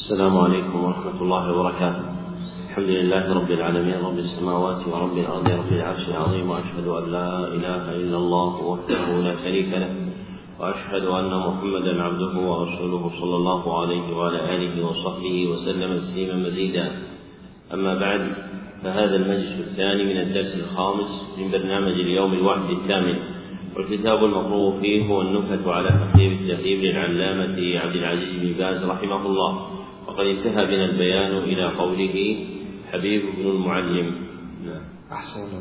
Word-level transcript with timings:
السلام 0.00 0.38
عليكم 0.38 0.84
ورحمة 0.84 1.22
الله 1.22 1.52
وبركاته. 1.52 2.04
الحمد 2.68 2.88
لله 2.88 3.34
رب 3.34 3.50
العالمين 3.50 3.98
رب 4.00 4.18
السماوات 4.18 4.80
ورب 4.88 5.16
الأرض 5.18 5.48
رب 5.48 5.72
العرش 5.72 6.04
العظيم 6.08 6.50
وأشهد 6.50 6.86
أن 6.88 7.04
لا 7.12 7.28
إله 7.56 7.84
إلا 8.00 8.16
الله 8.16 8.52
وحده 8.64 9.20
لا 9.20 9.34
شريك 9.44 9.68
له 9.68 9.92
وأشهد 10.60 11.04
أن 11.04 11.32
محمدا 11.46 12.02
عبده 12.02 12.34
ورسوله 12.50 13.10
صلى 13.20 13.36
الله 13.36 13.62
عليه 13.80 14.16
وعلى 14.16 14.40
آله 14.56 14.74
وصحبه 14.86 15.36
وسلم 15.50 15.90
تسليما 15.96 16.36
مزيدا. 16.48 16.86
أما 17.74 17.94
بعد 17.94 18.22
فهذا 18.82 19.16
المجلس 19.16 19.56
الثاني 19.68 20.04
من 20.04 20.16
الدرس 20.24 20.52
الخامس 20.64 21.10
من 21.38 21.46
برنامج 21.52 21.92
اليوم 21.92 22.32
الواحد 22.32 22.70
الثامن 22.70 23.16
والكتاب 23.76 24.24
المقروء 24.24 24.80
فيه 24.80 25.06
هو 25.08 25.22
النكت 25.22 25.68
على 25.68 25.90
تقريب 26.02 26.32
التهذيب 26.32 26.78
للعلامة 26.84 27.58
عبد 27.82 27.96
العزيز 27.96 28.32
بن 28.42 28.52
باز 28.58 28.84
رحمه 28.84 29.26
الله 29.26 29.79
وقد 30.10 30.26
انتهى 30.26 30.66
بنا 30.66 30.84
البيان 30.84 31.32
إلى 31.38 31.66
قوله 31.78 32.46
حبيب 32.92 33.22
بن 33.38 33.50
المعلم. 33.50 34.14
نعم. 34.66 34.82
أحسن 35.12 35.40
الله 35.40 35.60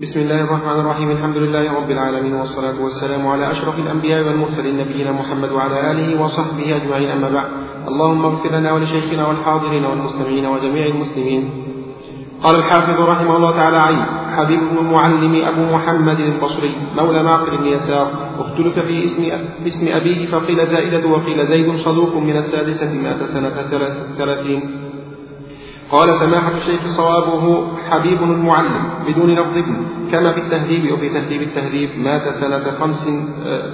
بسم 0.00 0.20
الله 0.20 0.40
الرحمن 0.40 0.80
الرحيم. 0.80 1.10
الحمد 1.10 1.36
لله 1.36 1.72
رب 1.72 1.90
العالمين 1.90 2.34
والصلاة 2.34 2.82
والسلام 2.84 3.26
على 3.26 3.50
أشرف 3.50 3.78
الأنبياء 3.78 4.26
والمرسلين 4.26 4.78
نبينا 4.78 5.12
محمد 5.12 5.52
وعلى 5.52 5.90
آله 5.90 6.22
وصحبه 6.22 6.76
أجمعين. 6.76 7.10
أما 7.10 7.28
بعد 7.30 7.48
اللهم 7.88 8.24
اغفر 8.24 8.50
لنا 8.58 8.72
ولشيخنا 8.72 9.28
والحاضرين 9.28 9.84
والمستمعين 9.84 10.46
وجميع 10.46 10.86
المسلمين. 10.86 11.50
قال 12.42 12.54
الحافظ 12.56 13.00
رحمه 13.00 13.36
الله 13.36 13.50
تعالى 13.56 13.76
عين 13.76 14.23
حبيب 14.36 14.60
بن 14.60 14.78
المعلم 14.78 15.44
أبو 15.44 15.76
محمد 15.76 16.20
البصري 16.20 16.76
مولى 16.96 17.22
معقل 17.22 17.58
بن 17.58 17.66
يسار. 17.66 18.12
اختلف 18.38 18.78
في 18.78 19.04
اسم 19.04 19.22
اسم 19.66 19.88
أبيه 19.88 20.26
فقيل 20.26 20.66
زائدة 20.66 21.08
وقيل 21.08 21.46
زيد 21.46 21.76
صدوق 21.76 22.16
من 22.16 22.36
السادسة 22.36 22.92
مائة 22.92 23.24
سنة 23.26 23.50
ثلاثين. 24.18 24.62
قال 25.90 26.08
سماحة 26.14 26.52
الشيخ 26.56 26.82
صوابه 26.86 27.66
حبيب 27.90 28.22
المعلم 28.22 28.84
بدون 29.06 29.30
لفظ 29.30 29.56
ابن. 29.58 29.76
كما 30.12 30.32
في 30.32 30.40
التهذيب 30.40 30.92
وفي 30.92 31.08
تهذيب 31.08 31.42
التهذيب 31.42 31.98
مات 31.98 32.28
سنة 32.28 32.70
خمس 32.70 33.08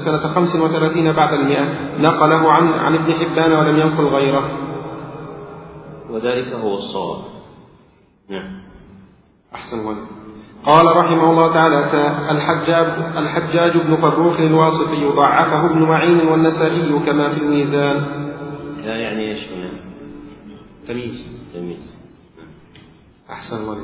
سنة 0.04 0.26
خمس 0.26 0.56
وثلاثين 0.56 1.12
بعد 1.12 1.34
المئة. 1.34 1.64
نقله 1.98 2.52
عن 2.52 2.68
عن 2.68 2.94
ابن 2.94 3.12
حبان 3.14 3.52
ولم 3.52 3.76
ينقل 3.76 4.04
غيره. 4.04 4.50
وذلك 6.10 6.52
هو 6.52 6.74
الصواب. 6.74 7.20
نعم. 8.30 8.60
أحسن 9.54 9.78
ولد 9.78 10.06
قال 10.66 10.86
رحمه 10.96 11.30
الله 11.30 11.52
تعالى 11.52 11.78
الحجاج 12.30 12.86
الحجاج 13.16 13.76
بن 13.76 13.96
فروخ 13.96 14.40
الواصفي 14.40 15.06
ضعفه 15.16 15.66
ابن 15.66 15.82
معين 15.82 16.28
والنسائي 16.28 16.98
كما 17.06 17.34
في 17.34 17.40
الميزان. 17.40 18.06
لا 18.84 18.96
يعني 18.96 19.30
إيش؟ 19.30 19.46
تمييز. 20.88 21.50
تمييز. 21.54 22.00
أحسن 23.30 23.56
الله 23.56 23.76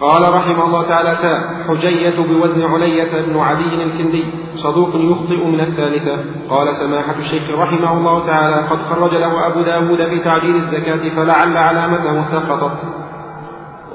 قال 0.00 0.34
رحمه 0.34 0.66
الله 0.66 0.82
تعالى 0.88 1.18
تاء 1.22 1.64
حجية 1.68 2.16
بوزن 2.26 2.62
علية 2.62 3.20
بن 3.20 3.38
عدي 3.38 3.82
الكندي 3.82 4.24
صدوق 4.56 4.90
يخطئ 4.94 5.44
من 5.44 5.60
الثالثة 5.60 6.24
قال 6.50 6.74
سماحة 6.76 7.18
الشيخ 7.18 7.50
رحمه 7.50 7.92
الله 7.92 8.26
تعالى 8.26 8.56
قد 8.56 8.78
خرج 8.78 9.14
له 9.14 9.46
أبو 9.46 9.60
داود 9.60 9.96
في 9.96 10.18
تعجيل 10.18 10.56
الزكاة 10.56 11.16
فلعل 11.16 11.56
علامته 11.56 12.30
سقطت 12.30 12.99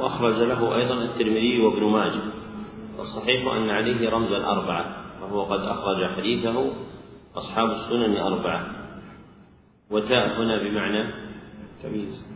وأخرج 0.05 0.43
له 0.43 0.75
أيضا 0.75 1.03
الترمذي 1.03 1.61
وابن 1.61 1.83
ماجه 1.83 2.21
والصحيح 2.97 3.53
أن 3.53 3.69
عليه 3.69 4.09
رمز 4.09 4.31
الأربعة 4.31 4.85
وهو 5.21 5.43
قد 5.43 5.59
أخرج 5.59 6.15
حديثه 6.17 6.71
أصحاب 7.35 7.71
السنن 7.71 8.17
أربعة. 8.17 8.65
وتاء 9.91 10.41
هنا 10.41 10.63
بمعنى 10.63 11.13
تمييز. 11.83 12.35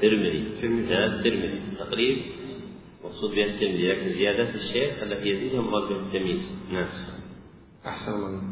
ترمذي. 0.00 0.44
تاء 0.88 1.06
الترمذي 1.06 1.60
تقريب. 1.78 2.18
مقصود 3.04 3.30
بها 3.30 3.44
الترمذي. 3.44 3.92
لكن 3.92 4.08
زيادات 4.08 4.54
الشيخ 4.54 5.02
التي 5.02 5.28
يزيدها 5.28 5.60
مراد 5.60 5.88
بها 5.88 5.98
التمييز. 5.98 6.68
نعم. 6.72 6.86
أحسن 7.86 8.12
الله. 8.12 8.42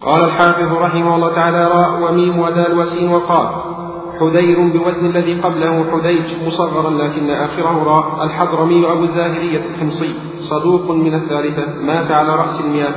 قال 0.00 0.24
الحافظ 0.24 0.72
رحمه 0.72 1.16
الله 1.16 1.34
تعالى 1.34 1.58
راء 1.58 2.02
وميم 2.02 2.38
ودال 2.38 2.78
وسين 2.78 3.08
وقال 3.08 3.81
حذير 4.22 4.58
بوزن 4.60 5.06
الذي 5.06 5.40
قبله 5.40 5.90
حديج 5.92 6.26
مصغرا 6.46 6.90
لكن 6.90 7.30
آخره 7.30 7.84
راء 7.84 8.24
الحضرمي 8.24 8.92
أبو 8.92 9.04
الزاهرية 9.04 9.62
الحمصي 9.74 10.14
صدوق 10.38 10.90
من 10.90 11.14
الثالثة 11.14 11.66
مات 11.82 12.10
على 12.10 12.36
رأس 12.36 12.60
المئة 12.60 12.94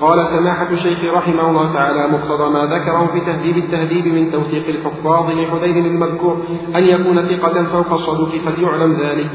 قال 0.00 0.26
سماحة 0.26 0.70
الشيخ 0.70 1.14
رحمه 1.14 1.50
الله 1.50 1.72
تعالى 1.72 2.08
مقتضى 2.08 2.50
ما 2.50 2.66
ذكره 2.66 3.06
في 3.12 3.20
تهذيب 3.20 3.56
التهذيب 3.56 4.06
من 4.06 4.32
توثيق 4.32 4.68
الحفاظ 4.68 5.30
لحذير 5.30 5.86
المذكور 5.86 6.42
أن 6.76 6.84
يكون 6.84 7.28
ثقة 7.28 7.64
فوق 7.64 7.92
الصدوق 7.92 8.28
قد 8.46 8.58
يعلم 8.58 8.92
ذلك. 8.92 9.30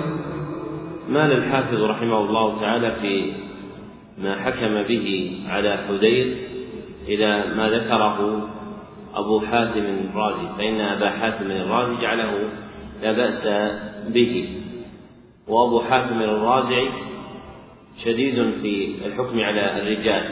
مال 1.10 1.32
الحافظ 1.32 1.82
رحمه 1.84 2.20
الله 2.20 2.62
تعالى 2.62 2.96
في 3.02 3.32
ما 4.24 4.36
حكم 4.36 4.84
به 4.88 5.38
على 5.50 5.78
حذير 5.88 6.38
إلى 7.08 7.56
ما 7.58 7.70
ذكره 7.70 8.48
أبو 9.16 9.40
حاتم 9.40 9.86
الرازي 9.86 10.48
فإن 10.58 10.82
أبا 10.82 11.10
حاتم 11.10 11.52
الرازي 11.52 12.02
جعله 12.02 12.50
لا 13.02 13.12
بأس 13.12 13.48
به. 14.08 14.62
وأبو 15.48 15.82
حاتم 15.82 16.22
الرازي 16.22 16.90
شديد 18.06 18.36
في 18.62 18.96
الحكم 19.06 19.40
على 19.40 19.82
الرجال. 19.82 20.24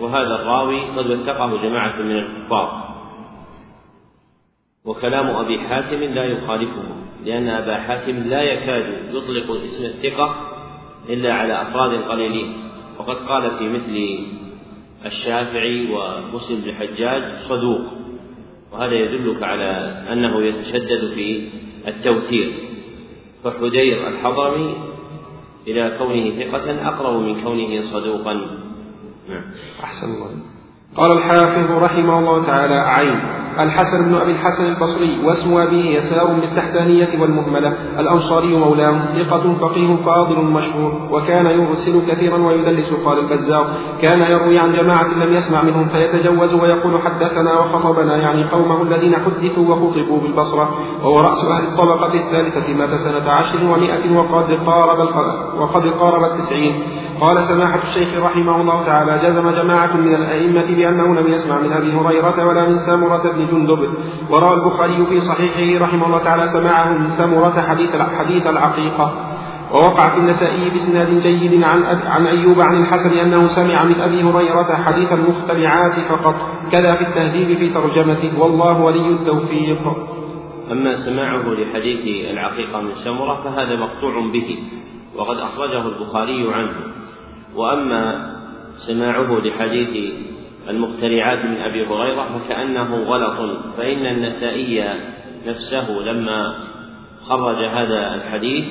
وهذا 0.00 0.34
الراوي 0.34 0.80
قد 0.80 1.06
وثقه 1.10 1.62
جماعة 1.62 2.02
من 2.02 2.18
الكفار. 2.18 2.88
وكلام 4.84 5.26
أبي 5.26 5.60
حاتم 5.60 6.00
لا 6.02 6.24
يخالفه 6.24 6.84
لأن 7.24 7.48
أبا 7.48 7.76
حاتم 7.76 8.16
لا 8.16 8.42
يكاد 8.42 9.14
يطلق 9.14 9.50
اسم 9.50 9.84
الثقة 9.84 10.36
إلا 11.08 11.34
على 11.34 11.62
أفراد 11.62 12.02
قليلين. 12.02 12.52
وقد 12.98 13.16
قال 13.16 13.58
في 13.58 13.68
مثل 13.68 14.26
الشافعي 15.06 15.92
ومسلم 15.92 16.60
بن 16.60 16.68
الحجاج 16.68 17.22
صدوق. 17.40 17.80
وهذا 18.72 18.94
يدلك 18.94 19.42
على 19.42 19.70
أنه 20.12 20.42
يتشدد 20.42 21.12
في 21.14 21.48
التوثيق 21.88 22.52
فحدير 23.44 24.08
الحضرمي 24.08 24.74
إلى 25.66 25.96
كونه 25.98 26.30
ثقة 26.30 26.88
أقرب 26.88 27.22
من 27.22 27.42
كونه 27.44 27.92
صدوقا. 27.92 28.34
نعم. 29.28 29.44
أحسن 29.82 30.06
الله 30.06 30.57
قال 30.96 31.12
الحافظ 31.12 31.70
رحمه 31.82 32.18
الله 32.18 32.46
تعالى 32.46 32.74
عين. 32.74 33.20
الحسن 33.58 34.04
بن 34.04 34.14
أبي 34.14 34.32
الحسن 34.32 34.66
البصري 34.66 35.20
واسم 35.24 35.56
أبيه 35.56 35.98
يسار 35.98 36.26
بالتحتانية 36.26 37.08
والمهملة. 37.20 37.72
الأنصاري 37.98 38.56
مولاه 38.56 38.98
ثقة 39.04 39.54
فقيه 39.60 39.96
فاضل 39.96 40.44
مشهور. 40.44 40.92
وكان 41.10 41.46
يرسل 41.46 42.10
كثيرا 42.10 42.38
ويدلس 42.38 42.92
قال 42.92 43.18
البزار 43.18 43.70
كان 44.02 44.20
يروي 44.20 44.58
عن 44.58 44.72
جماعة 44.72 45.24
لم 45.24 45.34
يسمع 45.34 45.62
منهم 45.62 45.88
فيتجوز 45.88 46.54
ويقول 46.54 47.02
حدثنا 47.02 47.60
وخطبنا 47.60 48.16
يعني 48.16 48.50
قومه 48.50 48.82
الذين 48.82 49.16
حدثوا 49.16 49.68
وخطبوا 49.68 50.20
بالبصرة. 50.20 50.68
وهو 51.02 51.20
رأس 51.20 51.44
أهل 51.44 51.64
الطبقة 51.64 52.14
الثالثة 52.14 52.74
مات 52.74 52.90
سنة 52.90 53.30
عشر 53.30 53.64
ومائة 53.64 54.16
وقد 54.16 54.52
قارب 54.66 54.98
وقد 55.60 55.86
قارب 55.86 56.24
التسعين. 56.24 56.82
قال 57.20 57.44
سماحة 57.44 57.80
الشيخ 57.82 58.22
رحمه 58.22 58.60
الله 58.60 58.86
تعالى 58.86 59.18
جزم 59.28 59.50
جماعة 59.50 59.96
من 59.96 60.14
الأئمة 60.14 60.66
بأنه 60.76 61.20
لم 61.20 61.32
يسمع 61.32 61.58
من 61.58 61.72
أبي 61.72 61.92
هريرة 61.92 62.46
ولا 62.46 62.68
من 62.68 62.78
سامرة 62.78 63.32
بن 63.32 63.46
جندب. 63.46 63.94
وروى 64.30 64.54
البخاري 64.54 65.06
في 65.06 65.20
صحيحه 65.20 65.84
رحمه 65.84 66.06
الله 66.06 66.18
تعالى 66.18 66.46
سماعه 66.46 66.98
من 66.98 67.10
سامرة 67.10 67.60
حديث 67.68 67.96
حديث 67.96 68.46
العقيقة. 68.46 69.14
ووقع 69.72 70.14
في 70.14 70.20
النسائي 70.20 70.70
بإسناد 70.70 71.22
جيد 71.22 71.62
عن 71.62 71.82
عن 72.06 72.26
أيوب 72.26 72.60
عن 72.60 72.82
الحسن 72.82 73.18
أنه 73.18 73.46
سمع 73.46 73.84
من 73.84 74.00
أبي 74.00 74.22
هريرة 74.22 74.74
حديث 74.84 75.12
المخترعات 75.12 76.00
فقط. 76.08 76.34
كذا 76.72 76.94
في 76.94 77.02
التهذيب 77.02 77.58
في 77.58 77.68
ترجمته. 77.68 78.40
والله 78.40 78.80
ولي 78.80 79.08
التوفيق. 79.08 79.82
أما 80.72 80.94
سماعه 80.94 81.42
لحديث 81.42 82.30
العقيقة 82.30 82.80
من 82.80 82.94
سمرة 82.94 83.42
فهذا 83.44 83.76
مقطوع 83.76 84.12
به 84.32 84.58
وقد 85.16 85.36
أخرجه 85.36 85.82
البخاري 85.88 86.52
عنه. 86.54 86.98
وأما 87.54 88.34
سماعه 88.76 89.38
لحديث 89.38 90.12
المخترعات 90.68 91.44
من 91.44 91.56
أبي 91.56 91.86
هريرة 91.86 92.38
فكأنه 92.38 92.96
غلط 92.96 93.60
فإن 93.76 94.06
النسائي 94.06 94.84
نفسه 95.46 95.90
لما 95.90 96.54
خرج 97.28 97.64
هذا 97.64 98.14
الحديث 98.14 98.64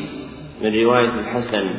من 0.61 0.83
رواية 0.83 1.09
الحسن 1.19 1.69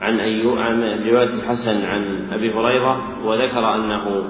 عن 0.00 0.20
أيوب 0.20 0.58
عن 0.58 0.82
رواية 0.82 1.34
الحسن 1.34 1.84
عن 1.84 2.28
أبي 2.32 2.54
هريرة 2.54 3.26
وذكر 3.26 3.74
أنه 3.74 4.24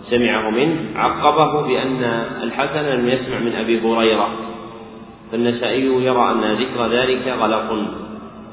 سمعه 0.00 0.50
منه 0.50 0.76
عقبه 0.94 1.62
بأن 1.66 2.04
الحسن 2.42 2.86
لم 2.86 3.08
يسمع 3.08 3.38
من 3.38 3.52
أبي 3.52 3.80
هريرة. 3.80 4.28
فالنسائي 5.32 5.84
يرى 5.84 6.30
أن 6.32 6.54
ذكر 6.54 6.92
ذلك 6.92 7.28
غلط 7.28 7.88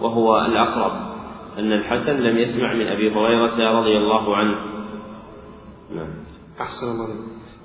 وهو 0.02 0.46
الأقرب. 0.46 1.15
أن 1.60 1.72
الحسن 1.72 2.12
لم 2.12 2.38
يسمع 2.38 2.74
من 2.74 2.88
أبي 2.88 3.16
هريرة 3.16 3.80
رضي 3.80 3.98
الله 3.98 4.38
عنه. 4.38 4.56
نعم. 5.96 6.08
أحسن 6.62 6.88
الله 6.88 7.08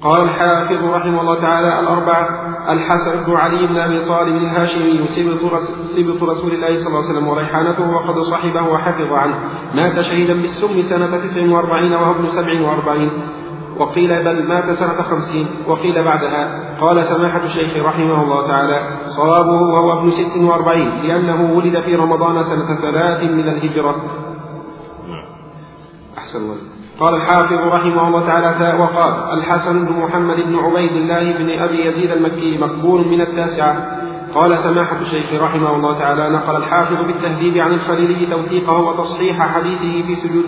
قال 0.03 0.23
الحافظ 0.23 0.85
رحمه 0.85 1.21
الله 1.21 1.41
تعالى 1.41 1.81
الأربعة 1.81 2.29
الحسن 2.73 3.25
بن 3.25 3.37
علي 3.37 3.67
بن 3.67 3.77
أبي 3.77 4.05
طالب 4.05 4.37
الهاشمي 4.37 5.07
سبط 5.07 6.23
رسول 6.23 6.53
الله 6.53 6.77
صلى 6.77 6.87
الله 6.87 7.03
عليه 7.05 7.11
وسلم 7.11 7.29
وريحانته 7.29 7.91
وقد 7.91 8.19
صحبه 8.19 8.63
وحفظ 8.63 9.13
عنه. 9.13 9.39
مات 9.75 10.01
شهيدا 10.01 10.35
بالسم 10.35 10.83
سنة 10.83 11.07
تسع 11.07 11.53
وأربعين 11.53 11.93
وهو 11.93 12.13
ابن 12.13 12.27
سبع 12.27 12.61
وأربعين. 12.61 13.11
وقيل 13.81 14.25
بل 14.25 14.49
مات 14.49 14.71
سنة 14.71 15.03
خمسين 15.03 15.47
وقيل 15.67 16.05
بعدها 16.05 16.71
قال 16.81 17.05
سماحة 17.05 17.45
الشيخ 17.45 17.77
رحمه 17.77 18.23
الله 18.23 18.47
تعالى 18.47 18.97
صوابه 19.07 19.61
وهو 19.63 19.99
ابن 19.99 20.11
ست 20.11 20.37
وأربعين 20.37 21.03
لأنه 21.03 21.53
ولد 21.57 21.81
في 21.81 21.97
رمضان 21.97 22.43
سنة 22.43 22.81
ثلاث 22.81 23.23
من 23.23 23.49
الهجرة. 23.49 23.97
أحسن 26.19 26.39
الله. 26.39 26.57
قال 27.01 27.15
الحافظ 27.15 27.53
رحمه 27.53 28.09
الله 28.09 28.27
تعالى 28.27 28.79
وقال 28.83 29.39
الحسن 29.39 29.87
بن 29.87 30.01
محمد 30.03 30.37
بن 30.37 30.59
عبيد 30.59 30.93
الله 30.93 31.33
بن 31.33 31.51
أبي 31.51 31.87
يزيد 31.87 32.11
المكي 32.11 32.59
مقبول 32.59 33.09
من 33.09 33.21
التاسعة. 33.21 34.01
قال 34.35 34.59
سماحة 34.59 34.97
الشيخ 35.01 35.43
رحمه 35.43 35.77
الله 35.77 35.99
تعالى 35.99 36.29
نقل 36.29 36.57
الحافظ 36.57 37.07
بالتهذيب 37.07 37.59
عن 37.59 37.73
الخليلي 37.73 38.27
توثيقه 38.27 38.79
وتصحيح 38.79 39.55
حديثه 39.55 40.07
في 40.07 40.15
سجود 40.15 40.45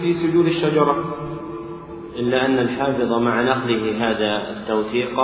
في 0.00 0.12
سجود 0.12 0.46
الشجرة. 0.46 0.94
إلا 2.18 2.46
أن 2.46 2.58
الحافظ 2.58 3.12
مع 3.12 3.42
نقله 3.42 4.10
هذا 4.10 4.50
التوثيق 4.50 5.20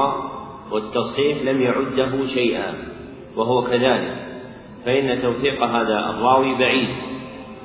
والتصحيح 0.70 1.42
لم 1.42 1.62
يعده 1.62 2.26
شيئا 2.26 2.74
وهو 3.36 3.62
كذلك 3.62 4.16
فإن 4.84 5.22
توثيق 5.22 5.62
هذا 5.62 6.10
الراوي 6.10 6.54
بعيد. 6.54 6.88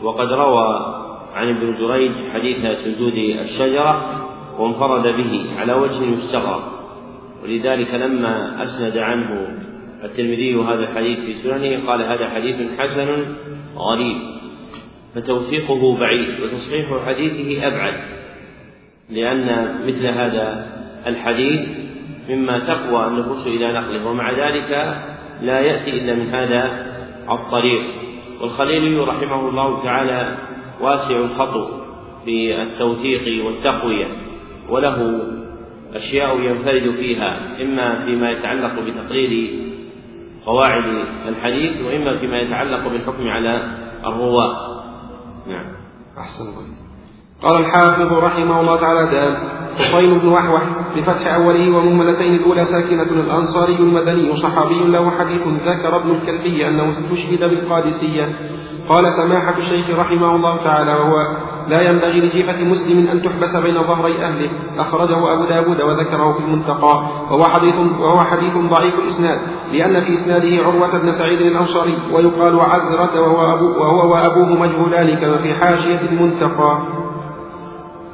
وقد 0.03 0.33
روى 0.33 0.95
عن 1.33 1.49
ابن 1.49 1.77
جريج 1.79 2.11
حديث 2.33 2.77
سجود 2.77 3.13
الشجرة 3.13 4.25
وانفرد 4.59 5.07
به 5.07 5.45
على 5.57 5.73
وجه 5.73 6.03
يستغرب 6.03 6.61
ولذلك 7.43 7.93
لما 7.93 8.63
أسند 8.63 8.97
عنه 8.97 9.57
الترمذي 10.03 10.55
هذا 10.55 10.79
الحديث 10.79 11.19
في 11.19 11.33
سننه 11.33 11.87
قال 11.87 12.01
هذا 12.01 12.29
حديث 12.29 12.55
حسن 12.77 13.35
غريب 13.75 14.17
فتوثيقه 15.15 15.97
بعيد 15.97 16.41
وتصحيح 16.41 17.05
حديثه 17.05 17.67
أبعد. 17.67 18.18
لأن 19.09 19.75
مثل 19.87 20.07
هذا 20.07 20.69
الحديث 21.07 21.67
مما 22.29 22.59
تقوى 22.59 23.07
النفوس 23.07 23.47
إلى 23.47 23.73
نقله 23.73 24.07
ومع 24.07 24.31
ذلك 24.31 24.97
لا 25.41 25.59
يأتي 25.59 26.01
إلا 26.01 26.13
من 26.13 26.29
هذا 26.29 26.85
الطريق. 27.29 27.81
والخليلي 28.41 28.99
رحمه 28.99 29.49
الله 29.49 29.83
تعالى 29.83 30.37
واسع 30.81 31.15
الخطو 31.15 31.67
في 32.25 32.61
التوثيق 32.61 33.45
والتقوية 33.45 34.07
وله 34.69 35.27
أشياء 35.93 36.39
ينفرد 36.39 36.95
فيها 36.95 37.61
إما 37.61 38.05
فيما 38.05 38.31
يتعلق 38.31 38.79
بتقرير 38.79 39.49
قواعد 40.45 40.83
الحديث 41.27 41.81
وإما 41.81 42.17
فيما 42.17 42.39
يتعلق 42.39 42.87
بالحكم 42.87 43.27
على 43.27 43.77
الرواة. 44.05 44.83
نعم. 45.47 45.65
أحسن 46.17 46.88
قال 47.43 47.65
الحافظ 47.65 48.13
رحمه 48.13 48.61
الله 48.61 48.75
تعالى 48.75 49.11
دال 49.11 49.37
حصين 49.77 50.19
بن 50.19 50.27
وحوح 50.27 50.61
بفتح 50.95 51.33
أوله 51.33 51.77
ومهملتين 51.77 52.35
الأولى 52.35 52.65
ساكنة 52.65 53.03
الأنصاري 53.03 53.75
المدني 53.75 54.35
صحابي 54.35 54.83
له 54.83 55.11
حديث 55.11 55.41
ذكر 55.47 55.97
ابن 55.97 56.11
الكلبي 56.11 56.67
أنه 56.67 56.89
استشهد 56.89 57.49
بالقادسية. 57.49 58.29
قال 58.89 59.13
سماحة 59.13 59.57
الشيخ 59.57 59.99
رحمه 59.99 60.35
الله 60.35 60.57
تعالى 60.63 60.91
وهو 60.91 61.15
لا 61.67 61.89
ينبغي 61.89 62.21
لجيفة 62.21 62.63
مسلم 62.63 63.07
أن 63.07 63.21
تحبس 63.21 63.55
بين 63.55 63.83
ظهري 63.83 64.25
أهله. 64.25 64.51
أخرجه 64.77 65.33
أبو 65.33 65.43
داود 65.43 65.81
وذكره 65.81 66.33
في 66.33 66.39
المنتقى. 66.39 67.03
وهو 67.31 67.43
حديث, 67.43 67.75
وهو 67.99 68.19
حديث 68.19 68.57
ضعيف 68.57 68.99
الإسناد 68.99 69.39
لأن 69.71 70.05
في 70.05 70.13
إسناده 70.13 70.65
عروة 70.65 70.97
بن 70.97 71.11
سعيد 71.11 71.41
الأنصاري 71.41 71.97
ويقال 72.13 72.59
عزرة 72.59 73.21
وهو, 73.21 73.53
أبو 73.53 73.65
وهو 73.65 74.11
وأبوه 74.11 74.59
مجهولان 74.59 75.15
كما 75.15 75.37
في 75.37 75.53
حاشية 75.53 76.01
المنتقى. 76.11 76.98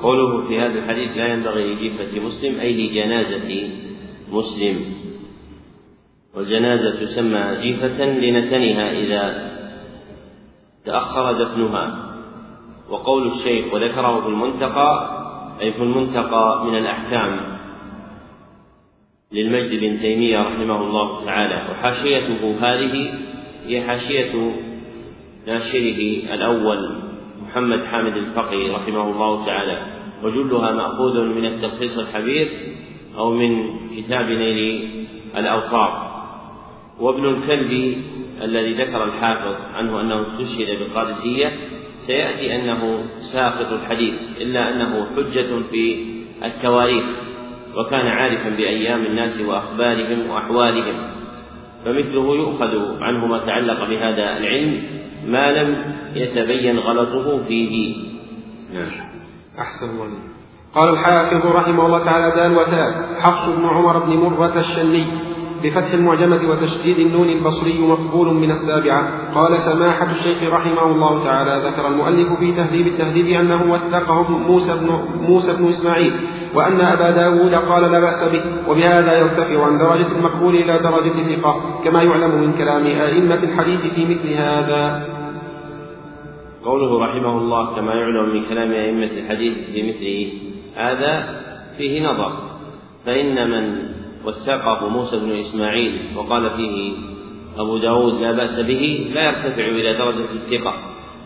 قوله 0.06 0.48
في 0.48 0.60
هذا 0.60 0.80
الحديث 0.80 1.18
لا 1.18 1.28
ينبغي 1.28 1.74
لجيفة 1.74 2.19
مسلم 2.25 2.60
أي 2.60 2.88
لجنازة 2.88 3.69
مسلم. 4.31 4.86
والجنازة 6.36 7.06
تسمى 7.06 7.57
جيفة 7.62 8.06
لنتنها 8.06 8.92
إذا 8.92 9.52
تأخر 10.86 11.44
دفنها. 11.44 12.16
وقول 12.90 13.28
الشيخ 13.28 13.74
وذكره 13.74 14.22
في 14.22 14.28
المنتقى 14.28 14.92
أي 15.62 15.74
في 15.74 15.84
المنتقى 15.84 16.66
من 16.66 16.78
الأحكام 16.78 17.40
للمجد 19.31 19.80
بن 19.80 20.00
تيمية 20.00 20.40
رحمه 20.40 20.81
الله 20.81 21.25
تعالى. 21.25 21.72
وحاشيته 21.72 22.56
هذه 22.60 23.13
هي 23.66 23.81
حاشية 23.81 24.52
ناشره 25.48 26.34
الأول 26.34 27.02
محمد 27.44 27.86
حامد 27.86 28.18
الفقي 28.18 28.69
رحمه 28.69 29.12
الله 29.12 29.46
تعالى. 29.46 29.94
وجلها 30.24 30.72
مأخوذ 30.72 31.22
من 31.22 31.46
التخصيص 31.46 31.98
الحبير 31.98 32.48
أو 33.18 33.34
من 33.34 33.80
كتاب 33.98 34.26
نيل 34.26 34.90
الأوطار 35.38 36.16
وابن 37.00 37.26
الكلب 37.26 37.98
الذي 38.44 38.74
ذكر 38.74 39.04
الحافظ 39.04 39.56
عنه 39.76 40.02
أنه 40.02 40.22
استشهد 40.22 40.80
بالقادسية 40.80 41.52
سيأتي 42.08 42.56
أنه 42.56 43.06
ساقط 43.34 43.74
الحديث 43.74 44.14
إلا 44.42 44.70
أنه 44.70 45.08
حجة 45.16 45.48
في 45.72 46.06
التواريخ 46.44 47.06
وكان 47.78 48.08
عارفا 48.08 48.50
بأيام 48.50 49.06
الناس 49.06 49.42
وأخبارهم 49.42 50.30
وأحوالهم. 50.30 50.96
فمثله 51.86 52.36
يؤخذ 52.36 53.04
عنه 53.04 53.26
ما 53.26 53.38
تعلق 53.38 53.90
بهذا 53.90 54.38
العلم 54.38 54.84
ما 55.28 55.64
لم 55.64 55.96
يتبين 56.16 56.80
غلطه 56.80 57.44
فيه. 57.48 57.96
نعم. 58.74 58.92
أحسن 59.60 59.90
الله 59.90 60.07
قال 60.75 60.90
الحافظ 60.90 61.46
رحمه 61.46 61.86
الله 61.86 62.06
تعالى 62.06 62.36
دال 62.36 62.57
وتال 62.57 62.94
حفص 63.19 63.50
بن 63.50 63.66
عمر 63.66 64.00
بن 64.00 64.13
مرة 64.13 64.60
الشني 64.60 65.07
بفتح 65.63 65.94
المعجمة 65.94 66.50
وتشديد 66.50 67.00
النون 67.00 67.30
البصري 67.30 67.80
مقبول 67.80 68.34
من 68.34 68.52
السابعة. 68.52 69.34
قال 69.36 69.57
سماحة 69.57 70.12
الشيخ 70.12 70.54
رحمه 70.54 70.86
الله 70.86 71.24
تعالى 71.24 71.69
ذكر 71.69 71.88
المؤلف 71.88 72.40
في 72.40 72.52
تهذيب 72.52 72.88
التهذيب 72.88 73.28
أنه 73.28 73.74
وثقه 73.74 74.31
موسى 74.31 74.74
بن, 74.80 75.00
موسى 75.22 75.57
بن 75.57 75.68
إسماعيل 75.68 76.13
وأن 76.56 76.81
أبا 76.81 77.12
داود 77.12 77.56
قال 77.56 77.92
لا 77.92 78.00
بأس 78.00 78.30
به 78.31 78.42
وبهذا 78.68 79.13
يرتفع 79.13 79.66
عن 79.66 79.78
درجة 79.78 80.07
المقبول 80.18 80.56
إلى 80.56 80.80
درجة 80.80 81.19
الثقة 81.21 81.81
كما 81.83 82.04
يعلم 82.04 82.42
من 82.42 82.54
كلام 82.54 82.85
أئمة 82.85 83.44
الحديث 83.44 83.81
في 83.81 84.06
مثل 84.06 84.33
هذا. 84.33 85.15
قوله 86.66 87.06
رحمه 87.06 87.38
الله 87.38 87.76
كما 87.76 87.94
يعلم 87.94 88.30
من 88.30 88.45
كلام 88.50 88.72
أئمة 88.72 89.12
الحديث 89.12 89.54
في 89.74 89.84
مثل 89.84 90.34
هذا 90.76 91.14
فيه 91.78 92.07
نظر. 92.07 92.31
فإن 93.06 93.50
من 93.50 93.95
وثقه 94.26 94.90
موسى 94.90 95.18
بن 95.18 95.31
إسماعيل 95.31 96.00
وقال 96.16 96.50
فيه 96.50 96.94
أبو 97.57 97.78
داود 97.78 98.22
لا 98.22 98.31
بأس 98.31 98.60
به 98.60 99.12
لا 99.14 99.24
يرتفع 99.26 99.66
إلى 99.66 99.94
درجة 99.94 100.31
الثقة 100.34 100.74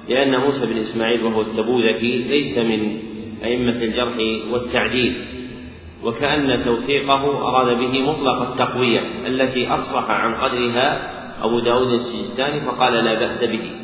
لأن 0.09 0.39
موسى 0.39 0.65
بن 0.65 0.77
إسماعيل 0.77 1.23
وهو 1.23 1.41
التبوذكي 1.41 2.17
ليس 2.17 2.57
من 2.57 2.99
أئمة 3.43 3.83
الجرح 3.83 4.15
والتعديل 4.51 5.13
وكأن 6.03 6.65
توثيقه 6.65 7.47
أراد 7.47 7.77
به 7.77 8.01
مطلق 8.01 8.41
التقوية 8.41 9.01
التي 9.27 9.73
أفصح 9.73 10.11
عن 10.11 10.35
قدرها 10.35 11.19
أبو 11.43 11.59
داود 11.59 11.87
السجستاني 11.87 12.61
فقال 12.61 12.93
لا 12.93 13.19
بأس 13.19 13.43
به. 13.43 13.78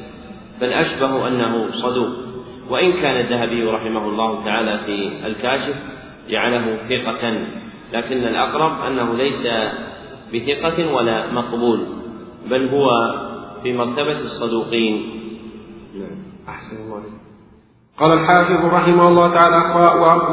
فالأشبه 0.60 1.28
أنه 1.28 1.72
صدوق. 1.72 2.10
وإن 2.70 2.92
كان 2.94 3.26
الذهبي 3.26 3.64
رحمه 3.64 4.10
الله 4.10 4.46
تعالى 4.46 4.80
في 4.86 5.28
الكاشف 5.28 5.76
جعله 6.30 6.78
ثقة 6.90 7.48
لكن 7.94 8.18
الأقرب 8.18 8.82
أنه 8.82 9.14
ليس 9.18 9.48
بثقة 10.34 10.94
ولا 10.94 11.32
مقبول 11.32 11.80
بل 12.50 12.70
هو 12.70 12.90
في 13.64 13.74
مرتبة 13.74 14.20
الصدوقين. 14.20 15.22
نعم. 15.96 16.18
أحسن 16.50 16.76
الله 16.76 17.04
قال 18.00 18.12
الحافظ 18.12 18.66
رحمه 18.66 19.08
الله 19.08 19.34
تعالى 19.34 19.56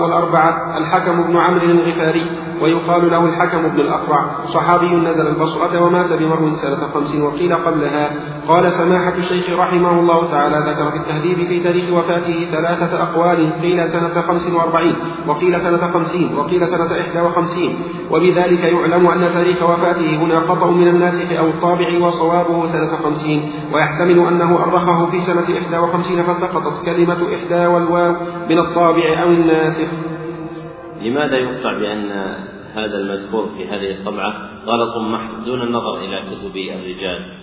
والأربعة 0.02 0.78
الحكم 0.78 1.22
بن 1.22 1.36
عمرو 1.36 1.70
الغفاري. 1.70 2.41
ويقال 2.62 3.10
له 3.10 3.24
الحكم 3.24 3.68
بن 3.68 3.80
الأقرع. 3.80 4.44
صحابي 4.44 4.94
نزل 4.94 5.26
البصرة 5.26 5.84
ومات 5.84 6.12
بمرو 6.12 6.54
سنة 6.54 6.76
خمس 6.94 7.16
وقيل 7.16 7.54
قبلها. 7.54 8.10
قال 8.48 8.72
سماحة 8.72 9.14
الشيخ 9.18 9.50
رحمه 9.50 10.00
الله 10.00 10.30
تعالى 10.30 10.70
ذكر 10.70 10.90
في 10.90 10.96
التهذيب 10.96 11.48
في 11.48 11.60
تاريخ 11.60 11.84
وفاته 11.92 12.48
ثلاثة 12.52 13.02
أقوال. 13.02 13.52
قيل 13.62 13.88
سنة 13.88 14.22
خمس 14.22 14.52
وأربعين 14.52 14.96
وقيل 15.26 15.60
سنة 15.60 15.92
خمسين 15.92 16.38
وقيل 16.38 16.66
سنة 16.66 17.00
إحدى 17.00 17.20
وخمسين. 17.20 17.76
وبذلك 18.10 18.64
يعلم 18.64 19.06
أن 19.06 19.32
تاريخ 19.34 19.62
وفاته 19.62 20.16
هنا 20.16 20.46
خطأ 20.48 20.70
من 20.70 20.88
الناسخ 20.88 21.32
أو 21.38 21.46
الطابع 21.46 21.88
وصوابه 22.00 22.66
سنة 22.66 22.96
خمسين. 23.04 23.50
ويحتمل 23.72 24.26
أنه 24.26 24.58
أرخه 24.64 25.06
في 25.06 25.20
سنة 25.20 25.58
إحدى 25.58 25.78
وخمسين 25.78 26.22
فسقطت 26.22 26.84
كلمة 26.84 27.18
إحدى 27.34 27.66
والواو 27.66 28.12
من 28.50 28.58
الطابع 28.58 29.22
أو 29.22 29.28
الناسخ. 29.28 29.88
لماذا 31.02 31.36
يقطع 31.36 31.72
بأن 31.78 32.34
هذا 32.72 32.96
المذكور 32.98 33.48
في 33.48 33.68
هذه 33.68 34.00
الطبعة 34.00 34.64
غلط 34.64 34.96
محض 34.96 35.44
دون 35.44 35.62
النظر 35.62 35.98
إلى 35.98 36.36
كتب 36.36 36.56
الرجال. 36.56 37.42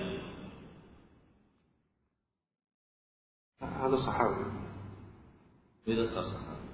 هذا 3.62 3.95
صحابي. 3.95 4.45
إذا 5.88 6.05
صار 6.05 6.24
صحابي؟ 6.24 6.69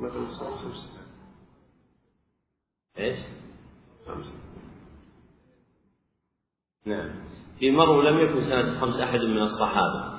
مثلا 0.00 0.26
صار 0.26 0.50
خمسة؟ 0.56 0.88
إيش؟ 2.98 3.18
خمسة. 4.06 4.32
نعم. 6.86 7.10
في 7.58 7.70
مرو 7.70 8.02
لم 8.02 8.18
يكن 8.18 8.40
سنة 8.40 8.80
خمس 8.80 9.00
أحد 9.00 9.20
من 9.20 9.42
الصحابة. 9.42 10.16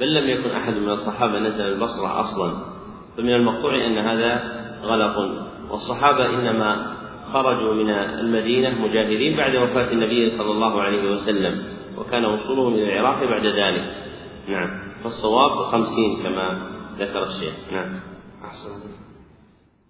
بل 0.00 0.14
لم 0.14 0.28
يكن 0.30 0.50
أحد 0.50 0.72
من 0.72 0.90
الصحابة 0.90 1.38
نزل 1.38 1.60
البصرة 1.60 2.20
أصلا. 2.20 2.78
فمن 3.16 3.34
المقطوع 3.34 3.86
أن 3.86 3.98
هذا 3.98 4.58
غلط. 4.82 5.47
والصحابة 5.70 6.26
إنما 6.26 6.86
خرجوا 7.32 7.74
من 7.74 7.90
المدينة 7.90 8.70
مجاهدين 8.82 9.36
بعد 9.36 9.56
وفاة 9.56 9.92
النبي 9.92 10.30
صلى 10.30 10.50
الله 10.50 10.82
عليه 10.82 11.10
وسلم 11.10 11.62
وكان 11.98 12.24
وصولهم 12.24 12.74
إلى 12.74 12.98
العراق 12.98 13.30
بعد 13.30 13.46
ذلك. 13.46 13.94
نعم. 14.48 14.68
فالصواب 15.04 15.50
خمسين 15.50 16.22
كما 16.22 16.58
ذكر 16.98 17.22
الشيخ. 17.22 17.54
نعم. 17.72 18.00
أحسن. 18.44 18.98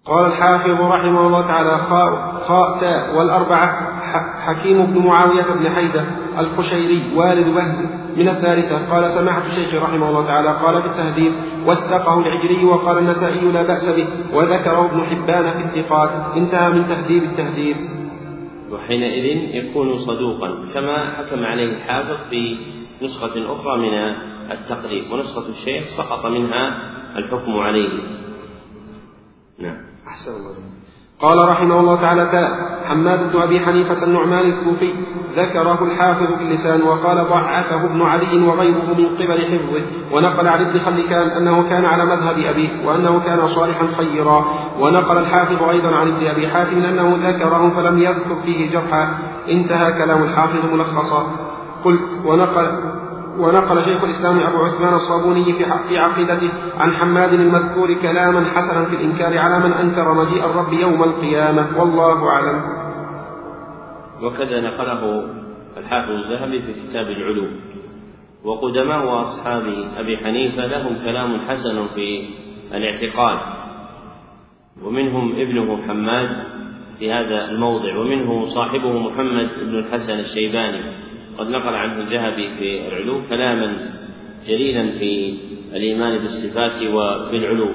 قال 0.05 0.25
الحافظ 0.25 0.81
رحمه 0.81 1.27
الله 1.27 1.41
تعالى 1.41 1.77
خاء 1.77 2.33
خاء 2.47 2.79
تاء 2.79 3.17
والأربعة 3.17 3.99
حكيم 4.39 4.85
بن 4.85 5.05
معاوية 5.05 5.53
بن 5.53 5.69
حيدة 5.69 6.05
القشيري 6.39 7.15
والد 7.15 7.55
بهز 7.55 7.98
من 8.15 8.29
الثالثة. 8.29 8.91
قال 8.91 9.11
سماحة 9.11 9.45
الشيخ 9.45 9.75
رحمه 9.75 10.09
الله 10.09 10.27
تعالى 10.27 10.49
قال 10.49 10.81
في 10.81 10.87
التهذيب 10.87 11.33
وثقه 11.65 12.19
العجري 12.19 12.65
وقال 12.65 12.97
النسائي 12.97 13.51
لا 13.51 13.63
بأس 13.63 13.89
به. 13.89 14.07
وذكره 14.33 14.85
ابن 14.85 15.01
حبان 15.03 15.43
في 15.51 15.79
الثقات. 15.79 16.09
انتهى 16.37 16.69
من 16.69 16.87
تهذيب 16.87 17.23
التهذيب. 17.23 17.77
وحينئذ 18.71 19.55
يكون 19.55 19.93
صدوقا 19.93 20.49
كما 20.73 21.09
حكم 21.09 21.43
عليه 21.43 21.73
الحافظ 21.73 22.29
في 22.29 22.57
نسخة 23.01 23.53
أخرى 23.53 23.77
من 23.77 23.93
التقريب 24.51 25.11
ونسخة 25.11 25.49
الشيخ 25.49 25.83
سقط 25.97 26.25
منها 26.25 26.77
الحكم 27.15 27.59
عليه. 27.59 27.99
نعم. 29.59 29.77
أحسن 30.07 30.31
الله 30.31 30.55
قال 31.21 31.49
رحمه 31.49 31.79
الله 31.79 31.95
تعالى 32.01 32.49
حماد 32.85 33.31
بن 33.31 33.41
أبي 33.41 33.59
حنيفة 33.59 34.03
النعمان 34.03 34.45
الكوفي 34.45 34.93
ذكره 35.35 35.83
الحافظ 35.83 36.25
في 36.25 36.43
اللسان 36.43 36.81
وقال 36.81 37.17
ضعفه 37.17 37.85
ابن 37.85 38.01
علي 38.01 38.47
وغيره 38.47 38.95
من 38.97 39.05
قبل 39.05 39.45
حفظه 39.45 39.81
ونقل 40.11 40.47
عن 40.47 40.65
ابن 40.65 40.79
خلكان 40.79 41.29
أنه 41.29 41.69
كان 41.69 41.85
على 41.85 42.05
مذهب 42.05 42.39
أبيه 42.39 42.69
وأنه 42.85 43.19
كان 43.19 43.47
صالحا 43.47 43.87
خيرا. 43.97 44.45
ونقل 44.79 45.17
الحافظ 45.17 45.63
أيضا 45.69 45.95
عن 45.95 46.07
ابن 46.07 46.27
أبي 46.27 46.47
حاتم 46.47 46.77
أنه 46.77 47.17
ذكره 47.29 47.69
فلم 47.69 47.99
يذكر 47.99 48.35
فيه 48.45 48.71
جرحا. 48.71 49.17
انتهى 49.49 49.93
كلام 49.93 50.23
الحافظ 50.23 50.73
ملخصا. 50.73 51.27
قلت 51.85 52.01
ونقل 52.25 52.67
ونقل 53.39 53.83
شيخ 53.83 54.03
الإسلام 54.03 54.39
أبو 54.39 54.57
عثمان 54.57 54.93
الصابوني 54.93 55.43
في 55.45 55.65
في 55.87 55.97
عقيدته 55.97 56.51
عن 56.77 56.93
حماد 56.93 57.33
المذكور 57.33 57.93
كلاما 57.93 58.45
حسنا 58.45 58.85
في 58.85 58.95
الإنكار 58.95 59.37
على 59.37 59.59
من 59.59 59.73
أنكر 59.73 60.13
مجيء 60.13 60.45
الرب 60.45 60.73
يوم 60.73 61.03
القيامة. 61.03 61.79
والله 61.79 62.29
أعلم. 62.29 62.63
وكذا 64.23 64.61
نقله 64.61 65.27
الحافظ 65.77 66.11
الذهبي 66.11 66.61
في 66.61 66.73
كتاب 66.73 67.07
العلوم. 67.07 67.51
وقدماء 68.43 69.21
أصحاب 69.21 69.63
أبي 69.97 70.17
حنيفة 70.17 70.65
لهم 70.65 70.95
كلام 71.05 71.39
حسن 71.47 71.87
في 71.95 72.29
الاعتقاد. 72.73 73.39
ومنهم 74.83 75.31
ابنه 75.31 75.79
حماد 75.87 76.29
في 76.99 77.11
هذا 77.11 77.45
الموضع 77.51 77.97
ومنه 77.97 78.45
صاحبه 78.45 78.99
محمد 78.99 79.49
بن 79.61 79.79
الحسن 79.79 80.19
الشيباني. 80.19 81.08
قد 81.39 81.49
نقل 81.49 81.75
عنه 81.75 82.01
الذهبي 82.01 82.49
في 82.59 82.87
العلو 82.87 83.21
كلاما 83.29 83.77
جليلا 84.47 84.99
في 84.99 85.37
الإيمان 85.73 86.17
بالصفات 86.17 86.81
وبالعلو 86.81 87.69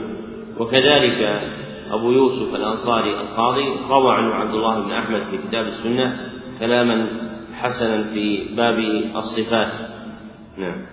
وكذلك 0.58 1.42
أبو 1.90 2.10
يوسف 2.12 2.54
الأنصاري 2.54 3.20
القاضي 3.20 3.64
روى 3.90 4.14
عنه 4.14 4.34
عبد 4.34 4.54
الله 4.54 4.80
بن 4.80 4.92
أحمد 4.92 5.22
في 5.30 5.48
كتاب 5.48 5.66
السنة 5.66 6.30
كلاما 6.60 7.06
حسنا 7.54 8.02
في 8.02 8.54
باب 8.56 8.78
الصفات. 9.16 9.72
نعم. 10.58 10.86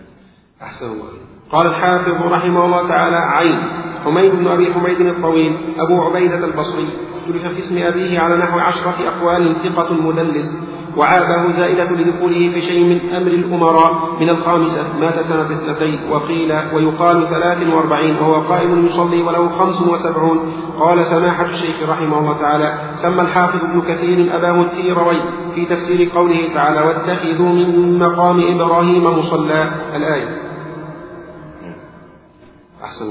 أحسن 0.62 0.86
الله. 0.86 1.10
قال 1.52 1.68
الحافظ 1.68 2.34
رحمه 2.34 2.66
الله 2.66 2.88
تعالى 2.88 3.18
عين 3.18 3.60
حميد 4.06 4.36
بن 4.36 4.48
أبي 4.48 4.74
حميد 4.74 5.02
الطويل 5.02 5.58
أبو 5.78 6.02
عبيدة 6.02 6.46
البصري 6.46 6.90
اختلف 7.16 7.48
في 7.48 7.60
اسم 7.60 7.78
أبيه 7.78 8.20
على 8.20 8.38
نحو 8.38 8.60
عشرة 8.60 8.96
أقوال 9.08 9.56
ثقة 9.64 9.94
مدلس 9.94 10.71
وعابه 10.98 11.52
زائدة 11.52 11.92
لدخوله 11.92 12.52
في 12.54 12.62
شيء 12.62 12.84
من 12.84 13.16
أمر 13.16 13.28
الأمراء 13.28 13.92
من 14.20 14.30
الخامسة 14.30 15.00
مات 15.00 15.20
سنة 15.20 15.42
اثنتين 15.42 16.00
وقيل 16.12 16.52
ويقال 16.74 17.28
ثلاث 17.28 17.68
وأربعين 17.68 18.16
وهو 18.16 18.48
قائم 18.48 18.86
يصلي 18.86 19.22
وله 19.22 19.50
خمس 19.50 19.82
وسبعون. 19.82 20.54
قال 20.80 21.06
سماحة 21.06 21.46
الشيخ 21.46 21.90
رحمه 21.90 22.20
الله 22.20 22.38
تعالى 22.38 22.74
سمى 22.96 23.22
الحافظ 23.22 23.64
ابن 23.64 23.82
كثير 23.82 24.38
أباه 24.38 24.62
التيروي 24.62 25.18
في 25.56 25.66
تفسير 25.66 26.10
قوله 26.16 26.54
تعالى 26.54 26.82
واتخذوا 26.82 27.50
من 27.50 28.00
مقام 28.00 28.42
إبراهيم 28.56 29.04
مصلى. 29.04 29.72
الآية. 29.96 30.42
أحسن 32.84 33.06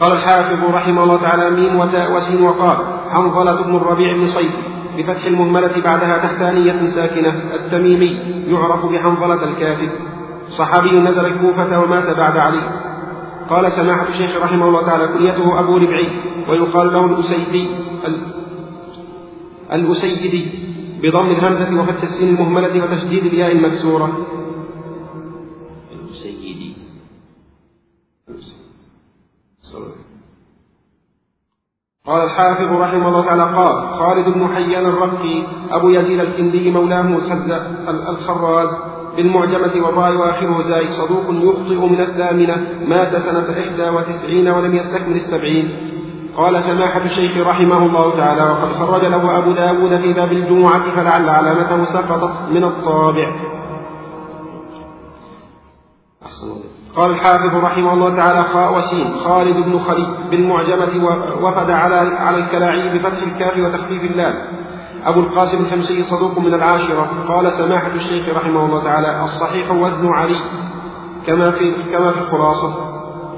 قال 0.00 0.12
الحافظ 0.12 0.74
رحمه 0.74 1.02
الله 1.02 1.16
تعالى 1.16 1.50
ميم 1.50 1.80
وتاء 1.80 2.16
وسين 2.16 2.42
وقاف. 2.42 2.78
حنظلة 3.10 3.62
بن 3.62 3.76
الربيع 3.76 4.12
بن 4.12 4.26
صيف. 4.26 4.69
بفتح 5.02 5.24
المهملة 5.24 5.80
بعدها 5.84 6.18
تحتانية 6.18 6.90
ساكنة 6.90 7.54
التميمي 7.54 8.10
يعرف 8.48 8.86
بحنظلة 8.86 9.44
الكافر 9.44 9.88
صحابي 10.48 11.00
نزل 11.00 11.26
الكوفة 11.26 11.80
ومات 11.80 12.16
بعد 12.16 12.36
علي. 12.36 12.62
قال 13.50 13.72
سماحة 13.72 14.08
الشيخ 14.08 14.36
رحمه 14.42 14.68
الله 14.68 14.82
تعالى 14.86 15.08
كنيته 15.08 15.60
أبو 15.60 15.76
ربعي 15.76 16.08
ويقال 16.48 16.92
له 16.92 17.06
الأسيدي 17.06 17.68
الأسيدي 19.72 20.48
بضم 21.02 21.30
الهمزة 21.30 21.80
وفتح 21.80 22.02
السين 22.02 22.28
المهملة 22.34 22.84
وتشديد 22.84 23.24
الياء 23.26 23.52
المكسورة. 23.52 24.08
قال 32.10 32.22
الحافظ 32.22 32.72
رحمه 32.72 33.08
الله 33.08 33.24
تعالى 33.24 33.42
قال 33.42 33.88
خالد 33.98 34.34
بن 34.34 34.48
حيان 34.54 34.86
الرقي 34.86 35.46
أبو 35.70 35.88
يزيد 35.88 36.20
الكندي 36.20 36.70
مولاه 36.70 37.18
الخراز 37.88 38.68
بالمعجمة 39.16 39.86
والراء 39.86 40.16
وآخره 40.16 40.62
زاي 40.62 40.88
صدوق 40.88 41.24
يخطئ 41.30 41.86
من 41.86 42.00
الثامنة 42.00 42.56
مات 42.86 43.16
سنة 43.16 43.46
إحدى 43.62 43.88
وتسعين 43.88 44.48
ولم 44.48 44.74
يستكمل 44.74 45.16
السبعين. 45.16 45.66
قال 46.36 46.62
سماحة 46.62 47.04
الشيخ 47.04 47.46
رحمه 47.46 47.78
الله 47.78 48.16
تعالى 48.16 48.42
وقد 48.42 48.72
خرج 48.72 49.04
له 49.04 49.38
أبو 49.38 49.52
داود 49.52 50.00
في 50.00 50.12
باب 50.12 50.32
الجمعة 50.32 50.90
فلعل 50.90 51.28
علامته 51.28 51.84
سقطت 51.84 52.50
من 52.50 52.64
الطابع. 52.64 53.28
أحسن 56.22 56.79
قال 56.96 57.10
الحافظ 57.10 57.54
رحمه 57.64 57.92
الله 57.92 58.16
تعالى 58.16 58.42
خاء 58.42 58.78
وسين 58.78 59.14
خالد 59.14 59.56
بن 59.56 59.78
خليل 59.78 60.30
بالمعجمة 60.30 61.06
وفد 61.42 61.70
على 61.70 61.94
على 62.16 62.36
الكلاعي 62.36 62.98
بفتح 62.98 63.22
الكاف 63.22 63.58
وتخفيف 63.58 64.10
اللام 64.10 64.34
أبو 65.04 65.20
القاسم 65.20 65.64
الحمصي 65.64 66.02
صدوق 66.02 66.38
من 66.38 66.54
العاشرة. 66.54 67.24
قال 67.28 67.52
سماحة 67.52 67.94
الشيخ 67.94 68.36
رحمه 68.36 68.66
الله 68.66 68.84
تعالى 68.84 69.24
الصحيح 69.24 69.70
وزن 69.70 70.08
علي 70.08 70.40
كما 71.26 71.50
في 71.50 71.72
كما 71.92 72.12
في 72.12 72.20
الخلاصة. 72.20 72.68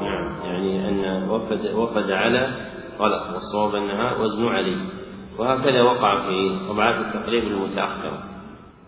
نعم 0.01 0.45
يعني 0.45 0.89
أن 0.89 1.29
وفد 1.31 1.75
وفد 1.75 2.11
على 2.11 2.51
غلط 2.99 3.23
والصواب 3.35 3.75
أنها 3.75 4.19
وزن 4.19 4.47
علي. 4.49 4.77
وهكذا 5.39 5.83
وقع 5.83 6.27
في 6.27 6.59
طبعات 6.69 6.95
التقريب 6.95 7.45
المتأخرة. 7.45 8.19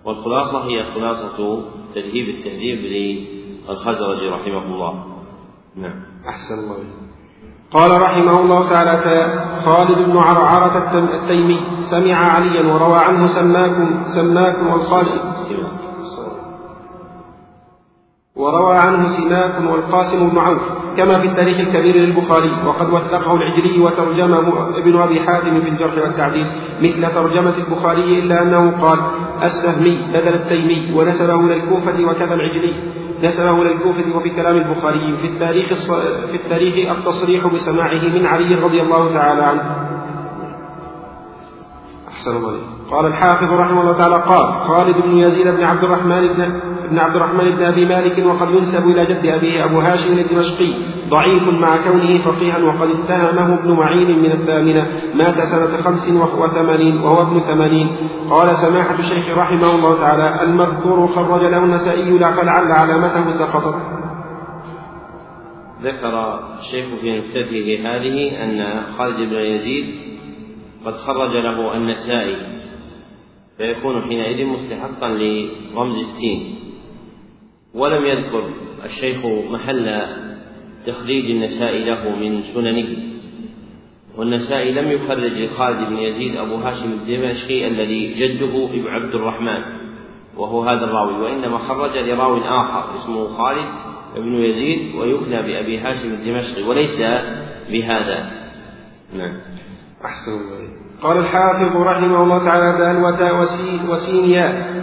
والخلاصة 0.05 0.65
هي 0.65 0.85
خلاصة 0.95 1.63
تذهيب 1.95 2.29
التهذيب 2.29 2.79
الخزرجي 3.69 4.29
رحمه 4.29 4.63
الله. 4.63 5.05
نعم. 5.77 6.01
أحسن 6.29 6.55
الله 6.55 6.77
قال 7.73 8.03
رحمه 8.03 8.41
الله 8.41 8.69
تعالى 8.71 8.95
خالد 9.67 9.99
بن 10.09 10.17
عرعرة 10.17 10.99
التيمي 11.23 11.61
سمع 11.91 12.15
عليا 12.15 12.73
وروى 12.73 12.99
عنه 12.99 13.27
سماكم 13.27 14.05
سماكم 14.05 14.67
والقاسم. 14.67 15.21
وروى 18.37 18.77
عنه 18.77 19.09
سماك 19.09 19.71
والقاسم 19.71 20.29
بن 20.29 20.39
عوف 20.39 20.63
كما 20.97 21.21
في 21.21 21.27
التاريخ 21.27 21.69
الكبير 21.69 21.97
للبخاري 21.97 22.67
وقد 22.67 22.91
وثقه 22.91 23.35
العجلي 23.35 23.81
وترجمه 23.81 24.69
ابن 24.79 24.97
أبي 24.97 25.21
حاتم 25.21 25.61
في 25.61 25.69
الجرح 25.69 25.95
والتعديل 25.95 26.47
مثل 26.81 27.15
ترجمة 27.15 27.55
البخاري 27.59 28.19
إلا 28.19 28.43
أنه 28.43 28.83
قال 28.83 28.99
السهمي 29.43 30.07
بدل 30.15 30.35
التيمي 30.35 30.95
ونسبه 30.95 31.35
إلى 31.35 31.55
الكوفة 31.57 32.05
وكذا 32.05 32.35
العجلي. 32.35 33.04
نسبه 33.25 33.65
للكوفة 33.65 34.17
وفي 34.17 34.31
كلام 34.31 34.57
البخاري 34.57 35.17
في 35.17 35.27
التاريخ 35.27 35.73
في 36.31 36.37
التاريخ 36.37 36.91
التصريح 36.91 37.47
بسماعه 37.47 37.95
من 37.95 38.27
علي 38.27 38.55
رضي 38.55 38.81
الله 38.83 39.15
تعالى 39.15 39.43
عنه. 39.43 39.63
أحسن 42.09 42.37
الله 42.37 42.53
قال 42.91 43.07
الحافظ 43.07 43.53
رحمه 43.61 43.81
الله 43.81 43.99
تعالى 43.99 44.15
قال 44.15 44.69
خالد 44.69 44.97
بن 45.07 45.19
يزيد 45.19 45.49
بن 45.49 45.65
عبد 45.65 45.85
الرحمن 45.85 46.29
بن 46.29 46.61
بن 46.91 46.99
عبد 46.99 47.17
الرحمن 47.17 47.51
بن 47.51 47.63
أبي 47.63 47.85
مالك 47.85 48.27
وقد 48.27 48.51
ينسب 48.51 48.89
إلى 48.89 49.05
جد 49.05 49.27
أبيه 49.27 49.65
أبو 49.65 49.81
هاشم 49.81 50.19
الدمشقي 50.19 50.75
ضعيف 51.09 51.49
مع 51.49 51.77
كونه 51.77 52.19
فقيها 52.19 52.59
وقد 52.59 52.91
اتهمه 52.91 53.55
ابن 53.55 53.73
معين 53.73 54.19
من 54.19 54.33
الثامنة 54.33 54.87
مات 55.15 55.41
سنة 55.41 55.83
خمس 55.83 56.09
وثمانين 56.39 56.97
وهو 56.97 57.23
ابن 57.23 57.41
ثمانين. 57.41 57.97
قال 58.31 58.57
سماحة 58.57 58.99
الشيخ 58.99 59.39
رحمه 59.39 59.75
الله 59.75 60.01
تعالى 60.01 60.43
المذكور 60.43 61.09
خرج 61.09 61.45
له 61.45 61.65
النسائي 61.65 62.19
فلعل 62.19 62.73
علامته 62.73 63.31
سقطت 63.31 63.77
ذكر 65.83 66.41
الشيخ 66.61 66.87
في 67.01 67.19
نكتته 67.19 67.81
هذه 67.85 68.45
أن 68.45 68.83
خالد 68.99 69.17
بن 69.17 69.35
يزيد 69.35 69.95
قد 70.87 70.95
خرج 70.95 71.37
له 71.37 71.77
النسائي. 71.77 72.54
فيكون 73.59 74.03
حينئذ 74.03 74.47
مستحقا 74.47 75.09
لرمز 75.09 75.99
السين. 75.99 76.55
ولم 77.75 78.07
يذكر 78.07 78.51
الشيخ 78.85 79.27
محل 79.27 80.03
تخريج 80.87 81.31
النسائي 81.31 81.85
له 81.85 82.17
من 82.17 82.43
سننه. 82.43 82.89
والنسائي 84.17 84.73
لم 84.73 84.91
يخرج 84.91 85.33
لخالد 85.33 85.89
بن 85.89 85.97
يزيد 85.97 86.37
أبو 86.37 86.55
هاشم 86.55 86.93
الدمشقي 86.93 87.69
الذي 87.69 88.15
جده 88.15 88.69
عبد 88.91 89.15
الرحمن 89.15 89.63
وهو 90.37 90.63
هذا 90.63 90.85
الراوي. 90.85 91.23
وإنما 91.23 91.59
خرج 91.59 91.99
لراو 91.99 92.39
آخر 92.39 92.99
اسمه 92.99 93.29
خالد 93.29 93.69
بن 94.17 94.35
يزيد 94.35 94.95
ويكنى 94.95 95.43
بأبي 95.43 95.79
هاشم 95.79 96.15
الدمشقي 96.15 96.63
وليس 96.63 97.01
بهذا. 97.71 98.31
نعم. 99.15 99.41
أحسن 100.05 100.33
الله 100.33 100.84
قال 101.05 101.19
الحافظ 101.19 101.77
رحمه 101.77 102.23
الله 102.23 102.45
تعالى 102.45 102.79
دال 102.79 103.05
وتاء 103.05 103.35
وسين 103.89 104.25
ياء 104.25 104.75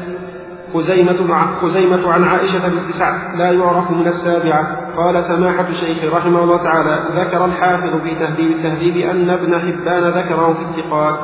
خزيمة 0.74 1.28
مع 1.28 1.56
خزيمة 1.62 2.12
عن 2.12 2.24
عائشة 2.24 2.70
بنت 2.70 2.92
سعد. 2.92 3.40
لا 3.40 3.52
يعرف 3.52 3.92
من 3.92 4.08
السابعة. 4.08 4.96
قال 4.98 5.24
سماحة 5.24 5.68
الشيخ 5.70 6.14
رحمه 6.14 6.44
الله 6.44 6.58
تعالى 6.58 7.00
ذكر 7.22 7.46
الحافظ 7.46 8.02
في 8.02 8.16
تهذيب 8.16 8.52
التهذيب 8.52 8.98
أن 8.98 9.30
ابن 9.30 9.60
حبان 9.60 10.04
ذكره 10.04 10.54
في 10.54 10.62
الثقات. 10.62 11.20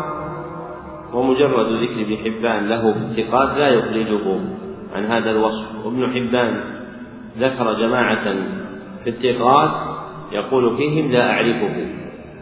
ومجرد 1.13 1.68
ذكر 1.84 2.01
ابن 2.01 2.18
حبان 2.18 2.70
له 2.70 2.94
في 2.94 3.00
الثقات 3.00 3.58
لا 3.58 3.68
يخرجه. 3.68 4.39
عن 4.96 5.06
هذا 5.06 5.32
الوصف. 5.32 5.86
وابن 5.86 6.08
حبان 6.08 6.63
ذكر 7.39 7.74
جماعة 7.74 8.24
في 9.04 9.10
الثقات 9.10 9.72
يقول 10.32 10.77
فيهم 10.77 11.12
لا 11.12 11.32
أعرفه. 11.32 11.88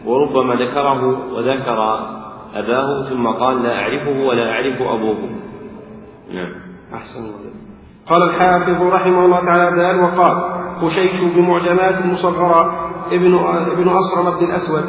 وربما 0.06 0.54
ذكره 0.54 1.32
وذكر 1.34 2.06
أباه 2.54 3.02
ثم 3.08 3.26
قال 3.26 3.62
لا 3.62 3.74
أعرفه 3.74 4.20
ولا 4.26 4.50
أعرف 4.50 4.82
أبوه. 4.82 5.16
نعم. 6.34 6.52
أحسن 6.94 7.18
الله 7.18 7.56
قال 8.08 8.22
الحافظ 8.22 8.82
رحمه 8.94 9.24
الله 9.24 9.44
تعالى 9.44 9.76
دال 9.76 10.00
وقال 10.00 10.36
خشيش 10.80 11.22
بمعجمات 11.36 12.06
مصغرة 12.06 12.88
ابن 13.12 13.34
ابن 13.72 13.88
أصرم 13.88 14.38
بن 14.38 14.46
الأسود 14.46 14.84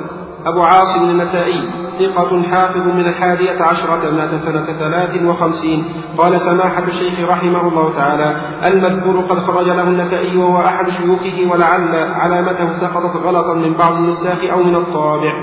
أبو 0.45 0.61
عاصم 0.61 1.09
النسائي 1.09 1.87
ثقة 1.99 2.43
حافظ 2.43 2.81
من 2.81 3.05
الحادية 3.05 3.63
عشرة 3.63 4.11
مات 4.11 4.35
سنة 4.35 4.79
ثلاث 4.79 5.23
وخمسين. 5.23 5.83
قال 6.17 6.39
سماحة 6.39 6.83
الشيخ 6.83 7.29
رحمه 7.29 7.67
الله 7.67 7.93
تعالى 7.95 8.35
المذكور 8.65 9.21
قد 9.21 9.39
خرج 9.39 9.65
له 9.65 9.83
النسائي 9.83 10.37
وهو 10.37 10.65
أحد 10.65 10.89
شيوخه 10.89 11.51
ولعل 11.51 11.95
علامته 11.95 12.79
سقطت 12.79 13.15
غلطا 13.25 13.53
من 13.53 13.73
بعض 13.73 13.93
النساخ 13.93 14.43
أو 14.43 14.63
من 14.63 14.75
الطابع. 14.75 15.33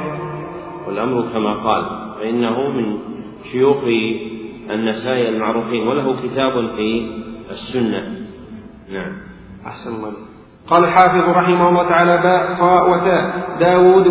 والأمر 0.87 1.23
كما 1.33 1.55
قال 1.55 2.04
فإنه 2.25 2.69
من 2.69 2.99
شيوخ 3.53 3.77
النسائي 4.71 5.29
المعروفين 5.29 5.89
وله 5.89 6.17
كتاب 6.23 6.77
في 6.77 7.11
السنة. 7.51 8.27
نعم. 8.93 9.13
أحسن 9.67 9.95
الله 9.95 10.13
قال 10.71 10.85
الحافظ 10.85 11.37
رحمه 11.37 11.69
الله 11.69 11.89
تعالى 11.89 12.17
باء 12.23 12.55
خاء 12.61 12.91
وتاء. 12.91 13.45
داود 13.61 14.05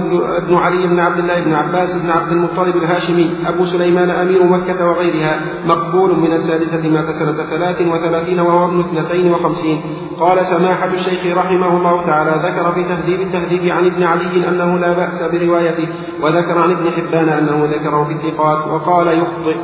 بن 0.47 0.55
علي 0.55 0.87
بن 0.87 0.99
عبد 0.99 1.19
الله 1.19 1.39
بن 1.39 1.53
عباس 1.53 1.95
بن 2.03 2.09
عبد 2.09 2.31
المطلب 2.31 2.75
الهاشمي 2.75 3.31
أبو 3.47 3.65
سليمان 3.65 4.09
أمير 4.09 4.43
مكة 4.43 4.89
وغيرها 4.89 5.39
مقبول 5.65 6.19
من 6.19 6.33
السادسة 6.33 6.89
مات 6.89 7.05
سنة 7.05 7.43
ثلاث 7.43 7.81
وثلاثين 7.81 8.39
وهو 8.39 8.65
ابن 8.65 8.79
اثنتين 8.79 9.31
وخمسين. 9.31 9.81
قال 10.19 10.45
سماحة 10.45 10.93
الشيخ 10.93 11.37
رحمه 11.37 11.77
الله 11.77 12.05
تعالى 12.05 12.31
ذكر 12.31 12.71
في 12.71 12.83
تهذيب 12.83 13.21
التهذيب 13.21 13.71
عن 13.71 13.85
ابن 13.85 14.03
علي 14.03 14.49
أنه 14.49 14.77
لا 14.77 14.93
بأس 14.93 15.31
بروايته 15.31 15.87
وذكر 16.21 16.57
عن 16.61 16.71
ابن 16.71 16.91
حبان 16.91 17.29
أنه 17.29 17.65
ذكره 17.65 18.03
في 18.03 18.13
الثقات 18.13 18.67
وقال 18.67 19.07
يخطئ. 19.07 19.57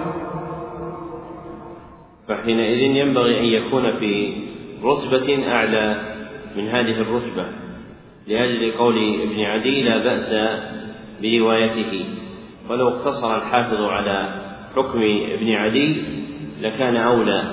فحينئذ 2.27 2.79
ينبغي 2.79 3.39
أن 3.39 3.45
يكون 3.45 3.83
في 3.99 4.33
رتبة 4.83 5.47
أعلى 5.47 5.95
من 6.57 6.67
هذه 6.67 7.01
الرتبة. 7.01 7.45
لأجل 8.27 8.71
قول 8.71 8.97
ابن 9.21 9.39
عدي 9.39 9.81
لا 9.81 9.97
بأس 9.97 10.59
بروايته. 11.21 12.05
ولو 12.69 12.87
اقتصر 12.87 13.37
الحافظ 13.37 13.81
على 13.81 14.29
حكم 14.75 14.99
ابن 15.33 15.51
عدي 15.51 16.01
لكان 16.61 16.95
أولى. 16.95 17.43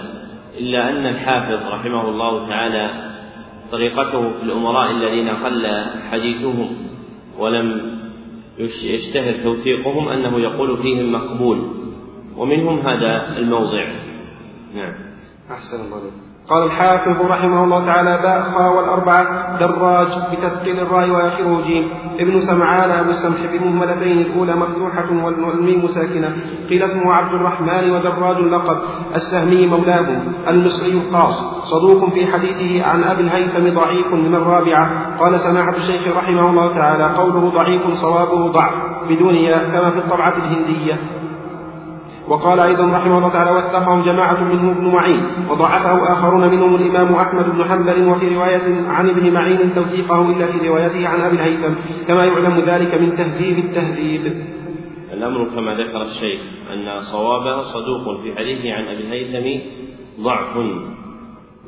إلا 0.59 0.91
أن 0.91 1.07
الحافظ 1.07 1.73
رحمه 1.73 2.09
الله 2.09 2.49
تعالى 2.49 3.13
طريقته 3.73 4.31
في 4.31 4.43
الأمراء 4.43 4.91
الذين 4.91 5.29
قل 5.29 5.85
حديثهم 6.11 6.77
ولم 7.39 7.97
يشتهر 8.59 9.35
توثيقهم 9.45 10.09
أنه 10.09 10.41
يقول 10.41 10.83
فيهم 10.83 11.13
مقبول. 11.13 11.59
ومنهم 12.37 12.79
هذا 12.79 13.39
الموضع. 13.39 13.87
نعم. 14.75 14.95
أحسن 15.51 15.77
الله 15.77 16.26
قال 16.51 16.63
الحافظ 16.63 17.27
رحمه 17.27 17.65
الله 17.65 17.87
تعالى 17.87 18.19
باء 18.23 18.41
خاء 18.41 18.77
والأربعة 18.77 19.59
دراج 19.59 20.09
بتثقيل 20.33 20.81
الراء 20.81 21.11
وآخره 21.11 21.63
جيم. 21.67 21.89
ابن 22.21 22.41
سمعان 22.41 22.91
أبو 22.91 23.11
السمح 23.11 23.37
بمهملتين 23.53 24.19
الأولى 24.19 24.55
مفتوحة 24.55 25.05
والميم 25.25 25.87
ساكنة 25.87 26.37
قيل 26.71 26.83
اسمه 26.83 27.13
عبد 27.13 27.35
الرحمن 27.35 27.91
ودراج 27.91 28.37
اللقب 28.37 28.79
السهمي 29.15 29.67
مولاه. 29.67 30.07
المصري 30.49 30.93
الخاص 30.93 31.65
صدوق 31.65 32.11
في 32.11 32.33
حديثه 32.33 32.91
عن 32.91 33.05
أبي 33.05 33.23
الهيثم 33.23 33.81
ضعيف 33.81 34.15
من 34.15 34.35
الرابعة. 34.35 35.17
قال 35.21 35.41
سماحة 35.41 35.77
الشيخ 35.77 36.17
رحمه 36.17 36.51
الله 36.51 36.75
تعالى 36.75 37.05
قوله 37.05 37.51
ضعيف 37.51 37.83
صوابه 37.93 38.53
ضعف. 38.53 38.73
بدون 39.09 39.35
ياء 39.35 39.71
كما 39.71 39.91
في 39.91 39.99
الطبعة 39.99 40.35
الهندية. 40.37 41.26
وقال 42.29 42.61
أيضا 42.61 42.85
رحمه 42.85 43.19
الله 43.19 43.29
تعالى 43.29 43.51
واتقه 43.51 44.05
جماعة 44.05 44.45
منهم 44.45 44.71
ابن 44.71 44.87
معين 44.87 45.27
وضعفه 45.51 46.13
آخرون 46.13 46.49
منهم 46.49 46.75
الإمام 46.75 47.15
أحمد 47.15 47.57
بن 47.57 47.65
حنبل 47.65 48.09
وفي 48.09 48.35
رواية 48.35 48.89
عن 48.89 49.09
ابن 49.09 49.33
معين 49.33 49.75
توثيقه 49.75 50.23
إلا 50.23 50.47
في 50.47 50.69
روايته 50.69 51.09
عن 51.09 51.21
أبي 51.21 51.37
الهيثم 51.37 51.75
كما 52.09 52.25
يعلم 52.25 52.61
ذلك 52.61 52.95
من 52.95 53.17
تهذيب 53.17 53.59
التهذيب. 53.59 54.47
الأمر 55.13 55.49
كما 55.55 55.75
ذكر 55.75 56.03
الشيخ 56.03 56.41
أن 56.73 57.01
صوابه 57.13 57.63
صدوق 57.63 58.23
في 58.23 58.37
حديثه 58.37 58.73
عن 58.73 58.85
أبي 58.85 59.03
الهيثم 59.03 59.65
ضعف. 60.21 60.57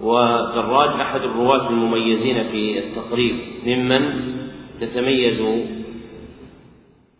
ودراج 0.01 1.01
أحد 1.01 1.21
الرواة 1.21 1.71
المميزين 1.71 2.45
في 2.45 2.79
التقريب 2.79 3.37
ممن 3.67 4.01
تتميز 4.81 5.43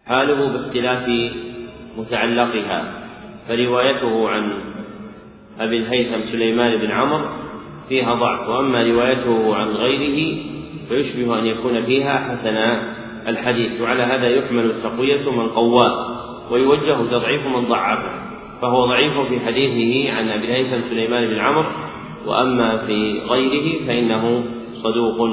حاله 0.07 0.53
باختلاف 0.53 1.09
متعلقها. 1.99 2.98
فروايته 3.49 4.29
عن 4.29 4.53
أبي 5.61 5.79
الهيثم 5.79 6.23
سليمان 6.33 6.77
بن 6.77 6.91
عمرو 6.91 7.29
فيها 7.89 8.15
ضعف 8.15 8.49
وأما 8.49 8.83
روايته 8.83 9.57
عن 9.57 9.69
غيره 9.69 10.39
فيشبه 10.89 11.39
أن 11.39 11.47
يكون 11.47 11.83
فيها 11.83 12.19
حسن 12.19 12.57
الحديث 13.29 13.81
وعلى 13.81 14.03
هذا 14.03 14.29
يحمل 14.29 14.65
التقوية 14.65 15.31
من 15.31 15.49
قواه 15.49 16.19
ويوجه 16.53 17.11
تضعيف 17.11 17.47
من 17.47 17.65
ضعفه 17.65 18.29
فهو 18.63 18.87
ضعيف 18.87 19.19
في 19.19 19.41
حديثه 19.41 20.13
عن 20.13 20.29
أبي 20.29 20.45
الهيثم 20.45 20.89
سليمان 20.89 21.29
بن 21.29 21.39
عمرو 21.39 21.71
وأما 22.27 22.87
في 22.87 23.21
غيره 23.29 23.87
فإنه 23.87 24.45
صدوق. 24.75 25.29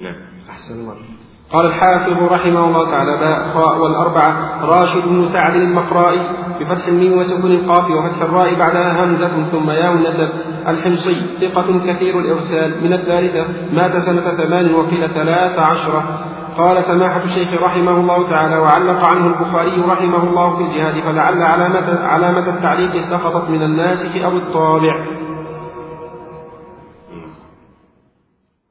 نعم. 0.00 0.16
أحسن 0.50 0.74
الله. 0.74 1.13
قال 1.54 1.66
الحافظ 1.66 2.32
رحمه 2.32 2.64
الله 2.64 2.90
تعالى 2.90 3.16
باء 3.16 3.78
والأربعة 3.78 4.60
راشد 4.64 5.08
بن 5.08 5.26
سعد 5.26 5.54
المقرائي 5.54 6.20
بفتح 6.60 6.86
الميم 6.86 7.18
وسكون 7.18 7.52
القاف 7.52 7.90
وفتح 7.90 8.22
الراء 8.22 8.54
بعدها 8.54 9.04
همزة 9.04 9.42
ثم 9.42 9.70
ياء 9.70 9.92
النسب. 9.92 10.28
الحمصي 10.68 11.20
ثقة 11.40 11.78
كثير 11.86 12.18
الإرسال. 12.18 12.84
من 12.84 12.92
الثالثة 12.92 13.46
مات 13.72 13.96
سنة 13.96 14.20
ثمان 14.20 14.74
وقيل 14.74 15.14
ثلاث 15.14 15.58
عشرة. 15.58 16.18
قال 16.58 16.84
سماحة 16.84 17.24
الشيخ 17.24 17.62
رحمه 17.62 17.90
الله 17.90 18.30
تعالى 18.30 18.58
وعلق 18.58 19.04
عنه 19.04 19.26
البخاري 19.26 19.80
رحمه 19.80 20.22
الله 20.22 20.56
في 20.56 20.62
الجهاد 20.62 21.00
فلعل 21.00 21.42
علامة 21.42 22.06
علامة 22.06 22.48
التعليق 22.48 23.04
سقطت 23.04 23.50
من 23.50 23.62
الناسخ 23.62 24.24
أو 24.24 24.30
الطابع 24.30 25.06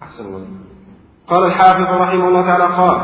أحسن 0.02 0.26
الله. 0.26 0.73
قال 1.28 1.46
الحافظ 1.46 2.02
رحمه 2.02 2.28
الله 2.28 2.42
تعالى 2.42 2.64
قال 2.64 2.98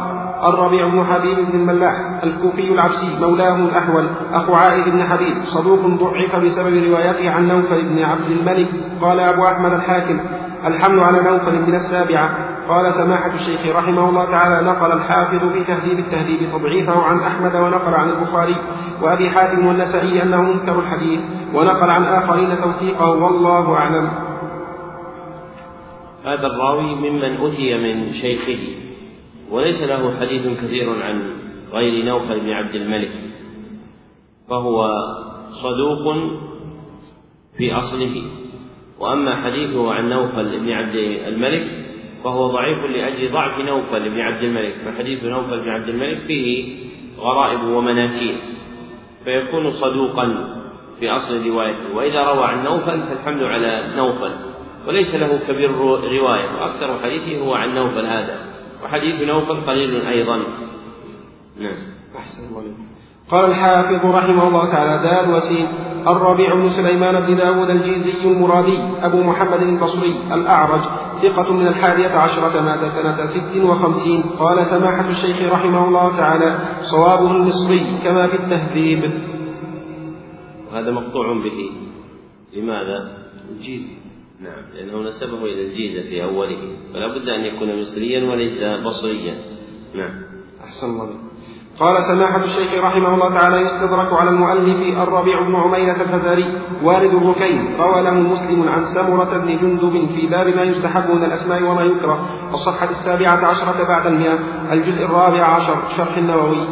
الربيع 0.53 0.87
بن 0.87 1.03
حبيب 1.03 1.37
بن 1.37 1.59
الملاح 1.59 1.93
الكوفي 2.23 2.73
العبسي 2.73 3.19
مولاه 3.21 3.55
الأحول 3.55 4.07
أخو 4.33 4.53
عائد 4.53 4.89
بن 4.89 5.03
حبيب 5.03 5.43
صدوق 5.43 5.79
ضعف 5.79 6.35
بسبب 6.35 6.83
روايته 6.83 7.31
عن 7.31 7.47
نوفل 7.47 7.89
بن 7.89 8.03
عبد 8.03 8.31
الملك. 8.31 8.69
قال 9.01 9.19
أبو 9.19 9.45
أحمد 9.47 9.73
الحاكم 9.73 10.19
الحمل 10.65 10.99
على 10.99 11.21
نوفل 11.21 11.61
من 11.67 11.75
السابعة. 11.75 12.29
قال 12.69 12.93
سماحة 12.93 13.31
الشيخ 13.33 13.75
رحمه 13.75 14.09
الله 14.09 14.25
تعالى 14.25 14.67
نقل 14.67 14.91
الحافظ 14.91 15.51
في 15.53 15.63
تهذيب 15.63 15.99
التهذيب 15.99 16.39
تضعيفه 16.51 17.03
عن 17.03 17.19
أحمد 17.19 17.55
ونقل 17.55 17.93
عن 17.93 18.09
البخاري 18.09 18.55
وأبي 19.01 19.29
حاتم 19.29 19.65
والنسائي 19.67 20.23
أنه 20.23 20.41
منكر 20.41 20.79
الحديث 20.79 21.19
ونقل 21.53 21.89
عن 21.89 22.03
آخرين 22.03 22.61
توثيقه 22.61 23.09
والله 23.09 23.73
أعلم. 23.73 24.28
هذا 26.23 26.47
الراوي 26.47 26.95
ممن 26.95 27.37
أتي 27.45 27.77
من 27.77 28.13
شيخه 28.13 28.59
وليس 29.51 29.81
له 29.81 30.19
حديث 30.19 30.61
كثير 30.61 31.03
عن 31.03 31.35
غير 31.71 32.05
نوفل 32.05 32.39
بن 32.39 32.49
عبد 32.49 32.75
الملك 32.75 33.11
فهو 34.49 34.89
صدوق 35.51 36.15
في 37.57 37.73
أصله. 37.73 38.23
وأما 38.99 39.35
حديثه 39.35 39.93
عن 39.93 40.09
نوفل 40.09 40.59
بن 40.59 40.71
عبد 40.71 40.95
الملك 41.27 41.67
فهو 42.23 42.47
ضعيف 42.47 42.85
لأجل 42.85 43.31
ضعف 43.31 43.59
نوفل 43.59 44.09
بن 44.09 44.19
عبد 44.19 44.43
الملك 44.43 44.75
فحديث 44.85 45.23
نوفل 45.23 45.59
بن 45.59 45.69
عبد 45.69 45.89
الملك 45.89 46.17
فيه 46.27 46.77
غرائب 47.19 47.63
ومناكير 47.63 48.35
فيكون 49.25 49.69
صدوقا 49.69 50.55
في 50.99 51.09
أصل 51.09 51.47
روايته. 51.47 51.95
وإذا 51.95 52.23
روى 52.23 52.43
عن 52.43 52.63
نوفل 52.63 53.01
فالحمد 53.01 53.43
على 53.43 53.93
نوفل. 53.95 54.48
وليس 54.87 55.15
له 55.15 55.39
كبير 55.47 55.71
رواية 55.71 56.61
وأكثر 56.61 56.99
حديثه 57.03 57.41
هو 57.41 57.53
عن 57.53 57.75
نوفل 57.75 58.05
هذا 58.05 58.39
وحديث 58.83 59.21
نوفل 59.21 59.61
قليل 59.61 60.05
أيضا. 60.05 60.37
نعم. 61.59 61.77
أحسن 62.17 62.43
الله 62.49 62.63
قال 63.31 63.45
الحافظ 63.45 64.15
رحمه 64.15 64.47
الله 64.47 64.71
تعالى 64.71 65.03
دال 65.03 65.35
وسين. 65.35 65.67
الربيع 66.07 66.55
بن 66.55 66.69
سليمان 66.69 67.25
بن 67.25 67.35
داود 67.35 67.69
الجيزي 67.69 68.23
المرادي 68.23 68.79
أبو 69.01 69.23
محمد 69.23 69.61
البصري 69.61 70.15
الأعرج 70.33 70.81
ثقة 71.21 71.53
من 71.53 71.67
الحادية 71.67 72.09
عشرة 72.09 72.61
مات 72.61 72.79
سنة 72.79 73.25
ست 73.25 73.63
وخمسين. 73.63 74.23
قال 74.39 74.65
سماحة 74.65 75.09
الشيخ 75.09 75.53
رحمه 75.53 75.87
الله 75.87 76.17
تعالى 76.17 76.59
صوابه 76.81 77.31
المصري 77.31 77.85
كما 78.03 78.27
في 78.27 78.35
التهذيب. 78.35 79.11
وهذا 80.71 80.91
مقطوع 80.91 81.33
به. 81.33 81.71
لماذا؟ 82.53 83.11
الجيزي. 83.49 84.08
نعم 84.39 84.63
لأنه 84.73 85.09
نسبه 85.09 85.45
إلى 85.45 85.65
الجيزة 85.67 86.01
في 86.01 86.23
أوله 86.23 86.57
فلا 86.93 87.07
بد 87.07 87.29
أن 87.29 87.45
يكون 87.45 87.81
مصريا 87.81 88.31
وليس 88.31 88.63
بصريا. 88.63 89.35
نعم. 89.95 90.21
أحسن 90.63 90.87
الله. 90.87 91.29
قال 91.79 92.03
سماحة 92.03 92.43
الشيخ 92.43 92.73
رحمه 92.83 93.13
الله 93.13 93.39
تعالى 93.39 93.61
يستدرك 93.61 94.13
على 94.13 94.29
المؤلف 94.29 94.97
الربيع 94.97 95.41
بن 95.41 95.55
عميرة 95.55 96.01
الفزاري 96.01 96.61
والد 96.83 97.15
الركين 97.15 97.75
روى 97.79 98.01
له 98.03 98.13
مسلم 98.13 98.69
عن 98.69 98.85
سمرة 98.85 99.37
بن 99.37 99.57
جندب 99.57 100.07
في 100.15 100.27
باب 100.27 100.47
ما 100.47 100.63
يستحب 100.63 101.09
من 101.09 101.23
الأسماء 101.23 101.63
وما 101.63 101.83
يكره 101.83 102.29
الصفحة 102.53 102.89
السابعة 102.89 103.45
عشرة 103.45 103.87
بعد 103.87 104.05
المئة 104.07 104.39
الجزء 104.73 105.05
الرابع 105.05 105.43
عشر 105.43 105.75
شرح 105.97 106.17
النووي. 106.17 106.67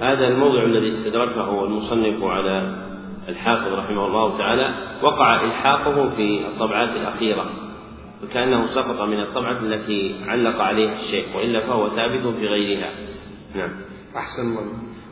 هذا 0.00 0.28
الموضع 0.28 0.62
الذي 0.62 0.88
استدركه 0.88 1.64
المصنف 1.64 2.22
على 2.22 2.87
الحافظ 3.28 3.72
رحمه 3.72 4.06
الله 4.06 4.38
تعالى 4.38 4.74
وقع 5.02 5.44
إلحاقه 5.44 6.10
في 6.16 6.40
الطبعات 6.46 6.88
الأخيرة 6.88 7.44
وكأنه 8.24 8.66
سقط 8.66 9.00
من 9.00 9.20
الطبعة 9.20 9.56
التي 9.62 10.16
علق 10.28 10.60
عليها 10.60 10.92
الشيخ 10.92 11.36
وإلا 11.36 11.60
فهو 11.60 11.88
ثابت 11.88 12.26
في 12.26 12.46
غيرها. 12.46 12.90
نعم. 13.54 13.70
أحسن 14.16 14.42
الله. 14.42 14.62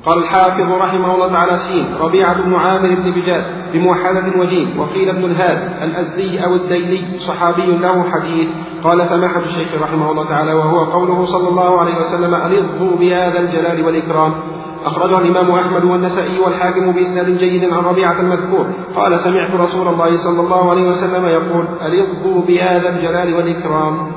قال 0.05 0.19
الحافظ 0.19 0.73
رحمه 0.73 1.15
الله 1.15 1.33
تعالى 1.33 1.57
سين 1.59 1.87
ربيعة 2.01 2.43
بن 2.43 2.55
عامر 2.55 2.95
بن 2.95 3.11
بجاد 3.11 3.45
بموحدة 3.73 4.41
وجيم 4.41 4.81
وقيل 4.81 5.09
ابن 5.09 5.25
الهاد 5.25 5.83
الأزدي 5.83 6.45
أو 6.45 6.55
الديلي 6.55 7.19
صحابي 7.19 7.67
له 7.67 8.11
حديث 8.11 8.49
قال 8.85 9.07
سماحة 9.07 9.41
الشيخ 9.41 9.83
رحمه 9.83 10.11
الله 10.11 10.29
تعالى 10.29 10.53
وهو 10.53 10.85
قوله 10.93 11.25
صلى 11.25 11.49
الله 11.49 11.81
عليه 11.81 11.97
وسلم 11.97 12.35
ألظوا 12.35 12.97
بهذا 12.97 13.39
الجلال 13.39 13.87
والإكرام. 13.87 14.35
أخرجه 14.87 15.19
الإمام 15.19 15.51
أحمد 15.51 15.85
والنسائي 15.85 16.39
والحاكم 16.39 16.93
بإسناد 16.93 17.39
جيد 17.39 17.65
عن 17.65 17.85
ربيعة 17.85 18.21
المذكور. 18.21 18.67
قال 18.95 19.21
سمعت 19.21 19.51
رسول 19.51 19.89
الله 19.89 20.17
صلى 20.17 20.41
الله 20.41 20.71
عليه 20.71 20.83
وسلم 20.83 21.27
يقول 21.27 21.67
ألظوا 21.83 22.43
بهذا 22.43 22.89
الجلال 22.97 23.35
والإكرام. 23.35 24.13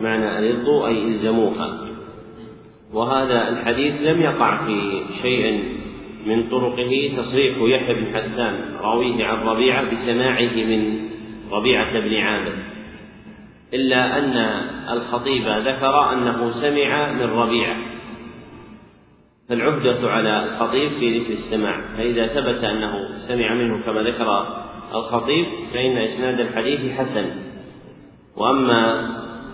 معنى 0.00 0.38
ألظوا 0.38 0.86
أي 0.86 1.08
إلزموها. 1.08 1.78
وهذا 2.92 3.48
الحديث 3.48 3.94
لم 4.02 4.20
يقع 4.20 4.66
في 4.66 5.02
شيء 5.22 5.64
من 6.26 6.48
طرقه. 6.50 7.10
تصريح 7.16 7.56
يحيى 7.58 7.94
بن 7.94 8.14
حسان 8.14 8.54
راويه 8.80 9.26
عن 9.26 9.46
ربيعة 9.46 9.90
بسماعه 9.90 10.54
من 10.56 10.98
ربيعة 11.52 12.00
بن 12.00 12.14
عامر. 12.14 12.54
إلا 13.74 14.18
أن 14.18 14.36
الخطيب 14.96 15.42
ذكر 15.42 16.12
أنه 16.12 16.50
سمع 16.50 17.12
من 17.12 17.30
ربيعة. 17.30 17.76
فالعهدة 19.48 20.10
على 20.10 20.44
الخطيب 20.44 20.90
في 20.98 21.18
ذكر 21.18 21.32
السماع 21.32 21.80
فإذا 21.96 22.26
ثبت 22.26 22.64
أنه 22.64 23.18
سمع 23.28 23.54
منه 23.54 23.82
كما 23.84 24.02
ذكر 24.02 24.46
الخطيب 24.94 25.46
فإن 25.72 25.96
إسناد 25.96 26.40
الحديث 26.40 26.92
حسن. 26.98 27.30
وأما 28.36 29.08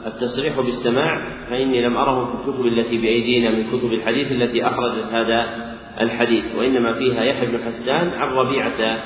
التصريح 0.07 0.61
بالسماع 0.61 1.25
فإني 1.51 1.83
لم 1.87 1.97
أره 1.97 2.25
في 2.25 2.49
الكتب 2.49 2.67
التي 2.67 2.99
بأيدينا 2.99 3.51
من 3.51 3.71
كتب 3.71 3.93
الحديث 3.93 4.33
التي 4.33 4.67
أخرجت 4.67 5.13
هذا 5.13 5.73
الحديث 6.01 6.57
وإنما 6.57 6.93
فيها 6.93 7.25
يحيى 7.25 7.47
بن 7.47 7.65
حسان 7.65 8.09
عن 8.09 8.29
ربيعة 8.29 9.05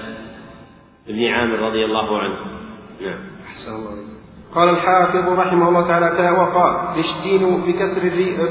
بن 1.08 1.24
عامر 1.24 1.58
رضي 1.58 1.84
الله 1.84 2.18
عنه. 2.18 2.36
نعم. 3.00 3.18
أحسن 3.46 3.70
الله 3.70 4.15
قال 4.54 4.68
الحافظ 4.68 5.28
رحمه 5.38 5.68
الله 5.68 5.88
تعالى 5.88 6.30
وقال 6.30 6.98
رشدين 6.98 7.60
بكسر 7.66 8.02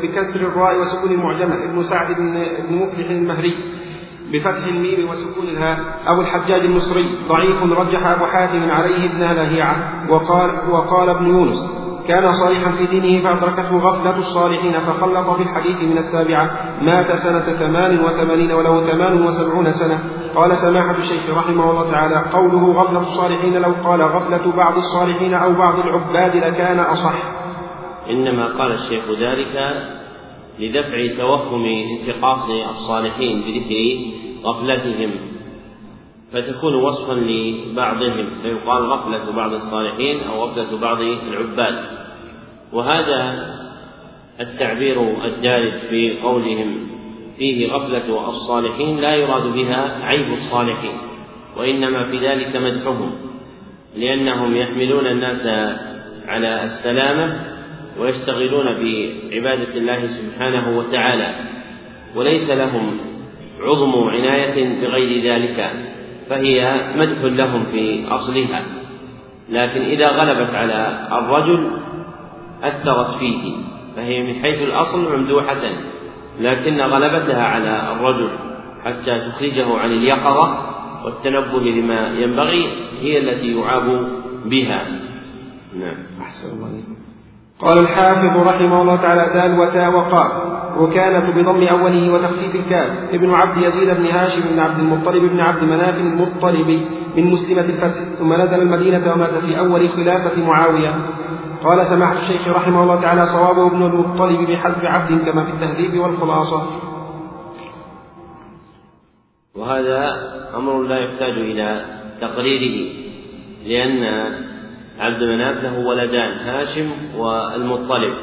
بكسر 0.03 0.39
الراء 0.39 0.81
وسكون 0.81 1.11
المعجمة. 1.11 1.55
ابن 1.63 1.83
سعد 1.83 2.15
بن 2.15 2.45
مفلح 2.69 3.09
المهري 3.09 3.53
بفتح 4.33 4.63
الميم 4.67 5.09
وسكون 5.09 5.47
الهاء. 5.47 5.79
أبو 6.07 6.21
الحجاج 6.21 6.61
المصري 6.61 7.05
ضعيف 7.29 7.63
رجح 7.63 8.07
أبو 8.07 8.25
حاتم 8.25 8.71
عليه 8.71 9.05
ابن 9.05 9.19
لهيعة 9.19 10.05
وقال 10.09 10.51
وقال 10.69 11.09
ابن 11.09 11.27
يونس 11.27 11.84
كان 12.07 12.31
صالحا 12.31 12.71
في 12.71 12.85
دينه 12.85 13.23
فأدركته 13.23 13.77
غفلة 13.77 14.17
الصالحين 14.17 14.79
فخلط 14.79 15.29
في 15.29 15.43
الحديث 15.43 15.77
من 15.91 15.97
السابعة 15.97 16.51
مات 16.81 17.11
سنة 17.11 17.39
ثمان 17.39 17.99
وثمانين 17.99 18.51
وله 18.51 18.87
ثمان 18.87 19.27
وسبعون 19.27 19.71
سنة. 19.71 19.99
قال 20.35 20.51
سماحة 20.51 20.97
الشيخ 20.97 21.29
رحمه 21.37 21.71
الله 21.71 21.91
تعالى 21.91 22.31
قوله 22.33 22.71
غفلة 22.71 22.99
الصالحين 22.99 23.53
لو 23.53 23.73
قال 23.83 24.01
غفلة 24.01 24.55
بعض 24.55 24.77
الصالحين 24.77 25.33
أو 25.33 25.53
بعض 25.53 25.79
العباد 25.79 26.35
لكان 26.35 26.79
أصح. 26.79 27.15
إنما 28.09 28.57
قال 28.57 28.71
الشيخ 28.71 29.03
ذلك 29.21 29.55
لدفع 30.59 31.17
توهم 31.17 31.65
انتقاص 31.65 32.49
الصالحين 32.49 33.41
بذكر 33.41 33.97
غفلتهم. 34.45 35.34
فتكون 36.33 36.75
وصفا 36.75 37.13
لبعضهم 37.13 38.29
فيقال 38.43 38.83
غفلة 38.83 39.31
بعض 39.31 39.53
الصالحين 39.53 40.23
أو 40.23 40.43
غفلة 40.43 40.79
بعض 40.79 41.01
العباد. 41.01 41.85
وهذا 42.73 43.45
التعبير 44.39 45.25
الدارج 45.25 45.73
في 45.89 46.19
قولهم 46.23 46.87
فيه 47.37 47.71
غفلة 47.71 48.29
الصالحين 48.29 48.99
لا 48.99 49.15
يراد 49.15 49.43
بها 49.43 50.05
عيب 50.05 50.33
الصالحين 50.33 50.97
وإنما 51.57 52.11
في 52.11 52.17
ذلك 52.27 52.55
مدحهم 52.55 53.11
لأنهم 53.95 54.55
يحملون 54.55 55.07
الناس 55.07 55.47
على 56.27 56.63
السلامة 56.63 57.39
ويشتغلون 57.99 58.65
بعبادة 58.65 59.77
الله 59.77 60.07
سبحانه 60.07 60.77
وتعالى 60.77 61.35
وليس 62.15 62.49
لهم 62.49 62.97
عظم 63.59 64.09
عناية 64.09 64.81
بغير 64.81 65.33
ذلك. 65.33 65.71
فهي 66.29 66.81
مدح 66.95 67.21
لهم 67.21 67.65
في 67.65 68.07
أصلها. 68.07 68.63
لكن 69.49 69.81
إذا 69.81 70.09
غلبت 70.09 70.55
على 70.55 71.07
الرجل 71.11 71.71
أثرت 72.63 73.17
فيه 73.19 73.55
فهي 73.95 74.23
من 74.23 74.41
حيث 74.41 74.61
الأصل 74.61 75.17
ممدوحة 75.17 75.61
لكن 76.39 76.81
غلبتها 76.81 77.43
على 77.43 77.91
الرجل 77.91 78.29
حتى 78.85 79.29
تخرجه 79.29 79.77
عن 79.77 79.91
اليقظة 79.91 80.75
والتنبه 81.05 81.59
لما 81.59 82.09
ينبغي 82.09 82.67
هي 83.01 83.17
التي 83.17 83.59
يعاب 83.59 84.07
بها. 84.45 84.85
نعم. 85.79 85.97
أحسن 86.21 86.47
الله 86.47 86.83
قال 87.59 87.79
الحافظ 87.79 88.47
رحمه 88.47 88.81
الله 88.81 88.95
تعالى 88.95 89.33
دال 89.33 89.59
وتاء 89.59 89.91
وقال 89.91 90.31
ركانة 90.77 91.41
بضم 91.41 91.67
أوله 91.67 92.13
وتخفيف 92.13 92.55
الكاف. 92.55 93.13
ابن 93.13 93.33
عبد 93.33 93.63
يزيد 93.63 93.89
بن 93.97 94.05
هاشم 94.05 94.41
بن 94.51 94.59
عبد 94.59 94.79
المطلب 94.79 95.21
بن 95.21 95.39
عبد 95.39 95.63
مناف 95.63 95.97
المطلب 95.97 96.67
من 97.15 97.31
مسلمة 97.31 97.61
الفتح. 97.61 98.17
ثم 98.19 98.33
نزل 98.33 98.61
المدينة 98.61 99.13
ومات 99.13 99.33
في 99.33 99.59
أول 99.59 99.89
خلافة 99.89 100.45
معاوية. 100.45 100.95
قال 101.63 101.85
سماحة 101.85 102.17
الشيخ 102.17 102.47
رحمه 102.47 102.83
الله 102.83 103.01
تعالى 103.01 103.25
صوابه 103.25 103.67
ابن 103.67 103.85
المطلب 103.85 104.49
بحذف 104.49 104.85
عبد 104.85 105.29
كما 105.29 105.45
في 105.45 105.51
التهذيب 105.51 105.99
والخلاصة. 105.99 106.67
وهذا 109.55 110.15
أمر 110.55 110.81
لا 110.81 110.99
يحتاج 110.99 111.33
إلى 111.33 111.85
تقريره 112.21 112.93
لأن 113.65 114.03
عبد 114.99 115.23
مناف 115.23 115.63
له 115.63 115.79
ولدان 115.79 116.31
هاشم 116.31 116.91
والمطلب. 117.17 118.13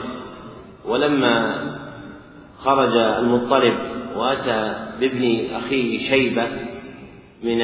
ولما 0.89 1.55
خرج 2.65 2.97
المطلب 2.97 3.75
وأتى 4.17 4.75
بابن 5.01 5.47
أخيه 5.55 5.99
شيبة 5.99 6.47
من 7.45 7.63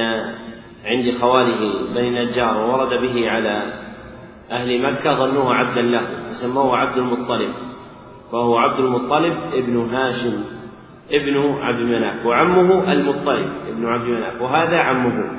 عند 0.85 1.19
خواله 1.21 1.73
بني 1.95 2.11
نجار 2.11 2.57
وورد 2.57 3.01
به 3.01 3.31
على 3.31 3.63
أهل 4.51 4.83
مكة 4.83 5.15
ظنوه 5.15 5.55
عبدا 5.55 5.83
له 5.83 6.03
فسموه 6.29 6.77
عبد 6.77 6.99
المطلب 6.99 7.53
فهو 8.33 8.59
عبد 8.59 8.81
المطلب 8.81 9.37
ابن 9.53 9.95
هاشم 9.95 10.45
ابن 11.13 11.55
عبد 11.61 11.81
مناف 11.81 12.27
وعمه 12.27 12.93
المطلب 12.93 13.49
ابن 13.69 13.87
عبد 13.87 14.05
مناف 14.05 14.43
وهذا 14.43 14.77
عمه. 14.77 15.31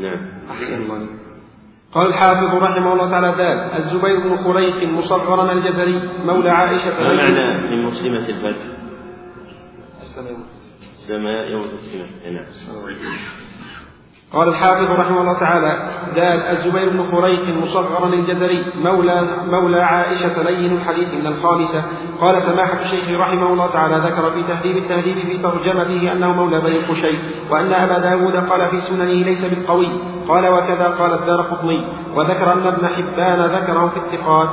نعم. 0.00 0.18
أحسن 0.50 0.82
الله 0.82 1.06
قال 1.92 2.06
الحافظ 2.06 2.54
رحمه 2.54 2.92
الله 2.92 3.10
تعالى 3.10 3.36
دال 3.36 3.58
الزبير 3.78 4.20
بن 4.20 4.36
خريق 4.36 4.88
مصغرا 4.88 5.52
الجزري 5.52 6.02
مولى 6.26 6.50
عائشة 6.50 7.02
ما 7.02 7.14
معنى 7.14 7.70
من 7.70 7.84
مسلمة 7.84 8.28
الفتح؟ 10.18 10.36
أسلم 10.98 11.26
يوم 11.26 11.62
الفتح 11.62 12.10
نعم. 12.32 12.46
قال 14.32 14.48
الحافظ 14.48 14.84
رحمه 14.84 15.20
الله 15.20 15.38
تعالى 15.38 15.90
دال 16.14 16.42
الزبير 16.42 16.88
بن 16.88 17.10
خريق 17.10 17.56
مصغرا 17.62 18.06
الجزري 18.06 18.72
مولى 18.74 19.22
مولى 19.46 19.80
عائشة 19.80 20.42
لين 20.42 20.72
الحديث 20.72 21.14
من 21.14 21.26
الخامسة. 21.26 21.84
قال 22.20 22.42
سماحة 22.42 22.82
الشيخ 22.82 23.20
رحمه 23.20 23.52
الله 23.52 23.66
تعالى 23.66 24.10
ذكر 24.10 24.30
في 24.30 24.42
تهذيب 24.42 24.76
التهذيب 24.76 25.18
في 25.18 25.38
ترجمته 25.38 26.12
أنه 26.12 26.32
مولى 26.32 26.60
بني 26.60 26.78
قشي 26.78 27.18
وأن 27.50 27.72
أبا 27.72 27.98
داود 27.98 28.36
قال 28.36 28.68
في 28.68 28.80
سننه 28.80 29.04
ليس 29.04 29.44
بالقوي 29.44 29.88
قال 30.28 30.48
وكذا 30.48 30.88
قال 30.88 31.12
الدار 31.12 31.42
قطني 31.42 31.92
وذكر 32.14 32.52
أن 32.52 32.66
ابن 32.66 32.86
حبان 32.86 33.40
ذكره 33.40 33.88
في 33.88 33.96
الثقات. 33.96 34.50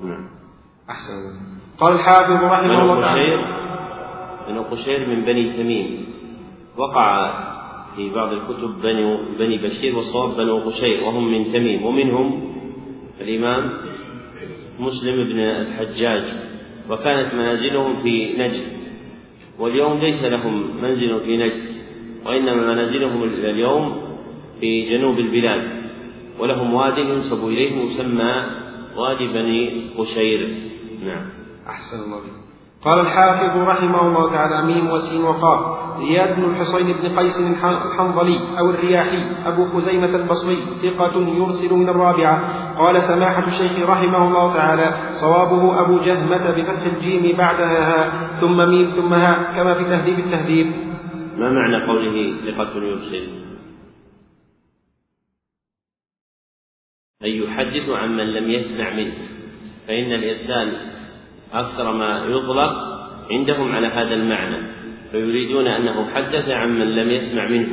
نعم. 0.00 0.28
أحسن 0.90 1.49
قال 1.80 1.92
الحافظ 1.92 2.44
رحمه 2.44 2.82
الله 2.82 3.00
تعالى. 3.00 3.44
بنو 4.48 4.62
قشير 4.62 5.08
من 5.08 5.24
بني 5.24 5.52
تميم. 5.52 6.06
وقع 6.76 7.32
في 7.96 8.10
بعض 8.10 8.32
الكتب 8.32 8.82
بني 8.82 9.18
بني 9.38 9.56
بشير 9.56 9.96
والصواب 9.96 10.36
بنو 10.36 10.58
قشير 10.58 11.04
وهم 11.04 11.32
من 11.32 11.52
تميم. 11.52 11.84
ومنهم 11.84 12.54
الإمام 13.20 13.70
مسلم 14.80 15.24
بن 15.24 15.38
الحجاج 15.38 16.24
وكانت 16.90 17.34
منازلهم 17.34 18.02
في 18.02 18.36
نجد. 18.38 18.66
واليوم 19.58 19.98
ليس 19.98 20.24
لهم 20.24 20.82
منزل 20.82 21.20
في 21.20 21.36
نجد 21.36 21.62
وإنما 22.26 22.74
منازلهم 22.74 23.22
اليوم 23.22 24.02
في 24.60 24.90
جنوب 24.90 25.18
البلاد. 25.18 25.62
ولهم 26.38 26.74
واد 26.74 26.98
ينسب 26.98 27.48
إليه 27.48 27.72
يسمى 27.72 28.44
وادي 28.96 29.26
بني 29.26 29.90
قشير. 29.98 30.48
نعم. 31.06 31.39
أحسن 31.70 32.02
الله 32.02 32.20
قال 32.82 33.00
الحافظ 33.00 33.56
رحمه 33.56 34.00
الله 34.00 34.32
تعالى 34.32 34.66
ميم 34.66 34.90
وسين 34.90 35.24
وقاف 35.24 35.60
زياد 35.98 36.36
بن 36.36 36.44
الحصين 36.44 36.86
بن 36.92 37.18
قيس 37.18 37.38
الحنظلي 37.38 38.58
أو 38.58 38.70
الرياحي 38.70 39.26
أبو 39.46 39.64
خزيمة 39.64 40.16
البصري 40.16 40.56
ثقة 40.82 41.14
يرسل 41.18 41.74
من 41.74 41.88
الرابعة. 41.88 42.36
قال 42.78 43.02
سماحة 43.02 43.46
الشيخ 43.46 43.90
رحمه 43.90 44.28
الله 44.28 44.54
تعالى 44.54 44.94
صوابه 45.20 45.80
أبو 45.80 45.98
جهمة 45.98 46.50
بفتح 46.50 46.82
الجيم 46.86 47.36
بعدها 47.36 47.80
ها 47.90 48.36
ثم 48.40 48.56
ميم 48.56 48.86
ثم 48.96 49.14
ها 49.14 49.56
كما 49.56 49.74
في 49.74 49.84
تهذيب 49.84 50.18
التهذيب. 50.18 50.66
ما 51.36 51.50
معنى 51.52 51.86
قوله 51.86 52.40
ثقة 52.46 52.76
يرسل؟ 52.76 53.28
أن 57.24 57.28
يحدث 57.28 57.88
عن 57.88 58.16
من 58.16 58.26
لم 58.32 58.50
يسمع 58.50 58.90
منه. 58.94 59.14
فإن 59.88 60.12
الإرسال 60.12 60.89
أكثر 61.52 61.92
ما 61.92 62.24
يطلق 62.28 62.72
عندهم 63.30 63.72
على 63.72 63.86
هذا 63.86 64.14
المعنى 64.14 64.56
فيريدون 65.10 65.66
أنه 65.66 66.10
حدث 66.14 66.48
عن 66.48 66.78
من 66.78 66.94
لم 66.96 67.10
يسمع 67.10 67.48
منه 67.48 67.68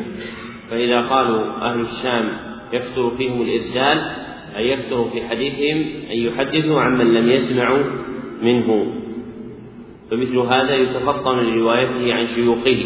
فإذا 0.70 1.02
قالوا 1.02 1.42
أهل 1.62 1.80
الشام 1.80 2.30
يكثر 2.74 3.18
فيهم 3.18 3.42
الإرسال 3.42 4.28
أي 4.58 4.70
يكثر 4.70 5.10
في 5.10 5.28
حديثهم 5.28 6.10
أن 6.12 6.18
يحدثوا 6.18 6.82
عن 6.82 6.98
من 6.98 7.14
لم 7.14 7.30
يسمعوا 7.30 7.84
منه. 8.42 8.94
فمثل 10.12 10.38
هذا 10.38 10.76
يتفطن 10.76 11.38
لروايته 11.38 12.14
عن 12.14 12.28
شيوخه 12.28 12.86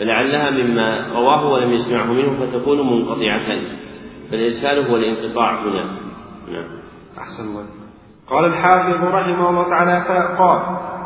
فلعلها 0.00 0.50
مما 0.50 1.06
رواه 1.14 1.52
ولم 1.52 1.72
يسمعه 1.72 2.12
منه 2.12 2.46
فتكون 2.46 2.80
منقطعة. 2.80 3.60
فالإرسال 4.30 4.78
هو 4.78 4.96
الانقطاع 4.96 5.62
هنا. 5.62 5.84
نعم. 6.52 6.66
أحسن 7.18 7.42
الله. 7.42 7.83
قال 8.30 8.44
الحافظ 8.44 9.04
رحمه 9.04 9.50
الله 9.50 9.68
تعالى 9.68 10.04
قال 10.38 10.60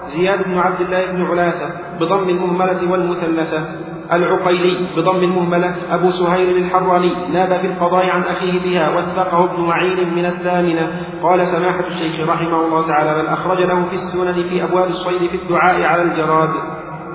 زياد 0.06 0.44
بن 0.44 0.58
عبد 0.58 0.80
الله 0.80 1.12
بن 1.12 1.24
علاثة 1.24 1.70
بضم 2.00 2.28
المهملة 2.28 2.90
والمثلثة 2.90 3.64
العقيلي 4.12 4.86
بضم 4.96 5.16
المهملة 5.16 5.94
أبو 5.94 6.10
سهيل 6.10 6.56
الحراني 6.56 7.28
ناب 7.28 7.60
في 7.60 7.66
القضاء 7.66 8.10
عن 8.10 8.22
أخيه 8.22 8.60
بها 8.60 8.98
وثقه 8.98 9.44
ابن 9.44 9.62
معين 9.62 10.14
من 10.14 10.24
الثامنة 10.24 11.06
قال 11.22 11.46
سماحة 11.46 11.86
الشيخ 11.86 12.28
رحمه 12.28 12.66
الله 12.66 12.86
تعالى 12.86 13.22
بل 13.22 13.28
أخرج 13.28 13.58
له 13.58 13.84
في 13.84 13.94
السنن 13.94 14.48
في 14.48 14.64
أبواب 14.64 14.88
الصيد 14.88 15.30
في 15.30 15.36
الدعاء 15.36 15.82
على 15.82 16.02
الجراد 16.02 16.50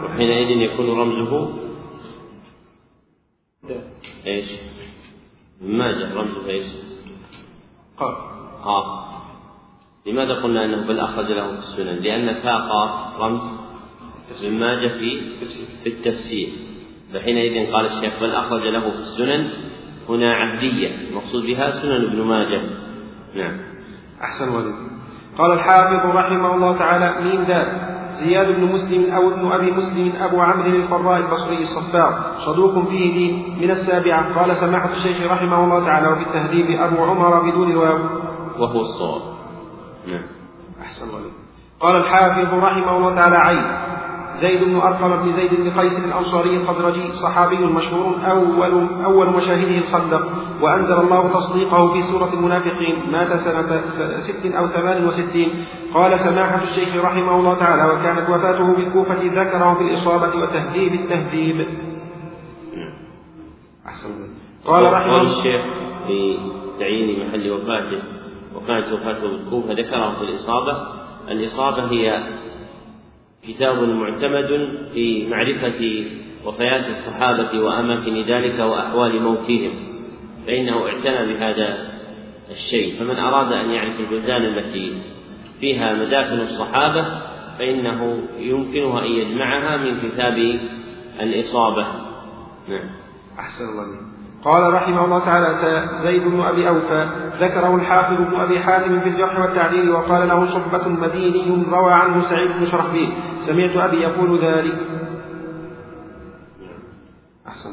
وحينئذ 0.05 0.61
يكون 0.61 0.99
رمزه 0.99 1.63
إيش؟ 4.27 4.51
ما 5.61 5.91
جاء 5.91 6.17
رمزه 6.17 6.49
إيش؟ 6.49 6.65
قاف 7.97 8.15
قاف 8.63 9.12
لماذا 10.05 10.33
قلنا 10.33 10.65
أنه 10.65 10.87
بل 10.87 10.99
أخرج 10.99 11.31
له 11.31 11.47
في 11.47 11.59
السنن؟ 11.59 11.95
لأن 12.03 12.33
فاق 12.33 12.69
رمز 13.19 13.41
ابن 14.43 14.59
ماجه 14.59 14.87
في 14.87 15.21
في 15.83 15.89
التفسير. 15.89 16.49
فحينئذ 17.13 17.73
قال 17.73 17.85
الشيخ 17.85 18.13
بل 18.21 18.31
أخرج 18.31 18.61
له 18.61 18.89
في 18.89 18.97
السنن 18.97 19.49
هنا 20.09 20.33
عبديه 20.33 20.95
المقصود 21.09 21.43
بها 21.43 21.71
سنن 21.71 22.05
ابن 22.05 22.21
ماجه. 22.21 22.61
نعم. 23.35 23.57
أحسن 24.21 24.49
ولد 24.49 24.75
قال 25.37 25.53
الحافظ 25.53 26.15
رحمه 26.15 26.55
الله 26.55 26.77
تعالى 26.77 27.23
مين 27.23 27.43
ذا 27.43 27.89
زياد 28.13 28.47
بن 28.47 28.63
مسلم 28.63 29.11
أو 29.11 29.29
ابن 29.29 29.51
أبي 29.51 29.71
مسلم 29.71 30.13
أبو 30.21 30.41
عمرو 30.41 30.69
الفراء 30.69 31.17
البصري 31.17 31.57
الصفار 31.57 32.35
صدوق 32.37 32.89
فيه 32.89 33.13
دين 33.13 33.59
من 33.61 33.71
السابعة. 33.71 34.39
قال 34.39 34.55
سماحة 34.55 34.91
الشيخ 34.91 35.31
رحمه 35.31 35.63
الله 35.63 35.85
تعالى 35.85 36.07
وفي 36.07 36.21
التهذيب 36.21 36.81
أبو 36.81 37.03
عمر 37.03 37.49
بدون 37.49 37.71
الواو. 37.71 37.99
وهو 38.59 38.81
الصواب. 38.81 39.32
نعم. 40.07 40.23
أحسن 40.81 41.05
الله 41.09 41.19
قال 41.79 41.95
الحافظ 41.95 42.53
رحمه 42.53 42.97
الله 42.97 43.15
تعالى 43.15 43.37
عين. 43.37 43.63
زيد 44.33 44.63
بن 44.63 44.75
أرقم 44.75 45.23
بن 45.23 45.31
زيد 45.31 45.53
بن 45.53 45.79
قيس 45.79 45.99
الأنصاري 45.99 46.57
الخزرجي 46.57 47.11
صحابي 47.11 47.57
مشهور 47.57 48.15
أول 48.31 48.87
أول 49.05 49.29
مشاهده 49.29 49.77
الخندق 49.77 50.29
وأنزل 50.61 50.99
الله 50.99 51.33
تصديقه 51.33 51.93
في 51.93 52.01
سورة 52.01 52.33
المنافقين. 52.33 53.11
مات 53.11 53.27
سنة 53.27 53.81
ست 54.19 54.45
أو 54.45 54.67
ثمان 54.67 55.05
وستين. 55.05 55.65
قال 55.93 56.19
سماحة 56.19 56.63
الشيخ 56.63 56.95
رحمه 56.95 57.39
الله 57.39 57.57
تعالى 57.57 57.93
وكانت 57.93 58.29
وفاته 58.29 58.75
بالكوفة 58.75 59.19
ذكره 59.41 59.73
في 59.73 59.81
الإصابة 59.81 60.41
وتهذيب 60.41 60.93
التهذيب 60.93 61.67
أحسن 63.85 64.09
قال 64.65 64.83
رحمه 64.83 65.21
الله 65.21 65.39
الشيخ 65.39 65.65
في 66.07 66.37
تعيين 66.79 67.27
محل 67.27 67.51
وفاته 67.51 68.22
وكانت 68.63 68.93
وفاته 68.93 69.27
بالكوفة 69.27 69.73
ذكره 69.73 70.15
في 70.15 70.23
الإصابة. 70.23 70.87
الإصابة 71.31 71.91
هي 71.91 72.23
كتاب 73.47 73.83
معتمد 73.83 74.77
في 74.93 75.27
معرفة 75.27 76.05
وفيات 76.45 76.89
الصحابة 76.89 77.59
وأماكن 77.59 78.21
ذلك 78.21 78.59
وأحوال 78.59 79.21
موتهم 79.21 79.71
فإنه 80.47 80.87
اعتنى 80.87 81.33
بهذا 81.33 81.93
الشيء. 82.51 82.99
فمن 82.99 83.15
أراد 83.15 83.51
أن 83.51 83.69
يعرف 83.69 83.99
البلدان 83.99 84.41
التي 84.45 84.93
فيها 85.59 85.93
مدافن 85.93 86.39
الصحابة 86.39 87.05
فإنه 87.59 88.23
يمكنه 88.39 88.99
أن 88.99 89.11
يجمعها 89.11 89.77
من 89.77 90.09
كتاب 90.09 90.59
الإصابة. 91.21 91.87
نعم. 92.69 92.89
أحسن 93.39 93.63
الله 93.63 94.12
قال 94.45 94.73
رحمه 94.73 95.05
الله 95.05 95.19
تعالى 95.25 95.47
زيد 96.03 96.23
بن 96.23 96.41
أبي 96.41 96.69
أوفى 96.69 97.07
ذكره 97.39 97.75
الحافظ 97.75 98.21
بن 98.21 98.35
أبي 98.35 98.59
حاتم 98.59 98.99
في 98.99 99.09
الجرح 99.09 99.39
والتعديل 99.39 99.89
وقال 99.89 100.27
له 100.27 100.45
صحبة 100.45 100.87
مديني 100.87 101.65
روى 101.71 101.93
عنه 101.93 102.21
سعيد 102.21 102.51
بن 102.59 102.65
شرحبيل. 102.65 103.13
سمعت 103.41 103.77
أبي 103.77 103.97
يقول 103.97 104.39
ذلك. 104.39 104.77
أحسن. 107.47 107.69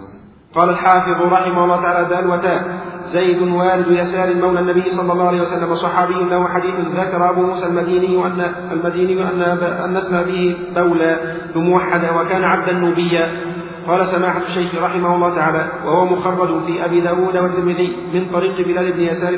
قال 0.55 0.69
الحافظ 0.69 1.23
رحمه 1.33 1.65
الله 1.65 1.83
تعالى 1.83 2.09
دال 2.09 2.31
وتاء. 2.31 2.81
زيد 3.13 3.43
والد 3.43 3.91
يسار 3.91 4.35
مولى 4.35 4.61
النبي 4.61 4.91
صلى 4.91 5.13
الله 5.13 5.29
عليه 5.29 5.41
وسلم 5.41 5.75
صحابي 5.75 6.15
له 6.15 6.49
حديث 6.49 6.75
ذكر 6.75 7.31
أبو 7.31 7.43
موسى 7.43 7.67
المديني 7.67 8.27
أن 8.27 8.55
المديني 8.73 9.23
أن 9.23 9.43
أن 9.63 9.97
اسم 9.97 10.23
به 10.23 10.57
بولى 10.77 11.19
بموحدة 11.55 12.17
وكان 12.17 12.45
عبدا 12.45 12.73
نوبيا. 12.73 13.51
قال 13.87 14.07
سماحة 14.07 14.43
الشيخ 14.43 14.75
رحمه 14.75 15.15
الله 15.15 15.35
تعالى 15.35 15.73
وهو 15.85 16.05
مخرج 16.05 16.63
في 16.67 16.85
أبي 16.85 17.01
داود 17.01 17.37
والترمذي 17.37 17.97
من 18.13 18.29
طريق 18.29 18.67
بلال 18.67 18.93
بن 18.93 19.01
يسار 19.01 19.37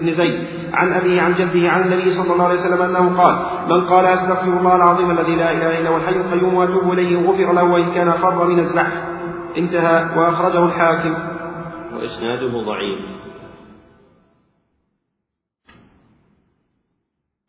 بن 0.00 0.12
زيد 0.12 0.46
عن 0.72 0.92
أبيه 0.92 1.20
عن 1.20 1.32
جده 1.32 1.68
عن 1.68 1.82
النبي 1.82 2.10
صلى 2.10 2.32
الله 2.32 2.44
عليه 2.44 2.60
وسلم 2.60 2.82
أنه 2.82 3.22
قال 3.22 3.34
من 3.70 3.88
قال 3.88 4.04
أستغفر 4.06 4.58
الله 4.58 4.76
العظيم 4.76 5.10
الذي 5.10 5.36
لا 5.36 5.52
إله 5.52 5.78
إلا 5.78 5.88
هو 5.88 5.96
الحي 5.96 6.16
القيوم 6.16 6.54
وأتوب 6.54 6.92
إليه 6.92 7.16
غفر 7.16 7.52
له 7.52 7.64
وإن 7.64 7.92
كان 7.94 8.10
خر 8.12 8.46
من 8.46 8.58
الزحف. 8.58 8.92
انتهى 9.58 10.18
وأخرجه 10.18 10.64
الحاكم. 10.64 11.14
وإسناده 11.94 12.62
ضعيف. 12.62 12.98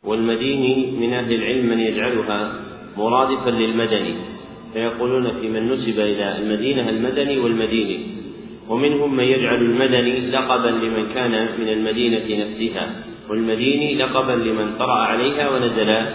والمديني 0.04 1.00
من 1.00 1.14
أهل 1.14 1.34
العلم 1.34 1.70
من 1.70 1.80
يجعلها 1.80 2.54
مرادفا 2.98 3.50
للمدني. 3.50 4.31
فيقولون 4.74 5.42
في 5.42 5.50
من 5.50 5.72
نسب 5.72 6.00
إلى 6.00 6.38
المدينة 6.38 6.90
المدني 6.90 7.40
والمديني 7.40 8.22
ومنهم 8.70 9.16
من 9.16 9.24
يجعل 9.24 9.62
المدني 9.62 10.32
لقبا 10.32 10.68
لمن 10.68 11.14
كان 11.14 11.32
من 11.60 11.70
المدينة 11.70 12.46
نفسها 12.46 12.90
والمديني 13.30 13.96
لقبا 13.96 14.32
لمن 14.32 14.78
طرأ 14.78 14.96
عليها 14.96 15.50
ونزل 15.50 16.06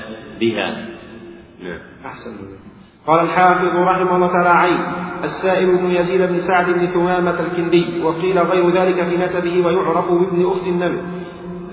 بها. 0.40 0.88
نعم. 1.62 1.79
أحسن. 2.05 2.31
قال 3.07 3.25
الحافظ 3.25 3.77
رحمه 3.77 4.16
الله 4.16 4.27
تعالى 4.27 4.49
عين. 4.49 4.79
السائل 5.25 5.66
بن 5.66 5.90
يزيد 5.90 6.21
بن 6.21 6.40
سعد 6.40 6.71
بن 6.71 6.87
ثمامة 6.87 7.40
الكندي 7.40 8.03
وقيل 8.03 8.38
غير 8.38 8.71
ذلك 8.71 9.03
في 9.03 9.16
نسبه 9.16 9.66
ويعرف 9.66 10.12
بابن 10.12 10.47
أخت 10.47 10.66
النبي. 10.66 11.01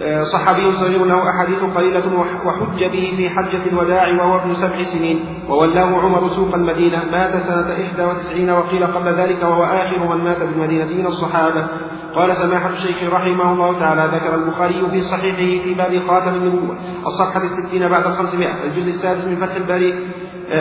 آه، 0.01 0.23
صحابي 0.23 0.71
صغير 0.71 1.05
له 1.05 1.29
أحاديث 1.29 1.63
قليلة 1.75 2.03
وحج 2.45 2.83
به 2.83 3.13
في 3.17 3.29
حجة 3.29 3.69
الوداع 3.71 4.07
وهو 4.07 4.39
ابن 4.39 4.55
سبع 4.55 4.83
سنين 4.83 5.19
وولاه 5.49 5.85
عمر 5.85 6.27
سوق 6.27 6.55
المدينة 6.55 7.03
مات 7.11 7.33
سنة 7.37 7.73
إحدى 7.73 8.03
وتسعين 8.03 8.49
وقيل 8.49 8.85
قبل 8.85 9.13
ذلك 9.13 9.43
وهو 9.43 9.63
آخر 9.63 10.15
من 10.15 10.23
مات 10.23 10.37
بالمدينة 10.37 10.85
من 10.85 11.05
الصحابة. 11.05 11.67
قال 12.15 12.35
سماحة 12.35 12.69
الشيخ 12.69 13.13
رحمه 13.13 13.53
الله 13.53 13.79
تعالى 13.79 14.17
ذكر 14.17 14.35
البخاري 14.35 14.89
في 14.91 15.01
صحيحه 15.01 15.63
في 15.63 15.73
باب 15.73 16.07
خاتم 16.07 16.33
النبوة 16.33 16.77
الصفحة 17.07 17.43
الستين 17.43 17.87
بعد 17.87 18.05
الخمسمائة 18.05 18.63
الجزء 18.65 18.89
السادس 18.89 19.27
من 19.27 19.35
فتح 19.35 19.55
الباري. 19.55 20.09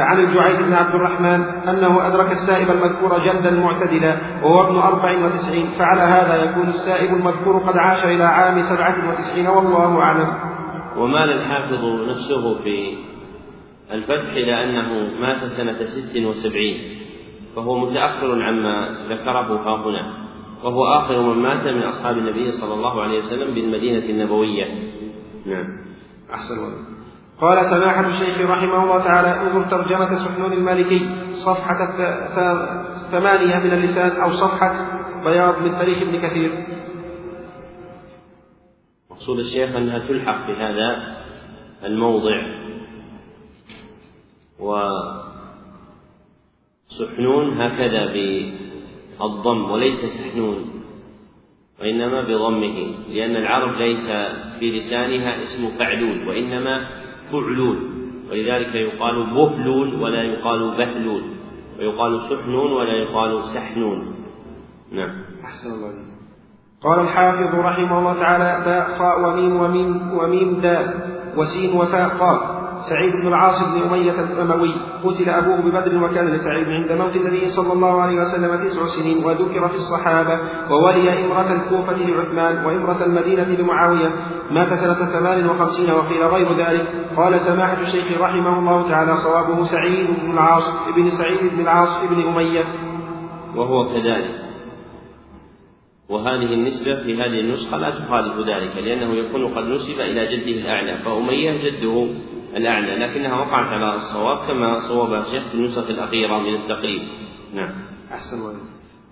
عن 0.01 0.25
الجعيد 0.25 0.63
بن 0.63 0.73
عبد 0.73 0.95
الرحمن 0.95 1.43
أنه 1.69 2.07
أدرك 2.07 2.33
السائب 2.33 2.71
المذكور 2.71 3.19
جلدا 3.19 3.51
معتدلا 3.51 4.17
وهو 4.43 4.69
ابن 4.69 4.77
أربع 4.77 5.27
وتسعين 5.27 5.67
فعلى 5.79 6.01
هذا 6.01 6.51
يكون 6.51 6.69
السائب 6.69 7.15
المذكور 7.15 7.59
قد 7.59 7.77
عاش 7.77 8.05
إلى 8.05 8.25
عام 8.25 8.63
سبعة 8.63 9.11
وتسعين 9.11 9.47
والله 9.47 10.01
أعلم. 10.01 10.29
ومال 10.97 11.33
الحافظ 11.33 11.85
نفسه 12.09 12.63
في 12.63 12.95
الفتح 13.93 14.29
إلى 14.29 14.65
أنه 14.65 15.21
مات 15.21 15.45
سنة 15.45 15.85
ست 15.85 16.17
وسبعين 16.17 16.99
فهو 17.57 17.79
متأخر 17.79 18.43
عما 18.43 18.89
ذكره 19.11 19.57
ها 19.57 19.77
هنا 19.87 20.23
وهو 20.65 20.85
آخر 20.85 21.23
من 21.23 21.43
مات 21.43 21.67
من 21.67 21.83
أصحاب 21.83 22.19
النبي 22.19 22.51
صلى 22.51 22.75
الله 22.75 23.03
عليه 23.03 23.19
وسلم 23.19 23.55
بالمدينة 23.55 24.05
النبوية. 24.05 24.65
نعم. 25.47 25.67
أحسن 26.35 26.55
الله. 26.55 27.02
قال 27.43 27.67
سماحة 27.67 28.07
الشيخ 28.07 28.51
رحمه 28.51 28.85
الله 28.85 28.99
تعالى 29.05 29.41
انظر 29.41 29.65
ترجمة 29.65 30.15
سحنون 30.15 30.53
المالكي 30.53 31.11
صفحة 31.33 31.97
ثمانية 33.11 33.59
من 33.59 33.73
اللسان 33.73 34.21
أو 34.21 34.31
صفحة 34.31 34.73
بياض 35.25 35.63
من 35.63 35.73
تاريخ 35.73 36.03
ابن 36.03 36.21
كثير. 36.21 36.51
مقصود 39.11 39.39
الشيخ 39.39 39.77
أنها 39.77 39.99
تلحق 39.99 40.47
في 40.47 40.53
هذا 40.53 41.17
الموضع. 41.85 42.63
وسحنون 46.91 47.61
هكذا 47.61 48.13
بالضم 48.13 49.71
وليس 49.71 50.05
سحنون 50.05 50.83
وإنما 51.81 52.23
بضمه 52.23 52.95
لأن 53.09 53.37
العرب 53.37 53.77
ليس 53.77 54.07
في 54.59 54.79
لسانها 54.79 55.43
اسم 55.43 55.79
فعلول 55.79 56.29
وإنما 56.29 57.02
فعلول 57.33 57.79
ولذلك 58.31 58.75
يقال 58.75 59.27
بهلول 59.35 60.03
ولا 60.03 60.23
يقال 60.23 60.77
بهلول. 60.79 61.23
ويقال 61.79 62.23
سحنون 62.31 62.73
ولا 62.73 62.93
يقال 62.93 63.45
سحنون. 63.45 64.15
نعم. 64.93 65.11
أحسن 65.45 65.71
الله 65.71 65.93
قال 66.83 67.01
الحافظ 67.01 67.55
رحمه 67.55 67.99
الله 67.99 68.21
تعالى 68.21 68.65
باء 68.65 68.99
خاء 68.99 69.31
وميم 69.31 69.57
وميم 69.57 70.19
وميم 70.19 70.61
دال 70.61 70.87
وسين 71.37 71.77
وفاء 71.77 72.09
قاف. 72.09 72.62
سعيد 72.89 73.13
بن 73.13 73.29
العاص 73.29 73.63
بن 73.63 73.83
أمية 73.83 74.21
الأموي 74.21 74.75
قتل 75.05 75.29
أبوه 75.29 75.57
ببدر 75.57 76.05
وكان 76.05 76.29
لسعيد 76.29 76.69
عند 76.69 76.93
موت 76.93 77.17
النبي 77.17 77.49
صلى 77.49 77.73
الله 77.73 78.03
عليه 78.03 78.21
وسلم 78.21 78.65
تسع 78.65 78.87
سنين 78.87 79.25
وذكر 79.25 79.69
في 79.69 79.75
الصحابة 79.75 80.39
وولي 80.71 81.25
إمرة 81.25 81.53
الكوفة 81.53 81.97
لعثمان 81.97 82.65
وإمرة 82.65 83.05
المدينة 83.05 83.45
لمعاوية 83.45 84.13
مات 84.51 84.69
سنة 84.69 84.95
ثمان 84.95 85.49
وخمسين 85.49 85.91
وقيل 85.91 86.23
غير 86.23 86.53
ذلك. 86.53 86.87
قال 87.17 87.41
سماحة 87.41 87.83
الشيخ 87.83 88.21
رحمه 88.21 88.59
الله 88.59 88.89
تعالى 88.89 89.17
صوابه 89.17 89.65
سعيد 89.65 90.07
بن 90.23 90.33
العاص 90.33 90.65
بن 90.97 91.11
سعيد 91.11 91.55
بن 91.55 91.61
العاص 91.61 92.05
بن 92.11 92.23
أمية. 92.23 92.65
وهو 93.57 93.89
كذلك. 93.89 94.43
وهذه 96.09 96.55
النسبة 96.55 97.03
في 97.03 97.15
هذه 97.15 97.41
النسخة 97.41 97.77
لا 97.77 97.91
تخالف 97.91 98.35
ذلك 98.49 98.77
لأنه 98.77 99.15
يكون 99.15 99.55
قد 99.55 99.65
نسب 99.65 100.01
إلى 100.01 100.27
جده 100.27 100.61
الأعلى 100.61 100.99
فأمية 101.05 101.71
جده 101.71 102.07
الأعلى 102.57 103.07
لكنها 103.07 103.35
وقعت 103.35 103.67
على 103.67 103.95
الصواب 103.95 104.49
كما 104.49 104.79
صوب 104.79 105.15
الشيخ 105.15 105.43
في 105.49 105.55
النسخ 105.55 105.91
الأخيرة 105.91 106.39
من 106.39 106.55
التقريب. 106.55 107.03
نعم. 107.55 107.71
أحسن 108.13 108.37
الله 108.37 108.55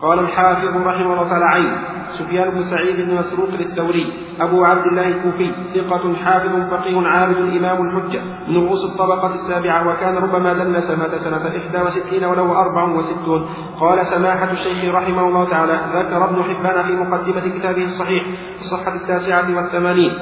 قال 0.03 0.18
الحافظ 0.18 0.76
رحمه 0.76 1.12
الله 1.12 1.29
تعالى 1.29 1.44
عين 1.44 1.72
سفيان 2.09 2.50
بن 2.50 2.62
سعيد 2.62 2.96
بن 3.09 3.14
مسروق 3.14 3.48
الثوري 3.61 4.12
أبو 4.40 4.64
عبد 4.64 4.87
الله 4.87 5.09
الكوفي 5.09 5.53
ثقة 5.74 6.14
حافظ 6.14 6.70
فقيه 6.70 7.07
عابد 7.07 7.37
إمام 7.37 7.88
الحجة 7.88 8.20
من 8.48 8.57
رؤوس 8.57 8.85
الطبقة 8.85 9.35
السابعة 9.35 9.88
وكان 9.88 10.16
ربما 10.16 10.53
دلس 10.53 10.90
مات 10.90 11.14
سنة 11.14 11.48
إحدى 11.48 11.83
وستين 11.87 12.24
وله 12.24 12.61
أربع 12.61 12.85
وستون. 12.85 13.48
قال 13.81 14.07
سماحة 14.07 14.50
الشيخ 14.50 14.94
رحمه 14.94 15.29
الله 15.29 15.44
تعالى 15.44 15.81
ذكر 15.94 16.24
ابن 16.24 16.42
حبان 16.42 16.87
في 16.87 16.92
مقدمة 16.92 17.59
كتابه 17.59 17.85
الصحيح 17.85 18.22
في 18.57 18.61
الصفحة 18.61 18.94
التاسعة 18.94 19.57
والثمانين. 19.57 20.12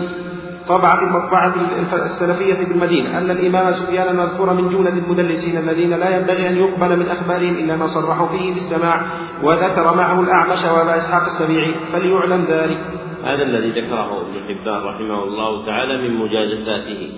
طبعة 0.68 1.02
المطبعة 1.02 1.54
السلفية 1.92 2.54
بالمدينة 2.54 3.18
أن 3.18 3.31
الإمام 3.31 3.72
سفيان 3.72 4.16
مذكور 4.16 4.54
من 4.54 4.68
جملة 4.68 4.98
المدلسين 4.98 5.59
الذين 5.59 5.90
لا 5.90 6.16
ينبغي 6.16 6.48
أن 6.48 6.57
يقبل 6.57 6.96
من 6.96 7.07
أخبارهم 7.07 7.59
إلا 7.59 7.76
ما 7.76 7.87
صرحوا 7.87 8.26
فيه 8.26 8.54
بالسماع 8.54 9.00
وذكر 9.42 9.96
معه 9.96 10.20
الأعمش 10.20 10.64
وأبا 10.64 10.96
إسحاق 10.96 11.22
السبيعي 11.22 11.74
فليعلم 11.92 12.44
ذلك. 12.48 12.78
هذا 13.24 13.42
الذي 13.42 13.81
ذكره 13.81 14.20
ابن 14.20 14.35
حبان 14.48 14.83
رحمه 14.83 15.24
الله 15.24 15.66
تعالى 15.66 16.09
من 16.09 16.14
مجازفاته. 16.14 17.11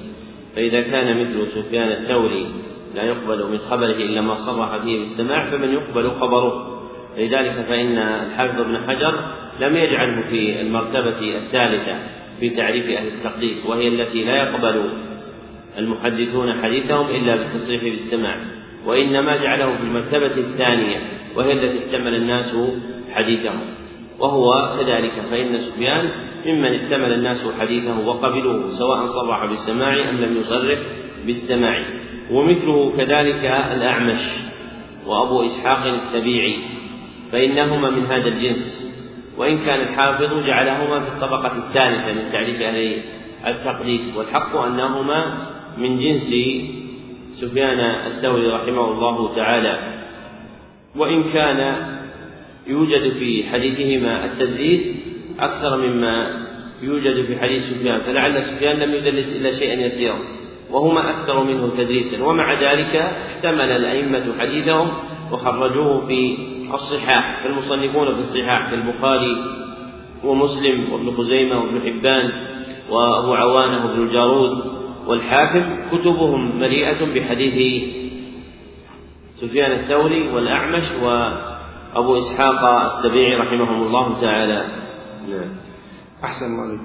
فإذا 0.56 0.80
كان 0.80 1.20
مثل 1.20 1.46
سفيان 1.54 1.88
الثوري 1.88 2.46
لا 2.94 3.02
يقبل 3.02 3.50
من 3.52 3.58
خبره 3.58 3.96
إلا 3.96 4.20
ما 4.20 4.34
صرح 4.34 4.76
فيه 4.76 4.98
بالسماع 4.98 5.50
فمن 5.50 5.68
يقبل 5.68 6.10
خبره. 6.20 6.76
لذلك 7.18 7.64
فإن 7.68 7.98
الحافظ 7.98 8.60
ابن 8.60 8.78
حجر 8.88 9.14
لم 9.60 9.76
يجعله 9.76 10.22
في 10.30 10.60
المرتبة 10.60 11.38
الثالثة. 11.38 12.19
في 12.40 12.50
تعريف 12.50 12.84
أهل 12.84 13.06
التقديس 13.06 13.66
وهي 13.66 13.88
التي 13.88 14.24
لا 14.24 14.36
يقبل 14.36 14.90
المحدثون 15.78 16.62
حديثهم 16.62 17.06
إلا 17.06 17.36
بالتصريح 17.36 17.82
بالسماع 17.82 18.36
وإنما 18.86 19.36
جعله 19.36 19.76
في 19.76 19.82
المرتبة 19.82 20.36
الثانية 20.36 20.98
وهي 21.36 21.52
التي 21.52 21.78
احتمل 21.78 22.14
الناس 22.14 22.56
حديثهم 23.10 23.60
وهو 24.18 24.76
كذلك 24.78 25.12
فإن 25.30 25.58
سفيان 25.58 26.10
ممن 26.46 26.74
احتمل 26.74 27.12
الناس 27.12 27.46
حديثه 27.60 28.06
وقبلوه 28.06 28.70
سواء 28.70 29.06
صرح 29.06 29.44
بالسماع 29.46 30.10
أم 30.10 30.16
لم 30.16 30.36
يصرح 30.36 30.78
بالسماع 31.26 31.84
ومثله 32.30 32.92
كذلك 32.96 33.44
الأعمش 33.74 34.20
وأبو 35.06 35.46
إسحاق 35.46 35.86
السبيعي 35.86 36.56
فإنهما 37.32 37.90
من 37.90 38.06
هذا 38.06 38.28
الجنس. 38.28 38.79
وإن 39.40 39.58
كان 39.58 39.80
الحافظ 39.80 40.46
جعلهما 40.46 41.00
في 41.00 41.08
الطبقة 41.08 41.56
الثالثة 41.56 42.12
من 42.12 42.32
تعريف 42.32 42.62
أهل 42.62 43.02
التقديس 43.46 44.16
والحق 44.16 44.56
أنهما 44.56 45.48
من 45.78 46.00
جنس 46.00 46.34
سفيان 47.32 47.80
الثوري 47.80 48.48
رحمه 48.48 48.92
الله 48.92 49.36
تعالى. 49.36 49.78
وإن 50.96 51.22
كان 51.22 51.86
يوجد 52.66 53.12
في 53.12 53.44
حديثهما 53.52 54.24
التدليس 54.24 55.04
أكثر 55.40 55.76
مما 55.76 56.46
يوجد 56.82 57.24
في 57.26 57.38
حديث 57.38 57.62
سفيان 57.62 58.00
فلعل 58.00 58.44
سفيان 58.44 58.76
لم 58.76 58.94
يدلس 58.94 59.36
إلا 59.36 59.52
شيئا 59.52 59.74
يسيرا 59.74 60.18
وهما 60.70 61.10
أكثر 61.10 61.44
منه 61.44 61.76
تدريسا 61.76 62.24
ومع 62.24 62.72
ذلك 62.72 62.96
احتمل 62.96 63.70
الأئمة 63.70 64.24
حديثهم 64.40 64.88
وخرجوه 65.32 66.06
في 66.06 66.36
الصحاح 66.74 67.42
فالمصنفون 67.42 68.14
في 68.14 68.20
الصحاح 68.20 68.70
كالبخاري 68.70 69.36
ومسلم 70.24 70.92
وابن 70.92 71.16
خزيمة 71.16 71.58
وابن 71.58 71.80
حبان 71.80 72.32
وأبو 72.90 73.34
عوانة 73.34 73.86
وابن 73.86 74.02
الجارود 74.02 74.64
والحاكم 75.06 75.76
كتبهم 75.92 76.60
مليئة 76.60 77.14
بحديث 77.14 77.82
سفيان 79.36 79.72
الثوري 79.72 80.28
والأعمش 80.28 80.82
وأبو 81.02 82.18
إسحاق 82.18 82.64
السبيعي 82.64 83.36
رحمهم 83.36 83.82
الله 83.82 84.20
تعالى. 84.20 84.64
نعم. 85.28 85.50
أحسن 86.24 86.46
الله 86.46 86.80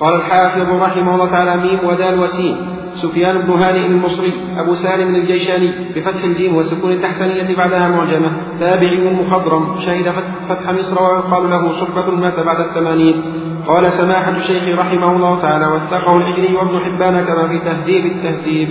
قال 0.00 0.14
الحافظ 0.14 0.82
رحمه 0.82 1.14
الله 1.14 1.30
تعالى 1.30 1.56
ميم 1.56 1.84
ودال 1.84 2.18
وسين. 2.18 2.56
سفيان 3.02 3.46
بن 3.46 3.52
هانئ 3.52 3.86
المصري 3.86 4.32
أبو 4.56 4.74
سالم 4.74 5.14
الجيشاني 5.14 5.68
بفتح 5.94 6.24
الجيم 6.24 6.56
وسكون 6.56 6.92
التحتانية 6.92 7.56
بعدها 7.56 7.88
معجمة 7.88 8.30
تابعي 8.60 9.10
مخضرم 9.10 9.80
شهد 9.80 10.08
فتح 10.48 10.70
مصر 10.70 11.02
ويقال 11.02 11.50
له 11.50 11.72
صحبة 11.72 12.10
مات 12.10 12.40
بعد 12.40 12.60
الثمانين. 12.60 13.22
قال 13.66 13.84
سماحة 13.84 14.36
الشيخ 14.36 14.78
رحمه 14.78 15.16
الله 15.16 15.42
تعالى 15.42 15.66
وثقه 15.66 16.16
العجلي 16.16 16.54
وابن 16.54 16.78
حبان 16.78 17.24
كما 17.24 17.48
في 17.48 17.58
تهذيب 17.58 18.06
التهذيب. 18.06 18.70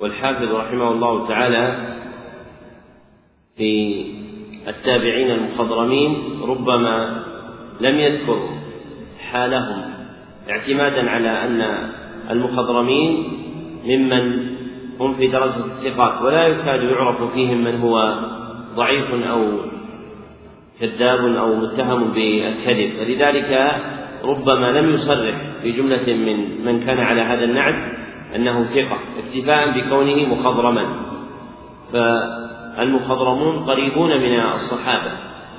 والحافظ 0.00 0.52
رحمه 0.52 0.90
الله 0.90 1.28
تعالى 1.28 1.64
في 3.56 4.04
التابعين 4.68 5.30
المخضرمين 5.30 6.40
ربما 6.42 7.27
لم 7.80 7.98
يذكر 7.98 8.48
حالهم 9.30 9.82
اعتمادا 10.50 11.10
على 11.10 11.28
أن 11.28 11.90
المخضرمين 12.30 13.32
ممن 13.84 14.48
هم 15.00 15.14
في 15.14 15.26
درجة 15.26 15.64
الثقات 15.64 16.22
ولا 16.22 16.46
يكاد 16.46 16.82
يعرف 16.82 17.32
فيهم 17.32 17.64
من 17.64 17.80
هو 17.80 18.14
ضعيف 18.76 19.14
أو 19.30 19.44
كذاب 20.80 21.36
أو 21.36 21.54
متهم 21.54 22.12
بالكذب. 22.12 22.90
فلذلك 22.98 23.80
ربما 24.24 24.80
لم 24.80 24.90
يصرح 24.90 25.36
في 25.62 25.70
جملة 25.70 26.14
من 26.14 26.64
من 26.64 26.84
كان 26.84 26.98
على 26.98 27.20
هذا 27.20 27.44
النعت 27.44 27.92
أنه 28.36 28.64
ثقة 28.64 28.98
اكتفاء 29.18 29.70
بكونه 29.70 30.34
مخضرما. 30.34 30.86
فالمخضرمون 31.92 33.64
قريبون 33.64 34.10
من 34.20 34.40
الصحابة 34.40 35.10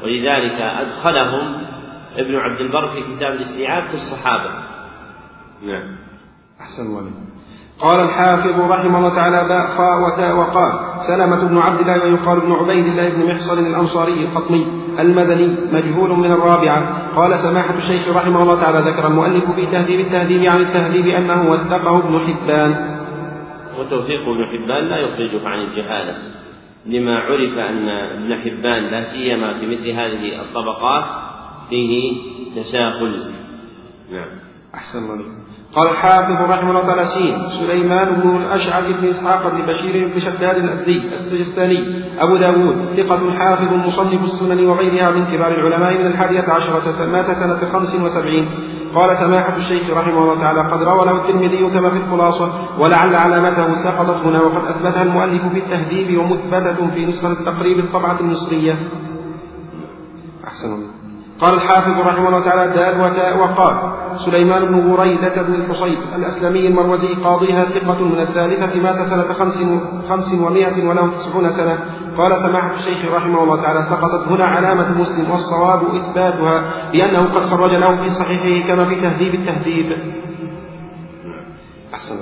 ولذلك 0.03 0.61
أدخلهم 0.61 1.68
ابن 2.15 2.35
عبد 2.35 2.61
البر 2.61 2.87
في 2.87 3.15
كتاب 3.15 3.33
الاستيعاب 3.33 3.83
في 3.83 3.93
الصحابة. 3.93 4.51
نعم. 5.65 5.95
أحسن 6.61 6.81
الله 6.81 7.11
قال 7.79 7.99
الحافظ 7.99 8.71
رحمه 8.71 8.97
الله 8.97 9.15
تعالى 9.15 9.47
باء 9.47 9.77
خاء 9.77 9.99
وتاء 10.01 10.35
وقال 10.37 10.71
سلمة 11.07 11.47
بن 11.47 11.57
عبد 11.57 11.79
الله 11.79 12.03
ويقال 12.03 12.37
ابن 12.37 12.51
عبيد 12.51 12.85
الله 12.85 13.09
بن 13.09 13.31
محصن 13.31 13.65
الأنصاري 13.65 14.23
الخطمي 14.23 14.67
المدني 14.99 15.55
مجهول 15.71 16.09
من 16.09 16.31
الرابعة. 16.31 17.11
قال 17.15 17.39
سماحة 17.39 17.75
الشيخ 17.77 18.15
رحمه 18.15 18.41
الله 18.43 18.61
تعالى 18.61 18.91
ذكر 18.91 19.07
المؤلف 19.07 19.51
في 19.51 19.65
تهذيب 19.65 19.99
التهذيب 19.99 20.43
عن 20.45 20.61
التهذيب 20.61 21.07
أنه 21.07 21.51
وثقه 21.51 21.97
ابن 21.97 22.19
حبان. 22.19 22.99
وتوثيق 23.79 24.21
ابن 24.21 24.45
حبان 24.45 24.83
لا 24.83 24.97
يخرجه 24.97 25.47
عن 25.47 25.59
الجهالة 25.59 26.17
لما 26.85 27.19
عرف 27.19 27.57
أن 27.57 27.89
ابن 27.89 28.35
حبان 28.35 28.83
لا 28.83 29.03
سيما 29.03 29.59
في 29.59 29.65
مثل 29.65 29.89
هذه 29.89 30.41
الطبقات 30.41 31.05
فيه 31.69 32.21
تساهل. 32.55 33.33
نعم. 34.11 34.29
أحسن 34.75 34.99
الله 34.99 35.25
قال 35.75 35.89
الحافظ 35.89 36.51
رحمه 36.51 36.69
الله 36.69 36.85
تعالى 36.85 37.05
سين 37.05 37.49
سليمان 37.49 38.21
بن 38.21 38.35
الأشعث 38.35 39.01
بن 39.01 39.07
إسحاق 39.07 39.51
بن 39.53 39.65
بشير 39.65 40.07
بن 40.07 40.19
شداد 40.19 40.55
الأزدي 40.57 41.07
السجستاني 41.07 42.03
أبو 42.19 42.37
داود 42.37 42.85
ثقة 42.85 43.31
حافظ 43.31 43.73
مصنف 43.73 44.23
السنن 44.23 44.65
وغيرها 44.65 45.11
من 45.11 45.25
كبار 45.25 45.51
العلماء 45.51 45.97
من 45.97 46.07
الحادية 46.07 46.45
عشرة 46.49 47.05
مات 47.05 47.31
سنة 47.31 47.71
خمس 47.73 47.95
وسبعين. 47.95 48.49
قال 48.95 49.17
سماحة 49.17 49.57
الشيخ 49.57 49.89
رحمه 49.89 50.23
الله 50.23 50.39
تعالى 50.39 50.71
قد 50.71 50.83
روى 50.83 51.05
له 51.05 51.11
الترمذي 51.11 51.69
كما 51.69 51.89
في 51.89 51.97
الخلاصة 51.97 52.51
ولعل 52.79 53.15
علامته 53.15 53.75
سقطت 53.83 54.25
هنا 54.25 54.41
وقد 54.41 54.65
أثبتها 54.65 55.03
المؤلف 55.03 55.47
في 55.53 55.59
التهذيب 55.59 56.19
ومثبتة 56.19 56.87
في 56.87 57.05
نسخة 57.05 57.31
التقريب 57.31 57.79
الطبعة 57.79 58.19
المصرية. 58.19 58.75
أحسن 60.47 60.73
الله 60.73 60.98
قال 61.41 61.53
الحافظ 61.53 61.99
رحمه 61.99 62.27
الله 62.27 62.39
تعالى 62.39 62.73
دال 62.73 63.01
وتاء 63.01 63.37
وقال 63.37 63.75
سليمان 64.25 64.61
بن 64.65 64.95
بريدة 64.95 65.41
بن 65.41 65.53
الحصيب 65.53 65.97
الأسلمي 66.15 66.67
المروزي 66.67 67.13
قاضيها 67.13 67.63
ثقة 67.63 68.03
من 68.03 68.19
الثالثة 68.19 68.81
مات 68.81 68.95
سنة 68.95 69.33
خمس, 69.33 69.63
خمس 70.09 70.33
ومائة 70.33 70.87
وله 70.87 71.11
تسعون 71.11 71.49
سنة. 71.49 71.79
قال 72.17 72.41
سماحة 72.41 72.71
الشيخ 72.71 73.13
رحمه 73.15 73.43
الله 73.43 73.61
تعالى 73.61 73.81
سقطت 73.81 74.27
هنا 74.27 74.45
علامة 74.45 74.99
مسلم 74.99 75.31
والصواب 75.31 75.81
إثباتها 75.95 76.63
لأنه 76.93 77.23
قد 77.25 77.41
خرج 77.41 77.75
له 77.75 78.03
في 78.03 78.09
صحيحه 78.09 78.67
كما 78.67 78.85
في 78.85 78.95
تهذيب 78.95 79.33
التهذيب. 79.33 79.97
أحسن 81.93 82.15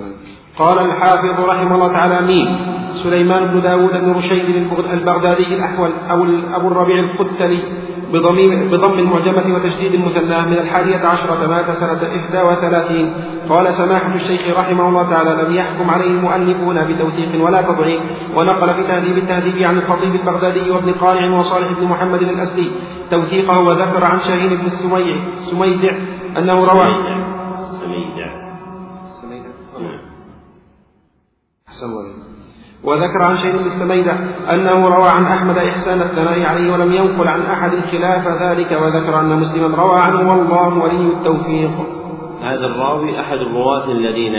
قال 0.59 0.79
الحافظ 0.79 1.45
رحمه 1.45 1.75
الله 1.75 1.87
تعالى 1.87 2.27
مين؟ 2.27 2.47
سليمان 3.03 3.53
بن 3.53 3.61
داود 3.61 4.01
بن 4.01 4.11
رشيد 4.11 4.69
البغدادي 4.93 5.55
الأحول 5.55 5.91
أو 6.11 6.25
أبو 6.55 6.67
الربيع 6.67 6.99
القتلي. 6.99 7.86
بضم 8.13 8.69
بضم 8.71 8.99
المعجمة 8.99 9.55
وتشديد 9.55 9.93
المثنى 9.93 10.41
من 10.41 10.57
الحادية 10.57 11.07
عشرة 11.07 11.47
مات 11.47 11.71
سنة 11.71 12.01
إحدى 12.17 12.41
وثلاثين. 12.41 13.13
قال 13.49 13.73
سماحة 13.73 14.15
الشيخ 14.15 14.57
رحمه 14.57 14.89
الله 14.89 15.09
تعالى 15.09 15.43
لم 15.43 15.55
يحكم 15.55 15.89
عليه 15.89 16.11
المؤلفون 16.11 16.85
بتوثيق 16.85 17.45
ولا 17.45 17.61
تضعيف. 17.61 18.01
ونقل 18.35 18.73
في 18.73 18.83
تهذيب 18.83 19.17
التهذيب 19.17 19.63
عن 19.63 19.77
الخطيب 19.77 20.15
البغدادي 20.15 20.69
وابن 20.69 20.93
قانع 20.93 21.39
وصالح 21.39 21.79
بن 21.79 21.85
محمد 21.85 22.21
الأسدي 22.21 22.71
توثيقه 23.11 23.59
وذكر 23.59 24.03
عن 24.03 24.19
شاهين 24.19 24.49
بن 24.49 24.65
السميع 24.65 25.15
السميدع 25.33 25.97
أنه 26.37 26.53
روى 26.53 26.87
السميدع 27.59 28.27
السميدع 29.03 29.49
أحسن 31.67 31.85
الله 31.85 32.36
وذكر 32.83 33.21
عن 33.21 33.37
شيخ 33.37 33.55
السميدة 33.55 34.17
أنه 34.53 34.87
روى 34.87 35.09
عن 35.09 35.23
أحمد 35.23 35.57
إحسان 35.57 36.01
الثناء 36.01 36.43
عليه 36.43 36.73
ولم 36.73 36.93
ينقل 36.93 37.27
عن 37.27 37.41
أحد 37.41 37.71
خلاف 37.91 38.27
ذلك 38.41 38.71
وذكر 38.71 39.19
أن 39.19 39.29
مسلما 39.29 39.77
روى 39.77 39.99
عنه 39.99 40.31
والله 40.31 40.83
ولي 40.83 41.13
التوفيق. 41.13 41.71
هذا 42.43 42.65
الراوي 42.65 43.19
أحد 43.19 43.37
الرواة 43.37 43.91
الذين 43.91 44.33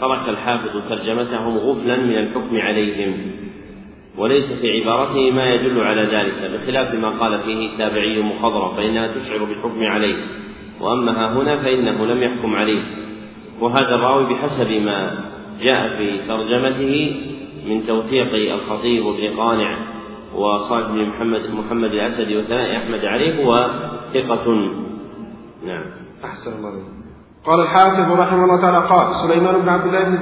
ترك 0.00 0.28
الحافظ 0.28 0.70
ترجمتهم 0.88 1.58
غفلا 1.58 1.96
من 1.96 2.18
الحكم 2.18 2.56
عليهم 2.56 3.14
وليس 4.18 4.52
في 4.60 4.80
عبارته 4.80 5.30
ما 5.30 5.54
يدل 5.54 5.80
على 5.80 6.02
ذلك 6.02 6.50
بخلاف 6.52 6.94
ما 6.94 7.10
قال 7.10 7.40
فيه 7.40 7.78
تابعي 7.78 8.22
مخضرم 8.22 8.76
فإنها 8.76 9.06
تشعر 9.06 9.44
بالحكم 9.44 9.82
عليه 9.82 10.16
وأما 10.80 11.12
ها 11.12 11.32
هنا 11.32 11.56
فإنه 11.56 12.06
لم 12.06 12.22
يحكم 12.22 12.56
عليه. 12.56 12.82
وهذا 13.60 13.94
الراوي 13.94 14.34
بحسب 14.34 14.72
ما 14.72 15.18
جاء 15.62 15.96
في 15.96 16.28
ترجمته 16.28 17.16
من 17.66 17.86
توثيق 17.86 18.54
الخطيب 18.54 19.04
بن 19.04 19.36
قانع 19.36 19.78
وصالح 20.34 20.88
بن 20.88 21.08
محمد 21.08 21.40
محمد 21.50 21.90
الأسدي 21.90 22.36
وثناء 22.36 22.76
أحمد 22.76 23.04
عليه 23.04 23.44
هو 23.44 23.70
ثقة. 24.14 24.54
نعم. 25.66 25.84
أحسن 26.24 26.52
الله 26.52 26.96
قال 27.46 27.60
الحافظ 27.60 28.20
رحمه 28.20 28.44
الله 28.44 28.60
تعالى 28.60 28.88
قال 28.88 29.14
سليمان 29.14 29.60
بن 29.60 29.68
عبد 29.68 29.86
الله 29.86 30.04
بن 30.04 30.18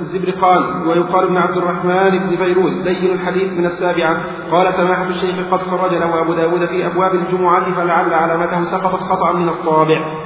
الزبرقان 0.00 0.88
ويقال 0.88 1.24
ابن 1.24 1.36
عبد 1.36 1.56
الرحمن 1.56 2.18
بن 2.18 2.36
فيروز 2.36 2.72
دين 2.72 3.12
الحديث 3.12 3.52
من 3.52 3.66
السابعة. 3.66 4.24
قال 4.50 4.74
سماحة 4.74 5.08
الشيخ 5.08 5.48
قد 5.50 5.60
خرج 5.60 5.94
له 5.94 6.22
أبو 6.22 6.32
داود 6.32 6.64
في 6.64 6.86
أبواب 6.86 7.14
الجمعة 7.14 7.74
فلعل 7.74 8.14
علامته 8.14 8.64
سقطت 8.64 9.02
خطأ 9.02 9.32
من 9.32 9.48
الطابع. 9.48 10.25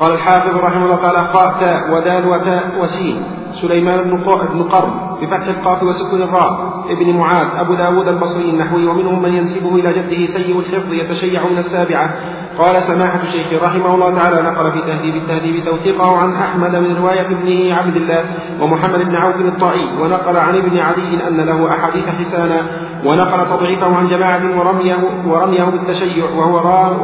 قال 0.00 0.12
الحافظ 0.12 0.56
رحمه 0.56 0.84
الله 0.84 0.96
تعالى 0.96 1.18
قاء 1.18 1.60
تاء 1.60 1.94
ودال 1.94 2.28
وتاء 2.28 2.62
وسين. 2.80 3.22
سليمان 3.52 4.02
بن 4.02 4.16
بن 4.54 4.62
قرن 4.62 4.90
بفتح 5.20 5.46
القاف 5.48 5.82
وسكن 5.82 6.22
الراء. 6.22 6.84
ابن 6.90 7.16
معاذ 7.16 7.46
أبو 7.60 7.74
داود 7.74 8.08
البصري 8.08 8.50
النحوي 8.50 8.86
ومنهم 8.86 9.22
من 9.22 9.34
ينسبه 9.34 9.74
إلى 9.74 9.92
جده 9.92 10.26
سيء 10.26 10.58
الحفظ 10.58 10.92
يتشيع 10.92 11.42
من 11.46 11.58
السابعة. 11.58 12.14
قال 12.58 12.82
سماحة 12.82 13.20
الشيخ 13.22 13.62
رحمه 13.62 13.94
الله 13.94 14.14
تعالى 14.14 14.42
نقل 14.42 14.72
في 14.72 14.80
تهذيب 14.80 15.16
التهذيب 15.16 15.64
توثيقه 15.64 16.16
عن 16.16 16.32
أحمد 16.34 16.76
من 16.76 16.96
رواية 16.96 17.26
ابنه 17.26 17.76
عبد 17.76 17.96
الله 17.96 18.24
ومحمد 18.60 19.02
بن 19.02 19.16
عوف 19.16 19.36
الطائي. 19.36 20.02
ونقل 20.02 20.36
عن 20.36 20.56
ابن 20.56 20.78
علي 20.78 21.28
أن 21.28 21.36
له 21.36 21.68
أحاديث 21.68 22.08
حسانا 22.08 22.60
ونقل 23.04 23.56
تضعيفه 23.56 23.96
عن 23.96 24.08
جماعة 24.08 24.58
ورميه 24.58 24.96
ورميه 25.26 25.64
بالتشيع. 25.64 26.24
وهو 26.24 26.54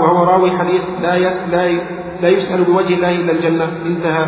وهو 0.02 0.24
راوي 0.24 0.50
حديث 0.50 0.82
لا 1.02 1.18
لا 1.46 2.03
لا 2.24 2.30
يسأل 2.30 2.64
بوجه 2.64 2.94
الله 2.94 3.16
إلا 3.20 3.32
الجنة. 3.32 3.64
انتهى. 3.86 4.26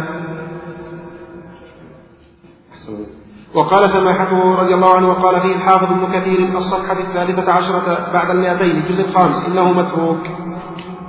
وقال 3.55 3.91
سماحته 3.91 4.63
رضي 4.63 4.75
الله 4.75 4.95
عنه 4.95 5.09
وقال 5.09 5.41
فيه 5.41 5.55
الحافظ 5.57 5.93
ابن 5.93 6.07
كثير 6.13 6.39
الصفحة 6.57 6.99
الثالثة 6.99 7.53
عشرة 7.53 8.13
بعد 8.13 8.31
المئتين 8.31 8.77
الجزء 8.77 9.09
الخامس 9.09 9.49
إنه 9.49 9.73
متروك. 9.73 10.25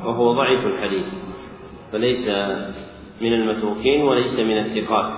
وهو 0.05 0.33
ضعيف 0.33 0.65
الحديث 0.65 1.05
فليس 1.91 2.27
من 3.21 3.33
المتروكين 3.33 4.01
وليس 4.01 4.39
من 4.39 4.57
الثقات. 4.57 5.13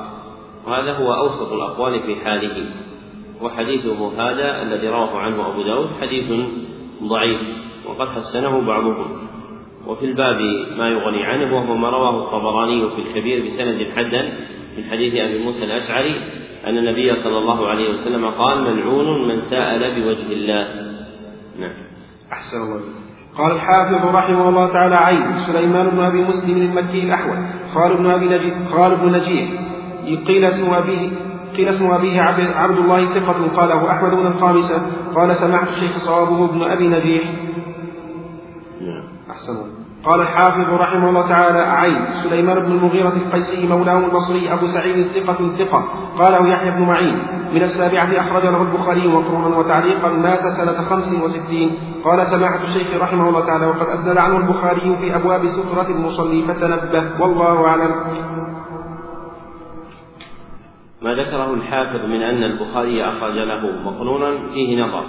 وهذا 0.68 0.94
هو 0.94 1.14
أوسط 1.14 1.54
الأقوال 1.54 2.04
في 2.04 2.16
حاله. 2.16 2.70
وحديثه 3.42 4.12
هذا 4.18 4.62
الذي 4.62 4.88
رواه 4.88 5.18
عنه 5.18 5.48
أبو 5.48 5.64
داود 5.64 5.90
حديث 6.02 6.48
ضعيف 7.04 7.42
وقد 7.86 8.08
حسنه 8.08 8.62
بعضهم. 8.62 9.29
وفي 9.90 10.06
الباب 10.06 10.38
ما 10.78 10.88
يغني 10.88 11.24
عنه 11.24 11.56
وهو 11.56 11.76
ما 11.76 11.90
رواه 11.90 12.26
الطبراني 12.26 12.90
في 12.90 13.02
الكبير 13.02 13.46
بسند 13.46 13.88
حسن 13.96 14.30
من 14.78 14.84
حديث 14.92 15.14
أبي 15.16 15.44
موسى 15.44 15.66
الأشعري 15.66 16.16
أن 16.68 16.78
النبي 16.78 17.14
صلى 17.14 17.38
الله 17.38 17.68
عليه 17.68 17.90
وسلم 17.90 18.26
قال 18.26 18.62
ملعون 18.62 19.28
من 19.28 19.36
سأل 19.36 20.02
بوجه 20.02 20.34
الله. 20.34 20.68
نعم. 21.60 21.74
أحسن 22.32 22.58
الله. 22.58 22.82
قال 23.38 23.52
الحافظ 23.52 24.16
رحمه 24.16 24.50
الله 24.50 24.74
تعالى 24.74 24.96
عين 24.96 25.40
سليمان 25.48 25.90
بن 25.90 26.00
أبي 26.00 26.22
مسلم 26.22 26.62
المكي 26.62 27.04
الأحول 27.04 27.38
خالد 27.74 27.98
بن 27.98 28.10
أبي 28.10 28.26
نجيح 28.26 28.70
خالد 28.72 29.00
بن 29.02 29.12
نجيح 29.12 29.50
قيل 30.28 30.46
اسم 30.46 30.74
أبيه 30.74 31.10
قيل 31.58 31.68
اسم 31.68 31.92
أبيه 31.92 32.22
عبد 32.56 32.78
الله 32.78 33.06
ثقة 33.06 33.48
قاله 33.56 33.92
أحمد 33.92 34.12
بن 34.12 34.28
الخامسة 34.28 34.82
قال 35.16 35.36
سمعت 35.36 35.68
الشيخ 35.68 35.98
صوابه 35.98 36.48
بن 36.48 36.64
أبي 36.64 36.88
نجيح 36.88 37.24
نعم. 38.82 39.04
أحسن 39.30 39.52
الله. 39.52 39.79
قال 40.06 40.22
الحافظ 40.22 40.74
رحمه 40.74 41.10
الله 41.10 41.28
تعالى 41.28 41.60
عين 41.60 42.06
سليمان 42.24 42.60
بن 42.60 42.72
المغيرة 42.72 43.14
القيسي 43.14 43.68
مولاه 43.68 43.98
البصري 43.98 44.54
أبو 44.54 44.68
سعيد 44.68 45.08
ثقة 45.08 45.56
ثقة 45.58 45.84
قاله 46.18 46.48
يحيى 46.48 46.72
بن 46.72 46.82
معين 46.82 47.18
من 47.54 47.62
السابعة 47.64 48.20
أخرج 48.20 48.44
له 48.44 48.62
البخاري 48.62 49.08
مقرونا 49.08 49.58
وتعليقا 49.58 50.10
مات 50.10 50.40
سنة 50.40 50.90
خمس 50.90 51.24
وستين. 51.24 51.72
قال 52.04 52.28
سماحة 52.28 52.64
الشيخ 52.64 53.02
رحمه 53.02 53.30
الله 53.30 53.46
تعالى 53.46 53.66
وقد 53.66 53.88
أسند 53.88 54.18
عنه 54.18 54.38
البخاري 54.38 54.96
في 55.02 55.16
أبواب 55.16 55.46
سترة 55.46 55.88
المصلي 55.88 56.42
فتنبه 56.42 57.22
والله 57.22 57.66
أعلم. 57.66 57.92
ما 61.02 61.14
ذكره 61.14 61.54
الحافظ 61.54 62.06
من 62.06 62.22
أن 62.22 62.44
البخاري 62.44 63.04
أخرج 63.04 63.40
له 63.40 63.62
مقرونا 63.86 64.38
فيه 64.54 64.84
نظر 64.84 65.06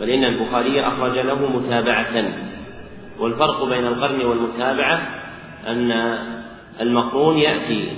بل 0.00 0.10
إن 0.10 0.24
البخاري 0.24 0.80
أخرج 0.80 1.18
له 1.18 1.58
متابعة. 1.58 2.55
والفرق 3.18 3.64
بين 3.64 3.86
القرن 3.86 4.24
والمتابعة 4.24 5.08
أن 5.66 6.18
المقرون 6.80 7.38
يأتي 7.38 7.88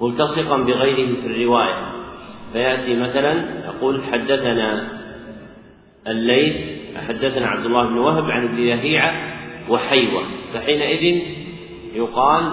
ملتصقا 0.00 0.56
بغيره 0.56 1.20
في 1.20 1.26
الرواية. 1.26 1.92
فيأتي 2.52 3.00
مثلا 3.00 3.64
يقول 3.66 4.04
حدثنا 4.12 4.88
الليث 6.06 6.80
حدثنا 7.08 7.46
عبد 7.46 7.66
الله 7.66 7.86
بن 7.86 7.98
وهب 7.98 8.30
عن 8.30 8.44
ابن 8.44 8.56
لهيعة 8.56 9.12
وحيوة. 9.68 10.22
فحينئذ 10.54 11.22
يقال 11.94 12.52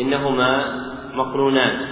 إنهما 0.00 0.80
مقرونان. 1.14 1.86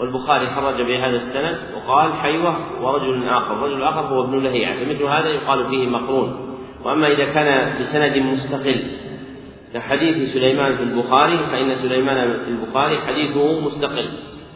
والبخاري 0.00 0.46
خرج 0.46 0.82
بهذا 0.82 1.16
السند 1.16 1.58
وقال 1.76 2.12
حيوة 2.12 2.82
ورجل 2.82 3.28
آخر. 3.28 3.56
رجل 3.56 3.82
آخر 3.82 4.00
هو 4.00 4.24
ابن 4.24 4.42
لهيعة 4.42 4.84
فمثل 4.84 5.02
هذا 5.02 5.28
يقال 5.28 5.68
فيه 5.68 5.86
مقرون. 5.86 6.49
وأما 6.84 7.06
إذا 7.06 7.24
كان 7.24 7.74
بسند 7.80 8.18
مستقل 8.18 8.82
كحديث 9.74 10.32
سليمان 10.32 10.76
في 10.76 10.82
البخاري 10.82 11.38
فإن 11.38 11.74
سليمان 11.74 12.44
في 12.44 12.50
البخاري 12.50 12.98
حديثه 12.98 13.60
مستقل 13.60 14.08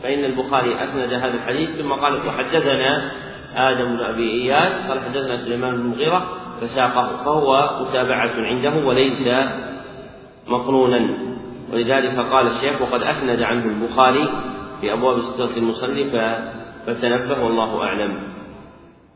فإن 0.02 0.24
البخاري 0.24 0.84
أسند 0.84 1.12
هذا 1.12 1.34
الحديث 1.34 1.70
ثم 1.70 1.92
قال 1.92 2.14
وحدثنا 2.14 3.12
آدم 3.54 3.96
بن 3.96 4.00
أبي 4.00 4.30
إياس 4.30 4.86
قال 4.88 5.00
حدثنا 5.00 5.36
سليمان 5.36 5.74
بن 5.74 5.80
المغيرة 5.80 6.26
فساقه 6.60 7.24
فهو 7.24 7.80
متابعة 7.80 8.32
عنده 8.36 8.86
وليس 8.86 9.28
مقرونا. 10.48 11.18
ولذلك 11.72 12.18
قال 12.18 12.46
الشيخ 12.46 12.82
وقد 12.82 13.02
أسند 13.02 13.42
عنه 13.42 13.64
البخاري 13.64 14.28
في 14.80 14.92
أبواب 14.92 15.20
سترة 15.20 15.56
المصلي 15.56 16.04
فتنبه 16.86 17.44
والله 17.44 17.82
أعلم. 17.82 18.22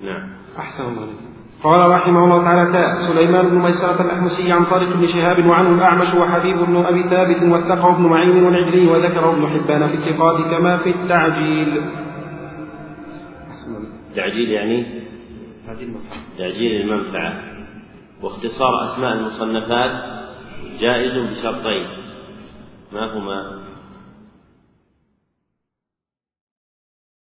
نعم. 0.01 0.31
أحسن 0.59 0.83
الله 0.83 1.09
قال 1.63 1.91
رحمه 1.91 2.25
الله 2.25 2.43
تعالى 2.45 2.73
تاء 2.73 2.95
سليمان 2.99 3.49
بن 3.49 3.59
ميسرة 3.59 4.03
الأحمسي 4.03 4.53
عن 4.53 4.65
طارق 4.65 4.97
بن 4.97 5.07
شهاب 5.07 5.47
وعنه 5.47 5.75
الأعمش 5.75 6.15
وحبيب 6.15 6.57
بن 6.57 6.77
أبي 6.77 7.03
ثابت 7.03 7.43
واتقه 7.43 7.95
ابن 7.95 8.03
معين 8.03 8.45
والعجلي 8.45 8.87
وذكره 8.87 9.31
ابن 9.31 9.47
حبان 9.47 9.89
في 9.89 9.95
الثقات 9.95 10.51
كما 10.51 10.77
في 10.77 10.91
التعجيل. 10.91 11.91
تعجيل 14.15 14.51
يعني؟ 14.51 15.05
تعجيل 16.39 16.81
المنفعة. 16.81 17.43
واختصار 18.23 18.85
أسماء 18.85 19.13
المصنفات 19.13 20.19
جائز 20.81 21.13
بشرطين. 21.13 21.87
ما 22.93 23.19
هما؟ 23.19 23.59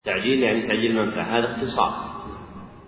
تعجيل 0.04 0.44
يعني 0.44 0.68
تعجيل 0.68 0.92
المنفعة 0.92 1.40
هذا 1.40 1.56
اختصار. 1.56 2.05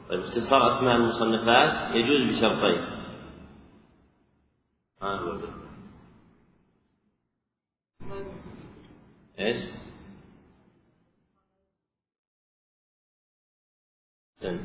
طيب 0.10 0.20
اختصار 0.20 0.78
أسماء 0.78 0.96
المصنفات 0.96 1.96
يجوز 1.96 2.38
بشرطين 2.38 2.98
ها 5.02 5.42
إيش؟ 9.40 9.58
سن. 14.40 14.60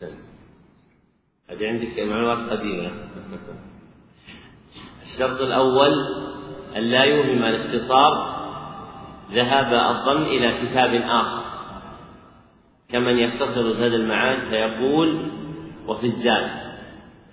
سن. 0.00 0.18
هذه 1.48 1.68
عندك 1.68 1.98
معلومات 1.98 2.50
قديمة 2.50 2.90
الشرط 5.02 5.40
الأول 5.40 5.92
أن 6.76 6.82
لا 6.82 7.04
يوهم 7.04 7.42
الاختصار 7.44 8.33
ذهاب 9.32 9.96
الظن 9.96 10.22
إلى 10.22 10.52
كتاب 10.62 10.94
آخر. 10.94 11.44
كمن 12.88 13.18
يختصر 13.18 13.70
زاد 13.70 13.92
المعاد 13.92 14.48
فيقول 14.48 15.30
وفي 15.86 16.04
الزاد. 16.04 16.50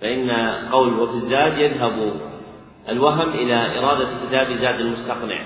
فإن 0.02 0.32
قول 0.72 1.00
وفي 1.00 1.14
الزاد 1.14 1.58
يذهب 1.58 2.14
الوهم 2.90 3.30
إلى 3.30 3.80
إرادة 3.80 4.08
كتاب 4.28 4.54
زاد 4.54 4.80
المستقنع. 4.80 5.46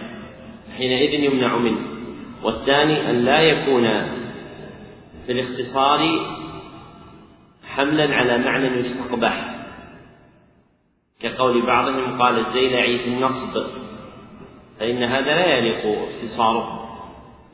حينئذ 0.78 1.24
يمنع 1.24 1.58
منه. 1.58 1.80
والثاني 2.44 3.10
أن 3.10 3.26
لا 3.26 3.40
يكون 3.42 3.84
في 5.26 5.32
الاختصار 5.32 6.00
حملا 7.68 8.16
على 8.16 8.38
معنى 8.38 8.68
يستقبح. 8.68 9.56
كقول 11.20 11.66
بعضهم 11.66 12.22
قال 12.22 12.40
الزيلعي 12.40 13.00
في 13.00 13.08
النصب. 13.08 13.85
فإن 14.80 15.04
هذا 15.04 15.36
لا 15.36 15.58
يليق 15.58 16.04
اختصاره 16.04 16.86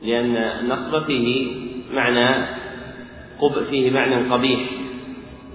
لأن 0.02 0.36
النصب 0.36 1.04
فيه 1.06 1.52
معنى 1.92 2.46
قب 3.40 3.64
فيه 3.70 3.90
معنى 3.90 4.30
قبيح. 4.30 4.60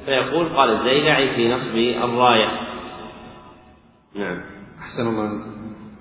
فيقول 0.05 0.49
قال 0.49 0.69
الزيلعي 0.69 1.35
في 1.35 1.49
نصب 1.49 1.75
الراية. 1.75 2.47
نعم. 4.15 4.41
أحسن 4.79 5.07
الله 5.07 5.29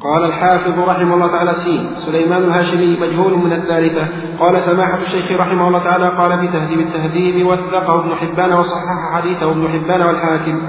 قال 0.01 0.25
الحافظ 0.25 0.79
رحمه 0.79 1.15
الله 1.15 1.27
تعالى 1.27 1.53
سين. 1.53 1.95
سليمان 1.95 2.45
الهاشمي 2.45 2.97
مجهول 2.97 3.33
من 3.39 3.53
الثالثة. 3.53 4.09
قال 4.39 4.61
سماحة 4.61 5.03
الشيخ 5.03 5.33
رحمه 5.33 5.69
الله 5.69 5.85
تعالى 5.85 6.09
قال 6.09 6.39
في 6.41 6.47
تهذيب 6.47 6.81
التهذيب 6.81 7.47
وثقه 7.47 8.01
ابن 8.01 8.15
حبان 8.15 8.53
وصحح 8.53 9.15
حديثه 9.15 9.51
ابن 9.51 9.69
حبان 9.69 10.03
والحاكم. 10.03 10.63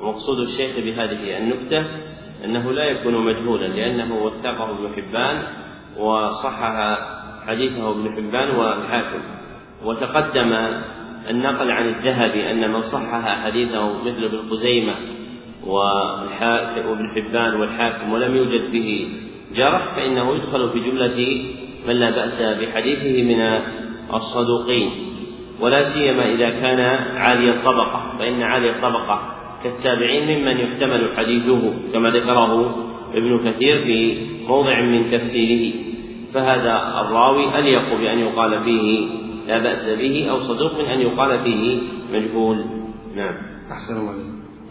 ومقصود 0.00 0.38
الشيخ 0.38 0.76
بهذه 0.76 1.38
النكتة 1.38 2.05
أنه 2.44 2.72
لا 2.72 2.84
يكون 2.84 3.14
مجهولا 3.24 3.66
لأنه 3.66 4.24
وثقه 4.24 4.70
ابن 4.70 4.88
حبان 4.96 5.42
وصحح 5.98 6.98
حديثه 7.46 7.90
ابن 7.90 8.16
حبان 8.16 8.50
والحاكم 8.56 9.20
وتقدم 9.84 10.52
النقل 11.30 11.70
عن 11.70 11.88
الذهبي 11.88 12.50
أن 12.50 12.72
من 12.72 12.80
صحح 12.80 13.44
حديثه 13.44 14.02
مثل 14.02 14.24
ابن 14.24 14.50
خزيمة 14.50 14.94
وابن 15.66 17.10
حبان 17.14 17.54
والحاكم 17.60 18.12
ولم 18.12 18.36
يوجد 18.36 18.72
به 18.72 19.08
جرح 19.54 19.96
فإنه 19.96 20.34
يدخل 20.34 20.70
في 20.70 20.80
جملة 20.80 21.44
من 21.88 21.94
لا 21.94 22.10
بأس 22.10 22.42
بحديثه 22.42 23.22
من 23.22 23.60
الصدوقين. 24.14 24.90
ولا 25.60 25.82
سيما 25.82 26.32
إذا 26.32 26.50
كان 26.50 26.80
عالي 27.16 27.50
الطبقة 27.50 28.16
فإن 28.18 28.42
عالي 28.42 28.70
الطبقة 28.70 29.35
كالتابعين 29.66 30.38
ممن 30.38 30.56
يحتمل 30.58 31.16
حديثه 31.16 31.72
كما 31.92 32.10
ذكره 32.10 32.76
ابن 33.14 33.38
كثير 33.38 33.84
في 33.84 34.26
موضع 34.48 34.80
من 34.80 35.10
تفسيره 35.10 35.74
فهذا 36.34 37.00
الراوي 37.00 37.58
أليق 37.58 37.94
بأن 37.94 38.18
يقال 38.18 38.64
فيه 38.64 39.08
لا 39.48 39.58
بأس 39.58 39.88
به 39.98 40.26
أو 40.30 40.40
صدوق 40.40 40.78
من 40.78 40.84
أن 40.84 41.00
يقال 41.00 41.38
فيه 41.44 41.78
مجهول. 42.12 42.64
نعم. 43.16 43.34
أحسن 43.72 43.96
الله 43.96 44.14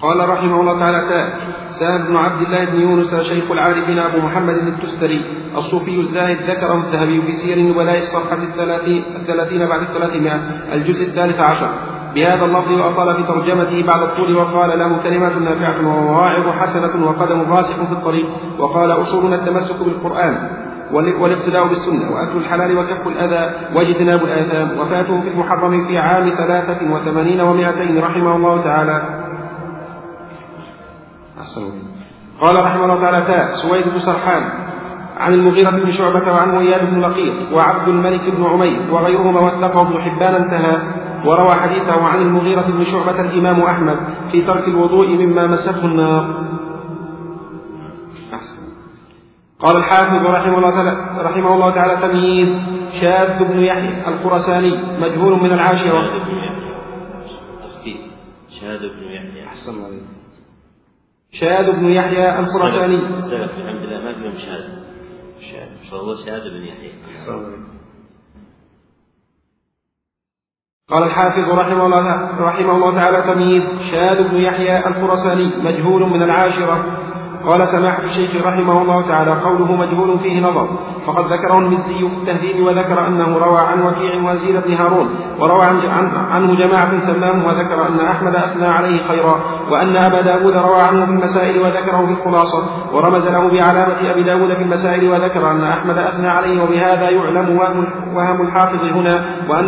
قال 0.02 0.30
رحمه 0.30 0.62
الله 0.62 0.80
تعالى 0.80 1.34
سهل 1.80 2.08
بن 2.08 2.16
عبد 2.16 2.42
الله 2.42 2.66
بن 2.66 2.82
يونس 2.82 3.16
شيخ 3.16 3.52
العارفين 3.52 4.00
أبو 4.00 4.18
محمد 4.18 4.54
التستري 4.54 5.22
الصوفي 5.56 5.92
الزاهد 5.92 6.38
ذكره 6.50 6.74
الذهبي 6.74 7.22
في 7.22 7.32
سير 7.32 7.58
النبلاء 7.58 7.98
الصفحة 7.98 8.44
الثلاثين, 8.44 9.04
الثلاثين 9.16 9.66
بعد 9.66 9.82
الثلاثمائة 9.82 10.40
الجزء 10.74 11.04
الثالث 11.04 11.40
عشر. 11.40 11.70
بهذا 12.16 12.46
اللفظ 12.46 12.72
وأطال 12.72 13.16
في 13.16 13.24
ترجمته 13.24 13.84
بعد 13.88 14.02
الطول 14.02 14.36
وقال 14.36 14.80
له 14.80 14.98
كلمات 15.04 15.32
نافعة 15.32 15.88
ومواعظ 15.88 16.50
حسنة 16.50 17.08
وقدم 17.08 17.54
راسخ 17.54 17.76
في 17.76 17.92
الطريق 17.92 18.30
وقال 18.60 18.92
أصولنا 18.92 19.36
التمسك 19.36 19.84
بالقرآن 19.86 20.50
والاقتداء 20.92 21.68
بالسنة 21.68 22.12
وأكل 22.12 22.38
الحلال 22.38 22.78
وكف 22.78 23.08
الأذى 23.08 23.54
واجتناب 23.76 24.24
الآثام 24.24 24.80
وفاته 24.80 25.22
في 25.22 25.28
المحرم 25.28 25.88
في 25.88 25.98
عام 25.98 26.30
ثلاثة 26.30 26.94
وثمانين 26.94 27.42
ومائتين 27.42 28.00
رحمه 28.00 28.36
الله 28.36 28.62
تعالى. 28.64 29.02
قال 32.42 32.56
رحمه 32.66 32.84
الله 32.84 33.02
تعالى 33.02 33.26
تاء 33.26 33.48
سويد 33.52 33.84
بن 33.88 34.00
سرحان 34.00 34.44
عن 35.20 35.34
المغيرة 35.34 35.70
بن 35.70 35.92
شعبة 35.92 36.32
وعن 36.32 36.58
وياد 36.58 36.92
بن 36.92 37.02
لقيط 37.02 37.54
وعبد 37.54 37.88
الملك 37.88 38.22
بن 38.38 38.46
عمير 38.46 38.82
وغيرهما 38.92 39.40
وثقه 39.40 39.82
ابن 39.82 40.02
حبان 40.02 40.36
انتهى. 40.36 40.78
وروى 41.28 41.56
حديثه 41.56 42.04
عن 42.04 42.22
المغيرة 42.22 42.62
بن 42.62 42.84
شعبة 42.84 43.22
الإمام 43.22 43.62
أحمد 43.62 43.98
في 44.32 44.42
ترك 44.42 44.68
الوضوء 44.68 45.08
مما 45.08 45.48
مسته 45.48 45.86
النار. 45.86 46.46
قال 49.60 49.78
الحافظ 49.78 50.26
رحمه 50.36 50.58
الله 50.58 50.70
تعالى 50.70 51.22
رحمه 51.22 51.54
الله 51.54 51.70
تعالى 51.70 52.08
تمييز 52.08 52.60
شاذ 53.02 53.44
بن 53.44 53.60
يحيى 53.60 54.08
الخرساني 54.08 55.00
مجهول 55.00 55.34
من 55.44 55.52
العاشرة. 55.54 56.02
شاذ 58.62 58.80
بن 58.80 59.04
يحيى. 59.04 59.46
أحسن 59.48 59.72
الله 59.72 60.02
شاذ 61.32 61.72
بن 61.72 61.90
يحيى 61.90 62.40
الخرساني 62.40 62.96
السلف 62.96 63.52
الحمد 63.58 63.84
لله 63.84 64.00
ما 64.04 64.14
فيهم 64.14 64.38
شاذ. 64.38 64.64
شاذ. 65.40 65.92
فهو 65.92 66.16
شاذ 66.16 66.44
بن 66.50 66.64
يحيى. 66.64 66.92
قال 70.92 71.04
الحافظ 71.04 71.60
رحمه 71.60 71.86
الله 71.86 72.30
رحمه 72.40 72.72
الله 72.76 72.96
تعالى 72.96 73.34
تمييز 73.34 73.64
شاذ 73.92 74.30
بن 74.30 74.38
يحيى 74.38 74.88
الخرساني 74.88 75.52
مجهول 75.64 76.10
من 76.10 76.22
العاشرة 76.22 76.86
قال 77.48 77.68
سماحة 77.68 78.04
الشيخ 78.04 78.46
رحمه 78.46 78.82
الله 78.82 79.08
تعالى 79.08 79.32
قوله 79.32 79.76
مجهول 79.76 80.20
فيه 80.20 80.42
نظر 80.42 80.70
فقد 81.08 81.34
ذكره 81.34 81.58
المزي 81.60 82.00
في 82.00 82.06
التهذيب 82.06 82.66
وذكر 82.66 83.08
أنه 83.08 83.38
روى 83.38 83.60
عن 83.60 83.82
وكيع 83.82 84.32
وزيد 84.32 84.64
بن 84.68 84.74
هارون 84.74 85.10
وروى 85.40 85.62
عن 85.66 85.80
عنه 86.32 86.56
جماعة 86.56 87.00
سماه 87.00 87.48
وذكر 87.48 87.88
أن 87.88 88.00
أحمد 88.00 88.36
أثنى 88.36 88.66
عليه 88.68 89.08
خيرا 89.08 89.40
وأن 89.72 89.96
أبا 89.96 90.22
داود 90.22 90.54
روى 90.54 90.82
عنه 90.82 91.06
في 91.06 91.12
المسائل 91.12 91.62
وذكره 91.62 92.06
في 92.06 92.12
الخلاصة 92.12 92.64
ورمز 92.94 93.28
له 93.28 93.48
بعلامة 93.48 94.12
أبي 94.12 94.24
داود 94.24 94.54
في 94.54 94.64
المسائل 94.64 95.10
وذكر 95.10 95.52
أن 95.52 95.64
أحمد 95.64 95.98
أثنى 95.98 96.28
عليه 96.28 96.64
وبهذا 96.64 97.10
يعلم 97.10 97.60
وهم 98.16 98.42
الحافظ 98.42 98.98
هنا 98.98 99.26
وأن 99.50 99.66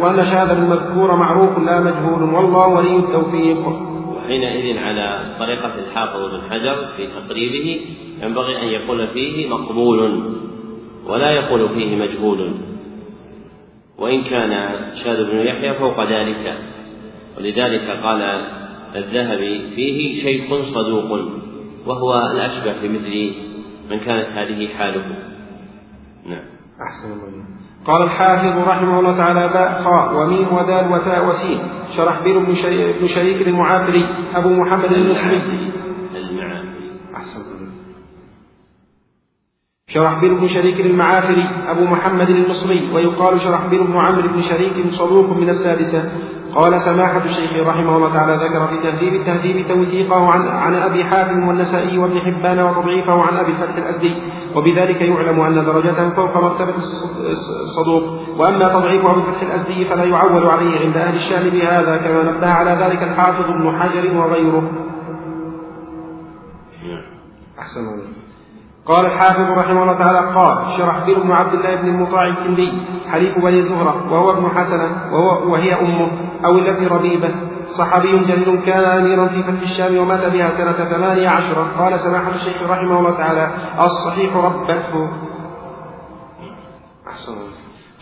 وأن 0.00 0.24
شاذ 0.24 0.50
المذكور 0.50 1.16
معروف 1.16 1.58
لا 1.58 1.80
مجهول 1.80 2.22
والله 2.34 2.66
ولي 2.66 2.96
التوفيق. 2.96 3.89
حينئذ 4.30 4.78
على 4.78 5.36
طريقة 5.38 5.74
الحافظ 5.74 6.34
بن 6.34 6.50
حجر 6.50 6.88
في 6.96 7.06
تقريبه 7.06 7.80
ينبغي 8.22 8.62
أن 8.62 8.68
يقول 8.68 9.06
فيه 9.06 9.48
مقبول 9.48 10.22
ولا 11.06 11.30
يقول 11.30 11.68
فيه 11.68 11.96
مجهول. 11.96 12.52
وإن 13.98 14.22
كان 14.22 14.80
شاذ 15.04 15.24
بن 15.24 15.38
يحيى 15.38 15.74
فوق 15.74 16.04
ذلك. 16.04 16.58
ولذلك 17.38 17.90
قال 18.02 18.22
الذهبي 18.96 19.70
فيه 19.74 20.22
شيخ 20.22 20.62
صدوق 20.62 21.30
وهو 21.86 22.30
الأشبه 22.34 22.72
في 22.72 22.88
مثل 22.88 23.34
من 23.90 23.98
كانت 23.98 24.26
هذه 24.26 24.68
حاله. 24.68 25.04
نعم. 26.26 26.44
أحسن 26.88 27.12
الله 27.12 27.44
قال 27.86 28.02
الحافظ 28.02 28.68
رحمه 28.68 28.98
الله 29.00 29.16
تعالى 29.16 29.48
باء 29.48 29.82
خاء 29.84 30.14
وميم 30.16 30.46
ودال 30.52 30.92
وتاء 30.92 31.28
وسين. 31.28 31.60
شرحبيل 31.96 32.38
بن 32.38 32.54
بن 33.00 33.06
شريك 33.06 33.48
المعافري 33.48 34.04
أبو 34.34 34.48
محمد 34.48 34.92
المصري. 34.92 35.40
شرحبيل 39.88 40.34
بن 40.34 40.48
شريك 40.48 40.80
المعافري 40.80 41.44
أبو 41.68 41.84
محمد 41.84 42.30
المصري 42.30 42.90
ويقال 42.94 43.40
شرحبيل 43.40 43.84
بن 43.84 43.96
عمرو 43.96 44.28
بن 44.28 44.42
شريك 44.42 44.74
صدوق 44.90 45.36
من 45.36 45.50
السادسة. 45.50 46.10
قال 46.54 46.82
سماحة 46.82 47.24
الشيخ 47.24 47.52
رحمه 47.66 47.96
الله 47.96 48.14
تعالى 48.14 48.34
ذكر 48.44 48.66
في 48.66 48.76
تهذيب 48.82 49.14
التهذيب 49.14 49.68
توثيقه 49.68 50.30
عن 50.30 50.48
عن 50.48 50.74
أبي 50.74 51.04
حاتم 51.04 51.48
والنسائي 51.48 51.98
وابن 51.98 52.20
حبان 52.20 52.60
وتضعيفه 52.60 53.22
عن 53.22 53.36
أبي 53.36 53.52
الفتح 53.52 53.76
الأزدي. 53.76 54.14
وبذلك 54.56 55.02
يعلم 55.02 55.40
أن 55.40 55.64
درجته 55.64 56.10
فوق 56.10 56.36
مرتبة 56.42 56.74
الصدوق. 57.62 58.02
وأما 58.38 58.68
تضعيف 58.68 59.06
أبي 59.06 59.20
الفتح 59.20 59.42
الأزدي 59.42 59.84
فلا 59.84 60.04
يعول 60.04 60.46
عليه 60.46 60.78
عند 60.80 60.96
أهل 60.96 61.16
الشام 61.16 61.50
بهذا 61.50 61.96
كما 61.96 62.32
نبه 62.32 62.50
على 62.52 62.70
ذلك 62.70 63.02
الحافظ 63.02 63.50
ابن 63.50 63.78
حجر 63.78 64.16
وغيره. 64.16 64.62
نعم. 66.82 67.02
أحسن 67.58 67.80
الله 67.80 68.20
قال 68.86 69.06
الحافظ 69.06 69.58
رحمه 69.58 69.82
الله 69.82 69.92
تعالى 69.92 70.18
قال 70.18 70.76
شرحبيل 70.78 71.20
بن 71.20 71.32
عبد 71.32 71.54
الله 71.54 71.74
بن 71.74 71.88
المطاع 71.88 72.26
الكندي 72.26 72.72
حليف 73.10 73.38
بني 73.38 73.62
زهرة 73.62 74.12
وهو 74.12 74.30
ابن 74.30 74.48
حسنة 74.48 75.12
وهو 75.12 75.52
وهي 75.52 75.80
أمه 75.80 76.10
أو 76.44 76.58
التي 76.58 76.86
ربيبة. 76.86 77.30
صحابي 77.66 78.18
جليل 78.18 78.60
كان 78.66 78.84
أميرا 78.84 79.26
في 79.26 79.42
فتح 79.42 79.62
الشام 79.62 79.98
ومات 79.98 80.32
بها 80.32 80.50
سنة 80.50 80.72
ثمانية 80.72 81.28
عشرة. 81.28 81.66
قال 81.78 82.00
سماحة 82.00 82.30
الشيخ 82.30 82.62
رحمه 82.62 82.98
الله 82.98 83.16
تعالى 83.16 83.50
الصحيح 83.80 84.36
ربته. 84.36 85.10
أحسن 87.08 87.32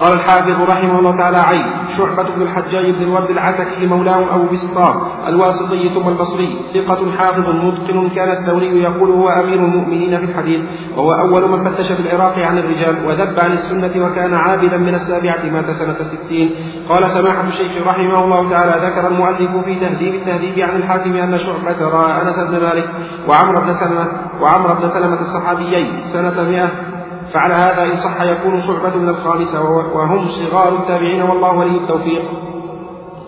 قال 0.00 0.12
الحافظ 0.12 0.70
رحمه 0.70 0.98
الله 0.98 1.16
تعالى 1.16 1.36
عين 1.36 1.64
شعبة 1.96 2.22
بن 2.36 2.42
الحجاج 2.42 2.90
بن 2.90 3.02
الورد 3.02 3.30
العتكي 3.30 3.86
مولاه 3.86 4.34
أبو 4.34 4.46
بسطام 4.54 4.94
الواسطي 5.28 5.88
ثم 5.88 6.08
البصري 6.08 6.58
ثقة 6.74 7.12
حافظ 7.18 7.46
متقن 7.64 8.08
كان 8.08 8.28
الثوري 8.30 8.82
يقول 8.82 9.10
هو 9.10 9.28
أمير 9.28 9.58
المؤمنين 9.58 10.18
في 10.18 10.24
الحديث 10.24 10.60
وهو 10.96 11.12
أول 11.12 11.50
من 11.50 11.64
فتش 11.64 11.92
في 11.92 12.00
العراق 12.00 12.38
عن 12.38 12.58
الرجال 12.58 12.96
وذب 13.06 13.40
عن 13.40 13.52
السنة 13.52 14.04
وكان 14.06 14.34
عابدا 14.34 14.76
من 14.76 14.94
السابعة 14.94 15.42
مات 15.52 15.70
سنة 15.70 15.96
ستين. 16.12 16.50
قال 16.88 17.10
سماحة 17.10 17.48
الشيخ 17.48 17.86
رحمه 17.86 18.24
الله 18.24 18.50
تعالى 18.50 18.86
ذكر 18.86 19.08
المؤلف 19.08 19.64
في 19.64 19.74
تهذيب 19.74 20.14
التهذيب 20.14 20.58
عن 20.58 20.76
الحاكم 20.76 21.16
أن 21.16 21.38
شعبة 21.38 21.88
رأى 21.88 22.22
أنس 22.22 22.36
بن 22.50 22.60
مالك 22.66 22.88
وعمر 23.28 23.60
بن 23.60 23.74
سلمة 23.80 24.06
وعمر 24.40 24.72
بن 24.72 24.90
سلمة 24.90 25.20
الصحابيين 25.20 26.02
سنة 26.12 26.48
مئة 26.50 26.97
فعلى 27.32 27.54
هذا 27.54 27.92
إن 27.92 27.96
صح 27.96 28.22
يكون 28.22 28.60
شعبة 28.60 28.96
من 28.96 29.08
الخامسة 29.08 29.70
وهم 29.70 30.26
صغار 30.26 30.82
التابعين 30.82 31.22
والله 31.22 31.58
ولي 31.58 31.76
التوفيق. 31.76 32.24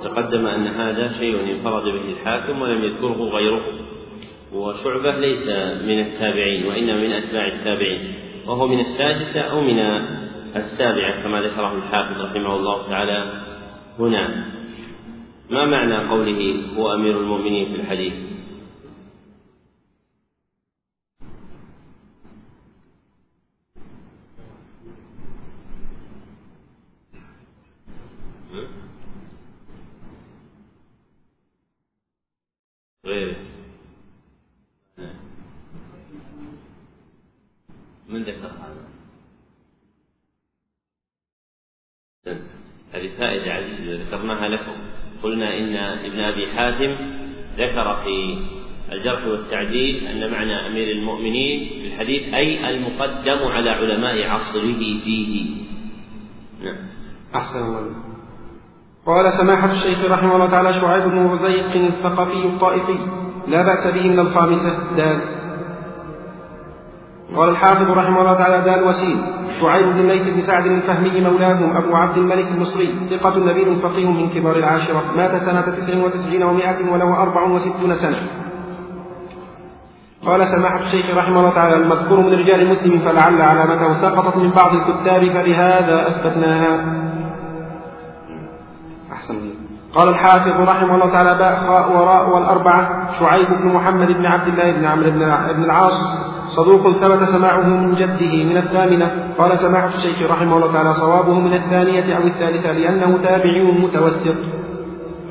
تقدم 0.05 0.47
أن 0.47 0.67
هذا 0.67 1.09
شيء 1.19 1.57
انفرد 1.57 1.85
به 1.85 2.13
الحاكم 2.13 2.63
ولم 2.63 2.85
يذكره 2.85 3.23
غيره. 3.23 3.61
وشعبة 4.55 5.19
ليس 5.19 5.49
من 5.85 6.01
التابعين 6.01 6.67
وإنما 6.67 7.01
من 7.01 7.13
أتباع 7.13 7.47
التابعين 7.47 8.15
وهو 8.47 8.67
من 8.67 8.81
السادسة 8.81 9.41
أو 9.41 9.61
من 9.61 9.79
السابعة 10.57 11.23
كما 11.23 11.43
ذكره 11.43 11.73
الحافظ 11.75 12.21
رحمه 12.21 12.57
الله 12.57 12.89
تعالى 12.89 13.33
هنا. 13.99 14.45
ما 15.51 15.67
معنى 15.67 16.09
قوله 16.09 16.63
هو 16.77 16.95
أمير 16.95 17.19
المؤمنين 17.21 17.67
في 17.73 17.81
الحديث؟ 17.81 18.13
غيره. 33.07 33.37
من 38.09 38.23
ذكر 38.23 38.47
هذا 38.47 38.91
هذه 42.93 43.11
فائدة 43.19 43.53
عزيزة 43.53 44.05
ذكرناها 44.05 44.49
لكم. 44.49 44.77
قلنا 45.23 45.59
إن 45.59 45.77
ابن 45.77 46.21
أبي 46.21 46.47
حاتم 46.47 46.97
ذكر 47.57 48.05
في 48.05 48.39
الجرح 48.93 49.27
والتعديل 49.27 50.07
أن 50.07 50.31
معنى 50.31 50.67
أمير 50.67 50.91
المؤمنين 50.91 51.69
في 51.69 51.87
الحديث 51.87 52.35
أي 52.35 52.71
المقدم 52.71 53.39
على 53.39 53.71
علماء 53.71 54.27
عصره 54.29 54.79
فيه. 54.79 55.51
نعم. 56.63 56.89
أحسن 57.35 57.59
الله 57.59 58.10
قال 59.07 59.33
سماحة 59.33 59.71
الشيخ 59.71 60.05
رحمه 60.05 60.35
الله 60.35 60.51
تعالى 60.51 60.73
شعيب 60.73 61.05
بن 61.05 61.31
رزيق 61.31 61.75
الثقفي 61.75 62.47
الطائفي 62.47 62.99
لا 63.49 63.63
بأس 63.63 63.87
به 63.87 64.09
من 64.09 64.19
الخامسة 64.19 64.75
دال. 64.97 65.21
قال 67.37 67.49
الحافظ 67.49 67.91
رحمه 67.91 68.21
الله 68.21 68.35
تعالى 68.35 68.61
دال 68.71 68.85
وسيم 68.89 69.19
شعيب 69.61 69.87
بن 69.87 69.99
الليث 69.99 70.29
بن 70.29 70.41
سعد 70.41 70.67
الفهمي 70.67 71.21
مولاهم 71.21 71.77
أبو 71.77 71.97
عبد 71.97 72.17
الملك 72.17 72.49
المصري 72.49 72.95
ثقة 73.11 73.39
نبيل 73.39 73.77
فقيه 73.77 74.11
من 74.11 74.29
كبار 74.29 74.57
العاشرة 74.57 75.03
مات 75.17 75.43
سنة 75.43 75.61
تسع 75.61 76.05
وتسعين 76.05 76.43
ومائة 76.43 76.93
وله 76.93 77.23
أربع 77.23 77.43
وستون 77.43 77.97
سنة. 77.97 78.23
قال 80.27 80.47
سماحة 80.47 80.87
الشيخ 80.87 81.17
رحمه 81.17 81.41
الله 81.41 81.55
تعالى 81.55 81.77
المذكور 81.77 82.21
من 82.21 82.33
رجال 82.39 82.69
مسلم 82.69 82.99
فلعل 82.99 83.43
علامته 83.43 83.93
سقطت 83.93 84.37
من 84.37 84.51
بعض 84.51 84.75
الكتاب 84.75 85.25
فلهذا 85.25 86.09
أثبتناها. 86.09 87.00
أحسن. 89.21 89.51
قال 89.95 90.09
الحافظ 90.09 90.69
رحمه 90.69 90.95
الله 90.95 91.13
تعالى 91.13 91.39
باء 91.39 91.55
خاء 91.55 91.93
وراء 91.93 92.35
والأربعة 92.35 93.11
شعيب 93.21 93.49
بن 93.61 93.69
محمد 93.69 94.13
بن 94.13 94.27
عبد 94.27 94.49
الله 94.49 94.71
بن 94.73 94.85
عمرو 94.85 95.11
بن 95.57 95.65
العاص. 95.65 95.99
صدوق 96.57 96.91
ثبت 96.91 97.23
سماعه 97.29 97.69
من 97.69 97.95
جده 97.95 98.45
من 98.45 98.57
الثامنة. 98.57 99.35
قال 99.39 99.59
سماحة 99.59 99.89
الشيخ 99.89 100.31
رحمه 100.31 100.57
الله 100.57 100.73
تعالى 100.73 100.95
صوابه 100.95 101.41
من 101.41 101.55
الثانية 101.55 102.17
أو 102.17 102.23
الثالثة 102.27 102.73
لأنه 102.73 103.19
تابعي 103.23 103.63
متوسط. 103.63 104.37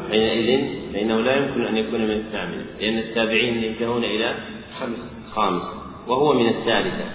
حينئذ 0.10 0.50
فإنه 0.94 1.16
لا 1.16 1.36
يمكن 1.36 1.62
أن 1.66 1.78
يكون 1.78 2.02
من 2.02 2.12
الثامنة 2.12 2.66
لأن 2.80 2.98
التابعين 2.98 3.64
ينتهون 3.64 4.04
إلى 4.04 4.36
خمس. 4.80 5.32
خامس. 5.36 5.66
وهو 6.08 6.34
من 6.34 6.48
الثالثة. 6.50 7.06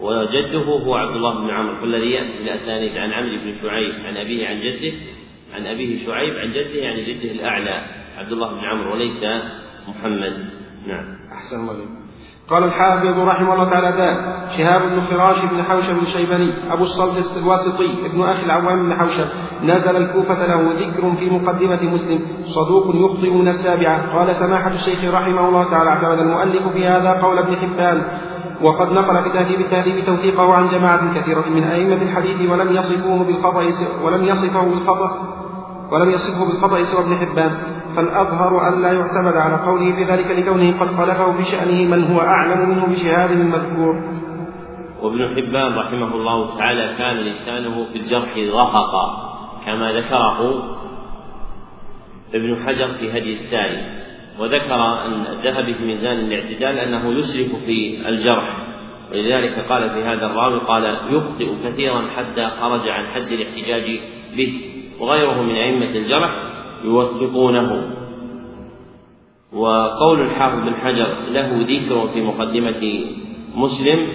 وجده 0.00 0.64
هو 0.86 0.94
عبد 0.94 1.16
الله 1.16 1.40
بن 1.40 1.50
عمرو 1.50 1.82
والذي 1.82 2.10
يأتي 2.10 2.42
الأسانيد 2.42 2.96
عن 2.96 3.12
عمرو 3.12 3.36
بن 3.44 3.54
شعيب 3.62 3.94
عن 4.06 4.16
أبيه 4.16 4.48
عن 4.48 4.60
جده. 4.60 4.92
عن 5.54 5.66
أبيه 5.66 6.06
شعيب 6.06 6.34
عن 6.34 6.50
جده 6.50 6.80
يعني 6.80 7.04
جده 7.04 7.30
الأعلى 7.30 7.84
عبد 8.18 8.32
الله 8.32 8.50
بن 8.50 8.58
عمرو 8.58 8.92
وليس 8.92 9.24
محمد. 9.88 10.50
نعم. 10.86 11.04
أحسن 11.32 11.60
الله 11.60 12.00
قال 12.50 12.64
الحافظ 12.64 13.18
رحمه 13.18 13.54
الله 13.54 13.70
تعالى 13.70 13.96
ذا 13.96 14.40
شهاب 14.56 14.82
بن 14.82 15.00
فراش 15.00 15.44
بن 15.44 15.62
حوشب 15.62 15.98
الشيباني 16.02 16.52
أبو 16.72 16.82
الصلت 16.84 17.36
الواسطي 17.36 17.88
ابن 18.06 18.22
أخي 18.22 18.44
العوام 18.44 18.82
بن 18.82 18.98
حوشب 18.98 19.26
نزل 19.62 19.96
الكوفة 19.96 20.46
له 20.46 20.72
ذكر 20.78 21.12
في 21.12 21.30
مقدمة 21.30 21.82
مسلم 21.82 22.20
صدوق 22.44 22.96
يخطئ 22.96 23.30
من 23.30 23.48
السابعة 23.48 24.16
قال 24.16 24.36
سماحة 24.36 24.70
الشيخ 24.70 25.04
رحمه 25.04 25.48
الله 25.48 25.70
تعالى 25.70 25.90
أعتمد 25.90 26.18
المؤلف 26.18 26.68
في 26.68 26.86
هذا 26.86 27.12
قول 27.12 27.38
ابن 27.38 27.56
حبان 27.56 28.02
وقد 28.62 28.92
نقل 28.92 29.22
في 29.22 29.30
تهذيب 29.30 29.60
التهذيب 29.60 30.04
توثيقه 30.06 30.54
عن 30.54 30.68
جماعة 30.68 31.20
كثيرة 31.20 31.44
من 31.48 31.64
أئمة 31.64 32.02
الحديث 32.02 32.50
ولم 32.50 32.76
يصفوه 32.76 33.24
بالخطأ 33.24 33.64
ولم 34.04 34.24
يصفه 34.24 34.64
بالخطأ. 34.64 35.29
ولم 35.92 36.10
يصفه 36.10 36.46
بالخطأ 36.46 36.82
سوى 36.82 37.04
ابن 37.04 37.16
حبان 37.16 37.80
فالأظهر 37.96 38.68
أن 38.68 38.82
لا 38.82 38.92
يعتمد 38.92 39.36
على 39.36 39.56
قوله 39.66 39.92
في 39.92 40.04
ذلك 40.04 40.30
لكونه 40.30 40.80
قد 40.80 40.88
خالفه 40.96 41.32
في 41.32 41.44
شأنه 41.44 41.96
من 41.96 42.04
هو 42.04 42.20
أعلم 42.20 42.68
منه 42.68 42.86
بشهاب 42.86 43.32
المذكور 43.32 43.94
وابن 45.02 45.28
حبان 45.28 45.74
رحمه 45.74 46.14
الله 46.14 46.58
تعالى 46.58 46.94
كان 46.98 47.16
لسانه 47.16 47.86
في 47.92 47.98
الجرح 47.98 48.36
رهقا 48.36 49.30
كما 49.66 49.92
ذكره 49.92 50.62
ابن 52.34 52.66
حجر 52.66 52.88
في 52.88 53.18
هدي 53.18 53.32
الساري 53.32 53.82
وذكر 54.38 54.74
أن 55.06 55.26
الذهبي 55.26 55.74
في 55.74 55.84
ميزان 55.84 56.18
الاعتدال 56.18 56.78
أنه 56.78 57.12
يسرف 57.12 57.64
في 57.66 58.08
الجرح 58.08 58.56
ولذلك 59.12 59.66
قال 59.68 59.90
في 59.90 60.04
هذا 60.04 60.26
الراوي 60.26 60.58
قال 60.58 60.96
يخطئ 61.10 61.48
كثيرا 61.64 62.02
حتى 62.16 62.50
خرج 62.60 62.88
عن 62.88 63.06
حد 63.06 63.32
الاحتجاج 63.32 64.00
به. 64.36 64.79
وغيره 65.00 65.42
من 65.42 65.54
أئمة 65.54 65.96
الجرح 65.96 66.30
يوثقونه. 66.84 67.96
وقول 69.52 70.20
الحافظ 70.20 70.68
بن 70.68 70.74
حجر 70.74 71.08
له 71.32 71.66
ذكر 71.68 72.08
في 72.14 72.22
مقدمة 72.22 73.04
مسلم 73.54 74.08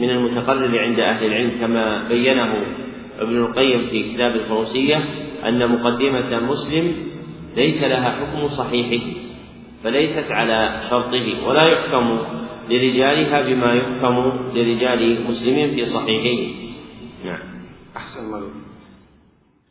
من 0.00 0.10
المتقرر 0.10 0.78
عند 0.78 1.00
أهل 1.00 1.26
العلم 1.26 1.50
كما 1.60 2.08
بينه 2.08 2.54
ابن 3.18 3.36
القيم 3.36 3.86
في 3.86 4.12
كتاب 4.14 4.36
الفروسية 4.36 5.04
أن 5.48 5.68
مقدمة 5.68 6.40
مسلم 6.40 6.94
ليس 7.56 7.82
لها 7.82 8.10
حكم 8.10 8.48
صحيحه 8.48 9.04
فليست 9.84 10.30
على 10.30 10.80
شرطه 10.90 11.48
ولا 11.48 11.62
يحكم 11.72 12.18
لرجالها 12.70 13.42
بما 13.42 13.74
يحكم 13.74 14.32
لرجال 14.54 15.24
مسلم 15.28 15.70
في 15.70 15.84
صحيحه. 15.84 16.52
نعم. 17.24 17.40
أحسن 17.96 18.20
الله 18.24 18.61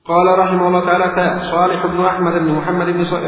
قال 0.05 0.39
رحمه 0.39 0.67
الله 0.67 0.85
تعالى 0.85 1.39
صالح 1.39 1.85
بن 1.85 2.05
أحمد 2.05 2.33
بن 2.33 2.51
محمد 2.51 2.85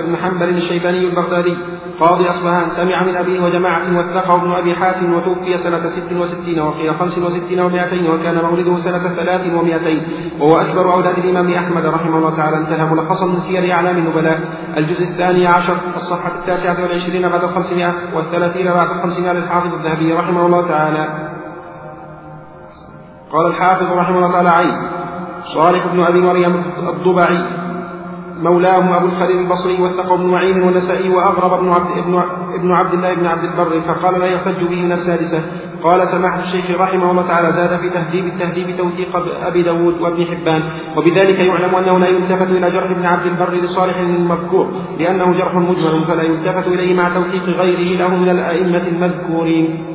بن 0.07 0.17
حنبل 0.17 0.49
الشيباني 0.49 1.07
البغدادي 1.07 1.57
قاضي 1.99 2.29
اصفهان 2.29 2.69
سمع 2.69 3.03
من 3.03 3.15
أبيه 3.15 3.43
وجماعة 3.43 3.99
وثقه 3.99 4.35
ابن 4.35 4.51
أبي 4.51 4.75
حاتم 4.75 5.13
وتوفي 5.13 5.57
سنة 5.57 5.89
ست 5.89 6.13
وستين 6.13 6.59
وقيل 6.59 6.95
خمس 6.95 7.17
وستين 7.17 7.59
ومائتين 7.59 8.09
وكان 8.09 8.45
مولده 8.45 8.77
سنة 8.77 9.15
ثلاث 9.15 9.53
ومائتين 9.53 10.01
وهو 10.39 10.57
أكبر 10.57 10.93
أولاد 10.93 11.17
الإمام 11.17 11.53
أحمد 11.53 11.85
رحمه 11.85 12.17
الله 12.17 12.35
تعالى. 12.35 12.57
انتهى 12.57 12.85
ملخصا 12.85 13.25
من 13.25 13.39
سير 13.39 13.73
إعلام 13.73 13.97
النبلاء. 13.97 14.39
الجزء 14.77 15.03
الثاني 15.03 15.47
عشر 15.47 15.77
الصفحة 15.95 16.31
التاسعة 16.39 16.83
والعشرين 16.83 17.29
بعد 17.29 17.43
الخمسمائة 17.43 17.93
والثلاثين 18.15 18.71
بعد 18.71 18.89
الخمسمائة 18.89 19.33
للحافظ 19.33 19.73
الذهبي 19.73 20.13
رحمه 20.13 20.45
الله 20.45 20.67
تعالى. 20.67 21.07
قال 23.31 23.47
الحافظ 23.47 23.91
رحمه 23.91 24.17
الله 24.17 24.31
تعالى 24.31 24.49
عين. 24.49 24.92
صالح 25.45 25.87
بن 25.93 25.99
أبي 26.03 26.21
مريم 26.21 26.63
الضبعي 26.89 27.63
مولاه 28.43 28.97
أبو 28.97 29.05
الخليل 29.05 29.39
البصري 29.39 29.81
وثقة 29.81 30.13
ابن 30.15 30.25
معين 30.25 30.63
والنسائي 30.63 31.09
وأغرب 31.09 31.53
ابن 31.53 31.69
عبد, 31.69 31.97
ابن, 31.97 32.21
ابن 32.53 32.71
عبد 32.71 32.93
الله 32.93 33.13
بن 33.13 33.25
عبد 33.25 33.43
البر 33.43 33.81
فقال 33.81 34.19
لا 34.19 34.25
يحتج 34.25 34.63
به 34.63 34.81
من 34.81 34.91
السادسة. 34.91 35.43
قال 35.83 36.07
سماحة 36.07 36.39
الشيخ 36.39 36.81
رحمه 36.81 37.11
الله 37.11 37.27
تعالى 37.27 37.51
زاد 37.51 37.79
في 37.79 37.89
تهذيب 37.89 38.25
التهذيب 38.25 38.77
توثيق 38.77 39.15
أبي 39.47 39.61
داود 39.61 40.01
وابن 40.01 40.25
حبان. 40.25 40.61
وبذلك 40.97 41.39
يعلم 41.39 41.75
أنه 41.75 41.99
لا 41.99 42.07
يلتفت 42.07 42.51
إلى 42.51 42.71
جرح 42.71 42.91
ابن 42.91 43.05
عبد 43.05 43.25
البر 43.25 43.53
لصالح 43.53 43.97
المذكور 43.97 44.67
لأنه 44.99 45.37
جرح 45.37 45.55
مجمل 45.55 46.03
فلا 46.03 46.23
يلتفت 46.23 46.67
إليه 46.67 46.93
مع 46.93 47.09
توثيق 47.09 47.43
غيره 47.43 47.97
له 47.99 48.15
من 48.15 48.29
الأئمة 48.29 48.87
المذكورين. 48.87 49.85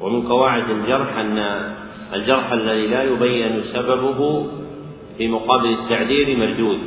ومن 0.00 0.28
قواعد 0.28 0.70
الجرح 0.70 1.16
أن 1.18 1.38
الجرح 2.14 2.52
الذي 2.52 2.86
لا 2.86 3.02
يبين 3.02 3.62
سببه 3.72 4.46
في 5.18 5.28
مقابل 5.28 5.68
التعديل 5.68 6.38
مردود 6.38 6.78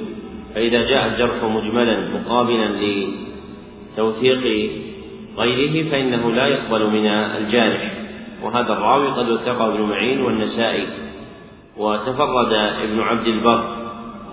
فإذا 0.55 0.81
جاء 0.81 1.07
الجرح 1.07 1.43
مجملا 1.43 2.09
مقابلا 2.09 2.69
لتوثيق 3.95 4.43
غيره 5.37 5.89
فإنه 5.91 6.31
لا 6.31 6.47
يقبل 6.47 6.87
من 6.87 7.07
الجارح. 7.07 7.93
وهذا 8.43 8.73
الراوي 8.73 9.07
قد 9.07 9.29
وثقه 9.29 9.67
ابن 9.67 9.81
معين 9.81 10.21
والنسائي. 10.21 10.87
وتفرد 11.77 12.53
ابن 12.83 12.99
عبد 12.99 13.27
البر 13.27 13.63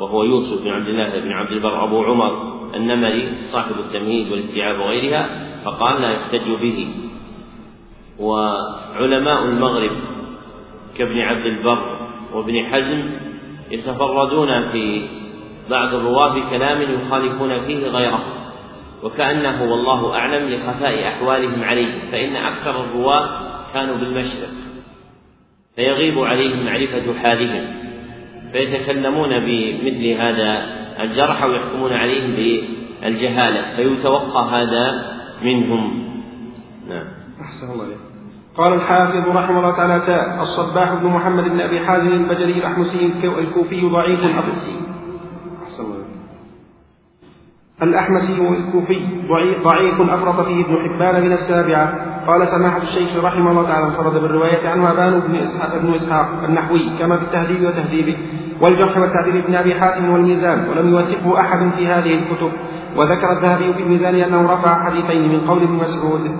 وهو 0.00 0.22
يوسف 0.22 0.64
بن 0.64 0.70
عبد 0.70 0.88
الله 0.88 1.20
بن 1.20 1.32
عبد 1.32 1.52
البر 1.52 1.84
أبو 1.84 2.02
عمر 2.04 2.60
النمري 2.74 3.32
صاحب 3.52 3.74
التمهيد 3.78 4.32
والاستيعاب 4.32 4.80
وغيرها 4.80 5.28
فقال 5.64 6.02
لا 6.02 6.10
يحتج 6.10 6.50
به. 6.62 6.88
وعلماء 8.18 9.44
المغرب 9.44 9.90
كابن 10.96 11.20
عبد 11.20 11.46
البر 11.46 11.96
وابن 12.34 12.64
حزم 12.64 13.10
يتفردون 13.70 14.70
في 14.72 15.08
بعض 15.70 15.94
الرواة 15.94 16.34
بكلام 16.34 16.82
يخالفون 16.82 17.60
فيه 17.60 17.86
غيره. 17.86 18.24
وكأنه 19.02 19.62
والله 19.62 20.14
أعلم 20.14 20.48
لخفاء 20.48 21.08
أحوالهم 21.08 21.62
عليه 21.62 22.10
فإن 22.12 22.36
أكثر 22.36 22.84
الرواة 22.84 23.28
كانوا 23.74 23.96
بالمشرق 23.96 24.48
فيغيب 25.76 26.18
عليهم 26.18 26.64
معرفة 26.64 27.14
حالهم 27.14 27.74
فيتكلمون 28.52 29.28
بمثل 29.28 30.06
هذا 30.06 30.66
الجرح 31.00 31.44
ويحكمون 31.44 31.92
عليه 31.92 32.62
بالجهالة 33.02 33.76
فيتوقع 33.76 34.60
هذا 34.60 35.16
منهم. 35.42 36.10
نعم. 36.88 37.06
أحسن 37.40 37.72
الله 37.72 37.84
عليك 37.84 38.09
قال 38.56 38.72
الحافظ 38.72 39.36
رحمه 39.36 39.58
الله 39.58 39.76
تعالى 39.76 40.00
تاء 40.06 40.42
الصباح 40.42 40.94
بن 40.94 41.06
محمد 41.06 41.44
بن 41.44 41.60
أبي 41.60 41.80
حازم 41.80 42.08
البجلي 42.08 42.52
الأحمسي 42.52 43.12
الكوفي 43.24 43.80
ضعيف 43.80 44.20
الأحمسي 44.20 44.80
الأحمسي 47.82 48.32
الكوفي 48.32 49.06
ضعيف 49.64 50.00
أفرط 50.00 50.46
فيه 50.46 50.64
ابن 50.64 50.76
حبان 50.76 51.24
من 51.24 51.32
السابعة. 51.32 51.94
قال 52.26 52.48
سماحة 52.48 52.82
الشيخ 52.82 53.24
رحمه 53.24 53.50
الله 53.50 53.62
تعالى 53.62 53.86
انفرد 53.86 54.12
بالرواية 54.12 54.68
عنه 54.68 54.90
أبان 54.90 55.20
بن 55.20 55.36
إسحاق, 55.36 55.78
بن 55.82 55.94
إسحاق 55.94 56.28
النحوي 56.44 56.90
كما 56.98 57.16
في 57.16 57.22
التهذيب 57.22 57.62
وتهذيبه. 57.62 58.16
والجرح 58.60 58.96
والتعديل 58.96 59.36
ابن 59.36 59.54
أبي 59.54 59.74
حاتم 59.74 60.10
والميزان 60.10 60.68
ولم 60.68 60.88
يوثقه 60.88 61.40
أحد 61.40 61.70
في 61.76 61.88
هذه 61.88 62.14
الكتب. 62.14 62.52
وذكر 62.96 63.32
الذهبي 63.32 63.74
في 63.74 63.82
الميزان 63.82 64.14
أنه 64.14 64.52
رفع 64.52 64.84
حديثين 64.84 65.28
من 65.28 65.40
قول 65.40 65.62
ابن 65.62 65.74
مسعود. 65.74 66.30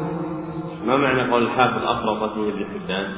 ما 0.85 0.97
معنى 0.97 1.31
قول 1.33 1.43
الحافظ 1.43 1.85
أفرط 1.85 2.35
فيه 2.35 2.53
ابن 2.53 2.64
حبان؟ 2.64 3.12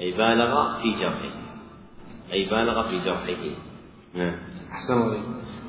أي 0.00 0.12
بالغ 0.12 0.78
في 0.82 0.92
جرحه. 0.92 1.34
أي 2.32 2.44
بالغ 2.50 2.82
في 2.88 2.98
جرحه. 2.98 3.42
نعم. 4.14 4.34
أحسن 4.72 4.94
الله 4.94 5.18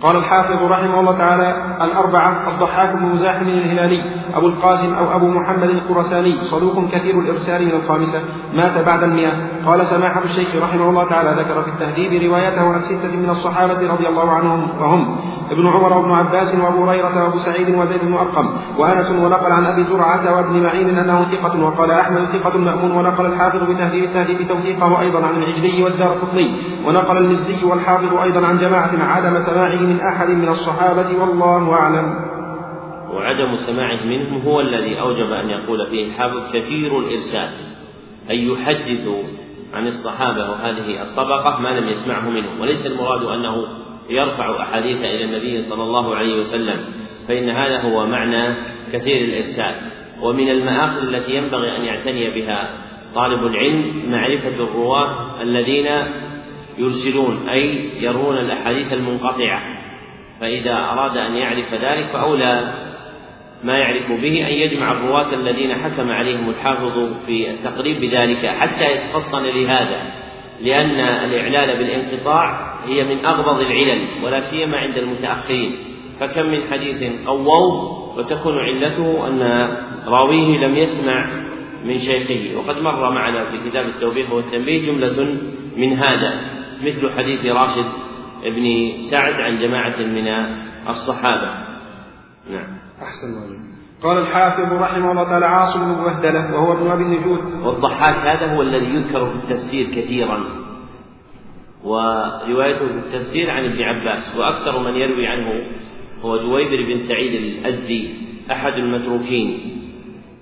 قال 0.02 0.16
الحافظ 0.16 0.72
رحمه 0.72 1.00
الله 1.00 1.18
تعالى 1.18 1.78
الأربعة 1.82 2.50
الضحاك 2.54 2.96
بن 2.96 3.06
مزاحم 3.06 3.48
الهلالي 3.48 4.04
أبو 4.34 4.48
القاسم 4.48 4.94
أو 4.94 5.16
أبو 5.16 5.28
محمد 5.28 5.70
الخرساني 5.70 6.38
صدوق 6.38 6.92
كثير 6.92 7.20
الإرسال 7.20 7.66
من 7.66 7.72
الخامسة. 7.72 8.22
مات 8.54 8.86
بعد 8.86 9.04
المئة. 9.04 9.32
قال 9.66 9.86
سماحة 9.86 10.24
الشيخ 10.24 10.56
رحمه 10.56 10.90
الله 10.90 11.10
تعالى 11.10 11.42
ذكر 11.42 11.62
في 11.62 11.70
التهذيب 11.70 12.24
روايته 12.24 12.74
عن 12.74 12.82
ستة 12.82 13.16
من 13.18 13.30
الصحابة 13.30 13.94
رضي 13.94 14.08
الله 14.08 14.32
عنهم 14.32 14.82
وهم. 14.82 15.18
ابن 15.54 15.68
عمر 15.68 15.98
وابن 15.98 16.12
عباس 16.12 16.56
وأبو 16.56 16.84
هريرة 16.86 17.24
وأبو 17.24 17.40
سعيد 17.40 17.76
وزيد 17.76 18.02
بن 18.06 18.14
أرقم 18.14 18.58
وأنس 18.78 19.12
ونقل 19.12 19.52
عن 19.52 19.66
أبي 19.66 19.84
زرعة 19.84 20.36
وابن 20.36 20.64
معين 20.64 20.98
أنه 20.98 21.24
ثقة 21.24 21.64
وقال 21.66 21.92
أحمد 21.92 22.26
ثقة 22.26 22.58
مأمون 22.58 22.92
ونقل 22.92 23.26
الحافظ 23.26 23.64
بتهذيب 23.64 24.04
التهذيب 24.04 24.48
توثيقه 24.48 25.02
أيضا 25.02 25.26
عن 25.26 25.44
العجلي 25.44 25.84
والدار 25.84 26.14
قطني 26.14 26.62
ونقل 26.86 27.18
المزي 27.18 27.66
والحافظ 27.66 28.18
أيضا 28.18 28.48
عن 28.48 28.58
جماعة 28.58 28.92
عدم 29.04 29.40
سماعه 29.40 29.82
من 29.82 30.00
أحد 30.02 30.30
من 30.30 30.48
الصحابة 30.48 31.22
والله 31.22 31.74
أعلم. 31.74 32.34
وعدم 33.14 33.56
سماعه 33.56 34.06
منهم 34.06 34.42
هو 34.42 34.62
الذي 34.62 35.00
أوجب 35.00 35.32
أن 35.32 35.50
يقول 35.50 35.88
فيه 35.90 36.08
الحافظ 36.08 36.54
كثير 36.54 37.00
الإرسال 37.00 37.50
أن 38.32 38.36
يحدث 38.36 39.08
عن 39.74 39.88
الصحابة 39.88 40.50
وهذه 40.50 41.02
الطبقة 41.02 41.60
ما 41.60 41.80
لم 41.80 41.88
يسمعه 41.88 42.30
منهم 42.30 42.62
وليس 42.62 42.86
المراد 42.86 43.24
أنه 43.24 43.83
يرفع 44.10 44.64
أحاديث 44.64 44.98
إلى 44.98 45.24
النبي 45.24 45.62
صلى 45.62 45.84
الله 45.84 46.16
عليه 46.16 46.36
وسلم 46.36 46.86
فإن 47.28 47.50
هذا 47.50 47.82
هو 47.82 48.06
معنى 48.06 48.56
كثير 48.94 49.26
الإرسال. 49.26 49.76
ومن 50.22 50.50
المآخذ 50.50 51.08
التي 51.08 51.36
ينبغي 51.36 51.78
أن 51.78 51.86
يعتني 51.86 52.30
بها 52.30 52.70
طالب 53.16 53.46
العلم 53.46 54.04
معرفة 54.08 54.64
الرواة 54.64 55.42
الذين 55.42 55.88
يرسلون 56.78 57.50
أي 57.50 57.90
يروون 58.00 58.38
الأحاديث 58.38 58.94
المنقطعة. 58.94 59.62
فإذا 60.42 60.76
أراد 60.76 61.18
أن 61.18 61.36
يعرف 61.36 61.74
ذلك 61.74 62.06
فأولى 62.14 62.74
ما 63.64 63.78
يعرف 63.78 64.12
به 64.12 64.48
أن 64.48 64.54
يجمع 64.54 64.92
الرواة 64.92 65.34
الذين 65.34 65.76
حكم 65.76 66.12
عليهم 66.12 66.50
الحافظ 66.50 67.10
في 67.26 67.50
التقريب 67.50 68.02
بذلك 68.02 68.46
حتى 68.46 68.92
يتفطن 68.92 69.44
لهذا. 69.44 70.23
لأن 70.64 71.00
الإعلال 71.00 71.78
بالانقطاع 71.78 72.74
هي 72.86 73.04
من 73.04 73.26
أغبض 73.26 73.60
العلل 73.60 74.02
ولا 74.24 74.40
سيما 74.40 74.78
عند 74.78 74.98
المتأخرين. 74.98 75.76
فكم 76.20 76.46
من 76.46 76.60
حديث 76.72 77.12
قووه 77.26 78.18
وتكون 78.18 78.60
علته 78.60 79.28
أن 79.28 79.42
راويه 80.08 80.68
لم 80.68 80.76
يسمع 80.76 81.44
من 81.86 82.00
شيخه. 82.00 82.60
وقد 82.60 82.82
مر 82.82 83.12
معنا 83.12 83.46
في 83.46 83.70
كتاب 83.70 83.86
التوبيخ 83.86 84.32
والتنبيه 84.32 84.92
جملة 84.92 85.38
من 85.78 85.94
هذا 85.94 86.42
مثل 86.82 87.12
حديث 87.18 87.46
راشد 87.46 87.86
بن 88.46 88.92
سعد 89.12 89.34
عن 89.34 89.60
جماعة 89.60 90.00
من 90.00 90.28
الصحابة. 90.88 91.50
نعم. 92.50 92.78
أحسن 93.02 93.28
الله 93.28 93.73
قال 94.04 94.18
الحافظ 94.18 94.74
رحمه 94.74 95.12
الله 95.12 95.24
تعالى 95.24 95.46
عاصم 95.46 95.80
بن 95.80 96.04
بهدلة 96.04 96.56
وهو 96.56 96.74
ابن 96.74 96.88
أبي 96.88 97.04
النجود 97.04 97.40
والضحاك 97.66 98.16
هذا 98.16 98.56
هو 98.56 98.62
الذي 98.62 98.86
يذكر 98.86 99.26
في 99.26 99.36
التفسير 99.36 99.86
كثيرا 99.86 100.44
وروايته 101.84 102.88
في 102.88 102.94
التفسير 102.94 103.52
عن 103.52 103.66
ابن 103.66 103.82
عباس 103.82 104.36
وأكثر 104.36 104.80
من 104.80 104.96
يروي 104.96 105.28
عنه 105.28 105.66
هو 106.22 106.38
جويبر 106.38 106.94
بن 106.94 106.98
سعيد 106.98 107.34
الأزدي 107.34 108.16
أحد 108.52 108.74
المتروكين. 108.74 109.80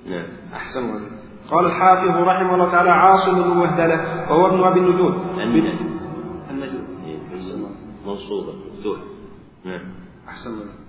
نعم. 0.10 0.26
أحسن 0.54 0.80
الله 0.80 1.02
قال 1.52 1.66
الحافظ 1.66 2.28
رحمه 2.28 2.54
الله 2.56 2.72
تعالى 2.72 2.90
عاصم 2.90 3.44
بن 3.44 3.58
وهدلة 3.58 4.26
وهو 4.30 4.48
ابن 4.48 4.64
أبي 4.64 4.80
النجود 4.80 5.14
النجود 6.52 6.86
إيه، 7.06 7.18
منصوبة 8.06 8.54
مفتوح 8.72 9.00
نعم. 9.66 9.82
أحسن 10.28 10.50
الله 10.50 10.81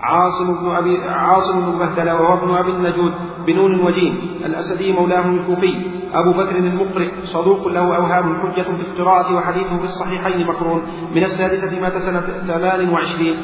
عاصم 0.00 0.54
بن 0.54 0.70
أبي 0.70 0.98
عاصم 1.04 1.60
بن 1.60 1.78
بهدلة 1.78 2.22
وهو 2.22 2.34
ابن 2.34 2.54
أبي 2.54 2.70
النجود 2.70 3.12
بنون 3.46 3.80
وجيم 3.80 4.20
الأسدي 4.46 4.92
مولاه 4.92 5.28
الكوفي. 5.28 5.74
أبو 6.14 6.32
بكر 6.32 6.56
المقرئ 6.56 7.10
صدوق 7.24 7.68
له 7.68 7.96
أوهام 7.96 8.36
حجة 8.40 8.62
في 8.62 8.80
القراءة 8.80 9.36
وحديثه 9.36 9.78
في 9.78 9.84
الصحيحين 9.84 10.46
مقرون. 10.46 10.82
من 11.14 11.24
السادسة 11.24 11.80
مات 11.80 11.96
سنة 11.96 12.20
ثمان 12.20 12.88
وعشرين. 12.88 13.36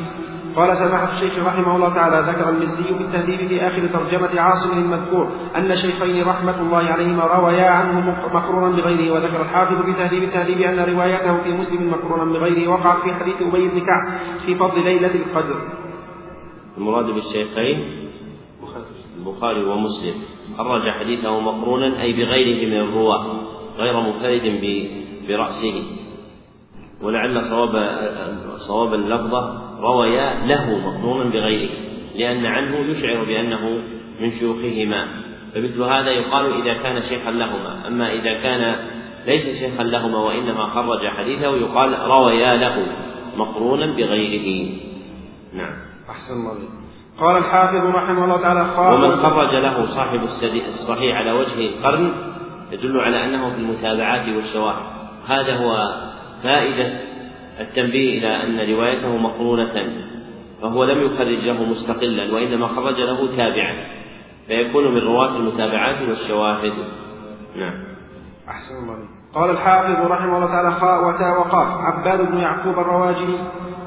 قال 0.57 0.77
سماحة 0.77 1.13
الشيخ 1.13 1.47
رحمه 1.47 1.77
الله 1.77 1.95
تعالى 1.95 2.33
ذكر 2.33 2.49
المزي 2.49 2.85
في 2.85 3.05
التهذيب 3.05 3.49
في 3.49 3.61
آخر 3.61 3.87
ترجمة 3.87 4.41
عاصم 4.41 4.79
المذكور 4.79 5.29
أن 5.57 5.77
شيخين 5.77 6.25
رحمة 6.25 6.61
الله 6.61 6.85
عليهما 6.85 7.25
روايا 7.25 7.71
عنه 7.71 8.17
مقرونا 8.35 8.77
بغيره 8.77 9.15
وذكر 9.15 9.41
الحافظ 9.43 9.83
في 9.83 9.93
تهذيب 9.93 10.23
التهذيب 10.23 10.61
أن 10.61 10.95
روايته 10.95 11.43
في 11.43 11.53
مسلم 11.53 11.91
مقرونا 11.91 12.25
بغيره 12.33 12.69
وقعت 12.69 12.99
في 12.99 13.15
حديث 13.15 13.35
أبي 13.43 13.69
بن 13.69 13.79
كعب 13.81 14.21
في 14.47 14.55
فضل 14.55 14.85
ليلة 14.85 15.15
القدر. 15.15 15.84
المراد 16.79 17.05
بالشيخين 17.05 18.05
البخاري 19.18 19.64
ومسلم. 19.64 20.14
خرج 20.59 20.91
حديثه 20.91 21.41
مقرونا 21.41 22.03
أي 22.03 22.12
بغيره 22.12 22.66
من 22.66 22.89
الرواة 22.89 23.41
غير 23.79 24.01
منفرد 24.01 24.61
برأسه. 25.29 25.83
ولعل 27.03 27.43
صواب 27.43 27.91
صواب 28.68 28.95
اللفظة 28.95 29.61
رويا 29.81 30.47
له 30.47 30.79
مقرونا 30.79 31.31
بغيره 31.31 31.70
لأن 32.14 32.47
عنه 32.47 32.77
يشعر 32.77 33.25
بأنه 33.25 33.83
من 34.20 34.31
شيوخهما. 34.31 35.09
فمثل 35.55 35.83
هذا 35.83 36.11
يقال 36.11 36.62
إذا 36.62 36.75
كان 36.83 37.03
شيخا 37.03 37.31
لهما. 37.31 37.89
أما 37.89 38.12
إذا 38.12 38.33
كان 38.33 38.77
ليس 39.27 39.59
شيخا 39.61 39.83
لهما 39.83 40.18
وإنما 40.18 40.66
خرج 40.66 41.07
حديثه 41.07 41.57
يقال 41.57 41.99
رويا 41.99 42.57
له 42.57 42.87
مقرونا 43.37 43.87
بغيره. 43.87 44.70
نعم. 45.55 45.94
أحسن 46.11 46.35
الله 46.35 46.55
قال 47.21 47.37
الحافظ 47.37 47.95
رحمه 47.95 48.25
الله 48.25 48.43
تعالى 48.43 48.95
ومن 48.95 49.11
خرج 49.11 49.55
له 49.55 49.87
صاحب 49.87 50.21
الصحيح 50.69 51.17
على 51.17 51.33
وجه 51.33 51.69
القرن 51.69 52.13
يدل 52.73 53.01
على 53.01 53.25
أنه 53.25 53.51
في 53.51 53.57
المتابعات 53.57 54.29
والشواهد. 54.29 54.95
هذا 55.27 55.57
هو 55.57 55.95
فائدة 56.43 57.01
التنبيه 57.61 58.19
إلى 58.19 58.43
أن 58.43 58.75
روايته 58.75 59.17
مقرونة 59.17 59.93
فهو 60.63 60.85
لم 60.85 61.03
يخرج 61.03 61.47
له 61.47 61.65
مستقلا 61.65 62.35
وإنما 62.35 62.69
خرج 62.69 63.01
له 63.01 63.37
تابعا 63.37 63.87
فيكون 64.47 64.95
من 64.95 65.01
رواة 65.01 65.37
المتابعات 65.37 66.09
والشواهد. 66.09 66.73
نعم. 67.57 67.85
أحسن 68.49 68.75
الله 68.83 69.09
قال 69.35 69.51
الحافظ 69.51 70.07
رحمه 70.07 70.37
الله 70.37 70.47
تعالى 70.47 70.71
خاء 70.71 71.09
وتاء 71.09 71.41
وقاف. 71.41 71.69
عباد 71.81 72.31
بن 72.31 72.39
يعقوب 72.39 72.79
الرواجلي 72.79 73.39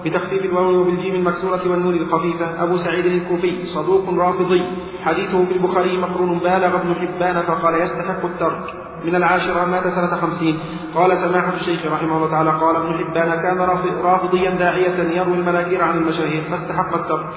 بتخفيف 0.05 0.45
الواو 0.45 0.81
وبالجيم 0.81 1.15
المكسورة 1.15 1.71
والنون 1.71 1.97
الخفيفة. 1.97 2.63
أبو 2.63 2.77
سعيد 2.77 3.05
الكوفي 3.05 3.65
صدوق 3.65 4.09
رافضي. 4.19 4.61
حديثه 5.05 5.45
في 5.45 5.53
البخاري 5.53 5.97
مقرون 5.97 6.39
بالغ 6.39 6.75
ابن 6.75 6.95
حبان 6.95 7.41
فقال 7.41 7.81
يستحق 7.81 8.25
الترك. 8.25 8.73
من 9.05 9.15
العاشرة 9.15 9.65
مات 9.65 9.83
سنة 9.83 10.15
خمسين. 10.21 10.59
قال 10.95 11.17
سماحة 11.17 11.53
الشيخ 11.53 11.85
رحمه 11.85 12.17
الله 12.17 12.29
تعالى 12.31 12.49
قال 12.49 12.75
ابن 12.75 12.93
حبان 12.93 13.29
كان 13.29 13.57
رافضيا 14.03 14.51
داعية 14.51 15.19
يروي 15.19 15.37
المناكير 15.37 15.81
عن 15.81 15.97
المشاهير. 15.97 16.41
فاستحق 16.41 16.93
الترك. 16.95 17.33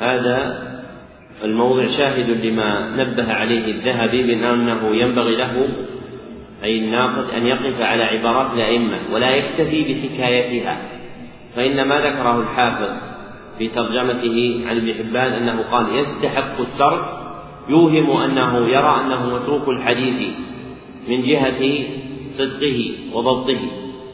هذا 0.00 0.64
الموضع 1.44 1.86
شاهد 1.86 2.30
لما 2.30 2.96
نبه 2.96 3.32
عليه 3.32 3.72
الذهبي 3.72 4.36
من 4.36 4.44
أنه 4.44 4.96
ينبغي 4.96 5.36
له 5.36 5.68
أي 6.64 6.78
الناقد 6.78 7.30
أن 7.36 7.46
يقف 7.46 7.80
على 7.80 8.02
عبارات 8.02 8.52
الأئمة 8.54 8.98
ولا 9.12 9.30
يكتفي 9.30 9.94
بحكايتها. 9.94 10.93
فإن 11.56 11.82
ما 11.82 12.00
ذكره 12.00 12.40
الحافظ 12.40 12.90
في 13.58 13.68
ترجمته 13.68 14.64
عن 14.68 14.76
ابن 14.76 14.94
حبان 14.94 15.32
أنه 15.32 15.62
قال 15.70 15.86
يستحق 15.96 16.60
الترك 16.60 17.04
يوهم 17.68 18.22
أنه 18.22 18.68
يرى 18.68 19.00
أنه 19.00 19.34
متروك 19.34 19.68
الحديث 19.68 20.34
من 21.08 21.20
جهة 21.20 21.84
صدقه 22.30 22.90
وضبطه. 23.12 23.60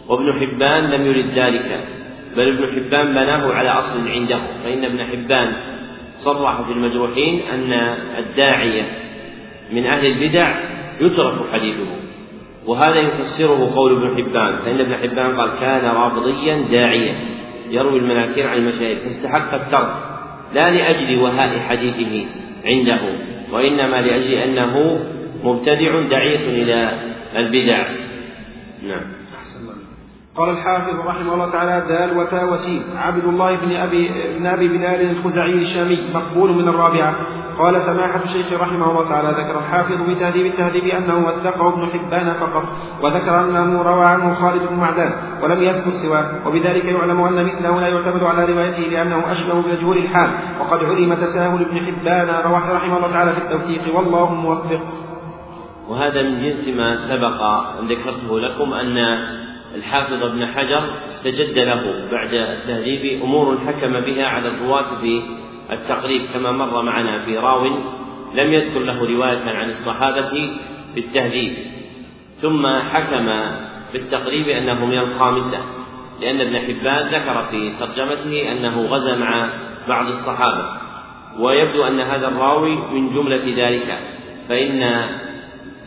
وابن 0.09 0.33
حبان 0.41 0.91
لم 0.91 1.07
يرد 1.07 1.39
ذلك 1.39 1.89
بل 2.37 2.49
ابن 2.49 2.75
حبان 2.75 3.07
بناه 3.07 3.53
على 3.53 3.69
أصل 3.69 4.09
عنده. 4.09 4.41
فإن 4.65 4.85
ابن 4.85 5.05
حبان 5.05 5.53
صرح 6.25 6.63
في 6.63 6.73
المجروحين 6.73 7.41
أن 7.55 7.73
الداعية 8.19 8.83
من 9.73 9.87
أهل 9.87 10.07
البدع 10.07 10.61
يترك 11.01 11.35
حديثه. 11.53 11.87
وهذا 12.67 13.01
يفسره 13.01 13.75
قول 13.75 13.97
ابن 13.97 14.17
حبان 14.17 14.59
فإن 14.65 14.81
ابن 14.81 14.95
حبان 14.95 15.37
قال 15.37 15.51
كان 15.61 15.85
رافضيا 15.85 16.65
داعيا 16.71 17.15
يروي 17.71 17.99
المناكير 17.99 18.49
عن 18.49 18.57
المشاهير 18.57 18.97
فاستحق 18.97 19.55
الترك 19.55 19.95
لا 20.55 20.71
لأجل 20.71 21.19
وهاء 21.19 21.59
حديثه 21.59 22.27
عنده 22.65 23.01
وإنما 23.53 23.97
لأجل 23.97 24.33
أنه 24.35 25.05
مبتدع 25.45 26.01
دعية 26.01 26.63
إلى 26.63 26.93
البدع. 27.37 27.87
نعم. 28.89 29.20
قال 30.37 30.49
الحافظ 30.51 30.95
رحمه 31.07 31.35
الله 31.35 31.51
تعالى 31.51 31.87
دال 31.89 32.19
وتاء 32.19 32.53
وسين. 32.53 32.83
عبد 32.97 33.25
الله 33.25 33.57
بن 33.57 33.77
أبي 33.77 34.11
بن 34.39 34.47
أبي 34.47 34.69
بلال 34.69 35.11
الخزاعي 35.11 35.55
الشامي 35.55 35.99
مقبول 36.15 36.51
من 36.63 36.69
الرابعة. 36.69 37.15
قال 37.59 37.83
سماحة 37.83 38.25
الشيخ 38.25 38.61
رحمه 38.61 38.91
الله 38.91 39.09
تعالى 39.09 39.29
ذكر 39.29 39.59
الحافظ 39.59 39.97
بتهذيب 40.09 40.47
التهذيب 40.47 40.85
أنه 40.85 41.19
وثقه 41.27 41.69
ابن 41.69 41.87
حبان 41.87 42.35
فقط 42.35 42.65
وذكر 43.03 43.41
أنه 43.41 43.83
روى 43.83 44.05
عنه 44.05 44.35
خالد 44.35 44.63
بن 44.71 44.77
معدان 44.77 45.13
ولم 45.43 45.63
يذكر 45.63 45.91
سواه. 45.91 46.47
وبذلك 46.47 46.85
يعلم 46.85 47.21
أن 47.21 47.45
مثله 47.45 47.81
لا 47.81 47.89
يعتمد 47.89 48.23
على 48.23 48.53
روايته 48.53 48.83
لأنه 48.83 49.33
أشبه 49.33 49.63
بمجهول 49.63 49.99
الحال 49.99 50.31
وقد 50.61 50.79
علم 50.85 51.15
تساهل 51.15 51.61
ابن 51.61 51.79
حبان 51.87 52.29
رحمه 52.75 52.97
الله 52.97 53.13
تعالى 53.13 53.33
في 53.33 53.39
التوثيق 53.39 53.97
والله 53.97 54.35
موفق. 54.35 54.81
وهذا 55.89 56.23
من 56.23 56.43
جنس 56.43 56.69
ما 56.69 56.97
سبق 56.97 57.43
أن 57.81 57.89
ذكرته 57.89 58.41
لكم 58.41 58.73
أن 58.73 58.97
الحافظ 59.75 60.23
ابن 60.23 60.47
حجر 60.47 60.91
استجد 61.05 61.59
له 61.59 62.09
بعد 62.13 62.35
التهذيب. 62.35 63.23
أمور 63.23 63.59
حكم 63.67 64.01
بها 64.01 64.27
على 64.27 64.49
الرواة 64.49 65.01
في 65.01 65.23
التقريب 65.73 66.23
كما 66.35 66.53
مر 66.53 66.83
معنا 66.83 67.25
في 67.25 67.39
راو 67.39 67.67
لم 68.35 68.53
يذكر 68.53 68.81
له 68.81 69.07
رواية 69.15 69.51
عن 69.51 69.69
الصحابة 69.69 70.31
في 70.95 71.01
التهذيب 71.01 71.55
ثم 72.37 72.67
حكم 72.67 73.31
بالتقريب 73.93 74.49
أنه 74.49 74.87
من 74.87 74.99
الخامسة 74.99 75.59
لأن 76.21 76.41
ابن 76.41 76.59
حبان 76.59 77.07
ذكر 77.07 77.47
في 77.51 77.73
ترجمته 77.81 78.53
أنه 78.53 78.83
غزا 78.83 79.15
مع 79.17 79.49
بعض 79.89 80.07
الصحابة. 80.07 80.65
ويبدو 81.39 81.85
أن 81.85 82.01
هذا 82.01 82.29
الراوي 82.29 82.77
من 82.77 83.15
جملة 83.15 83.43
ذلك 83.57 83.99
فإن 84.49 84.83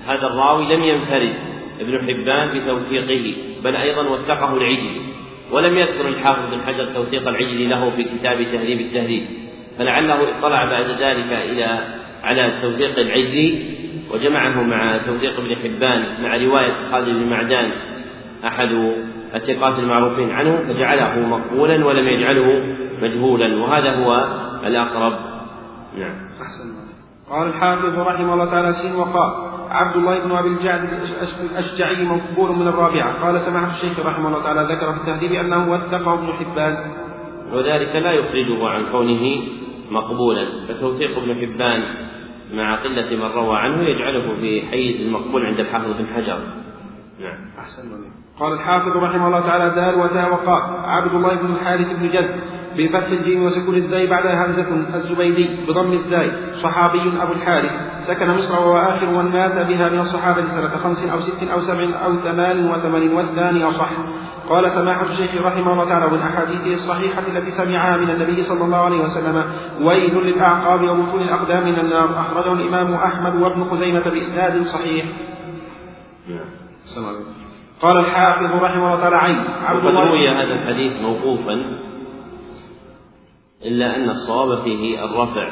هذا 0.06 0.28
الراوي 0.28 0.76
لم 0.76 0.84
ينفرد 0.84 1.34
ابن 1.80 2.08
حبان 2.08 2.60
بتوثيقه. 2.60 3.53
بل 3.64 3.76
أيضا 3.76 4.02
وثقه 4.02 4.58
العجلي 4.58 5.02
ولم 5.52 5.78
يذكر 5.78 6.08
الحافظ 6.08 6.54
بن 6.54 6.62
حجر 6.62 6.86
توثيق 6.94 7.28
العجلي 7.28 7.68
له 7.68 7.90
في 7.90 8.04
كتاب 8.04 8.44
تهذيب 8.44 8.82
التهذيب 8.82 9.24
فلعله 9.80 10.40
اطلع 10.40 10.66
بعد 10.66 10.86
ذلك 10.86 11.32
إلى 11.32 11.80
على 12.24 12.54
توثيق 12.62 13.00
العجلي 13.00 13.74
وجمعه 14.12 14.64
مع 14.64 14.98
توثيق 14.98 15.40
ابن 15.40 15.56
حبان 15.56 16.24
مع 16.24 16.38
رواية 16.38 16.74
خالد 16.92 17.10
بن 17.10 17.30
معدان 17.30 17.72
أحد 18.48 18.94
الثقات 19.36 19.80
المعروفين 19.80 20.32
عنه 20.32 20.58
فجعله 20.68 21.20
مقبولا 21.20 21.86
ولم 21.86 22.08
يجعله 22.08 22.76
مجهولا 23.02 23.56
وهذا 23.56 23.96
هو 23.96 24.28
الأقرب. 24.66 25.14
نعم. 25.98 26.16
أحسن 26.42 26.84
قال 27.30 27.48
الحافظ 27.48 28.00
رحمه 28.00 28.34
الله 28.34 28.46
تعالى 28.46 28.74
سين 28.74 28.96
وقال 28.96 29.53
عبد 29.74 29.96
الله 29.96 30.20
بن 30.20 30.32
أبي 30.32 30.50
الجعد 30.50 30.90
الأشجعي 31.42 32.06
مقبول 32.06 32.56
من 32.56 32.68
الرابعة. 32.68 33.24
قال 33.24 33.40
سمعت 33.42 33.70
الشيخ 33.70 34.00
رحمه 34.00 34.28
الله 34.28 34.44
تعالى 34.44 34.74
ذكر 34.74 34.94
في 34.94 34.98
التهذيب 34.98 35.32
أنه 35.32 35.72
وثقه 35.72 36.14
ابن 36.14 36.34
حبان. 36.34 36.92
وذلك 37.54 37.96
لا 37.96 38.12
يخرجه 38.12 38.68
عن 38.68 38.86
كونه 38.92 39.42
مقبولا 39.92 40.46
فتوثيق 40.68 41.18
ابن 41.18 41.36
حبان 41.36 41.84
مع 42.54 42.76
قلة 42.76 43.16
من 43.16 43.32
روى 43.36 43.58
عنه 43.58 43.84
يجعله 43.84 44.36
في 44.42 44.62
حيز 44.72 45.02
المقبول 45.02 45.46
عند 45.46 45.60
الحافظ 45.60 45.92
بن 46.00 46.08
حجر. 46.16 46.40
نعم. 47.20 47.38
أحسن 47.60 47.84
قال 48.40 48.54
الحافظ 48.54 48.98
رحمه 48.98 49.28
الله 49.28 49.40
تعالى 49.40 49.70
دار 49.76 50.00
وتاء 50.00 50.34
وقاف 50.34 50.64
عبد 50.86 51.16
الله 51.16 51.36
بن 51.36 51.54
الحارث 51.54 51.92
بن 52.00 52.10
جد 52.10 52.36
بفتح 52.78 53.08
الجيم 53.08 53.44
وسكون 53.44 53.76
الزاي 53.76 54.08
بعدها 54.08 54.46
همزة 54.46 54.96
الزبيدي 54.96 55.66
بضم 55.68 55.94
الزاي 55.94 56.32
صحابي 56.54 57.22
أبو 57.22 57.34
الحارث. 57.34 57.72
سكن 58.08 58.36
مصر 58.36 58.60
وهو 58.60 58.78
آخر 58.78 59.06
من 59.06 59.32
مات 59.32 59.68
بها 59.68 59.90
من 59.90 60.00
الصحابة 60.00 60.46
سنة 60.46 60.70
خمس 60.84 61.06
أو 61.06 61.20
ست 61.20 61.44
أو 61.44 61.60
سبع 61.60 62.06
أو 62.06 62.16
ثمان 62.16 62.70
وثمان 62.70 63.14
والثاني 63.14 63.64
أصح. 63.64 63.90
قال 64.50 64.72
سماحة 64.72 65.06
الشيخ 65.06 65.42
رحمه 65.42 65.74
الله 65.74 65.86
تعالى 65.90 66.08
من 66.08 66.20
أحاديثه 66.20 66.74
الصحيحة 66.74 67.28
التي 67.28 67.52
سمعها 67.52 67.98
من 67.98 68.10
النبي 68.10 68.44
صلى 68.44 68.66
الله 68.66 68.78
عليه 68.78 68.98
وسلم 68.98 69.44
ويل 69.82 70.16
للأعقاب 70.16 70.82
وبطون 70.82 71.22
الأقدام 71.22 71.64
من 71.64 71.80
النار. 71.80 72.10
أخرجه 72.20 72.54
الإمام 72.54 72.94
أحمد 72.94 73.42
وابن 73.42 73.64
خزيمة 73.64 74.04
بإسناد 74.14 74.62
صحيح. 74.62 75.06
قال 77.82 77.98
الحافظ 77.98 78.52
رحمه 78.52 78.88
الله 78.88 79.00
تعالى 79.00 79.16
عين. 79.16 79.40
عبد 79.66 79.86
الله 79.86 80.02
روي 80.02 80.30
هذا 80.30 80.54
الحديث 80.54 81.02
موقوفا 81.02 81.80
إلا 83.66 83.96
أن 83.96 84.10
الصواب 84.10 84.64
فيه 84.64 85.06
الرفع 85.06 85.52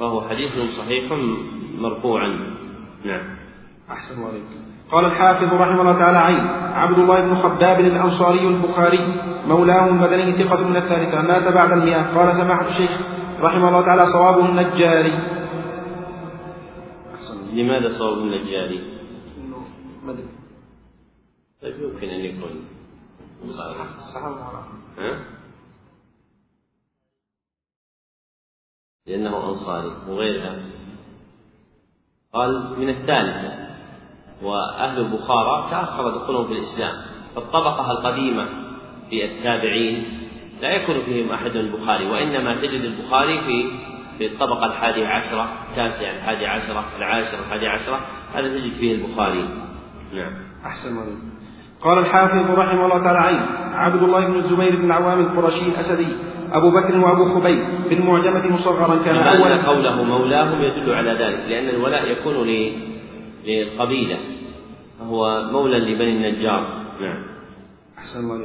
فهو 0.00 0.20
حديث 0.20 0.52
صحيح 0.78 1.12
مرفوعا. 1.78 2.28
نعم. 3.04 3.36
أحسن 3.90 4.22
عليك. 4.22 4.44
قال 4.90 5.04
الحافظ 5.04 5.54
رحمه 5.54 5.80
الله 5.80 5.98
تعالى 5.98 6.18
عين 6.18 6.46
عبد 6.74 6.98
الله 6.98 7.20
بن 7.20 7.34
خباب 7.34 7.80
الأنصاري 7.80 8.48
البخاري 8.48 9.22
مولاه 9.46 9.88
المدني 9.88 10.44
ثقة 10.44 10.68
من 10.68 10.76
الثالثة 10.76 11.22
مات 11.22 11.54
بعد 11.54 11.72
المئة. 11.72 12.18
قال 12.18 12.32
سماحة 12.32 12.68
الشيخ 12.68 12.90
رحمه 13.40 13.68
الله 13.68 13.86
تعالى 13.86 14.06
صوابه 14.06 14.48
النجاري. 14.48 15.18
لماذا 17.52 17.98
صواب 17.98 18.18
النجاري؟ 18.18 18.94
طيب 21.62 21.74
يمكن 21.82 22.08
أن 22.08 22.20
يكون. 22.20 22.64
ها؟ 24.98 25.24
لأنه 29.06 29.48
أنصاري 29.48 29.92
وغيرها. 30.08 30.83
قال 32.34 32.80
من 32.80 32.88
الثالثة 32.88 33.52
وأهل 34.42 34.98
البخارى 34.98 35.70
تأخر 35.70 36.10
دخولهم 36.10 36.46
في 36.46 36.52
الإسلام 36.52 36.94
فالطبقة 37.34 37.90
القديمة 37.90 38.48
في 39.10 39.24
التابعين 39.24 40.04
لا 40.62 40.68
يكون 40.68 41.02
فيهم 41.04 41.32
أحد 41.32 41.56
البخاري 41.56 42.10
وإنما 42.10 42.54
تجد 42.54 42.84
البخاري 42.84 43.40
في 43.40 43.70
في 44.18 44.26
الطبقة 44.26 44.66
الحادية 44.66 45.06
عشرة 45.06 45.48
التاسعة 45.70 46.10
الحادية 46.10 46.48
عشرة 46.48 46.84
العاشرة 46.98 47.38
الحادية 47.46 47.68
عشرة 47.68 48.00
هذا 48.34 48.48
تجد 48.48 48.72
فيه 48.72 48.94
البخاري. 48.94 49.48
نعم. 50.12 50.32
أحسن 50.66 50.96
قال. 51.84 51.98
الحافظ 51.98 52.58
رحمه 52.58 52.84
الله 52.84 53.04
تعالى 53.04 53.18
عين 53.18 53.42
عبد 53.74 54.02
الله 54.02 54.26
بن 54.26 54.34
الزبير 54.34 54.76
بن 54.76 54.84
العوام 54.84 55.20
القرشي 55.20 55.68
الأسدي 55.68 56.16
أبو 56.54 56.70
بكر 56.70 56.98
وأبو 56.98 57.24
خبيب 57.24 57.64
في 57.88 57.94
المعجمة 57.94 58.54
مصغرا 58.54 59.04
كان 59.04 59.16
أول 59.16 59.52
قوله 59.52 60.02
مولاهم 60.02 60.62
يدل 60.62 60.92
على 60.92 61.10
ذلك 61.10 61.44
لأن 61.48 61.68
الولاء 61.68 62.10
يكون 62.10 62.34
للقبيلة 63.46 64.18
فهو 64.98 65.42
مولى 65.52 65.78
لبني 65.78 66.10
النجار. 66.10 66.84
نعم. 67.00 67.22
أحسن 67.98 68.18
الله 68.20 68.36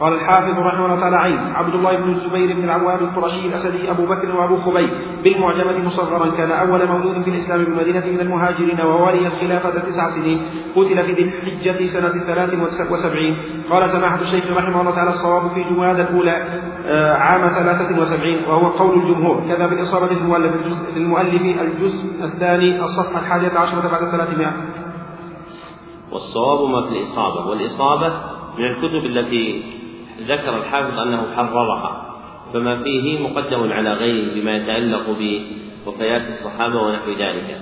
قال 0.00 0.12
الحافظ 0.12 0.58
رحمه 0.58 0.86
الله 0.86 1.00
تعالى 1.00 1.16
عين 1.16 1.38
عبد 1.38 1.74
الله 1.74 1.96
بن 1.96 2.10
الزبير 2.10 2.56
بن 2.56 2.64
العوام 2.64 2.98
القرشي 2.98 3.46
الأسدي 3.46 3.90
أبو 3.90 4.06
بكر 4.06 4.36
وأبو 4.36 4.56
خبيب 4.56 4.90
بالمعجمة 5.24 5.86
مصغرا 5.86 6.30
كان 6.36 6.50
أول 6.50 6.88
مولود 6.88 7.22
في 7.22 7.30
الإسلام 7.30 7.64
بالمدينة 7.64 8.06
من 8.06 8.20
المهاجرين 8.20 8.80
وولي 8.80 9.26
الخلافة 9.26 9.70
تسع 9.70 10.08
سنين 10.08 10.42
قتل 10.76 11.02
في 11.02 11.12
ذي 11.12 11.22
الحجة 11.22 11.86
سنة 11.86 12.24
ثلاث 12.26 12.54
وسبعين. 12.92 13.36
قال 13.70 13.88
سماحة 13.88 14.20
الشيخ 14.20 14.44
رحمه 14.56 14.80
الله 14.80 14.94
تعالى 14.94 15.10
الصواب 15.10 15.50
في 15.50 15.62
جماد 15.74 16.00
الأولى 16.00 16.62
آه، 16.86 17.12
عام 17.12 17.62
ثلاثة 17.62 18.02
وسبعين 18.02 18.38
وهو 18.48 18.66
قول 18.66 18.98
الجمهور. 18.98 19.42
كذا 19.48 19.66
بالإصابة 19.66 20.10
المؤلف 20.96 21.60
الجزء 21.60 22.24
الثاني 22.24 22.80
الصفحة 22.80 23.20
الحادية 23.20 23.58
عشرة 23.58 23.88
بعد 23.88 24.10
ثلاثمائة 24.10 24.52
والصواب 26.12 26.68
ما 26.70 26.88
في 26.88 26.98
الإصابة 26.98 27.46
والإصابة 27.46 28.08
من 28.58 28.64
الكتب 28.64 29.06
التي 29.06 29.62
ذكر 30.20 30.58
الحافظ 30.58 30.98
أنه 30.98 31.26
حررها 31.36 32.16
فما 32.52 32.82
فيه 32.82 33.18
مقدم 33.18 33.72
على 33.72 33.92
غيره 33.92 34.34
بما 34.34 34.56
يتعلق 34.56 35.04
بوفيات 35.84 36.22
الصحابة 36.28 36.82
ونحو 36.82 37.10
ذلك. 37.10 37.60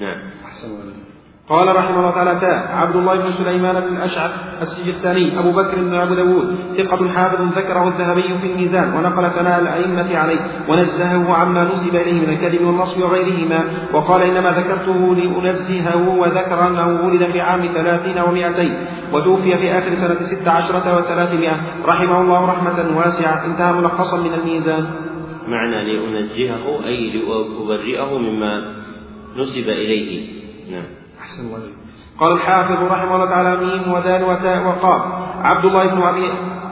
نعم. 0.00 0.18
أحسن 0.44 1.03
قال 1.48 1.76
رحمه 1.76 1.98
الله 1.98 2.10
تعالى 2.10 2.46
عبد 2.70 2.96
الله 2.96 3.16
بن 3.16 3.32
سليمان 3.32 3.80
بن 3.80 3.96
الأشعث 3.96 4.30
السجستاني 4.62 5.38
أبو 5.38 5.50
بكر 5.50 5.76
بن 5.76 5.94
أبو 5.94 6.14
داود 6.14 6.56
ثقة 6.76 7.08
حافظ 7.08 7.58
ذكره 7.58 7.88
الذهبي 7.88 8.22
في 8.22 8.46
الميزان 8.52 8.94
ونقل 8.94 9.30
ثناء 9.30 9.60
الأئمة 9.60 10.16
عليه 10.16 10.38
ونزهه 10.68 11.34
عما 11.34 11.64
نسب 11.64 11.96
إليه 11.96 12.12
من 12.12 12.28
الكذب 12.28 12.66
والنصب 12.66 13.02
وغيرهما 13.02 13.64
وقال 13.92 14.22
إنما 14.22 14.50
ذكرته 14.50 15.14
لأنزهه 15.14 16.18
وذكر 16.18 16.66
أنه 16.66 17.06
ولد 17.06 17.24
في 17.24 17.40
عام 17.40 17.66
ثلاثين 17.66 18.18
ومائتين 18.18 18.74
وتوفي 19.12 19.58
في 19.58 19.72
آخر 19.72 19.94
سنة 19.94 20.14
ست 20.14 20.48
عشرة 20.48 20.98
وثلاثمائة 20.98 21.56
رحمه 21.86 22.20
الله 22.20 22.46
رحمة 22.46 22.96
واسعة 22.96 23.46
انتهى 23.46 23.72
ملخصا 23.72 24.16
من 24.16 24.34
الميزان. 24.34 24.86
معنى 25.48 25.92
لأنزهه 25.92 26.86
أي 26.86 27.10
لأبرئه 27.10 28.18
مما 28.18 28.74
نسب 29.36 29.68
إليه. 29.68 30.28
نعم. 30.70 30.86
أحسن 31.24 31.46
الله 31.46 31.58
قال 32.20 32.32
الحافظ 32.32 32.82
رحمه 32.82 33.14
الله 33.14 33.26
تعالى 33.26 33.56
ميم 33.56 33.92
ودال 33.92 34.24
وتاء 34.24 34.66
وقاف. 34.66 35.02
عبد 35.42 35.64
الله 35.64 35.86
بن 35.86 36.02
أبي 36.02 36.30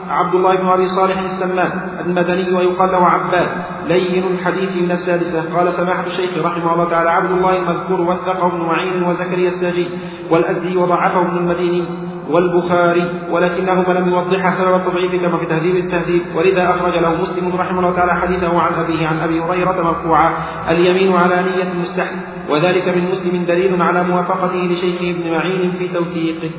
عبد 0.09 0.35
الله 0.35 0.55
بن 0.55 0.67
أبي 0.67 0.85
صالح 0.85 1.19
السمان 1.19 1.71
المدني 2.05 2.55
ويقال 2.57 2.91
له 2.91 3.05
عباد. 3.05 3.49
لين 3.87 4.23
الحديث 4.27 4.71
من 4.75 4.91
السادسة. 4.91 5.57
قال 5.57 5.73
سماحة 5.73 6.05
الشيخ 6.05 6.45
رحمه 6.45 6.73
الله 6.73 6.89
تعالى 6.89 7.09
عبد 7.09 7.31
الله 7.31 7.57
المذكور 7.57 8.01
وثقه 8.01 8.47
ابن 8.47 8.61
معين 8.61 9.03
وزكريا 9.03 9.49
الساجي 9.49 9.87
والأزدي 10.31 10.77
وضعفه 10.77 11.21
ابن 11.21 11.37
المديني 11.37 11.85
والبخاري 12.29 13.27
ولكنهما 13.29 13.93
لم 13.93 14.09
يوضحا 14.09 14.49
سبب 14.51 14.75
التضعيف 14.75 15.21
كما 15.21 15.37
في 15.37 15.45
تهذيب 15.45 15.75
التهذيب. 15.75 16.21
ولذا 16.35 16.69
أخرج 16.69 16.97
له 16.97 17.21
مسلم 17.21 17.55
رحمه 17.59 17.79
الله 17.79 17.95
تعالى 17.95 18.13
حديثه 18.13 18.61
عن 18.61 18.73
أبيه 18.73 19.07
عن 19.07 19.19
أبي 19.19 19.41
هريرة 19.41 19.81
مرفوعا 19.81 20.33
اليمين 20.69 21.15
على 21.15 21.35
نية 21.35 21.71
المستحي 21.71 22.15
وذلك 22.49 22.87
من 22.87 23.03
مسلم 23.03 23.45
دليل 23.45 23.81
على 23.81 24.03
موافقته 24.03 24.65
لشيخه 24.65 25.09
ابن 25.09 25.31
معين 25.31 25.71
في 25.71 25.87
توثيقه. 25.87 26.51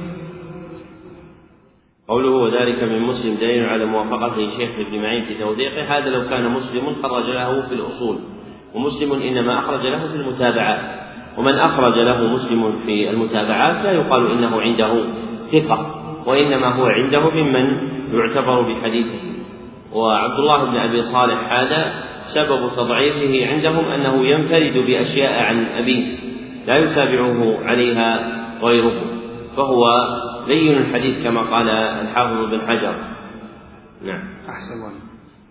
قوله 2.09 2.31
وذلك 2.31 2.83
من 2.83 3.01
مسلم 3.03 3.35
دليل 3.35 3.65
على 3.65 3.85
موافقته 3.85 4.43
لشيخ 4.43 4.71
ابن 4.79 5.03
معين 5.03 5.25
في 5.25 5.35
توثيقه 5.35 5.99
هذا 5.99 6.11
لو 6.11 6.29
كان 6.29 6.51
مسلم 6.51 6.95
خرج 7.03 7.31
له 7.31 7.69
في 7.69 7.75
الأصول. 7.75 8.17
ومسلم 8.75 9.13
إنما 9.13 9.59
أخرج 9.59 9.87
له 9.87 10.09
في 10.09 10.15
المتابعات 10.15 10.81
ومن 11.39 11.55
أخرج 11.55 11.99
له 11.99 12.27
مسلم 12.27 12.73
في 12.87 13.11
المتابعات 13.11 13.85
لا 13.85 13.93
يقال 13.93 14.31
إنه 14.31 14.61
عنده 14.61 15.05
ثقة 15.53 16.05
وإنما 16.27 16.67
هو 16.67 16.87
عنده 16.87 17.31
ممن 17.31 17.79
يعتبر 18.13 18.61
بحديثه. 18.63 19.19
وعبد 19.93 20.39
الله 20.39 20.65
بن 20.65 20.77
أبي 20.77 21.03
صالح 21.03 21.53
هذا 21.53 21.93
سبب 22.25 22.71
تضعيفه 22.77 23.53
عندهم 23.53 23.85
أنه 23.85 24.27
ينفرد 24.27 24.87
بأشياء 24.87 25.43
عن 25.43 25.67
أبيه 25.67 26.17
لا 26.67 26.79
يتابعه 26.79 27.65
عليها 27.65 28.41
غيره 28.63 28.95
فهو 29.57 29.85
لين 30.47 30.77
الحديث 30.77 31.25
كما 31.25 31.41
قال 31.41 31.69
الحافظ 31.69 32.51
بن 32.51 32.61
حجر. 32.69 32.95
نعم. 34.05 34.23
أحسن 34.49 34.73
الله. 34.75 34.93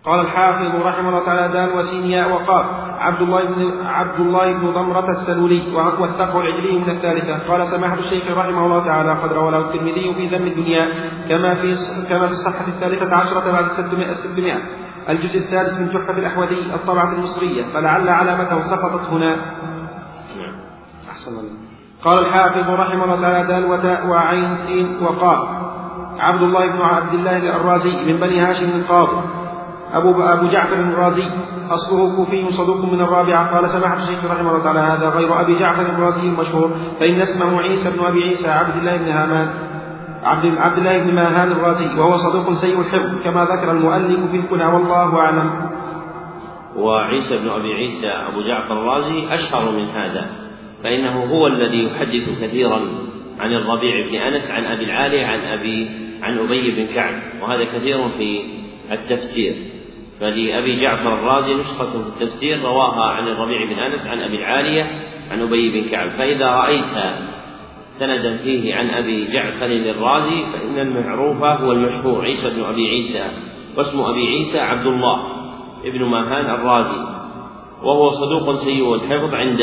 قال 0.04 0.20
الحافظ 0.20 0.86
رحمه 0.86 1.08
الله 1.08 1.24
تعالى 1.24 1.52
دال 1.52 1.78
وسينياء 1.78 2.30
وقال 2.32 2.64
عبد 2.98 3.22
الله 3.22 3.44
بن 3.44 3.86
عبد 3.86 4.20
الله 4.20 4.52
بن 4.52 4.70
ضمرة 4.70 5.10
السلولي. 5.10 5.62
والثقه 5.74 6.40
العجلي 6.40 6.78
من 6.78 6.90
الثالثة. 6.90 7.38
قال 7.48 7.68
سماحة 7.68 7.98
الشيخ 7.98 8.38
رحمه 8.38 8.66
الله 8.66 8.84
تعالى 8.84 9.12
قد 9.22 9.32
روى 9.32 9.50
له 9.50 9.58
الترمذي 9.58 10.14
في 10.14 10.36
ذم 10.36 10.46
الدنيا 10.46 10.92
كما 11.28 11.54
في 11.54 11.74
كما 12.08 12.26
في 12.26 12.32
الصحة 12.32 12.66
الثالثة 12.68 13.14
عشرة 13.14 13.52
بعد 13.52 13.64
الستمائة 13.64 14.10
الجزء 15.08 15.38
السادس 15.38 15.78
من 15.78 15.92
تحفة 15.92 16.18
الأحوذي 16.18 16.74
الطبعة 16.74 17.12
المصرية 17.12 17.64
فلعل 17.74 18.08
علامته 18.08 18.60
سقطت 18.60 19.08
هنا. 19.10 19.36
نعم. 20.36 20.54
أحسن 21.10 21.30
الله. 21.30 21.52
قال 22.04 22.18
الحافظ 22.18 22.70
رحمه 22.70 23.04
الله 23.04 23.20
تعالى 23.20 23.46
دال 23.46 23.70
وتاء 23.70 24.06
وعين 24.06 24.56
سين 24.56 24.96
وقاف. 25.02 25.48
عبد 26.18 26.42
الله 26.42 26.66
بن 26.66 26.80
عبد 26.80 27.14
الله 27.14 27.56
الرازي 27.56 28.04
من 28.04 28.20
بني 28.20 28.40
هاشم 28.40 28.68
القاضي 28.68 29.16
أبو 29.94 30.22
أبو 30.22 30.46
جعفر 30.46 30.74
الرازي 30.74 31.24
أصله 31.70 32.16
كوفي 32.16 32.52
صدوق 32.52 32.84
من 32.84 33.00
الرابعة. 33.00 33.54
قال 33.54 33.70
سماحة 33.70 33.96
الشيخ 33.96 34.24
رحمه 34.24 34.50
الله 34.50 34.62
تعالى 34.64 34.80
هذا 34.80 35.08
غير 35.08 35.40
أبي 35.40 35.58
جعفر 35.58 35.82
الرازي 35.82 36.20
المشهور 36.20 36.70
فإن 37.00 37.20
اسمه 37.20 37.60
عيسى 37.60 37.90
بن 37.90 38.04
أبي 38.04 38.22
عيسى 38.22 38.48
عبد 38.48 38.76
الله 38.76 38.96
بن 38.96 39.08
هامان. 39.08 39.73
عبد 40.24 40.58
عبد 40.58 40.78
الله 40.78 40.98
بن 40.98 41.14
ماهان 41.14 41.52
الرازي 41.52 42.00
وهو 42.00 42.16
صدوق 42.16 42.52
سيء 42.52 42.80
الحفظ 42.80 43.24
كما 43.24 43.44
ذكر 43.44 43.70
المؤلف 43.70 44.30
في 44.30 44.36
الكنى 44.36 44.66
والله 44.66 45.16
أعلم. 45.16 45.70
وعيسى 46.76 47.38
بن 47.38 47.48
أبي 47.48 47.74
عيسى 47.74 48.08
أبو 48.08 48.42
جعفر 48.42 48.72
الرازي 48.72 49.34
أشهر 49.34 49.70
من 49.70 49.84
هذا 49.84 50.26
فإنه 50.82 51.24
هو 51.24 51.46
الذي 51.46 51.84
يحدث 51.84 52.42
كثيرا 52.42 52.80
عن 53.40 53.52
الربيع 53.52 54.08
بن 54.08 54.14
أنس 54.14 54.50
عن 54.50 54.64
أبي 54.64 54.84
العالي 54.84 55.20
عن 55.20 55.40
أبي 55.40 55.90
عن 56.22 56.38
أبي 56.38 56.70
بن 56.70 56.94
كعب 56.94 57.14
وهذا 57.42 57.64
كثير 57.64 58.08
في 58.18 58.44
التفسير. 58.92 59.54
فلأبي 60.20 60.80
جعفر 60.80 61.14
الرازي 61.14 61.54
نسخة 61.54 61.90
في 61.90 62.08
التفسير 62.08 62.62
رواها 62.62 63.04
عن 63.04 63.28
الربيع 63.28 63.64
بن 63.64 63.78
أنس 63.78 64.06
عن 64.06 64.20
أبي 64.20 64.36
العالية 64.36 64.86
عن 65.30 65.42
أبي 65.42 65.80
بن 65.80 65.88
كعب. 65.88 66.10
فإذا 66.10 66.46
رأيت 66.46 66.94
سندا 67.98 68.36
فيه 68.36 68.74
عن 68.74 68.90
أبي 68.90 69.32
جعفر 69.32 69.66
الرازي 69.66 70.44
فإن 70.52 70.78
المعروف 70.78 71.44
هو 71.44 71.72
المشهور 71.72 72.24
عيسى 72.24 72.50
بن 72.50 72.64
أبي 72.64 72.88
عيسى 72.88 73.24
واسم 73.76 74.00
أبي 74.00 74.26
عيسى 74.26 74.60
عبد 74.60 74.86
الله 74.86 75.16
ابن 75.84 76.04
ماهان 76.04 76.50
الرازي 76.50 77.00
وهو 77.82 78.10
صدوق 78.10 78.54
سيء 78.54 78.94
الحفظ 78.94 79.34
عند 79.34 79.60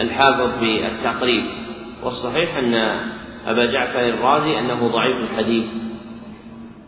الحافظ 0.00 0.58
في 0.58 0.86
التقريب 0.86 1.44
والصحيح 2.02 2.56
أن 2.56 2.74
أبا 3.46 3.72
جعفر 3.72 4.08
الرازي 4.08 4.58
أنه 4.58 4.88
ضعيف 4.88 5.16
الحديث. 5.16 5.64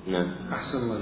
نعم. 0.09 0.27
أحسن 0.53 0.79
الله 0.79 1.01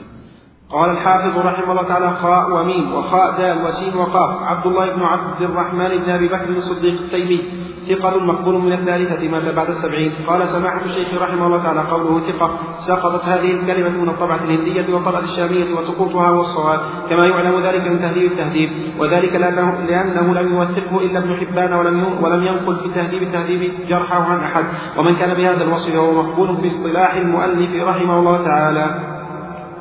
قال 0.71 0.91
الحافظ 0.91 1.39
رحمه 1.39 1.71
الله 1.71 1.83
تعالى 1.83 2.11
خاء 2.11 2.61
وميم 2.61 2.95
وخاء 2.95 3.39
دال 3.39 3.65
وسين 3.65 3.97
وقاف. 3.97 4.43
عبد 4.43 4.67
الله 4.67 4.97
بن 4.97 5.03
عبد 5.03 5.43
الرحمن 5.43 5.89
بن 5.89 6.11
أبي 6.11 6.29
بكر 6.29 6.49
الصديق 6.49 6.93
التيمي. 6.93 7.41
ثقل 7.89 8.25
مقبول 8.27 8.55
من 8.55 8.73
الثالثة 8.73 9.29
مات 9.29 9.55
بعد 9.55 9.71
السبعين. 9.71 10.13
قال 10.27 10.49
سماحة 10.49 10.85
الشيخ 10.85 11.23
رحمه 11.23 11.47
الله 11.47 11.63
تعالى 11.63 11.81
قوله 11.81 12.21
ثقة. 12.21 12.59
سقطت 12.87 13.25
هذه 13.25 13.51
الكلمة 13.61 14.03
من 14.03 14.09
الطبعة 14.09 14.41
الهندية 14.45 14.95
والطبعة 14.95 15.21
الشامية 15.21 15.75
وسقوطها 15.75 16.29
هو 16.29 16.41
الصواب 16.41 16.81
كما 17.11 17.27
يعلم 17.27 17.61
ذلك 17.67 17.89
من 17.89 17.99
تهذيب 18.01 18.25
التهذيب. 18.33 18.71
وذلك 18.99 19.33
لأنه, 19.33 19.85
لأنه 19.89 20.41
لم 20.41 20.53
يوثقه 20.55 21.01
إلا 21.01 21.19
ابن 21.19 21.35
حبان 21.35 21.73
ولم 21.73 22.23
ولم 22.23 22.47
ينقل 22.47 22.77
في 22.77 22.89
تهذيب 22.95 23.23
التهذيب 23.23 23.71
جرحه 23.89 24.23
عن 24.23 24.39
أحد. 24.39 24.65
ومن 24.99 25.17
كان 25.17 25.35
بهذا 25.35 25.65
الوصف 25.65 25.93
فهو 25.93 26.23
مقبول 26.23 26.57
في 26.57 26.67
اصطلاح 26.67 27.15
المؤلف 27.15 27.83
رحمه 27.89 28.19
الله 28.19 28.45
تعالى. 28.45 28.87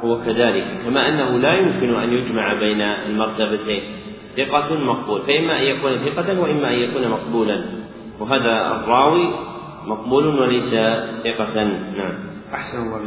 هو 0.03 0.17
كذلك 0.25 0.65
كما 0.85 1.09
أنه 1.09 1.37
لا 1.37 1.53
يمكن 1.53 1.95
أن 1.95 2.13
يجمع 2.13 2.53
بين 2.59 2.81
المرتبتين. 2.81 3.81
ثقة 4.37 4.75
مقبول 4.75 5.21
فإما 5.21 5.59
أن 5.59 5.63
يكون 5.63 5.91
ثقة 6.05 6.39
وإما 6.39 6.69
أن 6.69 6.79
يكون 6.79 7.07
مقبولا. 7.07 7.65
وهذا 8.19 8.75
الراوي 8.75 9.33
مقبول 9.87 10.39
وليس 10.39 10.73
ثقة. 11.23 11.63
نعم. 11.97 12.13
أحسن 12.53 12.77
الله 12.77 12.99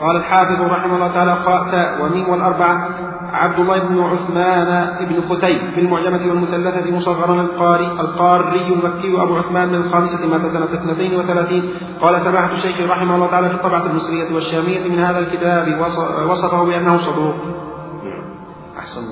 قال 0.00 0.16
الحافظ 0.16 0.60
رحمه 0.60 0.94
الله 0.94 1.08
تعالى 1.08 1.32
قاء 1.32 2.02
وميم 2.02 2.28
والأربعة. 2.28 2.88
عبد 3.32 3.58
الله 3.58 3.78
بن 3.78 4.00
عثمان 4.02 4.96
بن 5.00 5.20
ختيب 5.28 5.70
في 5.74 5.80
المعجمة 5.80 6.28
والمثلثة 6.28 6.96
مصغرا 6.96 7.40
القاري 7.40 7.86
القاري 7.86 8.66
المكي 8.66 9.22
أبو 9.22 9.36
عثمان 9.36 9.68
من 9.68 9.74
الخامسة 9.74 10.26
مات 10.26 10.40
سنة 10.40 10.64
اثنتين 10.64 11.20
وثلاثين. 11.20 11.70
قال 12.00 12.20
سماحة 12.20 12.52
الشيخ 12.52 12.90
رحمه 12.90 13.14
الله 13.14 13.26
تعالى 13.26 13.48
في 13.48 13.54
الطبعة 13.54 13.86
المصرية 13.86 14.34
والشامية 14.34 14.88
من 14.88 14.98
هذا 14.98 15.18
الكتاب 15.18 15.80
وصفه 16.28 16.64
بأنه 16.64 16.98
صدوق. 16.98 17.34
أحسن 18.78 19.02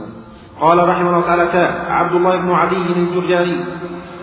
قال 0.61 0.88
رحمه 0.88 1.09
الله 1.11 1.26
تعالى 1.26 1.47
تاء 1.47 1.86
عبد 1.88 2.12
الله 2.12 2.36
بن 2.36 2.51
عدي 2.51 2.76
الجرجاني. 2.76 3.64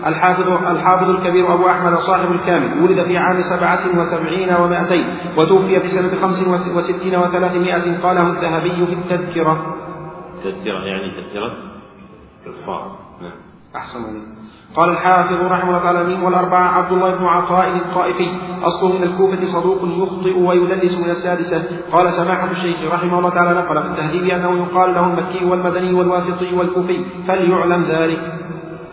الحافظ 0.06 0.48
الحافظ 0.70 1.10
الكبير 1.10 1.54
أبو 1.54 1.68
أحمد 1.68 1.94
صاحب 1.94 2.32
الكامل 2.32 2.82
ولد 2.82 3.02
في 3.02 3.18
عام 3.18 3.42
سبعة 3.42 4.00
وسبعين 4.00 4.54
ومائتين 4.54 5.04
وتوفي 5.36 5.80
في 5.80 5.88
سنة 5.88 6.20
خمس 6.22 6.68
وستين 6.76 7.16
وثلاثمائة 7.16 8.00
قاله 8.02 8.28
الذهبي 8.28 8.86
في 8.86 8.92
التذكرة. 8.92 9.76
تذكرة 10.44 10.84
يعني 10.84 11.22
تذكرة؟ 11.22 11.52
الفار 12.46 12.98
نعم. 13.22 13.32
أحسن 13.76 14.04
عليك 14.04 14.44
قال 14.76 14.90
الحافظ 14.90 15.52
رحمه 15.52 15.68
الله 15.68 15.82
تعالى 15.82 16.04
مين 16.04 16.22
والأربعة 16.22 16.68
عبد 16.68 16.92
الله 16.92 17.14
بن 17.14 17.24
عطاء 17.24 17.68
الطائفي 17.68 18.28
أصله 18.62 18.98
من 18.98 19.02
الكوفة 19.02 19.44
صدوق 19.44 19.78
يخطئ 19.82 20.38
ويدلس 20.38 20.98
من 20.98 21.10
السادسة. 21.10 21.80
قال 21.92 22.12
سماحة 22.12 22.50
الشيخ 22.50 22.92
رحمه 22.92 23.18
الله 23.18 23.30
تعالى 23.30 23.60
نقل 23.60 23.82
في 23.82 23.88
التهذيب 23.88 24.30
أنه 24.30 24.56
يقال 24.56 24.94
له 24.94 25.06
المكي 25.06 25.44
والمدني 25.44 25.94
والواسطي 25.94 26.54
والكوفي 26.54 27.04
فليعلم 27.28 27.84
ذلك. 27.90 28.18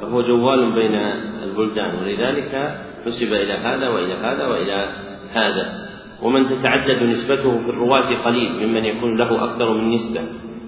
فهو 0.02 0.22
جوال 0.22 0.72
بين 0.72 0.96
البلدان 1.44 1.96
ولذلك 1.96 2.82
نسب 3.08 3.34
إلى 3.34 3.54
هذا 3.54 3.90
وإلى 3.90 4.14
هذا 4.14 4.48
وإلى 4.48 4.88
هذا. 5.34 5.88
ومن 6.22 6.46
تتعدد 6.46 7.04
نسبته 7.04 7.64
في 7.64 7.70
الرواة 7.70 8.24
قليل 8.26 8.68
ممن 8.68 8.86
يكون 8.86 9.18
له 9.18 9.44
أكثر 9.44 9.74
من 9.74 9.90
نسبة 9.90 10.22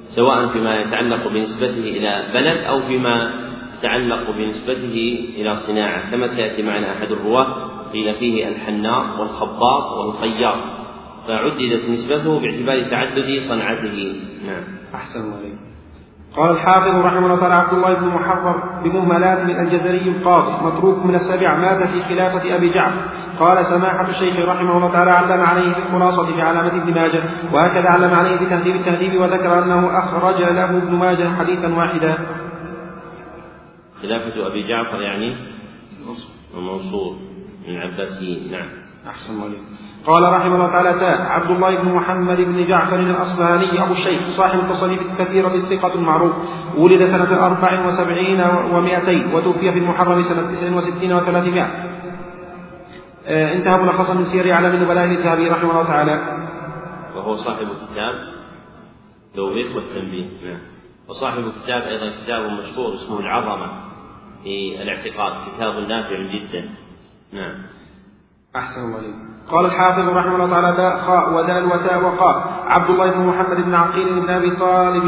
سواء 0.07 0.47
فيما 0.47 0.81
يتعلق 0.81 1.27
بنسبته 1.27 1.83
إلى 1.97 2.23
بلد 2.33 2.57
أو 2.57 2.81
فيما 2.81 3.33
يتعلق 3.77 4.31
بنسبته 4.31 5.25
إلى 5.35 5.55
صناعة. 5.55 6.11
كما 6.11 6.27
سيأتي 6.27 6.61
معنا 6.61 6.91
أحد 6.91 7.11
الرواة 7.11 7.69
قيل 7.93 8.15
فيه 8.15 8.47
الحناء 8.47 9.19
والخباط 9.19 9.91
والخياط. 9.91 10.57
فعددت 11.27 11.89
نسبته 11.89 12.39
باعتبار 12.39 12.89
تعدد 12.89 13.37
صنعته. 13.37 14.15
نعم. 14.47 14.63
أحسن 14.95 15.19
الله 15.19 15.72
قال 16.37 16.51
الحافظ 16.51 16.95
رحمه 16.95 17.25
الله 17.25 17.39
تعالى 17.39 17.55
عبد 17.55 17.73
الله 17.73 17.93
بن 17.93 18.07
محرر 18.07 18.81
بمهملات 18.83 19.39
من 19.39 19.59
الجزري 19.59 20.09
القاضي 20.09 20.65
متروك 20.65 21.05
من 21.05 21.15
السبع 21.15 21.57
مات 21.57 21.87
في 21.87 22.03
خلافة 22.03 22.55
أبي 22.55 22.69
جعفر. 22.69 23.23
قال 23.39 23.65
سماحة 23.65 24.09
الشيخ 24.09 24.49
رحمه 24.49 24.77
الله 24.77 24.91
تعالى 24.91 25.11
علم 25.11 25.41
عليه 25.41 25.73
في 25.73 25.79
الخلاصة 25.79 26.35
في 26.35 26.41
علامة 26.41 26.83
ابن 26.83 26.93
ماجه 26.93 27.23
وهكذا 27.53 27.89
علم 27.89 28.13
عليه 28.13 28.37
في 28.37 28.45
تهذيب 28.45 28.75
التهذيب 28.75 29.21
وذكر 29.21 29.63
أنه 29.63 29.99
أخرج 29.99 30.41
له 30.41 30.77
ابن 30.77 30.95
ماجه 30.95 31.35
حديثا 31.39 31.75
واحدا. 31.75 32.17
خلافة 34.01 34.47
أبي 34.47 34.61
جعفر 34.61 35.01
يعني؟ 35.01 35.35
المنصور 36.53 37.15
من 37.67 37.75
العباسيين 37.75 38.51
نعم. 38.51 38.69
أحسن 39.07 39.33
الله 39.33 39.57
قال 40.05 40.23
رحمه 40.23 40.55
الله 40.55 40.71
تعالى 40.71 41.05
عبد 41.29 41.51
الله 41.51 41.75
بن 41.75 41.91
محمد 41.91 42.37
بن 42.37 42.67
جعفر 42.67 42.99
الأصبهاني 42.99 43.83
أبو 43.83 43.93
الشيخ 43.93 44.21
صاحب 44.37 44.59
التصانيف 44.59 45.01
الكثيرة 45.01 45.55
الثقة 45.55 45.95
المعروف 45.95 46.31
ولد 46.77 47.05
سنة 47.05 47.45
أربع 47.45 47.85
وسبعين 47.85 48.41
ومائتين 48.71 49.33
وتوفي 49.33 49.71
في 49.71 49.79
المحرم 49.79 50.21
سنة 50.21 50.51
تسع 50.51 50.75
وستين 50.75 51.13
وثلاثمائة. 51.13 51.67
آه 53.27 53.53
انتهى 53.53 53.77
ملخصا 53.77 54.13
من 54.13 54.25
سير 54.25 54.53
أعلام 54.53 54.75
النبلاء 54.75 55.05
للذهبي 55.05 55.49
رحمه 55.49 55.71
الله 55.71 55.83
تعالى. 55.83 56.21
وهو 57.15 57.35
صاحب 57.35 57.67
كتاب 57.67 58.13
توبيخ 59.35 59.75
والتنبيه. 59.75 60.25
نعم. 60.45 60.59
وصاحب 61.09 61.43
كتاب 61.63 61.81
أيضا 61.81 62.23
كتاب 62.23 62.41
مشهور 62.51 62.93
اسمه 62.93 63.19
العظمة 63.19 63.67
في 64.43 64.81
الاعتقاد 64.81 65.33
كتاب 65.47 65.73
نافع 65.89 66.21
جدا. 66.33 66.69
نعم. 67.33 67.55
أحسن 68.55 68.81
الله 68.81 69.01
قال 69.51 69.65
الحافظ 69.65 70.09
رحمه 70.09 70.35
الله 70.35 70.49
تعالى 70.49 70.77
داء 70.77 70.97
خاء 70.97 71.33
ودال 71.33 71.65
وتاء 71.65 72.03
وقاف 72.03 72.43
عبد 72.67 72.89
الله 72.89 73.11
بن 73.11 73.25
محمد 73.25 73.61
بن 73.65 73.75
عقيل 73.75 74.19
بن 74.19 74.29
أبي 74.29 74.51
طالب 74.55 75.03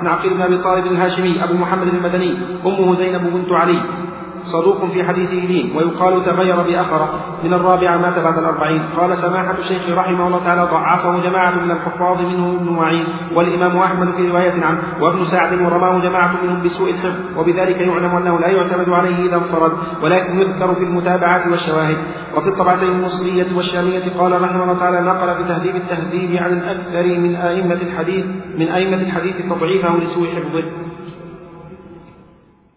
بن 0.00 0.06
عقيل 0.06 0.34
بن 0.34 0.42
أبي 0.42 0.58
طالب 0.58 0.86
الهاشمي 0.86 1.44
أبو 1.44 1.54
محمد 1.54 1.88
المدني 1.88 2.38
أمه 2.66 2.94
زينب 2.94 3.32
بنت 3.32 3.52
علي. 3.52 4.01
صدوق 4.42 4.84
في 4.84 5.04
حديثه 5.04 5.46
لين 5.46 5.76
ويقال 5.76 6.24
تغير 6.24 6.56
بأخرة. 6.56 7.08
من 7.44 7.52
الرابعة 7.54 7.98
مات 7.98 8.18
بعد 8.18 8.38
الأربعين. 8.38 8.82
قال 8.96 9.16
سماحة 9.16 9.58
الشيخ 9.58 9.98
رحمه 9.98 10.26
الله 10.26 10.44
تعالى 10.44 10.62
ضعفه 10.62 11.22
جماعة 11.22 11.64
من 11.64 11.70
الحفاظ 11.70 12.20
منهم 12.20 12.56
ابن 12.56 12.68
معين 12.72 13.04
والإمام 13.34 13.78
أحمد 13.78 14.10
في 14.10 14.28
رواية 14.28 14.64
عنه 14.64 14.82
وابن 15.00 15.24
سعد 15.24 15.60
ورماه 15.60 15.98
جماعة 15.98 16.42
منهم 16.42 16.62
بسوء 16.62 16.90
الحفظ 16.90 17.38
وبذلك 17.38 17.80
يعلم 17.80 18.16
أنه 18.16 18.38
لا 18.40 18.48
يعتمد 18.48 18.88
عليه 18.88 19.28
إذا 19.28 19.36
انفرد 19.36 19.72
ولكن 20.02 20.40
يذكر 20.40 20.74
في 20.74 20.80
المتابعات 20.80 21.46
والشواهد. 21.46 21.96
وفي 22.36 22.48
الطبعتين 22.48 22.88
المصرية 22.88 23.56
والشامية 23.56 24.18
قال 24.18 24.42
رحمه 24.42 24.62
الله 24.62 24.78
تعالى 24.78 25.00
نقل 25.00 25.34
في 25.36 25.44
تهذيب 25.48 25.76
التهذيب 25.76 26.42
عن 26.42 26.52
الأكثر 26.52 27.18
من 27.18 27.36
أئمة 27.36 27.74
الحديث 27.74 28.26
من 28.58 28.68
أئمة 28.68 28.96
الحديث 28.96 29.36
تضعيفه 29.36 29.98
لسوء 29.98 30.26
حفظه. 30.26 30.64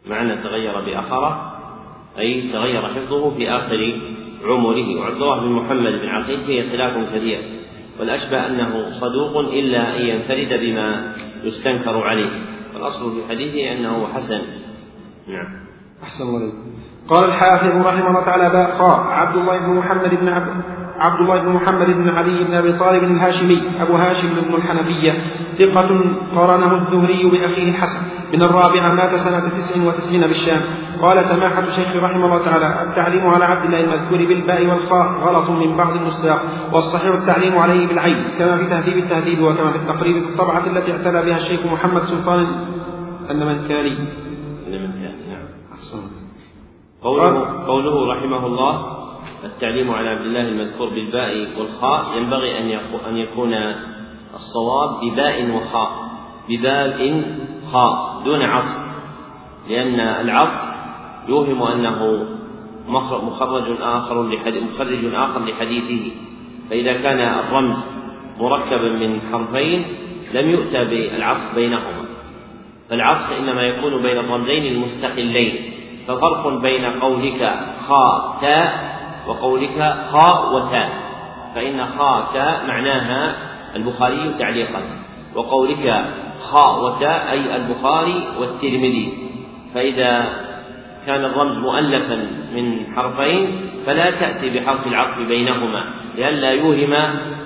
معنى 0.10 0.44
تغير 0.44 0.86
بآخره 0.86 1.55
أي 2.20 2.52
تغير 2.52 2.82
حفظه 2.82 3.36
في 3.38 3.50
آخر 3.50 4.00
عمره. 4.44 5.00
وعبد 5.00 5.16
الله 5.16 5.40
بن 5.40 5.52
محمد 5.52 5.92
بن 5.92 6.08
عقيل 6.08 6.46
فيه 6.46 6.72
خلاف 6.72 7.16
كثير 7.16 7.40
والأشبه 8.00 8.48
أنه 8.48 8.90
صدوق 8.90 9.38
إلا 9.38 9.98
أن 9.98 10.06
ينفرد 10.06 10.60
بما 10.60 11.14
يستنكر 11.44 11.98
عليه. 11.98 12.30
والأصل 12.74 13.16
في 13.16 13.30
حديثه 13.30 13.72
أنه 13.72 14.08
حسن. 14.08 14.42
نعم. 15.28 15.66
أحسن 16.04 16.24
الله 16.24 16.54
قال 17.08 17.26
الحافظ 17.26 17.86
رحمه 17.88 18.08
الله 18.08 18.26
تعالى 18.26 18.50
باء 18.50 18.84
عبد 18.92 19.38
الله 19.38 19.60
بن 19.60 19.74
محمد 19.74 20.16
بن 20.22 20.30
عبد 20.30 20.48
عبد 21.00 21.20
الله 21.20 21.42
بن 21.42 21.50
محمد 21.50 21.86
بن 21.86 22.10
علي 22.10 22.44
بن 22.44 22.54
أبي 22.54 22.74
طالب 22.74 23.04
الهاشمي 23.04 23.62
أبو 23.82 23.96
هاشم 23.96 24.28
بن 24.28 24.56
الحنفية 24.56 25.14
ثقة 25.60 25.90
قرنه 26.36 26.74
الزهري 26.74 27.30
بأخيه 27.30 27.70
الحسن. 27.70 28.00
من 28.34 28.42
الرابعة 28.42 28.94
مات 28.94 29.16
سنة 29.16 29.40
تسع 29.40 29.88
وتسعين 29.88 30.22
بالشام. 30.22 30.62
قال 31.02 31.26
سماحة 31.26 31.60
الشيخ 31.60 31.96
رحمه 31.96 32.26
الله 32.26 32.46
تعالى 32.46 32.84
التعليم 32.84 33.28
على 33.28 33.46
عبد 33.46 33.66
الله 33.66 33.80
المذكور 33.80 34.18
بالباء 34.18 34.68
والخاء 34.68 35.08
غلط 35.12 35.50
من 35.50 35.78
بعض 35.78 35.96
النساق 35.96 36.42
والصحيح 36.74 37.14
التعليم 37.14 37.58
عليه 37.58 37.88
بالعين 37.88 38.24
كما 38.40 38.58
في 38.58 38.66
تهذيب 38.66 38.98
التهذيب 38.98 39.42
وكما 39.42 39.72
في 39.72 39.78
التقريب 39.78 40.24
في 40.24 40.30
الطبعة 40.30 40.68
التي 40.68 40.92
اعتنى 40.92 41.26
بها 41.26 41.38
الشيخ 41.38 41.66
محمد 41.66 42.02
سلطان 42.04 42.48
النمنكاري 43.32 43.98
النمنكاري 44.68 45.16
نعم. 45.30 45.46
قوله, 47.02 47.66
قوله 47.68 48.14
رحمه 48.14 48.46
الله 48.46 48.95
التعليم 49.46 49.92
على 49.92 50.10
عبد 50.10 50.26
الله 50.26 50.42
المذكور 50.42 50.90
بالباء 50.90 51.48
والخاء 51.58 52.18
ينبغي 52.18 52.60
أن 52.60 52.80
أن 53.10 53.18
يكون 53.18 53.54
الصواب 54.34 55.02
بباء 55.02 55.52
وخاء. 55.52 55.92
بباء 56.50 57.24
خاء 57.72 58.22
دون 58.26 58.42
عطف. 58.42 58.78
لأن 59.70 60.00
العطف 60.00 60.62
يوهم 61.28 61.64
أنه 61.64 62.28
مخرج 62.88 63.82
آخر 63.82 64.22
مخرج 64.62 65.14
آخر 65.14 65.46
لحديثه. 65.46 66.12
فإذا 66.70 66.94
كان 66.94 67.20
الرمز 67.20 67.78
مركبا 68.40 68.90
من 68.90 69.22
حرفين 69.32 69.86
لم 70.34 70.50
يؤتى 70.50 70.86
بالعطف 70.86 71.56
بينهما. 71.56 72.06
فالعطف 72.90 73.32
إنما 73.40 73.62
يكون 73.62 74.02
بين 74.02 74.18
الرمزين 74.18 74.66
المستقلين. 74.74 75.72
ففرق 76.08 76.48
بين 76.62 76.86
قولك 76.86 77.60
خاء 77.88 78.38
تاء 78.42 78.96
وقولك 79.28 79.96
خاء 80.12 80.56
وتاء 80.56 80.90
فإن 81.56 81.86
خاء 81.86 82.30
تاء 82.34 82.66
معناها 82.68 83.36
البخاري 83.76 84.36
تعليقا. 84.40 84.82
وقولك 85.36 86.06
خاء 86.52 86.84
وتاء 86.84 87.32
أي 87.32 87.56
البخاري 87.56 88.24
والترمذي. 88.40 89.14
فإذا 89.74 90.26
كان 91.06 91.26
الرمز 91.26 91.58
مؤلفا 91.58 92.28
من 92.56 92.96
حرفين 92.96 93.48
فلا 93.86 94.12
تأتي 94.12 94.60
بحرف 94.60 94.88
العطف 94.88 95.28
بينهما 95.28 95.84
لئلا 96.18 96.52
يوهم 96.52 96.94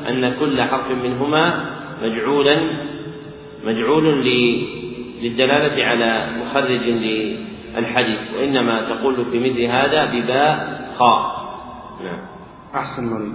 أن 0.10 0.35
كل 0.39 0.61
حرف 0.61 0.91
منهما 1.03 1.65
مجعولا 2.03 2.57
مجعول 3.65 4.26
للدلالة 5.22 5.85
على 5.85 6.27
مخرج 6.41 6.84
للحديث. 6.89 8.19
وإنما 8.38 8.81
تقول 8.81 9.15
في 9.31 9.39
مثل 9.39 9.61
هذا 9.61 10.06
بباء 10.06 10.80
خاء. 10.97 11.38
نعم. 12.03 12.19
أحسن 12.76 13.05
مريض 13.05 13.34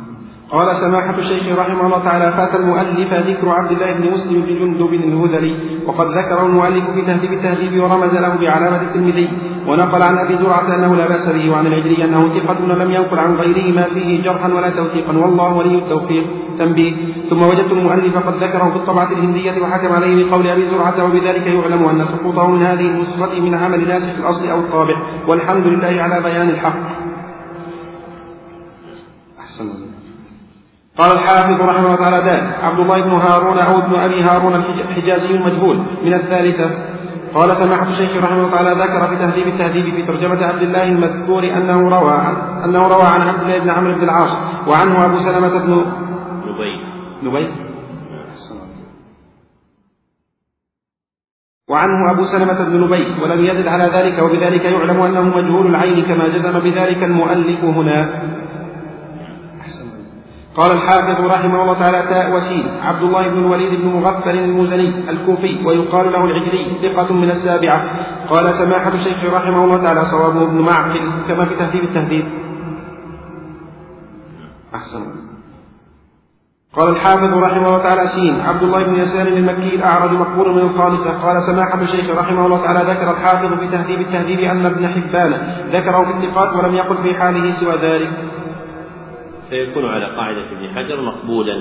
قال 0.50 0.76
سماحة 0.76 1.18
الشيخ 1.18 1.58
رحمه 1.58 1.86
الله 1.86 1.98
تعالى 1.98 2.32
فات 2.32 2.54
المؤلف 2.54 3.14
ذكر 3.14 3.48
عبد 3.48 3.72
الله 3.72 3.92
بن 3.92 4.12
مسلم 4.14 4.40
بن 4.40 4.54
جندب 4.58 4.92
الهذلي 4.94 5.80
وقد 5.86 6.06
ذكر 6.06 6.46
المؤلف 6.46 6.90
في 6.90 7.02
تهذيب 7.02 7.32
التهذيب 7.32 7.82
ورمز 7.82 8.14
له 8.14 8.36
بعلامة 8.36 8.82
الترمذي 8.82 9.28
ونقل 9.68 10.02
عن 10.02 10.18
أبي 10.18 10.36
زرعة 10.36 10.74
أنه 10.74 10.96
لا 10.96 11.08
بأس 11.08 11.28
به 11.28 11.50
وعن 11.50 11.66
العجلي 11.66 12.04
أنه 12.04 12.28
ثقة 12.28 12.74
لم 12.84 12.90
ينقل 12.90 13.18
عن 13.18 13.34
غيره 13.34 13.74
ما 13.74 13.82
فيه 13.82 14.22
جرحا 14.22 14.48
ولا 14.48 14.70
توثيقا 14.70 15.18
والله 15.18 15.56
ولي 15.56 15.78
التوفيق. 15.78 16.24
تنبيه. 16.58 16.92
ثم 17.30 17.42
وجدت 17.42 17.72
المؤلف 17.72 18.16
قد 18.16 18.34
ذكره 18.44 18.70
في 18.70 18.76
الطبعة 18.76 19.12
الهندية 19.12 19.62
وحكم 19.62 19.92
عليه 19.92 20.24
بقول 20.24 20.46
أبي 20.46 20.66
زرعة 20.66 21.04
وبذلك 21.04 21.46
يعلم 21.46 21.84
أن 21.84 22.04
سقوطه 22.04 22.50
من 22.50 22.62
هذه 22.62 22.86
النسخة 22.86 23.40
من 23.40 23.54
عمل 23.54 23.88
ناسخ 23.88 24.18
الأصل 24.18 24.48
أو 24.48 24.58
الطابع 24.58 24.96
والحمد 25.28 25.66
لله 25.66 26.02
على 26.02 26.20
بيان 26.20 26.48
الحق. 26.48 27.03
قال 30.98 31.12
الحافظ 31.12 31.60
رحمه 31.60 31.86
الله 31.86 31.96
تعالى 31.96 32.16
ذلك 32.16 32.64
عبد 32.64 32.80
الله 32.80 33.00
بن 33.00 33.10
هارون 33.10 33.58
أو 33.58 33.78
ابن 33.78 33.94
أبي 33.94 34.22
هارون 34.22 34.54
الحجازي 34.54 35.34
المجهول 35.34 35.76
من 36.04 36.14
الثالثة. 36.14 36.70
قال 37.34 37.56
سماحة 37.56 37.88
الشيخ 37.88 38.24
رحمه 38.24 38.36
الله 38.36 38.50
تعالى 38.50 38.70
ذكر 38.70 39.08
في 39.08 39.16
تهذيب 39.16 39.46
التهذيب 39.46 39.94
في 39.94 40.02
ترجمة 40.02 40.46
عبد 40.46 40.62
الله 40.62 40.88
المذكور 40.88 41.42
أنه 41.42 41.98
روى 41.98 42.12
عن 42.12 42.34
أنه 42.64 42.88
روى 42.88 43.02
عن 43.02 43.20
عبد 43.20 43.42
الله 43.42 43.58
بن 43.58 43.70
عمرو 43.70 43.94
بن 43.94 44.02
العاص 44.02 44.38
وعنه 44.66 45.04
أبو 45.04 45.16
سلمة 45.16 45.58
بن 45.58 45.84
نبي. 46.46 46.72
نبي؟ 47.22 47.52
وعنه 51.68 52.10
أبو 52.10 52.24
سلمة 52.24 52.64
بن 52.64 52.80
نبي 52.80 53.06
ولم 53.22 53.44
يزد 53.44 53.68
على 53.68 53.84
ذلك 53.84 54.22
وبذلك 54.22 54.64
يعلم 54.64 55.00
أنه 55.00 55.22
مجهول 55.22 55.66
العين 55.66 56.02
كما 56.02 56.28
جزم 56.28 56.58
بذلك 56.58 57.02
المؤلف 57.02 57.64
هنا. 57.64 58.33
قال 60.56 60.72
الحافظ 60.72 61.24
رحمه 61.24 61.62
الله 61.62 61.78
تعالى 61.78 62.02
تاء 62.02 62.36
وسين 62.36 62.66
عبد 62.82 63.02
الله 63.02 63.28
بن 63.28 63.38
الوليد 63.38 63.80
بن 63.80 63.88
مغفر 63.88 64.30
المزني 64.30 65.10
الكوفي 65.10 65.66
ويقال 65.66 66.12
له 66.12 66.24
العجلي 66.24 66.78
ثقة 66.82 67.14
من 67.14 67.30
السابعة. 67.30 67.80
قال 68.28 68.54
سماحة 68.54 68.94
الشيخ 68.94 69.34
رحمه 69.34 69.64
الله 69.64 69.82
تعالى 69.82 70.04
صوابه 70.04 70.42
ابن 70.42 70.60
معقل 70.60 71.10
كما 71.28 71.44
في 71.44 71.54
تهذيب 71.54 71.84
التهذيب. 71.84 72.24
أحسن. 74.74 75.00
قال 76.76 76.88
الحافظ 76.88 77.38
رحمه 77.38 77.66
الله 77.66 77.78
تعالى 77.78 78.06
سين 78.06 78.40
عبد 78.40 78.62
الله 78.62 78.82
بن 78.82 78.94
يسار 78.94 79.26
المكي 79.26 79.76
الأعرج 79.76 80.12
مقبول 80.12 80.54
من 80.54 80.58
الخامسة. 80.58 81.22
قال 81.22 81.42
سماحة 81.42 81.80
الشيخ 81.82 82.18
رحمه 82.18 82.46
الله 82.46 82.62
تعالى 82.62 82.92
ذكر 82.92 83.10
الحافظ 83.10 83.58
في 83.60 83.66
تهذيب 83.68 84.00
التهذيب 84.00 84.40
أن 84.40 84.66
ابن 84.66 84.88
حبان 84.88 85.30
ذكره 85.72 86.04
في 86.04 86.10
الثقات 86.10 86.56
ولم 86.56 86.74
يقل 86.74 86.96
في 86.96 87.14
حاله 87.14 87.52
سوى 87.52 87.74
ذلك. 87.82 88.10
فيكون 89.50 89.84
على 89.84 90.16
قاعدة 90.16 90.44
ابن 90.52 90.74
حجر 90.76 91.00
مقبولا. 91.00 91.56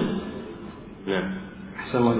نعم. 1.07 1.31
أحسن 1.79 1.97
الله 1.99 2.15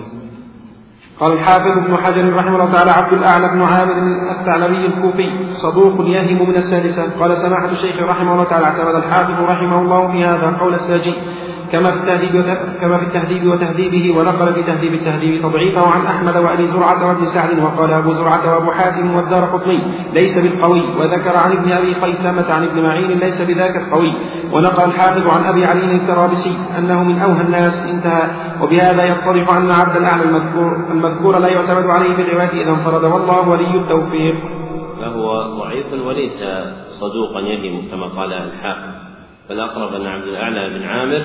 قال 1.20 1.34
الحافظ 1.34 1.78
ابن 1.78 1.98
حجر 1.98 2.34
رحمه 2.36 2.56
الله 2.56 2.72
تعالى 2.72 2.92
عبد 2.92 3.14
الأعلى 3.14 3.48
بن 3.48 3.62
عامر 3.62 3.94
الثعلبي 4.32 4.86
الكوفي 4.86 5.30
صدوق 5.56 6.08
يهم 6.08 6.50
من 6.50 6.56
السادسة 6.56 7.20
قال 7.20 7.38
سماحة 7.38 7.72
الشيخ 7.72 8.00
رحمه 8.00 8.34
الله 8.34 8.44
تعالى 8.44 8.66
اعتمد 8.66 8.96
الحافظ 8.96 9.44
رحمه 9.50 9.82
الله 9.82 10.12
في 10.12 10.26
هذا 10.26 10.58
قول 10.60 10.74
الساجي. 10.74 11.14
كما 11.74 11.92
في 11.92 11.98
التهذيب 11.98 12.46
كما 12.82 12.98
في 12.98 13.04
التهذيب 13.04 13.48
وتهذيبه 13.48 14.18
ونقل 14.18 14.54
في 14.54 14.64
تهذيب 14.64 14.94
التهذيب 14.94 15.42
تضعيفه 15.42 15.88
عن 15.88 16.06
أحمد 16.06 16.38
وابي 16.38 16.68
زرعة 16.68 17.08
وابن 17.08 17.26
سعد 17.26 17.60
وقال 17.60 17.94
أبو 17.94 18.14
زرعة 18.14 18.54
وأبو 18.54 18.72
حاتم 18.72 19.16
والدار 19.16 19.46
قطني 19.46 19.80
ليس 20.14 20.38
بالقوي 20.38 20.82
وذكر 20.82 21.38
عن 21.38 21.52
ابن 21.52 21.72
أبي 21.72 21.94
قيثمة 21.94 22.54
عن 22.54 22.64
ابن 22.64 22.82
معين 22.82 23.20
ليس 23.20 23.42
بذاك 23.42 23.76
القوي 23.76 24.14
ونقل 24.52 24.84
الحافظ 24.84 25.28
عن 25.28 25.44
أبي 25.46 25.66
علي 25.66 25.96
الكرابسي 25.96 26.58
أنه 26.78 27.04
من 27.04 27.20
أوهى 27.20 27.42
الناس 27.42 27.90
انتهى 27.94 28.30
وبهذا 28.62 29.06
يتضح 29.06 29.54
أن 29.58 29.72
عبد 29.72 29.96
الأعلى 29.96 30.24
المذكور 30.24 30.86
المذكور 30.92 31.40
لا 31.40 31.48
يعتمد 31.48 31.90
عليه 31.90 32.14
في 32.16 32.22
الرواية 32.22 32.64
إذا 32.64 32.72
انفرد 32.72 33.04
والله 33.04 33.50
ولي 33.50 33.80
التوفيق. 33.80 34.36
فهو 35.02 35.58
ضعيف 35.58 36.06
وليس 36.06 36.44
صدوقا 37.00 37.40
يهم 37.40 37.92
كما 37.92 38.08
قال 38.08 38.34
الحافظ 38.34 38.94
فالاقرب 39.50 39.94
أن 39.94 40.06
عبد 40.06 40.28
الأعلى 40.28 40.70
بن 40.70 40.84
عامر 40.84 41.24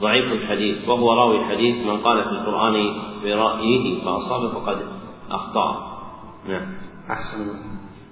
ضعيف 0.00 0.32
الحديث 0.32 0.88
وهو 0.88 1.12
راوي 1.12 1.36
الحديث 1.36 1.86
من 1.86 1.96
قال 1.96 2.24
في 2.24 2.30
القرآن 2.30 2.74
برأيه 3.22 4.04
فأصاب 4.04 4.50
فقد 4.50 4.76
أخطأ. 5.30 5.90
نعم. 6.48 6.66
أحسن. 7.10 7.70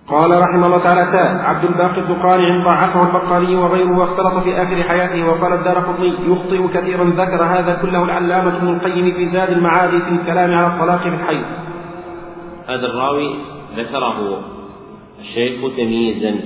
قال 0.08 0.30
رحمه 0.30 0.66
الله 0.66 0.78
تعالى 0.78 1.12
تاء 1.12 1.44
عبد 1.44 1.64
الباقي 1.64 2.00
الدقاني 2.00 2.64
ضعفه 2.64 3.02
البقالي 3.02 3.56
وغيره 3.56 3.98
واختلط 3.98 4.44
في 4.44 4.62
آخر 4.62 4.82
حياته 4.82 5.28
وقال 5.28 5.52
الدار 5.52 5.78
قطني 5.78 6.08
يخطئ 6.08 6.68
كثيرا 6.68 7.04
ذكر 7.04 7.44
هذا 7.44 7.78
كله 7.82 8.04
العلامة 8.04 8.56
ابن 8.56 8.68
القيم 8.68 9.10
في 9.12 9.28
زاد 9.28 9.50
المعاد 9.50 9.90
في 9.90 10.08
الكلام 10.08 10.54
على 10.54 10.66
الطلاق 10.66 10.98
في 10.98 11.08
الحي. 11.08 11.40
هذا 12.66 12.86
الراوي 12.86 13.34
ذكره 13.76 14.40
الشيخ 15.20 15.76
تمييزا 15.76 16.40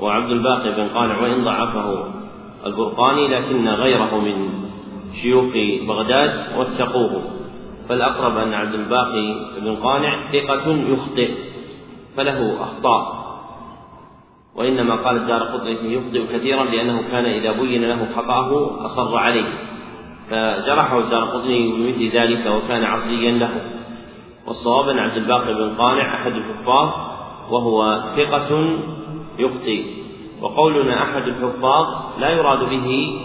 وعبد 0.00 0.30
الباقي 0.30 0.76
بن 0.76 0.88
قانع 0.88 1.22
وإن 1.22 1.44
ضعفه. 1.44 2.19
البرقاني 2.66 3.28
لكن 3.28 3.68
غيره 3.68 4.18
من 4.18 4.48
شيوخ 5.22 5.44
بغداد 5.88 6.58
وثقوه. 6.58 7.22
فالأقرب 7.88 8.36
أن 8.36 8.54
عبد 8.54 8.74
الباقي 8.74 9.34
بن 9.60 9.76
قانع 9.76 10.32
ثقة 10.32 10.70
يخطئ 10.70 11.30
فله 12.16 12.62
أخطاء. 12.62 13.20
وإنما 14.54 14.94
قال 14.94 15.16
الدار 15.16 15.42
قطني 15.42 15.94
يخطئ 15.94 16.26
كثيرا 16.36 16.64
لأنه 16.64 17.02
كان 17.10 17.24
إذا 17.24 17.52
بين 17.52 17.84
له 17.84 18.08
خطأه 18.16 18.84
أصر 18.86 19.16
عليه. 19.16 19.48
فجرحه 20.30 20.98
الدار 20.98 21.24
قطني 21.24 21.72
بمثل 21.72 22.16
ذلك 22.16 22.46
وكان 22.46 22.84
عصيا 22.84 23.32
له. 23.32 23.70
والصواب 24.46 24.88
أن 24.88 24.98
عبد 24.98 25.16
الباقي 25.16 25.54
بن 25.54 25.74
قانع 25.74 26.14
أحد 26.14 26.32
الحفاظ 26.32 26.88
وهو 27.50 28.00
ثقة 28.16 28.78
يخطئ. 29.38 29.84
وقولنا 30.40 31.02
أحد 31.02 31.22
الحفاظ 31.22 31.86
لا 32.18 32.30
يراد 32.30 32.58
به 32.58 33.20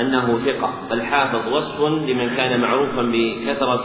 أنه 0.00 0.38
ثقة 0.38 0.70
بل 0.90 1.02
حافظ 1.02 1.52
وصف 1.52 1.80
لمن 1.80 2.28
كان 2.36 2.60
معروفا 2.60 3.02
بكثرة 3.02 3.84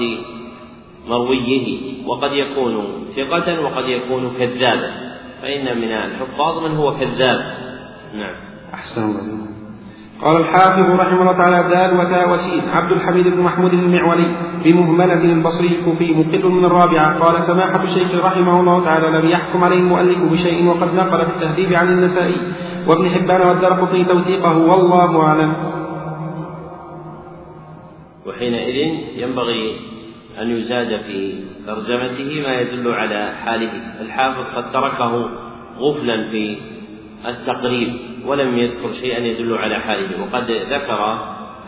مرويه. 1.07 1.77
وقد 2.06 2.31
يكون 2.34 3.06
ثقة 3.15 3.61
وقد 3.61 3.89
يكون 3.89 4.34
كذابا. 4.39 4.91
فإن 5.41 5.77
من 5.77 5.91
الحفاظ 5.91 6.64
من 6.64 6.76
هو 6.76 6.98
كذاب. 6.98 7.57
نعم. 8.14 8.35
أحسن 8.73 9.02
الله 9.02 9.57
قال 10.22 10.38
الحافظ 10.38 10.99
رحمه 10.99 11.22
الله 11.22 11.38
تعالى 11.38 11.69
دال 11.69 11.99
وتاء 11.99 12.31
وسين 12.31 12.69
عبد 12.69 12.91
الحميد 12.91 13.27
بن 13.27 13.41
محمود 13.41 13.73
المعولي 13.73 14.27
بمهملة 14.64 15.22
البصري 15.22 15.68
الكوفي 15.68 16.14
مقل 16.14 16.52
من 16.52 16.65
الرابعة 16.65 17.19
قال 17.19 17.44
سماحة 17.44 17.84
الشيخ 17.84 18.26
رحمه 18.26 18.60
الله 18.60 18.84
تعالى 18.84 19.18
لم 19.18 19.30
يحكم 19.30 19.64
عليه 19.64 19.80
المؤلف 19.80 20.31
بشيء 20.31 20.68
وقد 20.68 20.94
نقل 20.95 21.26
في 21.26 21.31
التهذيب 21.31 21.73
عن 21.73 21.88
النسائي. 21.88 22.35
وابن 22.88 23.10
حبان 23.10 23.48
والدرقطي 23.48 24.03
توثيقه 24.03 24.57
والله 24.57 25.22
أعلم. 25.22 25.53
وحينئذ 28.26 28.76
ينبغي 29.18 29.80
أن 30.41 30.52
يزاد 30.52 31.02
في 31.02 31.39
ترجمته 31.68 32.44
ما 32.48 32.61
يدل 32.61 32.94
على 32.94 33.34
حاله. 33.45 34.02
الحافظ 34.02 34.56
قد 34.56 34.72
تركه 34.72 35.30
غفلا 35.80 36.30
في 36.31 36.57
التقريب 37.26 37.94
ولم 38.26 38.57
يذكر 38.57 38.91
شيئا 38.91 39.19
يدل 39.19 39.57
على 39.57 39.80
حاله. 39.80 40.22
وقد 40.22 40.52
ذكر 40.52 41.19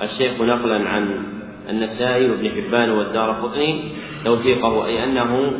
الشيخ 0.01 0.41
نقلا 0.41 0.89
عن 0.89 1.23
النسائي 1.69 2.29
وابن 2.29 2.49
حبان 2.49 2.89
والدار 2.89 3.31
قطني 3.31 3.91
توثيقه 4.25 4.85
أي 4.85 5.03
أنه 5.03 5.51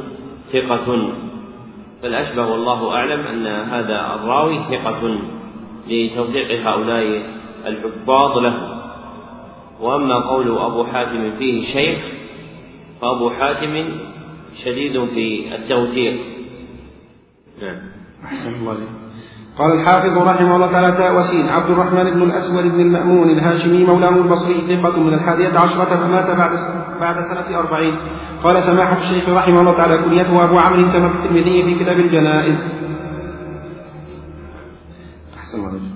ثقة. 0.53 1.11
فالأشبه 2.01 2.47
والله 2.47 2.95
أعلم 2.95 3.19
أن 3.19 3.47
هذا 3.47 4.15
الراوي 4.15 4.59
ثقة 4.59 5.19
لتوثيق 5.87 6.67
هؤلاء 6.67 7.23
الحفاظ 7.65 8.37
له. 8.37 8.79
وأما 9.79 10.15
قول 10.15 10.57
أبو 10.57 10.83
حاتم 10.83 11.31
فيه 11.37 11.63
شيخ 11.63 11.99
فأبو 13.01 13.29
حاتم 13.29 13.85
شديد 14.65 15.05
في 15.05 15.55
التوثيق. 15.55 16.19
نعم. 17.61 17.77
أحسن 18.25 18.53
الله 18.55 18.77
قال 19.59 19.73
الحافظ 19.73 20.17
رحمه 20.17 20.55
الله 20.55 20.71
تعالى 20.71 20.91
تاء 20.91 21.19
وسين 21.19 21.49
عبد 21.49 21.69
الرحمن 21.69 22.03
بن 22.03 22.23
الأسود 22.23 22.63
بن 22.63 22.79
المأمون 22.81 23.29
الهاشمي 23.29 23.83
مولاه 23.83 24.09
البصري 24.09 24.53
ثقة 24.53 24.99
من 24.99 25.13
الحادية 25.13 25.59
عشرة 25.59 25.85
فمات 25.85 26.37
بعد 26.37 26.51
بعد 27.01 27.15
سنة 27.15 27.59
أربعين. 27.59 27.95
قال 28.43 28.63
سماحة 28.63 28.97
الشيخ 28.97 29.29
رحمه 29.29 29.61
الله 29.61 29.73
تعالى 29.73 29.97
كنيته 29.97 30.43
أبو 30.43 30.57
عمرو 30.57 30.91
كما 30.93 31.09
في 31.09 31.15
الترمذي 31.15 31.63
في 31.63 31.83
كتاب 31.83 31.99
الجنائز. 31.99 32.55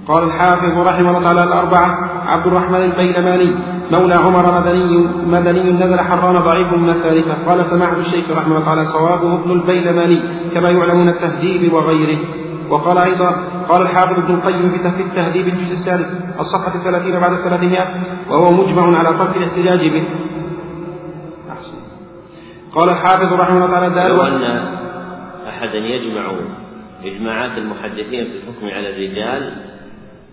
قال 0.08 0.24
الحافظ 0.24 0.88
رحمه 0.88 1.10
الله 1.10 1.24
تعالى 1.24 1.44
الأربعة 1.44 2.10
عبد 2.28 2.48
الرحمن 2.48 2.84
البيلماني 2.84 3.56
مولى 3.92 4.16
عمر 4.16 4.60
مدني 4.60 5.08
مدني 5.28 5.74
نزل 5.74 6.00
حران 6.00 6.40
ضعيف 6.40 6.74
من 6.74 6.90
الثالثة. 6.90 7.34
قال 7.48 7.66
سماحة 7.66 7.98
الشيخ 7.98 8.32
رحمه 8.32 8.56
الله 8.56 8.66
تعالى 8.66 8.86
صوابه 8.86 9.34
ابن 9.34 9.52
البيلماني 9.52 10.22
كما 10.54 10.70
يعلم 10.70 11.00
من 11.00 11.10
التهذيب 11.10 11.74
وغيره. 11.74 12.43
وقال 12.74 12.98
أيضا 12.98 13.30
قال 13.70 13.82
الحافظ 13.82 14.20
ابن 14.24 14.36
القيم 14.36 14.70
في 14.70 15.02
التهذيب 15.02 15.48
الجزء 15.48 15.74
السادس 15.74 16.22
الصفحة 16.40 16.76
الثلاثين 16.76 17.20
بعد 17.20 17.32
الثلاثمائة 17.32 17.88
وهو 18.30 18.52
مجمع 18.52 18.98
على 18.98 19.18
ترك 19.18 19.38
الاحتجاج 19.38 19.90
به. 19.90 20.04
أحسن. 21.52 21.78
قال 22.76 22.90
الحافظ 22.90 23.34
رحمه 23.34 23.66
الله 23.66 23.90
تعالى 23.90 24.14
لو 24.14 24.22
أن 24.22 24.44
أحدا 25.48 25.78
يجمع 25.78 26.32
إجماعات 27.04 27.58
المحدثين 27.58 28.26
في 28.26 28.38
الحكم 28.38 28.66
على 28.66 28.90
الرجال 28.90 29.54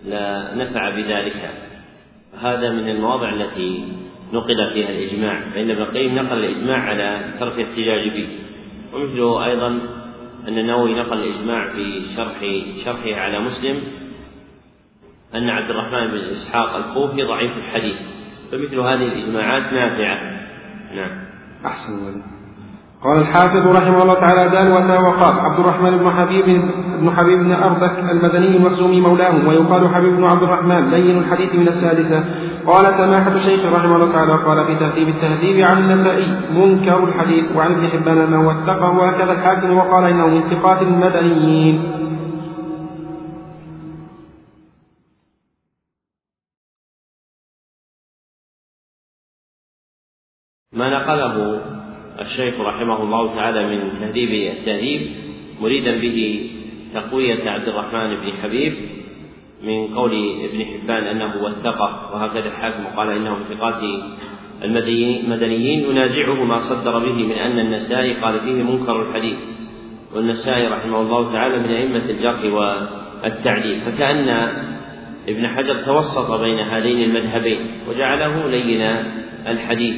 لا 0.05 0.55
نفع 0.55 0.89
بذلك. 0.89 1.49
هذا 2.41 2.69
من 2.69 2.89
المواضع 2.89 3.33
التي 3.33 3.93
نقل 4.33 4.73
فيها 4.73 4.89
الإجماع 4.89 5.41
فإن 5.53 5.71
ابن 5.71 5.81
القيم 5.81 6.15
نقل 6.15 6.37
الإجماع 6.37 6.77
على 6.77 7.19
ترك 7.39 7.53
الاحتجاج 7.53 8.07
به. 8.07 8.27
ومثله 8.93 9.45
أيضا 9.45 9.79
أن 10.47 10.57
النووي 10.57 10.93
نقل 10.93 11.17
الإجماع 11.17 11.73
في 11.73 12.01
شرح 12.15 12.39
شرحه 12.85 13.19
على 13.19 13.39
مسلم 13.39 13.83
أن 15.35 15.49
عبد 15.49 15.69
الرحمن 15.69 16.07
بن 16.07 16.17
إسحاق 16.17 16.75
الكوفي 16.75 17.23
ضعيف 17.23 17.57
الحديث 17.57 17.97
فمثل 18.51 18.79
هذه 18.79 19.07
الإجماعات 19.07 19.73
نافعة. 19.73 20.47
نعم. 20.95 21.25
أحسن 21.65 22.21
قال 23.03 23.17
الحافظ 23.17 23.67
رحمه 23.67 24.01
الله 24.01 24.13
تعالى 24.13 24.49
دان 24.49 24.71
وقال 24.71 25.39
عبد 25.39 25.59
الرحمن 25.59 25.97
بن 25.97 26.11
حبيب 26.11 26.45
بن 27.01 27.11
حبيب 27.11 27.39
بن 27.39 27.53
أربك 27.53 27.99
المدني 27.99 28.47
المخزومي 28.47 29.01
مولاه 29.01 29.47
ويقال 29.47 29.95
حبيب 29.95 30.15
بن 30.15 30.23
عبد 30.23 30.43
الرحمن 30.43 30.89
لين 30.91 31.17
الحديث 31.17 31.55
من 31.55 31.67
السادسة. 31.67 32.23
قال 32.65 32.93
سماحة 32.93 33.33
الشيخ 33.33 33.65
رحمه 33.65 33.95
الله 33.95 34.11
تعالى 34.11 34.31
قال 34.31 34.65
في 34.65 34.75
تهذيب 34.75 35.07
التهذيب 35.07 35.65
عن 35.65 35.77
النسائي 35.77 36.27
منكر 36.51 37.03
الحديث 37.03 37.55
وعن 37.55 37.71
ابن 37.71 37.87
حبان 37.87 38.17
أنه 38.17 38.47
وثقه 38.47 38.97
وهكذا 38.97 39.31
الحاكم 39.31 39.77
وقال 39.77 40.05
إنه 40.05 40.27
من 40.27 40.41
ثقات 40.41 40.81
المدنيين. 40.81 42.01
ما 50.73 50.89
نقله 50.89 51.80
الشيخ 52.21 52.59
رحمه 52.59 53.03
الله 53.03 53.35
تعالى 53.35 53.67
من 53.67 53.99
تهذيب 53.99 54.53
التهذيب 54.57 55.01
مريدا 55.61 55.99
به 55.99 56.49
تقوية 56.93 57.49
عبد 57.49 57.67
الرحمن 57.67 58.15
بن 58.15 58.31
حبيب 58.43 58.73
من 59.63 59.87
قول 59.95 60.35
ابن 60.43 60.65
حبان 60.65 61.03
أنه 61.03 61.43
وثقه 61.43 62.09
وهكذا 62.13 62.47
الحاكم 62.47 62.83
قال 62.97 63.09
انه 63.09 63.35
من 63.35 63.43
ثقات 63.43 63.83
المدنيين 64.63 65.89
ينازعه 65.89 66.43
ما 66.43 66.59
صدر 66.59 66.99
به 66.99 67.13
من 67.13 67.31
أن 67.31 67.59
النسائي 67.59 68.13
قال 68.13 68.39
فيه 68.39 68.63
منكر 68.63 69.01
الحديث 69.01 69.37
والنسائي 70.15 70.67
رحمه 70.67 71.01
الله 71.01 71.31
تعالى 71.31 71.59
من 71.59 71.69
أئمة 71.69 72.09
الجرح 72.09 72.43
والتعديل 72.43 73.81
فكأن 73.81 74.29
ابن 75.27 75.47
حجر 75.47 75.75
توسط 75.85 76.41
بين 76.41 76.59
هذين 76.59 77.03
المذهبين 77.03 77.59
وجعله 77.89 78.47
لين 78.47 78.81
الحديث. 79.47 79.95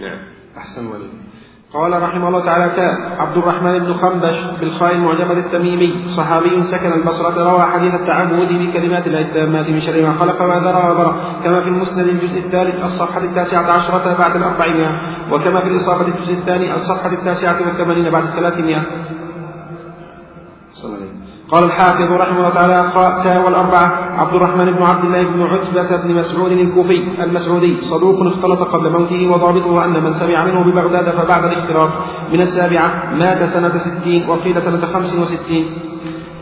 نعم. 0.00 0.18
أحسن 0.56 0.86
ولي. 0.86 1.08
قال 1.74 2.02
رحمه 2.02 2.28
الله 2.28 2.44
تعالى 2.44 2.72
تاء 2.76 2.94
عبد 3.18 3.36
الرحمن 3.36 3.78
بن 3.78 3.94
خنبش 3.94 4.38
بالخاء 4.60 4.94
المعجمة 4.94 5.32
التميمي 5.32 6.08
صحابي 6.16 6.62
سكن 6.64 6.92
البصرة 6.92 7.50
روى 7.50 7.62
حديث 7.62 7.94
التعبد 7.94 8.52
بكلمات 8.52 9.06
التامات 9.06 9.68
من 9.68 9.80
شر 9.80 10.02
ما 10.02 10.14
خلق 10.20 10.42
ما 10.42 10.54
ذرى 10.54 10.90
وبرى 10.90 11.14
كما 11.44 11.60
في 11.60 11.68
المسند 11.68 12.08
الجزء 12.08 12.38
الثالث 12.38 12.84
الصفحة 12.84 13.20
التاسعة 13.20 13.72
عشرة 13.72 14.16
بعد 14.18 14.36
الأربعمائة 14.36 15.00
وكما 15.32 15.60
في 15.60 15.68
الإصابة 15.68 16.06
الجزء 16.06 16.32
الثاني 16.32 16.74
الصفحة 16.74 17.12
التاسعة 17.12 17.56
والثمانين 17.60 18.10
بعد 18.10 18.24
الثلاثمائة. 18.24 18.82
قال 21.52 21.64
الحافظ 21.64 22.10
رحمه 22.20 22.38
الله 22.38 22.50
تعالى 22.50 22.92
تاء 23.24 23.44
والأربعة 23.44 23.86
عبد 24.20 24.34
الرحمن 24.34 24.64
بن 24.64 24.82
عبد 24.82 25.04
الله 25.04 25.22
بن 25.22 25.42
عتبة 25.42 25.96
بن 25.96 26.14
مسعود 26.14 26.52
الكوفي 26.52 27.22
المسعودي 27.24 27.76
صدوق 27.76 28.26
اختلط 28.26 28.62
قبل 28.62 28.92
موته 28.92 29.30
وضابطه 29.32 29.84
أن 29.84 30.04
من 30.04 30.14
سمع 30.14 30.44
منه 30.44 30.64
ببغداد 30.64 31.10
فبعد 31.10 31.44
الاختلاط 31.44 31.90
من 32.32 32.40
السابعة 32.40 33.14
مات 33.18 33.52
سنة 33.54 33.78
ستين 33.78 34.28
وقيل 34.28 34.62
سنة 34.62 34.80
خمس 34.92 35.14
وستين. 35.14 35.64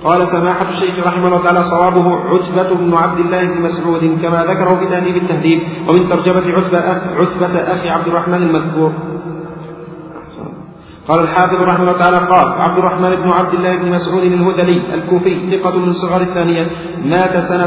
قال 0.05 0.29
سماحة 0.29 0.69
الشيخ 0.69 1.07
رحمه 1.07 1.27
الله 1.27 1.43
تعالى 1.43 1.63
صوابه 1.63 2.17
عتبة 2.17 2.75
بن 2.75 2.95
عبد 2.95 3.21
الله 3.21 3.45
بن 3.45 3.63
مسعود 3.63 4.19
كما 4.23 4.45
ذكره 4.45 4.75
في 4.75 4.87
تهذيب 4.87 5.17
التهذيب 5.17 5.61
ومن 5.89 6.09
ترجمة 6.09 6.45
عتبة 6.57 6.79
أخ 6.79 7.03
عتبة 7.21 7.61
أخي 7.61 7.89
عبد 7.89 8.07
الرحمن 8.07 8.43
المذكور. 8.43 8.93
قال 11.11 11.21
الحافظ 11.21 11.55
رحمه 11.55 11.83
الله 11.83 11.99
تعالى 11.99 12.19
قال 12.19 12.53
عبد 12.53 12.79
الرحمن 12.79 13.11
بن 13.11 13.29
عبد 13.31 13.55
الله 13.55 13.77
بن 13.77 13.91
مسعود 13.91 14.23
الهذلي 14.23 14.83
الكوفي 14.95 15.51
ثقة 15.51 15.79
من 15.79 15.93
صغار 15.93 16.21
الثانية 16.21 16.67
مات 17.05 17.49
سنة 17.49 17.67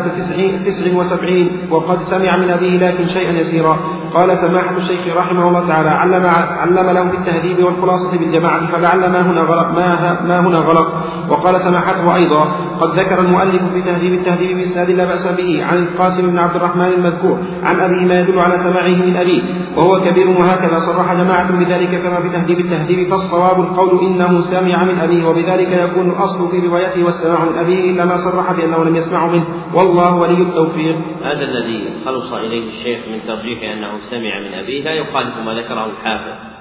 تسع 0.66 0.98
وسبعين 0.98 1.50
وقد 1.70 2.00
سمع 2.04 2.38
من 2.38 2.50
أبيه 2.50 2.78
لكن 2.78 3.08
شيئا 3.08 3.32
يسيرا. 3.32 3.80
قال 4.14 4.38
سماحة 4.38 4.78
الشيخ 4.78 5.18
رحمه 5.18 5.48
الله 5.48 5.68
تعالى 5.68 5.90
علم 5.90 6.26
علم 6.60 6.90
له 6.90 7.10
في 7.10 7.18
التهذيب 7.18 7.64
والخلاصة 7.66 8.18
بالجماعة 8.20 8.68
فلعل 8.68 9.00
ما 9.00 9.22
هنا 9.22 9.42
غلط 9.42 9.68
ما, 9.68 10.22
ما 10.28 10.40
هنا 10.40 10.58
غلط. 10.58 10.88
وقال 11.30 11.62
سماحته 11.62 12.16
أيضا 12.16 12.44
قد 12.82 13.00
ذكر 13.00 13.20
المؤلف 13.20 13.74
في 13.74 13.82
تهذيب 13.82 14.14
التهذيب 14.14 14.58
بإسناد 14.58 14.90
لا 14.90 15.06
بأس 15.06 15.28
به 15.28 15.66
عن 15.66 15.78
القاسم 15.78 16.32
بن 16.32 16.40
عبد 16.40 16.56
الرحمن 16.56 16.86
المذكور 16.86 17.38
عن 17.64 17.80
أبيه 17.80 18.08
ما 18.08 18.20
يدل 18.20 18.40
على 18.40 18.58
سماعه 18.58 19.06
من 19.06 19.16
أبيه 19.18 19.42
وهو 19.76 20.02
كبير 20.02 20.30
وهكذا. 20.30 20.80
صرح 20.80 21.14
جماعة 21.14 21.52
بذلك 21.52 22.02
كما 22.04 22.20
في 22.22 22.30
تهذيب 22.30 22.60
التهذيب 22.60 23.10
فالصواب 23.10 23.60
القول 23.60 24.00
إنه 24.06 24.42
سمع 24.42 24.84
من 24.84 25.00
أبيه 25.00 25.26
وبذلك 25.26 25.72
يكون 25.72 26.12
الأصل 26.12 26.52
في 26.52 26.68
روايته 26.68 27.04
والسماع 27.06 27.46
من 27.46 27.58
أبيه 27.58 27.92
إلا 27.92 28.06
ما 28.06 28.18
صرح 28.18 28.52
بأنه 28.52 28.84
لم 28.84 28.96
يسمع 28.96 29.28
منه. 29.28 29.46
والله 29.74 30.16
ولي 30.16 30.42
التوفيق. 30.42 30.96
هذا 31.24 31.44
الذي 31.44 31.90
خلص 32.06 32.34
إليه 32.34 32.68
الشيخ 32.68 33.00
من 33.08 33.20
ترجيح 33.28 33.60
أنه 33.74 34.03
سمع 34.04 34.40
من 34.40 34.54
أبيه 34.54 34.84
لا 34.84 34.94
يخالف 34.94 35.38
ما 35.38 35.54
ذكره 35.54 35.86
الحافظ 35.86 36.54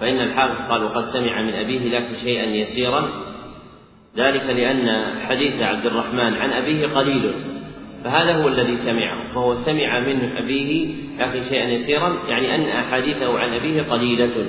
فإن 0.00 0.20
الحافظ 0.20 0.70
قال 0.70 0.84
وقد 0.84 1.04
سمع 1.04 1.42
من 1.42 1.54
أبيه 1.54 1.98
لكن 1.98 2.14
شيئا 2.14 2.44
يسيرا 2.44 3.08
ذلك 4.16 4.42
لأن 4.42 5.04
حديث 5.28 5.62
عبد 5.62 5.86
الرحمن 5.86 6.34
عن 6.34 6.50
أبيه 6.50 6.86
قليل 6.86 7.32
فهذا 8.04 8.32
هو 8.42 8.48
الذي 8.48 8.76
سمعه 8.76 9.32
فهو 9.34 9.54
سمع 9.54 10.00
من 10.00 10.36
أبيه 10.36 10.86
لكن 11.18 11.40
شيئا 11.48 11.68
يسيرا 11.68 12.16
يعني 12.28 12.54
أن 12.54 12.62
أحاديثه 12.62 13.38
عن 13.38 13.54
أبيه 13.54 13.82
قليلة 13.82 14.46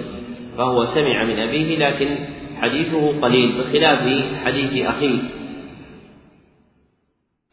فهو 0.57 0.85
سمع 0.85 1.23
من 1.23 1.39
أبيه 1.39 1.77
لكن 1.77 2.15
حديثه 2.61 3.21
قليل 3.21 3.61
بخلاف 3.61 4.23
حديث 4.45 4.85
أخيه 4.85 5.19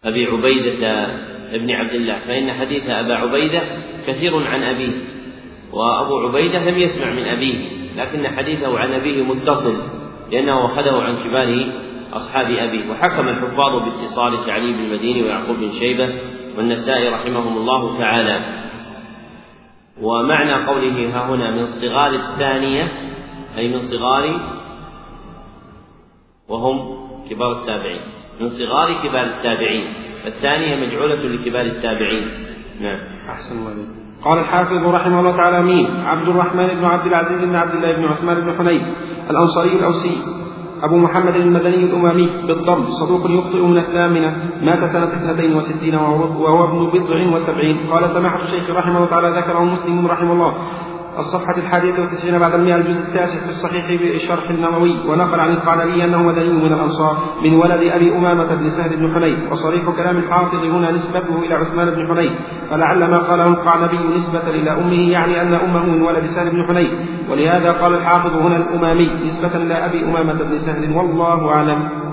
أبي 0.04 0.26
عبيدة 0.26 1.06
ابن 1.52 1.70
عبد 1.70 1.94
الله 1.94 2.18
فإن 2.18 2.52
حديث 2.52 2.90
أبا 2.90 3.14
عبيدة 3.14 3.62
كثير 4.06 4.46
عن 4.46 4.62
أبيه 4.62 4.92
وأبو 5.72 6.18
عبيدة 6.18 6.70
لم 6.70 6.78
يسمع 6.78 7.10
من 7.10 7.24
أبيه 7.24 7.68
لكن 7.96 8.28
حديثه 8.28 8.78
عن 8.78 8.92
أبيه 8.92 9.22
متصل 9.22 9.74
لأنه 10.32 10.66
أخذه 10.66 11.02
عن 11.02 11.16
كبار 11.16 11.66
أصحاب 12.12 12.50
أبيه. 12.50 12.90
وحكم 12.90 13.28
الحفاظ 13.28 13.82
باتصال 13.82 14.50
علي 14.50 14.72
بن 14.72 14.84
المديني 14.84 15.22
ويعقوب 15.22 15.56
بن 15.56 15.70
شيبة 15.70 16.14
والنسائي 16.56 17.08
رحمهم 17.08 17.56
الله 17.56 17.98
تعالى. 17.98 18.40
ومعنى 20.02 20.52
قوله 20.52 21.10
ها 21.14 21.30
هنا 21.30 21.50
من 21.50 21.66
صغار 21.66 22.14
الثانية 22.14 22.92
أي 23.58 23.68
من 23.68 23.78
صغار 23.78 24.40
وهم 26.48 27.06
كبار 27.30 27.60
التابعين 27.60 28.00
من 28.40 28.48
صغار 28.48 29.02
كبار 29.02 29.24
التابعين 29.24 29.94
الثانية 30.26 30.86
مجعولة 30.86 31.14
لكبار 31.14 31.62
التابعين. 31.62 32.45
نعم. 32.80 32.98
أحسن 33.30 33.58
الله 33.58 33.72
قال 34.24 34.38
الحافظ 34.38 34.82
رحمه 34.86 35.20
الله 35.20 35.36
تعالى 35.36 35.62
مين؟ 35.62 35.86
عبد 35.86 36.28
الرحمن 36.28 36.66
بن 36.66 36.84
عبد 36.84 37.06
العزيز 37.06 37.44
بن 37.44 37.54
عبد 37.54 37.74
الله 37.74 37.92
بن 37.92 38.04
عثمان 38.04 38.40
بن 38.40 38.52
حنيف 38.58 38.82
الأنصاري 39.30 39.72
الأوسي 39.72 40.18
أبو 40.82 40.96
محمد 40.96 41.36
المدني 41.36 41.84
الأمامي 41.84 42.28
بالضم 42.46 42.84
صدوق 42.84 43.30
يخطئ 43.30 43.62
من 43.66 43.78
الثامنة 43.78 44.36
مات 44.62 44.84
سنة 44.84 45.04
اثنتين 45.04 45.56
وستين 45.56 45.94
وهو 45.94 46.64
ابن 46.64 46.78
بضع 46.92 47.36
وسبعين. 47.36 47.76
قال 47.90 48.10
سماحة 48.10 48.42
الشيخ 48.42 48.70
رحمه 48.70 48.96
الله 48.96 49.06
تعالى 49.06 49.28
ذكره 49.28 49.64
مسلم 49.64 50.06
رحمه 50.06 50.32
الله. 50.32 50.52
الصفحة 51.18 51.56
الحادية 51.56 52.00
والتسعين 52.00 52.38
بعد 52.38 52.54
المئة 52.54 52.76
الجزء 52.76 53.02
التاسع 53.02 53.38
في 53.38 53.48
الصحيح 53.48 54.02
بالشرح 54.02 54.50
النووي 54.50 55.08
ونقل 55.08 55.40
عن 55.40 55.50
القعنبي 55.50 56.04
أنه 56.04 56.22
مدني 56.22 56.52
من 56.52 56.72
الأنصار 56.72 57.16
من 57.42 57.54
ولد 57.54 57.82
أبي 57.82 58.16
أمامة 58.16 58.54
بن 58.54 58.70
سهل 58.70 58.96
بن 58.96 59.14
حنيف 59.14 59.52
وصريح 59.52 59.90
كلام 59.96 60.16
الحافظ 60.16 60.64
هنا 60.64 60.90
نسبته 60.90 61.38
إلى 61.38 61.54
عثمان 61.54 61.90
بن 61.90 62.08
حنيف 62.08 62.32
فلعل 62.70 63.10
ما 63.10 63.18
قاله 63.18 63.46
القعنبي 63.46 63.98
نسبة 64.16 64.50
إلى 64.50 64.70
أمه 64.70 65.10
يعني 65.10 65.42
أن 65.42 65.54
أمه 65.54 65.86
من 65.86 66.02
ولد 66.02 66.26
سهل 66.26 66.50
بن 66.50 66.66
حنيف. 66.66 66.90
ولهذا 67.30 67.72
قال 67.72 67.94
الحافظ 67.94 68.36
هنا 68.36 68.56
الأمامي 68.56 69.10
نسبة 69.26 69.56
إلى 69.56 69.74
أبي 69.74 70.04
أمامة 70.04 70.42
بن 70.42 70.58
سهل 70.58 70.96
والله 70.96 71.50
أعلم. 71.50 72.05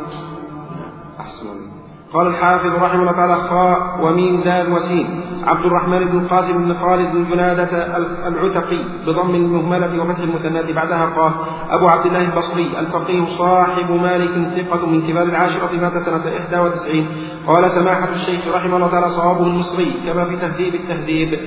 قال 2.14 2.28
الحافظ 2.28 2.76
رحمه 2.84 3.02
الله 3.02 3.12
تعالى 3.12 3.36
خاء 3.36 3.78
وميم 4.02 4.42
دال 4.42 4.72
وسين. 4.74 5.22
عبد 5.44 5.66
الرحمن 5.66 6.06
بن 6.06 6.20
القاسم 6.20 6.66
بن 6.66 6.74
خالد 6.74 7.12
بن 7.12 7.26
جنادة 7.32 7.98
العتقي 8.28 8.84
بضم 9.08 9.36
المهملة 9.36 10.02
وفتح 10.02 10.20
المثنات 10.20 10.66
بعدها 10.72 11.06
قال 11.06 11.32
أبو 11.70 11.88
عبد 11.88 12.06
الله 12.06 12.26
البصري 12.26 12.72
الفقيه 12.80 13.26
صاحب 13.26 13.92
مالك 13.92 14.32
ثقة 14.58 14.86
من 14.88 15.02
كبار 15.08 15.24
العاشرة 15.24 15.70
مات 15.82 15.98
سنة 15.98 16.24
91 16.62 17.08
قال 17.48 17.72
سماحة 17.72 18.10
الشيخ 18.14 18.56
رحمه 18.56 18.76
الله 18.76 18.88
تعالى 18.88 19.10
صوابه 19.10 19.48
المصري 19.48 19.92
كما 20.06 20.26
في 20.26 20.36
تهذيب 20.36 20.74
التهذيب. 20.76 21.40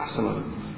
أحسن 0.00 0.22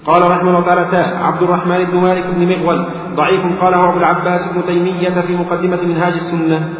قال 0.06 0.30
رحمه 0.30 0.48
الله 0.50 0.66
تعالى 0.66 0.84
تاء 0.90 1.22
عبد 1.22 1.42
الرحمن 1.42 1.84
بن 1.84 1.96
مالك 2.00 2.26
بن 2.26 2.48
مغول 2.48 2.84
ضعيف 3.14 3.40
قاله 3.60 3.90
أبو 3.90 3.98
العباس 3.98 4.52
بن 4.52 4.64
تيمية 4.64 5.20
في 5.20 5.36
مقدمة 5.36 5.82
منهاج 5.82 6.12
السنة. 6.12 6.74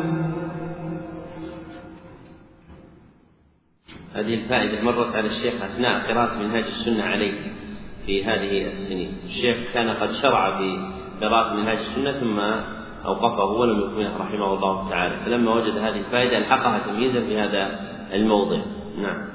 هذه 4.15 4.35
الفائدة 4.35 4.82
مرت 4.82 5.15
على 5.15 5.27
الشيخ 5.27 5.62
أثناء 5.62 6.12
قراءة 6.12 6.39
منهاج 6.39 6.65
السنة 6.65 7.03
عليه 7.03 7.53
في 8.07 8.24
هذه 8.24 8.66
السنين. 8.66 9.12
الشيخ 9.24 9.57
كان 9.74 9.91
قد 9.91 10.12
شرع 10.12 10.59
في 10.59 10.78
قراءة 11.20 11.55
منهاج 11.55 11.78
السنة 11.78 12.12
ثم 12.12 12.41
أوقفه 13.05 13.45
ولم 13.45 13.81
يكمله 13.81 14.16
رحمه 14.16 14.55
الله 14.55 14.91
تعالى. 14.91 15.24
فلما 15.24 15.55
وجد 15.55 15.78
هذه 15.78 15.99
الفائدة 15.99 16.39
ألحقها 16.39 16.78
تمييزا 16.78 17.20
في 17.20 17.39
هذا 17.39 17.81
الموضع. 18.12 18.61
نعم. 19.03 19.28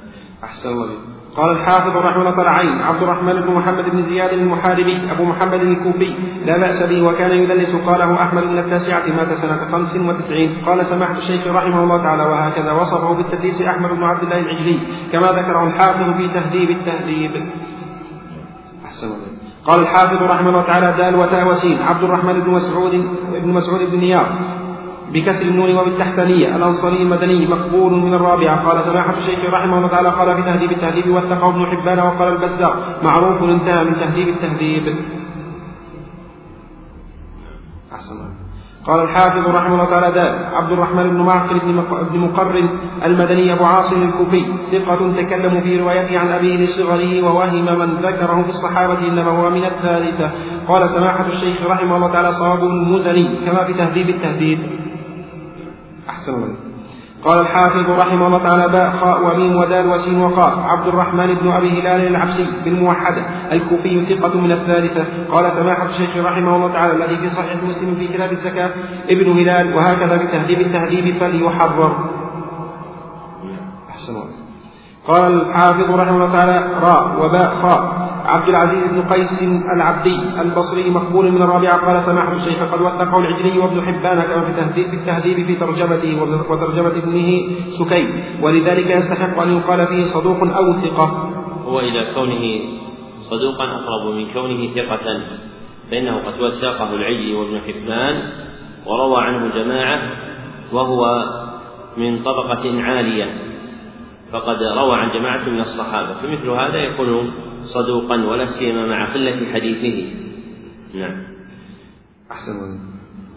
أحسن 0.43 0.69
الله 0.69 0.99
قال 1.37 1.49
الحافظ 1.51 1.95
رحمه 1.95 2.21
الله 2.21 2.35
تعالى 2.35 2.49
عين 2.49 2.81
عبد 2.81 3.03
الرحمن 3.03 3.41
بن 3.41 3.53
محمد 3.53 3.89
بن 3.89 4.01
زياد 4.01 4.33
المحاربي 4.33 5.11
أبو 5.11 5.25
محمد 5.25 5.61
الكوفي. 5.61 6.15
لا 6.45 6.57
بأس 6.57 6.83
به 6.83 7.01
وكان 7.07 7.31
يدلس 7.31 7.75
قاله 7.75 8.23
أحمد 8.23 8.43
بن 8.43 8.57
التاسعة 8.57 9.03
مات 9.17 9.33
سنة 9.33 9.71
خمس 9.71 9.95
وتسعين. 9.95 10.51
قال 10.65 10.85
سماحة 10.85 11.17
الشيخ 11.17 11.47
رحمه 11.47 11.83
الله 11.83 11.97
تعالى 12.03 12.23
وهكذا 12.23 12.71
وصفه 12.71 13.13
بالتدليس 13.13 13.61
أحمد 13.61 13.89
بن 13.89 14.03
عبد 14.03 14.23
الله 14.23 14.39
العجلي 14.39 14.79
كما 15.11 15.27
ذكره 15.27 15.67
الحافظ 15.67 16.17
في 16.17 16.33
تهذيب 16.33 16.69
التهذيب. 16.69 17.31
أحسن 18.85 19.09
قال 19.65 19.79
الحافظ 19.79 20.21
رحمه 20.31 20.49
الله 20.49 20.65
تعالى 20.67 20.93
دال 20.97 21.15
وتاء 21.15 21.47
وسين 21.47 21.77
عبد 21.81 22.03
الرحمن 22.03 22.39
بن 22.39 22.49
مسعود 22.49 22.91
بن 23.43 23.49
مسعود 23.49 23.91
بن 23.91 23.97
نيار. 23.99 24.27
بكسر 25.14 25.41
النون 25.41 25.77
وبالتحتانية 25.77 26.56
الأنصاري 26.56 27.02
المدني 27.02 27.48
مقبول 27.48 27.94
من 27.94 28.14
الرابعة. 28.14 28.68
قال 28.68 28.84
سماحة 28.84 29.18
الشيخ 29.18 29.40
رحمه 29.40 29.77
الله 29.77 29.88
تعالى 29.88 30.10
قال 30.10 30.36
في 30.36 30.41
تهذيب 30.41 30.72
التهذيب 30.72 31.07
وثقه 31.15 31.49
ابن 31.49 31.65
حبان 31.65 31.99
وقال 31.99 32.34
البزار 32.34 32.76
معروف 33.03 33.44
انتهى 33.44 33.84
من 33.84 33.95
تهذيب 33.95 34.27
التهذيب. 34.27 34.95
أحسن 37.94 38.15
قال 38.88 38.99
الحافظ 38.99 39.56
رحمه 39.56 39.73
الله 39.73 39.86
تعالى 39.86 40.11
دال 40.11 40.45
عبد 40.53 40.72
الرحمن 40.72 41.10
بن 41.10 41.22
معقل 41.22 41.60
بن 42.11 42.19
مقرن 42.19 42.69
المدني 43.06 43.53
أبو 43.53 43.64
عاصم 43.64 44.03
الكوفي 44.03 44.45
ثقة 44.72 45.11
تكلم 45.18 45.61
في 45.61 45.80
روايته 45.80 46.19
عن 46.19 46.27
أبيه 46.27 46.57
لصغره 46.57 47.23
ووهم 47.23 47.80
من 47.80 47.90
ذكره 48.03 48.41
في 48.41 48.49
الصحابة 48.49 49.07
إنما 49.07 49.32
هو 49.32 49.49
من 49.49 49.65
الثالثة. 49.65 50.32
قال 50.68 50.90
سماحة 50.90 51.27
الشيخ 51.27 51.68
رحمه 51.69 51.95
الله 51.95 52.11
تعالى 52.11 52.32
صواب 52.32 52.64
المزني 52.64 53.45
كما 53.45 53.64
في 53.64 53.73
تهذيب 53.73 54.10
التهذيب. 54.10 54.60
أحسن 56.26 56.38
الله 56.38 56.56
قال 57.23 57.39
الحافظ 57.39 57.89
رحمه 57.89 58.27
الله 58.27 58.43
تعالى 58.43 58.68
باء 58.68 58.91
خاء 58.91 59.26
وميم 59.26 59.56
ودال 59.56 59.88
وسين 59.88 60.22
وقاف 60.22 60.65
عبد 60.65 60.88
الرحمن 60.88 61.34
بن 61.34 61.52
أبي 61.52 61.81
هلال 61.81 62.07
العبسي 62.07 62.47
بالموحده 62.65 63.26
الكوفي 63.52 64.06
ثقة 64.06 64.41
من 64.41 64.52
الثالثة. 64.52 65.06
قال 65.31 65.52
سماحة 65.52 65.85
الشيخ 65.85 66.18
رحمه 66.18 66.56
الله 66.56 66.73
تعالى 66.73 66.93
الذي 66.93 67.18
في 67.18 67.30
صحيح 67.30 67.64
مسلم 67.64 67.95
في 67.95 68.07
كتاب 68.07 68.31
الزكاة 68.31 68.69
ابن 69.10 69.31
هلال 69.31 69.76
وهكذا 69.76 70.18
بتهذيب 70.18 70.61
التهذيب 70.61 71.18
فليحرر. 71.18 72.10
أحسن 73.89 74.14
الله. 74.14 74.30
قال 75.07 75.41
الحافظ 75.41 75.91
رحمه 75.91 76.15
الله 76.15 76.31
تعالى 76.31 76.68
راء 76.81 77.26
وباء 77.26 77.56
خاء. 77.56 78.05
عبد 78.26 78.49
العزيز 78.49 78.88
بن 78.88 79.02
قيس 79.02 79.43
العبدي 79.76 80.15
البصري 80.41 80.89
مقبول 80.89 81.31
من 81.31 81.41
الرابعة 81.41 81.85
قال 81.85 82.03
سماحة 82.03 82.34
الشيخ 82.34 82.64
قد 82.73 82.81
وثقه 82.81 83.19
العجلي 83.19 83.60
وابن 83.60 83.81
حبان 83.81 84.22
كما 84.22 84.41
في 84.41 84.49
التهذيب 84.49 84.88
في 84.89 84.95
التهذيب 84.95 85.45
في 85.45 85.56
ترجمته 85.56 86.22
وترجمة 86.49 86.88
ابنه 86.88 87.30
سكين 87.80 88.23
ولذلك 88.41 88.89
يستحق 88.89 89.41
أن 89.41 89.57
يقال 89.57 89.88
فيه 89.88 90.03
صدوق 90.03 90.56
أو 90.57 90.73
ثقة. 90.73 91.31
هو 91.65 91.80
إلى 91.80 92.14
كونه 92.15 92.60
صدوقا 93.22 93.64
أقرب 93.64 94.15
من 94.15 94.34
كونه 94.34 94.73
ثقة 94.76 95.22
فإنه 95.91 96.18
قد 96.18 96.41
وثقه 96.41 96.95
العجلي 96.95 97.34
وابن 97.34 97.60
حبان 97.68 98.30
وروى 98.85 99.23
عنه 99.23 99.56
جماعة 99.56 99.99
وهو 100.73 101.23
من 101.97 102.23
طبقة 102.23 102.84
عالية 102.84 103.34
فقد 104.31 104.57
روى 104.77 104.95
عن 104.95 105.11
جماعة 105.11 105.49
من 105.49 105.60
الصحابة. 105.60 106.14
فمثل 106.14 106.49
هذا 106.49 106.77
يكون 106.77 107.31
صدوقا 107.65 108.15
ولا 108.15 108.45
سيما 108.45 108.87
مع 108.87 109.13
قلة 109.13 109.53
حديثه. 109.53 109.97
نعم. 110.93 111.17
أحسن. 112.31 112.79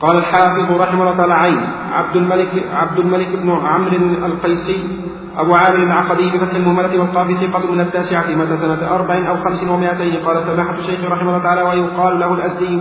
قال 0.00 0.16
الحافظ 0.16 0.70
رحمه 0.80 1.02
الله 1.02 1.16
تعالى 1.16 1.34
عين 1.34 1.60
عبد 1.92 2.16
الملك 2.16 2.64
عبد 2.72 2.98
الملك 2.98 3.28
بن 3.42 3.50
عمرو 3.50 4.26
القيسي 4.26 4.78
أبو 5.38 5.55
عامر 5.55 5.82
العقدي 5.82 6.30
بفتح 6.30 6.55
المهملة 6.55 7.00
والقاف 7.00 7.32
ثقة 7.32 7.72
من 7.72 7.80
التاسعة 7.80 8.36
مات 8.36 8.48
سنة 8.48 8.94
أربع 8.94 9.28
أو 9.28 9.36
خمس 9.36 9.62
ومائتين. 9.68 10.14
قال 10.26 10.36
سماحة 10.36 10.74
الشيخ 10.78 11.00
رحمه 11.10 11.28
الله 11.30 11.42
تعالى 11.42 11.62
ويقال 11.62 12.20
له 12.20 12.34
الأزدي 12.34 12.80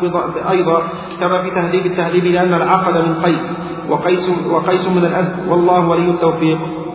أيضا 0.49 0.83
كما 1.19 1.41
في 1.41 1.49
تهذيب 1.49 1.85
التهذيب 1.85 2.23
لأن 2.23 2.53
العقد 2.53 2.97
من 2.97 3.13
قيس 3.13 3.43
وقيس 3.89 4.29
وقيس 4.49 4.87
من 4.89 5.05
الأزد. 5.05 5.47
والله 5.49 5.79
ولي 5.79 6.09
التوفيق. 6.09 6.86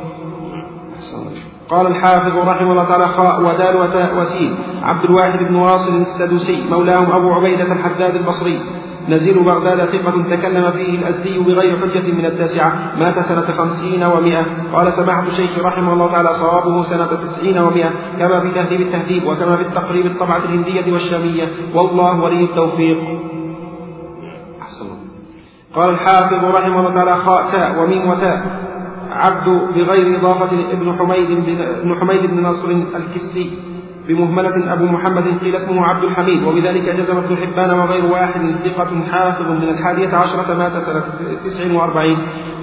قال 1.68 1.86
الحافظ 1.86 2.36
رحمه 2.36 2.70
الله 2.72 2.84
تعالى 2.84 3.08
خاء 3.08 3.40
ودال 3.40 3.76
وسين 4.18 4.54
عبد 4.82 5.04
الواحد 5.04 5.38
بن 5.50 5.54
واصل 5.54 6.02
السدوسي 6.02 6.64
مولاهم 6.70 7.12
أبو 7.12 7.32
عبيدة 7.32 7.72
الحداد 7.72 8.14
البصري. 8.14 8.60
نزيل 9.08 9.44
بغداد 9.44 9.78
ثقة 9.84 10.36
تكلم 10.36 10.70
فيه 10.70 10.98
الأزدي 10.98 11.38
بغير 11.38 11.76
حجة 11.76 12.12
من 12.12 12.26
التاسعة. 12.26 12.72
مات 12.98 13.18
سنة 13.18 13.46
خمسين 13.58 14.02
ومائة. 14.02 14.46
قال 14.74 14.92
سماحة 14.92 15.22
الشيخ 15.22 15.58
رحمه 15.58 15.92
الله 15.92 16.12
تعالى 16.12 16.34
صوابه 16.34 16.82
سنة 16.82 17.06
تسعين 17.06 17.58
ومائة. 17.58 17.90
كما 18.18 18.40
في 18.40 18.50
تهذيب 18.50 18.80
التهذيب 18.80 19.26
وكما 19.26 19.56
في 19.56 19.62
التقريب 19.62 20.06
الطبعة 20.06 20.36
الهندية 20.36 20.92
والشامية. 20.92 21.48
والله 21.74 22.24
ولي 22.24 22.44
التوفيق. 22.44 22.98
قال 25.74 25.90
الحافظ 25.90 26.44
رحمه 26.44 26.80
الله 26.80 26.94
تعالى 26.94 27.16
خاء 27.16 27.50
تاء 27.52 27.82
وميم 27.82 28.10
وتاء. 28.10 28.71
عبد 29.16 29.48
بغير 29.74 30.18
إضافة 30.18 30.72
ابن 30.72 30.96
حميد 30.98 31.28
بن 31.84 32.00
حميد 32.00 32.26
بن 32.26 32.42
نصر 32.42 32.70
الكسي 32.70 33.50
بمهملة 34.08 34.72
أبو 34.72 34.84
محمد 34.84 35.24
قيل 35.40 35.56
اسمه 35.56 35.86
عبد 35.86 36.04
الحميد 36.04 36.42
وبذلك 36.42 36.88
جزم 36.88 37.16
ابن 37.16 37.36
حبان 37.36 37.78
وغير 37.78 38.04
واحد 38.04 38.40
ثقة 38.64 38.90
حافظ 39.10 39.50
من 39.50 39.68
الحادية 39.68 40.16
عشرة 40.16 40.54
مات 40.54 40.72
سنة 40.72 41.02
تسع 41.44 41.72
وأربعين. 41.72 42.18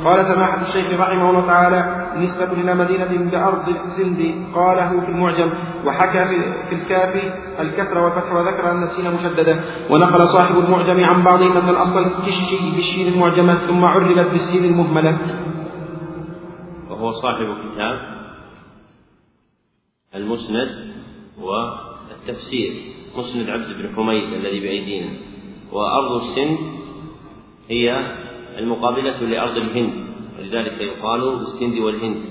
قال 0.06 0.26
سماحة 0.26 0.62
الشيخ 0.62 1.00
رحمه 1.00 1.30
الله 1.30 1.48
تعالى 1.48 2.06
نسبة 2.18 2.52
إلى 2.62 2.76
مدينة 2.76 3.32
بأرض 3.32 3.70
السند 3.70 4.36
قاله 4.56 5.00
في 5.06 5.12
المعجم 5.12 5.50
وحكى 5.86 6.26
في 6.70 6.76
الكافي 6.76 7.22
الكسر 7.60 7.98
والفتح 8.00 8.34
وذكر 8.34 8.72
أن 8.72 8.84
السين 8.84 9.14
مشددة. 9.14 9.56
ونقل 9.90 10.28
صاحب 10.28 10.56
المعجم 10.58 11.04
عن 11.04 11.24
بعضهم 11.24 11.58
أن 11.58 11.70
الأصل 11.70 12.06
كشي 12.26 12.58
بالشين 12.76 13.14
المعجمة 13.14 13.54
ثم 13.54 13.86
عربت 13.86 14.28
بالسين 14.32 14.64
المهملة. 14.66 15.18
وهو 17.00 17.12
صاحب 17.12 17.48
كتاب 17.64 18.20
المسند 20.16 20.94
والتفسير 21.40 22.74
مسند 23.16 23.50
عبد 23.50 23.68
بن 23.68 23.96
حميد 23.96 24.34
الذي 24.34 24.60
بأيدينا. 24.60 25.10
وأرض 25.72 26.16
السند 26.16 26.58
هي 27.70 28.16
المقابلة 28.58 29.20
لأرض 29.20 29.58
الهند 29.58 29.94
ولذلك 30.40 30.82
يقال 30.82 31.36
بالسند 31.36 31.78
والهند. 31.78 32.22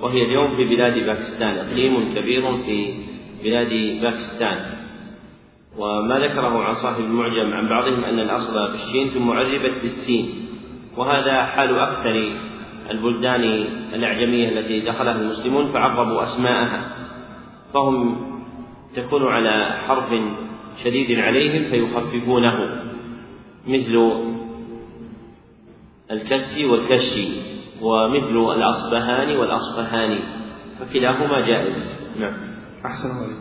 وهي 0.00 0.24
اليوم 0.24 0.56
في 0.56 0.64
بلاد 0.64 1.06
باكستان 1.06 1.58
إقليم 1.58 2.14
كبير 2.14 2.56
في 2.56 2.94
بلاد 3.42 4.00
باكستان. 4.02 4.58
وما 5.78 6.18
ذكره 6.18 6.64
عن 6.64 6.74
صاحب 6.74 7.04
المعجم 7.04 7.52
عن 7.52 7.68
بعضهم 7.68 8.04
أن 8.04 8.18
الأصل 8.18 8.70
بالشين 8.70 9.08
ثم 9.08 9.30
عربت 9.30 9.82
بالسين. 9.82 10.48
وهذا 10.96 11.44
حال 11.46 11.78
أكثر 11.78 12.51
البلدان 12.90 13.42
الأعجمية 13.94 14.48
التي 14.48 14.80
دخلها 14.80 15.12
المسلمون 15.12 15.72
فعربوا 15.72 16.22
أسماءها 16.22 16.96
فهم 17.74 18.16
تكون 18.96 19.28
على 19.28 19.78
حرف 19.88 20.10
شديد 20.84 21.18
عليهم 21.18 21.70
فيخففونه 21.70 22.82
مثل 23.66 24.12
الكسي 26.10 26.66
والكشي 26.66 27.28
ومثل 27.82 28.52
الأصبهاني 28.56 29.36
والأصفهاني 29.36 30.18
فكلاهما 30.80 31.40
جائز. 31.40 31.98
نعم. 32.20 32.34
أحسن 32.86 33.08
الله 33.08 33.36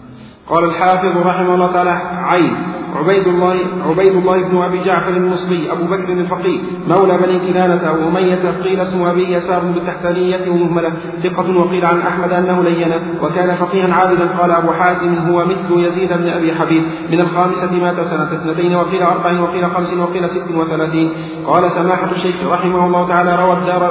قال 0.50 0.64
الحافظ 0.64 1.28
رحمه 1.28 1.56
الله 1.56 1.72
تعالى 1.74 1.90
عين. 2.14 2.81
عبيد 2.96 3.28
الله 3.28 3.56
عبيد 3.90 4.14
الله 4.16 4.42
بن 4.42 4.58
أبي 4.58 4.84
جعفر 4.84 5.10
المصري 5.10 5.72
أبو 5.72 5.84
بكر 5.84 6.14
الفقيه 6.14 6.60
مولى 6.88 7.18
بني 7.18 7.40
كنانة 7.40 7.92
وأمية 7.92 8.64
قيل 8.64 8.80
اسم 8.80 9.04
أبي 9.04 9.34
يسار 9.34 9.62
بالتحتانيه 9.62 10.52
ومهملة 10.52 10.92
ثقة 11.24 11.58
وقيل 11.58 11.86
عن 11.86 12.00
أحمد 12.00 12.32
أنه 12.32 12.64
لين 12.64 12.94
وكان 13.24 13.56
فقيها 13.56 13.94
عابدا 13.94 14.28
قال 14.40 14.52
أبو 14.52 14.72
حاتم 14.72 15.18
هو 15.18 15.46
مثل 15.46 15.86
يزيد 15.86 16.14
بن 16.14 16.30
أبي 16.30 16.54
حبيب. 16.54 16.84
من 17.12 17.22
الخامسة 17.22 17.72
مات 17.82 17.96
سنة 17.96 18.24
اثنتين 18.24 18.76
وقيل 18.76 19.04
أربع 19.04 19.42
وقيل 19.42 19.66
خمس 19.66 19.94
وقيل 19.94 20.30
ست 20.30 20.56
وثلاثين. 20.56 21.14
قال 21.48 21.72
سماحة 21.72 22.12
الشيخ 22.12 22.36
رحمه 22.52 22.86
الله 22.86 23.08
تعالى 23.08 23.36
روى 23.44 23.54
الدار 23.54 23.82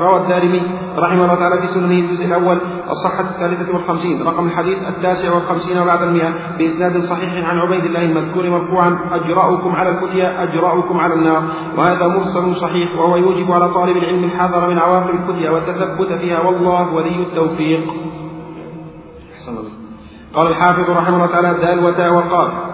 روى 0.00 0.16
الدارمي 0.16 0.62
رحمه 0.98 1.24
الله 1.24 1.34
تعالى 1.34 1.60
في 1.60 1.66
سننه 1.66 1.98
الجزء 1.98 2.24
الأول 2.24 2.58
الصحه 2.90 3.20
الثالثة 3.20 3.72
والخمسين 3.72 4.22
رقم 4.22 4.46
الحديث 4.46 4.78
التاسع 4.88 5.34
والخمسين 5.34 5.84
بعد 5.84 6.02
المئة 6.02 6.34
بإسناد 6.58 6.98
صحيح 6.98 7.48
عن 7.48 7.58
عبيد 7.58 7.84
الله 7.84 8.04
المذكور 8.04 8.50
مرفوعا 8.50 8.98
أجرأكم 9.12 9.76
على 9.76 9.90
الفتيا 9.90 10.42
أجرأكم 10.42 11.00
على 11.00 11.14
النار. 11.14 11.44
وهذا 11.78 12.06
مرسل 12.08 12.54
صحيح 12.54 12.98
وهو 12.98 13.16
يوجب 13.16 13.52
على 13.52 13.68
طالب 13.68 13.96
العلم 13.96 14.24
الحذر 14.24 14.70
من 14.70 14.78
عواقب 14.78 15.14
الفتيا 15.14 15.50
والتثبت 15.50 16.12
فيها 16.12 16.40
والله 16.40 16.94
ولي 16.94 17.22
التوفيق. 17.22 17.84
قال 20.34 20.46
الحافظ 20.46 20.90
رحمه 20.90 21.16
الله 21.16 21.26
تعالى 21.26 21.54
دال 21.54 21.84
وتاء 21.84 22.14
وقاف 22.14 22.71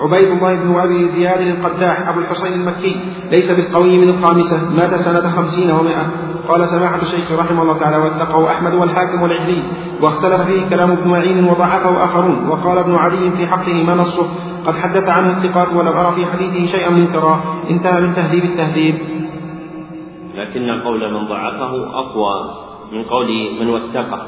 عبيد 0.00 0.28
الله 0.28 0.54
بن 0.54 0.80
أبي 0.80 1.08
زياد 1.08 1.40
القداح 1.40 2.08
أبو 2.08 2.20
الحسين 2.20 2.52
المكي 2.52 2.96
ليس 3.30 3.50
بالقوي 3.50 3.98
من 3.98 4.08
الخامسه 4.08 4.70
مات 4.76 4.94
سنة 4.94 5.30
خمسين 5.30 5.70
ومائة. 5.70 6.06
قال 6.48 6.68
سماحة 6.68 7.02
الشيخ 7.02 7.32
رحمه 7.32 7.62
الله 7.62 7.78
تعالى 7.78 7.96
واتقوا 7.96 8.50
أحمد 8.50 8.74
والحاكم 8.74 9.22
والعجلي. 9.22 9.62
واختلف 10.02 10.40
فيه 10.40 10.68
كلام 10.70 10.90
ابن 10.90 11.08
معين 11.08 11.44
وضعفه 11.44 12.04
آخرون. 12.04 12.48
وقال 12.48 12.78
ابن 12.78 12.94
علي 12.94 13.30
في 13.30 13.46
حقه 13.46 13.84
ما 13.84 13.94
نصه 13.94 14.26
قد 14.66 14.74
حدث 14.74 15.08
عنه 15.08 15.36
الثقات 15.36 15.72
ولم 15.72 15.96
أرى 15.96 16.12
في 16.12 16.26
حديثه 16.26 16.66
شيئا 16.66 16.90
منكرا 16.90 17.40
انتهى 17.70 18.00
من 18.00 18.14
تهذيب 18.14 18.44
التهذيب. 18.44 18.94
لكن 20.34 20.80
قول 20.80 21.12
من 21.12 21.28
ضعفه 21.28 21.98
أقوى 21.98 22.34
من 22.92 23.02
قول 23.02 23.28
من 23.60 23.68
وثقه 23.68 24.22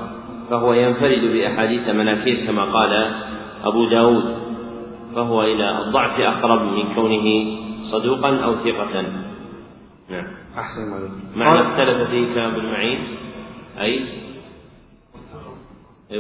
فهو 0.51 0.73
ينفرد 0.73 1.23
بأحاديث 1.33 1.89
مناكير 1.89 2.47
كما 2.47 2.63
قال 2.63 2.93
أبو 3.65 3.89
داود. 3.91 4.52
فهو 5.15 5.43
إلى 5.43 5.79
الضعف 5.79 6.21
أقرب 6.21 6.63
من 6.63 6.95
كونه 6.95 7.57
صدوقا 7.83 8.45
أو 8.45 8.55
ثقة. 8.55 9.03
نعم. 10.11 10.27
أحسن 10.59 10.93
عليك. 10.93 11.37
معنى 11.37 11.69
اختلف 11.69 12.11
فيه 12.11 12.35
كلام 12.35 12.55
ابن 12.55 12.67
معين 12.67 12.99
أي؟ 13.81 14.23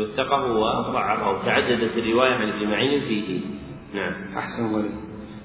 وثقه 0.00 0.52
وضعفه 0.52 1.44
تعددت 1.46 1.98
الرواية 1.98 2.34
عن 2.34 2.48
ابن 2.48 2.70
معين 2.70 3.00
فيه. 3.00 3.40
نعم. 3.94 4.12
أحسن 4.36 4.74
عليك. 4.74 4.92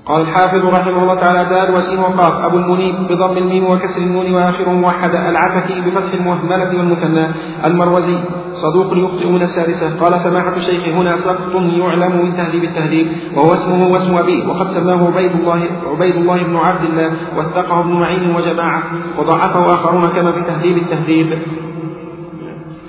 قال 0.05 0.21
الحافظ 0.21 0.65
رحمه 0.65 1.03
الله 1.03 1.15
تعالى 1.15 1.49
دال 1.49 1.75
وسين 1.75 1.99
وقاف. 1.99 2.45
أبو 2.45 2.57
المنيب 2.57 2.95
بضم 2.95 3.37
الميم 3.37 3.63
وكسر 3.63 4.01
النون 4.01 4.33
وآخره 4.33 4.69
موحدة 4.69 5.29
العتكي 5.29 5.81
بفتح 5.81 6.13
المهملة 6.13 6.77
والمثنى 6.77 7.31
المروزي. 7.65 8.17
صدوق 8.63 8.97
يخطئ 8.97 9.27
من 9.27 9.41
السادسة 9.41 9.99
قال 9.99 10.19
سماحة 10.19 10.55
الشيخ 10.57 10.83
هنا 10.87 11.17
سقط 11.17 11.55
يعلم 11.55 12.25
من 12.25 12.37
تهذيب 12.37 12.63
التهذيب 12.63 13.07
وهو 13.35 13.53
اسمه 13.53 13.87
واسم 13.87 14.17
أبيه 14.17 14.47
وقد 14.47 14.67
سماه 14.71 15.07
عبيد 15.07 15.31
الله 15.31 15.63
عبيد 15.85 16.15
الله 16.15 16.43
بن 16.43 16.55
عبد 16.55 16.83
الله 16.89 17.11
وثقه 17.37 17.79
ابن 17.79 17.91
معين 17.91 18.35
وجماعة 18.35 18.83
وضعفه 19.19 19.73
آخرون 19.73 20.09
كما 20.09 20.31
في 20.31 20.41
تهذيب 20.41 20.77
التهذيب. 20.77 21.37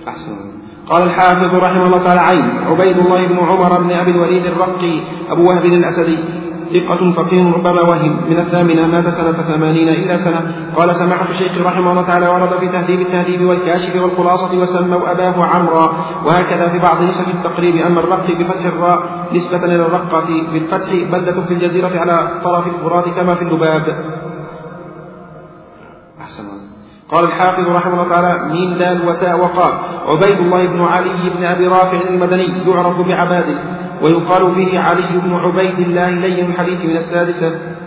أحسن 0.09 0.37
قال 0.91 1.03
الحافظ 1.03 1.55
رحمه 1.55 1.87
الله 1.87 1.99
تعالى 1.99 2.21
عين 2.21 2.51
عبيد 2.67 2.99
الله 2.99 3.27
بن 3.27 3.39
عمر 3.39 3.81
بن 3.83 3.91
أبي 3.91 4.11
الوليد 4.11 4.47
الرقي 4.47 5.01
أبو 5.31 5.43
وهب 5.49 5.65
الأسدي. 5.65 6.19
ثقة 6.73 7.13
فقيه 7.13 7.53
ربما 7.53 7.81
وهم. 7.81 8.17
من 8.31 8.39
الثامنة 8.39 8.87
مات 8.87 9.09
سنة 9.09 9.33
ثمانين 9.33 9.89
إلا 9.89 10.17
سنة. 10.17 10.41
قال 10.77 10.95
سماحة 10.97 11.31
الشيخ 11.31 11.67
رحمه 11.67 11.91
الله 11.91 12.03
تعالى 12.03 12.29
ورد 12.29 12.53
في 12.61 12.69
تهذيب 12.69 13.01
التهذيب 13.01 13.43
والكاشف 13.49 14.03
والخلاصة 14.03 14.59
وسموا 14.59 15.11
أباه 15.11 15.45
عمرا. 15.45 15.93
وهكذا 16.25 16.69
في 16.69 16.79
بعض 16.79 17.03
نسخ 17.03 17.29
التقريب 17.29 17.77
أما 17.77 18.01
الرقي 18.01 18.35
بفتح 18.35 18.65
الراء 18.65 19.29
نسبة 19.33 19.65
إلى 19.65 19.87
الرقة 19.87 20.29
بالفتح 20.53 20.91
بلدة 21.13 21.41
في 21.47 21.55
الجزيرة 21.55 22.01
على 22.01 22.29
طرف 22.45 22.67
الفرات 22.67 23.09
كما 23.09 23.35
في 23.35 23.43
اللباب. 23.43 24.05
أحسن 26.21 26.45
قال 27.11 27.25
الحافظ 27.25 27.69
رحمه 27.69 27.93
الله 27.93 28.09
تعالى 28.09 28.53
ميم 28.53 28.79
دال 28.79 29.09
وتاء 29.09 29.41
وقاف 29.41 29.75
عبيد 30.07 30.39
الله 30.39 30.67
بن 30.67 30.81
علي 30.85 31.31
بن 31.37 31.45
أبي 31.45 31.67
رافع 31.67 32.01
المدني 32.09 32.71
يعرف 32.71 33.01
بعباده. 33.01 33.59
ويقال 34.03 34.55
فيه 34.55 34.79
علي 34.79 35.21
بن 35.25 35.33
عبيد 35.33 35.79
الله 35.79 36.11
لين 36.11 36.51
الحديث 36.51 36.85
من 36.85 36.97
السادسة. 36.97 37.79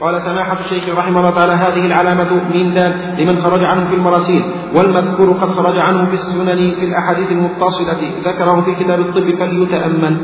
قال 0.00 0.20
سماحة 0.20 0.60
الشيخ 0.60 0.98
رحمه 0.98 1.20
الله 1.20 1.30
تعالى 1.30 1.52
هذه 1.52 1.86
العلامة 1.86 2.30
من 2.54 2.74
دال 2.74 2.92
لمن 3.18 3.36
خرج 3.42 3.64
عنه 3.64 3.88
في 3.88 3.94
المراسيل 3.94 4.42
والمذكور 4.74 5.32
قد 5.32 5.48
خرج 5.48 5.78
عنه 5.78 6.06
في 6.06 6.14
السنن 6.14 6.70
في 6.70 6.84
الأحاديث 6.84 7.32
المتصلة 7.32 8.10
ذكره 8.24 8.60
في 8.60 8.84
كتاب 8.84 9.00
الطب 9.00 9.30
فليتأمن 9.38 10.14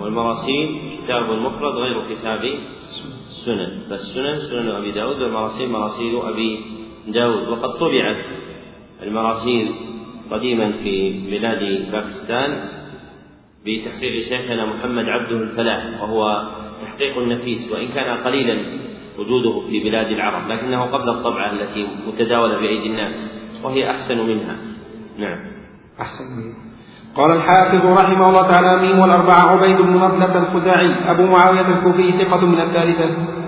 والمراسيل 0.00 0.80
كتاب 1.04 1.22
مفرد 1.22 1.74
غير 1.74 1.96
كتاب 2.14 2.40
السنن 3.30 3.78
فالسنن 3.90 4.36
سنن 4.50 4.68
أبي 4.68 4.92
داود 4.92 5.22
والمراسيل 5.22 5.70
مراسيل 5.70 6.20
أبي 6.22 6.60
داود. 7.08 7.48
وقد 7.48 7.78
طبعت 7.78 8.24
المراسيل 9.02 9.74
قديما 10.30 10.72
في 10.72 11.20
بلاد 11.30 11.90
باكستان 11.92 12.79
بتحقيق 13.66 14.28
شيخنا 14.28 14.66
محمد 14.66 15.04
عبده 15.08 15.36
الفلاح 15.36 16.02
وهو 16.02 16.48
تحقيق 16.82 17.18
نفيس 17.18 17.72
وإن 17.72 17.88
كان 17.88 18.16
قليلا 18.24 18.56
وجوده 19.18 19.68
في 19.70 19.80
بلاد 19.80 20.06
العرب 20.06 20.48
لكنه 20.48 20.82
قبل 20.82 21.08
الطبعة 21.08 21.52
التي 21.52 21.86
متداولة 22.08 22.60
بأيدي 22.60 22.86
الناس 22.86 23.30
وهي 23.62 23.90
أحسن 23.90 24.26
منها. 24.26 24.56
نعم. 25.18 25.38
أحسن 26.00 26.24
منها. 26.36 26.70
قال 27.14 27.30
الحافظ 27.36 27.86
رحمه 27.86 28.28
الله 28.28 28.42
تعالى 28.42 28.82
ميم 28.82 28.98
والأربعة 28.98 29.50
عبيد 29.50 29.76
بن 29.76 29.96
نضلة 29.96 30.38
الخزاعي 30.38 30.94
أبو 31.10 31.26
معاوية 31.26 31.68
الكوفي 31.68 32.12
ثقة 32.12 32.46
من 32.46 32.60
الثالثة 32.60 33.39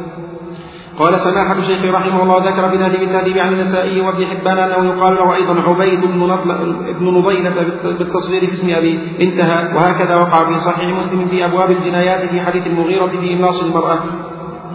قال 0.99 1.15
سماحة 1.15 1.59
الشيخ 1.59 1.95
رحمه 1.95 2.23
الله 2.23 2.51
ذكر 2.51 2.69
في 2.71 2.79
تهذيب 2.79 3.03
التهذيب 3.03 3.39
عن 3.39 3.53
النسائي 3.53 4.01
وابن 4.01 4.27
حبان 4.27 4.59
أنه 4.59 4.95
يقال 4.95 5.15
له 5.15 5.35
أيضا 5.35 5.61
عبيد 5.61 6.01
بن 6.01 6.37
بن 7.01 7.05
نضيلة 7.05 7.51
بالتصغير 7.85 8.41
في 8.41 8.53
اسم 8.53 8.75
أبيه 8.75 8.99
انتهى 9.21 9.75
وهكذا 9.75 10.17
وقع 10.17 10.53
في 10.53 10.61
صحيح 10.61 10.99
مسلم 10.99 11.29
في 11.29 11.45
أبواب 11.45 11.71
الجنايات 11.71 12.31
في 12.31 12.41
حديث 12.41 12.67
المغيرة 12.67 13.07
في 13.07 13.35
إملاص 13.35 13.63
المرأة. 13.63 13.99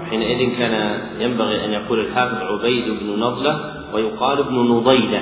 حينئذ 0.09 0.57
كان 0.57 1.01
ينبغي 1.19 1.65
أن 1.65 1.71
يقول 1.71 1.99
الحافظ 1.99 2.35
عبيد 2.35 2.85
بن 2.85 3.19
نضلة 3.19 3.59
ويقال 3.93 4.39
ابن 4.39 4.55
نضيلة 4.55 5.21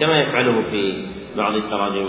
كما 0.00 0.20
يفعله 0.20 0.62
في 0.70 1.04
بعض 1.36 1.54
التراجم 1.54 2.06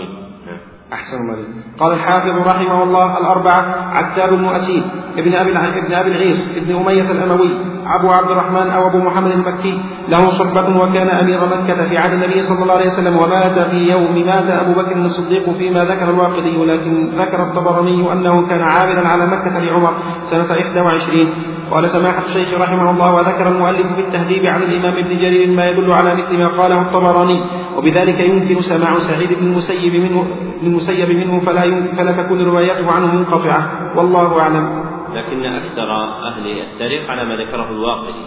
أحسن 0.92 1.16
الله 1.16 1.36
قال 1.80 1.92
الحافظ 1.92 2.48
رحمه 2.48 2.82
الله 2.82 3.18
الأربعة 3.18 3.60
عتاب 3.94 4.30
بن 4.30 4.44
أسيد 4.44 4.82
ابن 5.18 5.34
أبي 5.34 5.50
ابن 5.50 5.94
أبي 5.94 6.10
العيص 6.10 6.56
ابن 6.56 6.76
أمية 6.76 7.10
الأموي 7.10 7.50
أبو 7.86 8.10
عبد 8.10 8.30
الرحمن 8.30 8.70
أو 8.70 8.86
أبو 8.86 8.98
محمد 8.98 9.30
المكي 9.30 9.80
له 10.08 10.30
صحبة 10.30 10.80
وكان 10.80 11.08
أمير 11.08 11.40
مكة 11.46 11.88
في 11.88 11.98
عهد 11.98 12.12
النبي 12.12 12.42
صلى 12.42 12.62
الله 12.62 12.74
عليه 12.74 12.86
وسلم 12.86 13.16
ومات 13.16 13.58
في 13.58 13.76
يوم 13.76 14.26
مات 14.26 14.50
أبو 14.50 14.72
بكر 14.72 14.96
الصديق 14.96 15.50
فيما 15.50 15.84
ذكر 15.84 16.10
الواقدي 16.10 16.64
لكن 16.64 17.10
ذكر 17.10 17.42
الطبراني 17.42 18.12
أنه 18.12 18.48
كان 18.48 18.62
عاملا 18.62 19.08
على 19.08 19.26
مكة 19.26 19.58
لعمر 19.58 19.92
سنة 20.30 20.50
21 20.50 21.58
قال 21.70 21.88
سماحة 21.88 22.22
الشيخ 22.24 22.60
رحمه 22.60 22.90
الله 22.90 23.14
وذكر 23.14 23.48
المؤلف 23.48 23.86
في 23.94 24.00
التهذيب 24.00 24.46
عن 24.46 24.62
الإمام 24.62 24.96
ابن 24.96 25.18
جرير 25.18 25.56
ما 25.56 25.66
يدل 25.66 25.92
على 25.92 26.14
مثل 26.14 26.38
ما 26.38 26.48
قاله 26.48 26.82
الطبراني. 26.82 27.40
وبذلك 27.78 28.20
يمكن 28.20 28.60
سماع 28.60 28.98
سعيد 28.98 29.38
بن 29.38 29.46
المسيب 29.46 29.94
منه 29.94 30.22
بن 30.62 30.66
المسيب 30.66 31.10
منه 31.16 31.40
فلا 31.40 31.62
فلا 31.94 32.12
تكون 32.22 32.42
روايته 32.42 32.90
عنه 32.90 33.14
منقطعة. 33.14 33.92
والله 33.96 34.40
أعلم. 34.40 34.84
لكن 35.14 35.44
أكثر 35.44 35.90
أهل 36.26 36.46
التاريخ 36.46 37.10
على 37.10 37.24
ما 37.24 37.36
ذكره 37.36 37.70
الواقدي 37.70 38.24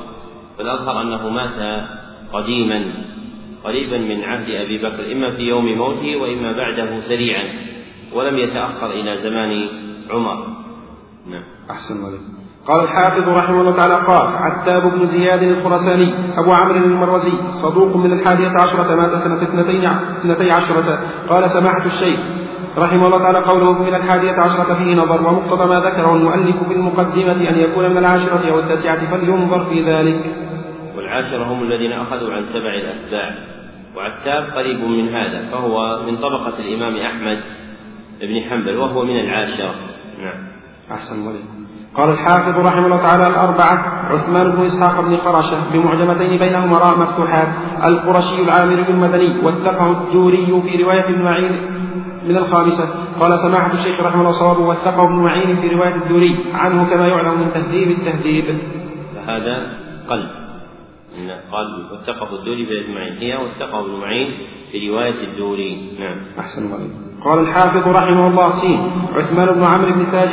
فالأظهر 0.58 1.02
أنه 1.02 1.30
مات 1.30 1.84
قديما 2.34 2.94
قريبا 3.64 3.98
من 3.98 4.24
عهد 4.24 4.50
أبي 4.50 4.78
بكر 4.78 5.12
إما 5.12 5.36
في 5.36 5.42
يوم 5.42 5.66
موته 5.66 6.16
وإما 6.16 6.52
بعده 6.52 7.00
سريعا 7.00 7.44
ولم 8.14 8.38
يتأخر 8.38 8.92
إلى 8.92 9.18
زمان 9.18 9.68
عمر. 10.10 10.48
نعم. 11.28 11.44
أحسن 11.70 12.06
عليكم 12.06 12.41
قال 12.68 12.82
الحافظ 12.84 13.30
رحمه 13.30 13.62
الله 13.62 13.76
تعالى 13.76 13.94
قال 13.94 14.28
عتاب 14.28 14.92
بن 14.92 15.06
زياد 15.06 15.44
الخرساني 15.44 16.14
أبو 16.40 16.52
عمرو 16.52 16.78
المروزي 16.78 17.32
صدوق 17.52 17.96
من 17.96 18.12
الحادية 18.14 18.52
عشرة 18.62 18.96
مات 18.96 19.12
سنة 19.12 19.36
اثنتين 19.36 19.86
اثنتي 19.86 20.52
عشرة. 20.52 21.00
قال 21.30 21.50
سماحة 21.50 21.86
الشيخ. 21.86 22.20
رحمه 22.78 23.06
الله 23.06 23.18
تعالى 23.18 23.40
قوله 23.40 23.84
من 23.84 23.96
الحادية 23.96 24.32
عشرة 24.32 24.74
فيه 24.74 24.96
نظر 24.96 25.28
ومقتضى 25.28 25.66
ما 25.66 25.80
ذكره 25.80 26.16
المؤلف 26.16 26.64
في 26.64 26.74
المقدمة 26.74 27.50
أن 27.50 27.60
يكون 27.60 27.90
من 27.90 27.98
العاشرة 27.98 28.52
أو 28.52 28.60
التاسعة 28.60 29.12
فلينظر 29.12 29.66
في 29.66 29.94
ذلك. 29.94 30.26
والعاشرة 30.98 31.44
هم 31.44 31.64
الذين 31.64 31.92
أخذوا 31.92 32.34
عن 32.34 32.46
سبع 32.46 32.74
الأتباع 32.74 33.36
وعتاب 33.96 34.44
قريب 34.56 34.80
من 34.80 35.16
هذا 35.16 35.52
فهو 35.52 36.04
من 36.06 36.18
طبقة 36.18 36.60
الإمام 36.60 36.98
أحمد 36.98 37.40
بن 38.22 38.50
حنبل 38.50 38.78
وهو 38.78 39.06
من 39.06 39.20
العاشرة 39.20 39.76
نعم. 40.20 40.48
أحسن 40.92 41.16
الله 41.16 41.36
قال 41.96 42.10
الحافظ 42.10 42.66
رحمه 42.66 42.86
الله 42.86 42.98
تعالى 42.98 43.28
الأربعة 43.28 43.78
عثمان 44.12 44.52
بن 44.52 44.66
إسحاق 44.66 45.02
بن 45.02 45.16
قرشة 45.16 45.58
بمعجمتين 45.74 46.40
بينهما 46.40 46.78
راء 46.78 46.98
مفتوحات 47.00 47.48
القرشي 47.84 48.42
العامري 48.42 48.90
المدني 48.90 49.46
واتقه 49.46 50.08
الجوري 50.08 50.46
في 50.46 50.84
رواية 50.84 51.10
ابن 51.10 51.24
معين 51.24 51.52
من 52.28 52.38
الخامسة 52.38 52.90
قال 53.20 53.40
سماحة 53.40 53.74
الشيخ 53.74 54.02
رحمه 54.02 54.22
الله 54.22 54.32
صواب 54.32 54.60
واتقه 54.60 55.04
ابن 55.04 55.16
معين 55.16 55.56
في 55.56 55.68
رواية 55.68 55.96
الدوري 55.96 56.46
عنه 56.54 56.90
كما 56.90 57.08
يعلم 57.08 57.40
من 57.40 57.54
تهذيب 57.54 57.92
التهذيب. 57.92 58.58
فهذا 59.16 59.78
قلب. 60.10 60.30
إن 61.18 61.32
قال 61.52 61.86
واتقه 61.92 62.36
الدوري 62.40 62.66
في 62.66 62.86
ابن 62.86 62.94
معين 62.94 63.18
هي 63.18 63.36
واتقه 63.36 63.80
ابن 63.80 64.00
معين 64.00 64.38
في 64.72 64.90
رواية 64.90 65.24
الدوري 65.24 65.92
نعم. 66.00 66.18
أحسن 66.40 66.66
الله 66.66 67.11
قال 67.26 67.40
الحافظ 67.40 67.88
رحمه 67.88 68.28
الله 68.28 68.62
سين 68.62 68.92
عثمان 69.16 69.48
بن 69.54 69.64
عمرو 69.64 69.94
بن 69.94 70.06
ساج 70.06 70.30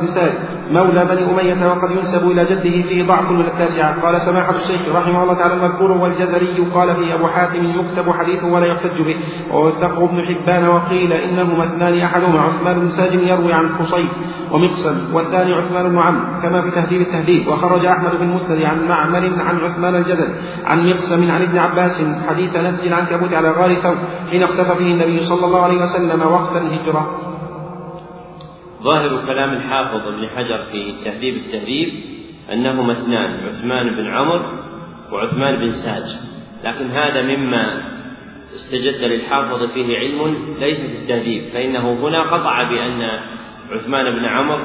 بن 0.00 0.06
ساج 0.06 0.32
مولى 0.70 1.04
بني 1.04 1.30
أمية 1.30 1.66
وقد 1.66 1.90
ينسب 1.90 2.30
إلى 2.30 2.44
جده 2.44 2.82
فيه 2.88 3.02
ضعف 3.02 3.30
من 3.30 3.40
التاسعة. 3.40 4.02
قال 4.02 4.20
سماحة 4.20 4.54
الشيخ 4.56 4.80
رحمه 4.94 5.22
الله 5.22 5.38
تعالى 5.38 5.54
المذكور 5.54 5.90
والجزري 5.90 6.66
قال 6.74 6.96
فيه 6.96 7.14
أبو 7.14 7.26
حاتم 7.26 7.64
يكتب 7.64 8.10
حديثه 8.10 8.46
ولا 8.46 8.66
يحتج 8.66 9.02
به 9.02 9.16
ووثقه 9.52 10.04
ابن 10.04 10.26
حبان 10.26 10.68
وقيل 10.68 11.12
إنهما 11.12 11.74
اثنان 11.74 12.00
أحدهما 12.00 12.40
عثمان 12.40 12.80
بن 12.80 12.88
ساج 12.88 13.14
يروي 13.14 13.52
عن 13.52 13.68
خصيف 13.68 14.10
ومقسم 14.52 15.14
والثاني 15.14 15.54
عثمان 15.54 15.88
بن 15.88 15.98
عمرو 15.98 16.40
كما 16.42 16.62
في 16.62 16.70
تهذيب 16.70 17.00
التهذيب 17.00 17.48
وخرج 17.48 17.84
أحمد 17.84 18.10
بن 18.20 18.26
مسند 18.26 18.62
عن 18.62 18.88
معمر 18.88 19.30
عن 19.38 19.58
عثمان 19.58 19.94
الجزل 19.94 20.28
عن 20.66 20.90
مقسم 20.90 21.30
عن 21.30 21.42
ابن 21.42 21.58
عباس 21.58 22.02
حديث 22.28 22.56
نسج 22.56 22.86
العنكبوت 22.86 23.34
على 23.34 23.50
غار 23.50 23.74
ثور 23.82 23.96
حين 24.30 24.42
اختفى 24.42 24.74
فيه 24.78 24.92
النبي 24.94 25.20
صلى 25.20 25.46
الله 25.46 25.62
عليه 25.62 25.82
وسلم 25.82 26.25
وقت 26.26 26.56
الهجرة. 26.56 27.32
ظاهر 28.82 29.26
كلام 29.26 29.52
الحافظ 29.52 30.06
ابن 30.06 30.28
حجر 30.36 30.58
في 30.72 30.94
تهذيب 31.04 31.36
التهذيب 31.36 31.94
أنهما 32.52 32.92
اثنان 32.92 33.40
عثمان 33.46 33.90
بن 33.90 34.06
عمرو 34.06 34.44
وعثمان 35.12 35.56
بن 35.56 35.70
ساج. 35.70 36.16
لكن 36.64 36.90
هذا 36.90 37.22
مما 37.22 37.82
استجد 38.54 39.04
للحافظ 39.04 39.62
فيه 39.62 39.98
علم 39.98 40.36
ليس 40.60 40.80
في 40.80 40.98
التهذيب 40.98 41.52
فإنه 41.52 41.92
هنا 41.92 42.22
قطع 42.22 42.62
بأن 42.62 43.20
عثمان 43.70 44.10
بن 44.10 44.24
عمرو 44.24 44.64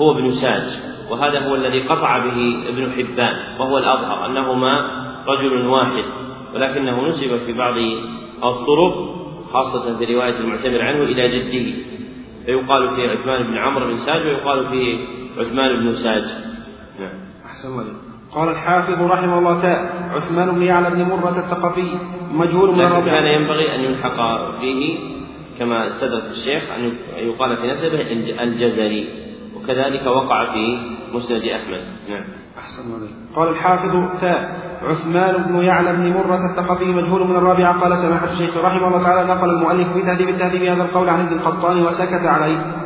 هو 0.00 0.12
ابن 0.12 0.32
ساج 0.32 0.94
وهذا 1.10 1.48
هو 1.48 1.54
الذي 1.54 1.80
قطع 1.80 2.18
به 2.18 2.64
ابن 2.68 2.92
حبان 2.92 3.36
وهو 3.58 3.78
الأظهر 3.78 4.26
أنهما 4.26 4.90
رجل 5.26 5.66
واحد 5.66 6.04
ولكنه 6.54 7.06
نسب 7.06 7.36
في 7.36 7.52
بعض 7.52 7.76
الطرق 8.44 9.23
خاصة 9.54 9.98
في 9.98 10.14
رواية 10.14 10.36
المعتمر 10.38 10.82
عنه 10.82 11.02
إلى 11.02 11.26
جده. 11.28 11.66
فيقال 12.46 12.96
في 12.96 13.08
عثمان 13.08 13.42
بن 13.42 13.56
عمرو 13.56 13.86
بن 13.86 13.96
ساج 13.96 14.26
ويقال 14.26 14.68
في 14.68 14.98
عثمان 15.38 15.80
بن 15.80 15.94
ساج. 15.94 16.24
نعم. 17.00 17.18
أحسن 17.46 17.68
الله 17.68 17.84
قال 18.34 18.48
الحافظ 18.48 19.02
رحمه 19.02 19.38
الله 19.38 19.62
تعالى 19.62 19.88
عثمان 20.14 20.54
بن 20.54 20.62
يعلى 20.62 20.90
بن 20.90 21.02
مرة 21.02 21.38
الثقفي 21.38 21.88
مجهول 22.32 22.70
من 22.70 22.84
لكن 22.84 23.04
كان 23.04 23.26
ينبغي 23.26 23.74
أن 23.74 23.80
يلحق 23.80 24.50
فيه 24.60 24.98
كما 25.58 25.86
استدرك 25.86 26.24
الشيخ 26.24 26.62
أن 26.76 26.96
يقال 27.16 27.56
في 27.56 27.66
نسبه 27.66 28.12
الجزري 28.42 29.08
وكذلك 29.56 30.06
وقع 30.06 30.52
في 30.52 30.78
مسند 31.12 31.42
أحمد. 31.42 31.80
نعم. 32.08 32.24
أحسن 32.64 33.08
قال 33.36 33.48
الحافظ 33.48 34.20
تاء 34.20 34.40
عثمان 34.82 35.42
بن 35.42 35.54
يعلى 35.62 35.92
بن 35.92 36.12
مرة 36.12 36.50
الثقفي 36.50 36.84
مجهول 36.84 37.28
من 37.28 37.36
الرابعة. 37.36 37.80
قال 37.80 37.98
سماحة 37.98 38.26
الشيخ 38.32 38.56
رحمه 38.56 38.88
الله 38.88 39.02
تعالى 39.02 39.34
نقل 39.34 39.50
المؤلف 39.50 39.92
في 39.92 40.02
تهذيب 40.02 40.28
التهذيب 40.28 40.62
هذا 40.62 40.82
القول 40.82 41.08
عن 41.08 41.20
ابن 41.20 41.32
القطان 41.32 41.82
وسكت 41.82 42.26
عليه. 42.26 42.83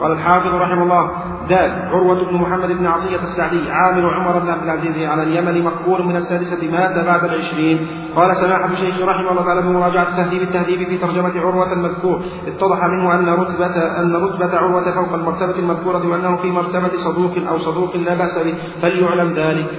قال 0.00 0.12
الحافظ 0.12 0.54
رحمه 0.54 0.82
الله 0.82 1.10
دال 1.48 1.70
عروة 1.70 2.30
بن 2.30 2.36
محمد 2.36 2.78
بن 2.78 2.86
عطية 2.86 3.22
السعدي 3.22 3.70
عامل 3.70 4.04
عمر 4.04 4.38
بن 4.38 4.48
عبد 4.48 4.62
العزيز 4.62 5.08
على 5.08 5.22
اليمن 5.22 5.64
مقبول 5.64 6.06
من 6.06 6.16
السادسة 6.16 6.70
مات 6.70 7.06
بعد 7.06 7.24
العشرين. 7.24 7.78
قال 8.16 8.36
سماحة 8.36 8.72
الشيخ 8.72 9.00
رحمه 9.02 9.30
الله 9.30 9.44
تعالى 9.44 9.62
بمراجعة 9.62 10.16
تهذيب 10.16 10.42
التهذيب 10.42 10.88
في 10.88 10.98
ترجمة 10.98 11.40
عروة 11.40 11.72
المذكور. 11.72 12.22
اتضح 12.46 12.78
منه 12.84 13.14
أن 13.14 13.28
رتبة 13.28 13.76
أن 14.00 14.16
رتبة 14.16 14.56
عروة 14.56 14.94
فوق 14.94 15.14
المرتبة 15.14 15.58
المذكورة 15.58 16.08
وأنه 16.08 16.36
في 16.36 16.50
مرتبة 16.50 16.90
صدوق 17.04 17.48
أو 17.48 17.58
صدوق 17.58 17.96
لا 17.96 18.14
بأس 18.14 18.38
به 18.38 18.54
فليعلم 18.82 19.38
ذلك. 19.38 19.70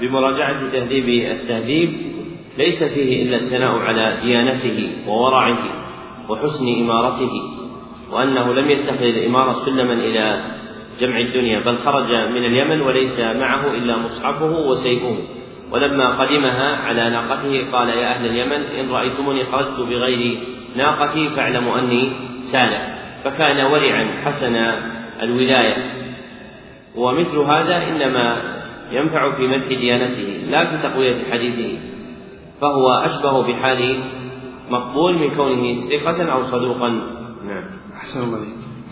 بمراجعة 0.00 0.70
تهذيب 0.72 1.08
التهذيب 1.32 1.90
ليس 2.58 2.84
فيه 2.84 3.22
إلا 3.22 3.36
الثناء 3.36 3.78
على 3.78 4.16
ديانته 4.22 5.08
وورعه 5.08 5.58
وحسن 6.28 6.66
إمارته. 6.82 7.63
وأنه 8.14 8.54
لم 8.54 8.70
يتخذ 8.70 9.02
الإمارة 9.02 9.52
سلما 9.52 9.92
إلى 9.92 10.40
جمع 11.00 11.18
الدنيا 11.18 11.60
بل 11.60 11.78
خرج 11.78 12.12
من 12.30 12.44
اليمن 12.44 12.80
وليس 12.80 13.20
معه 13.20 13.74
إلا 13.74 13.96
مصحفه 13.96 14.50
وسيفه. 14.50 15.16
ولما 15.70 16.22
قدمها 16.22 16.76
على 16.76 17.10
ناقته 17.10 17.64
قال 17.72 17.88
يا 17.88 18.14
أهل 18.14 18.26
اليمن 18.26 18.62
إن 18.80 18.90
رأيتموني 18.90 19.44
خرجت 19.44 19.80
بغير 19.80 20.38
ناقتي 20.76 21.28
فاعلموا 21.28 21.78
أني 21.78 22.12
سالم 22.52 22.94
فكان 23.24 23.60
ورعا 23.66 24.06
حسن 24.24 24.56
الولاية. 25.22 25.76
ومثل 26.96 27.38
هذا 27.38 27.76
إنما 27.88 28.42
ينفع 28.92 29.36
في 29.36 29.46
مدح 29.46 29.66
ديانته 29.66 30.50
لا 30.50 30.64
في 30.64 30.88
تقوية 30.88 31.16
حديثه 31.32 31.78
فهو 32.60 32.92
أشبه 32.92 33.42
بحال 33.42 34.00
مقبول 34.70 35.18
من 35.18 35.30
كونه 35.36 35.88
ثقة 35.90 36.32
أو 36.32 36.44
صدوقا. 36.44 36.88
نعم. 37.48 37.73
أحسن 38.04 38.22
الله 38.22 38.38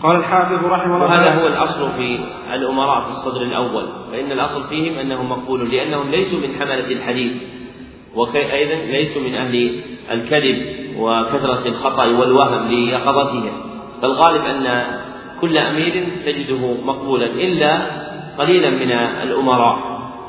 قال 0.03 0.15
الحافظ 0.15 0.65
رحمه 0.65 0.95
الله 0.95 1.05
وهذا 1.05 1.41
هو 1.41 1.47
الأصل 1.47 1.91
في 1.91 2.19
الأمراء 2.53 3.01
في 3.01 3.09
الصدر 3.09 3.41
الأول 3.41 3.85
فإن 4.11 4.31
الأصل 4.31 4.63
فيهم 4.69 4.99
أنهم 4.99 5.29
مقبول 5.29 5.71
لأنهم 5.71 6.09
ليسوا 6.09 6.39
من 6.39 6.55
حملة 6.59 6.91
الحديث 6.91 7.33
وأيضا 8.15 8.75
ليسوا 8.75 9.21
من 9.21 9.35
أهل 9.35 9.81
الكذب 10.11 10.57
وكثرة 10.97 11.67
الخطأ 11.67 12.05
والوهم 12.05 12.67
ليقظتهم. 12.67 13.51
فالغالب 14.01 14.45
أن 14.45 14.85
كل 15.41 15.57
أمير 15.57 16.07
تجده 16.25 16.73
مقبولا 16.85 17.25
إلا 17.25 17.87
قليلا 18.37 18.69
من 18.69 18.91
الأمراء. 19.23 19.77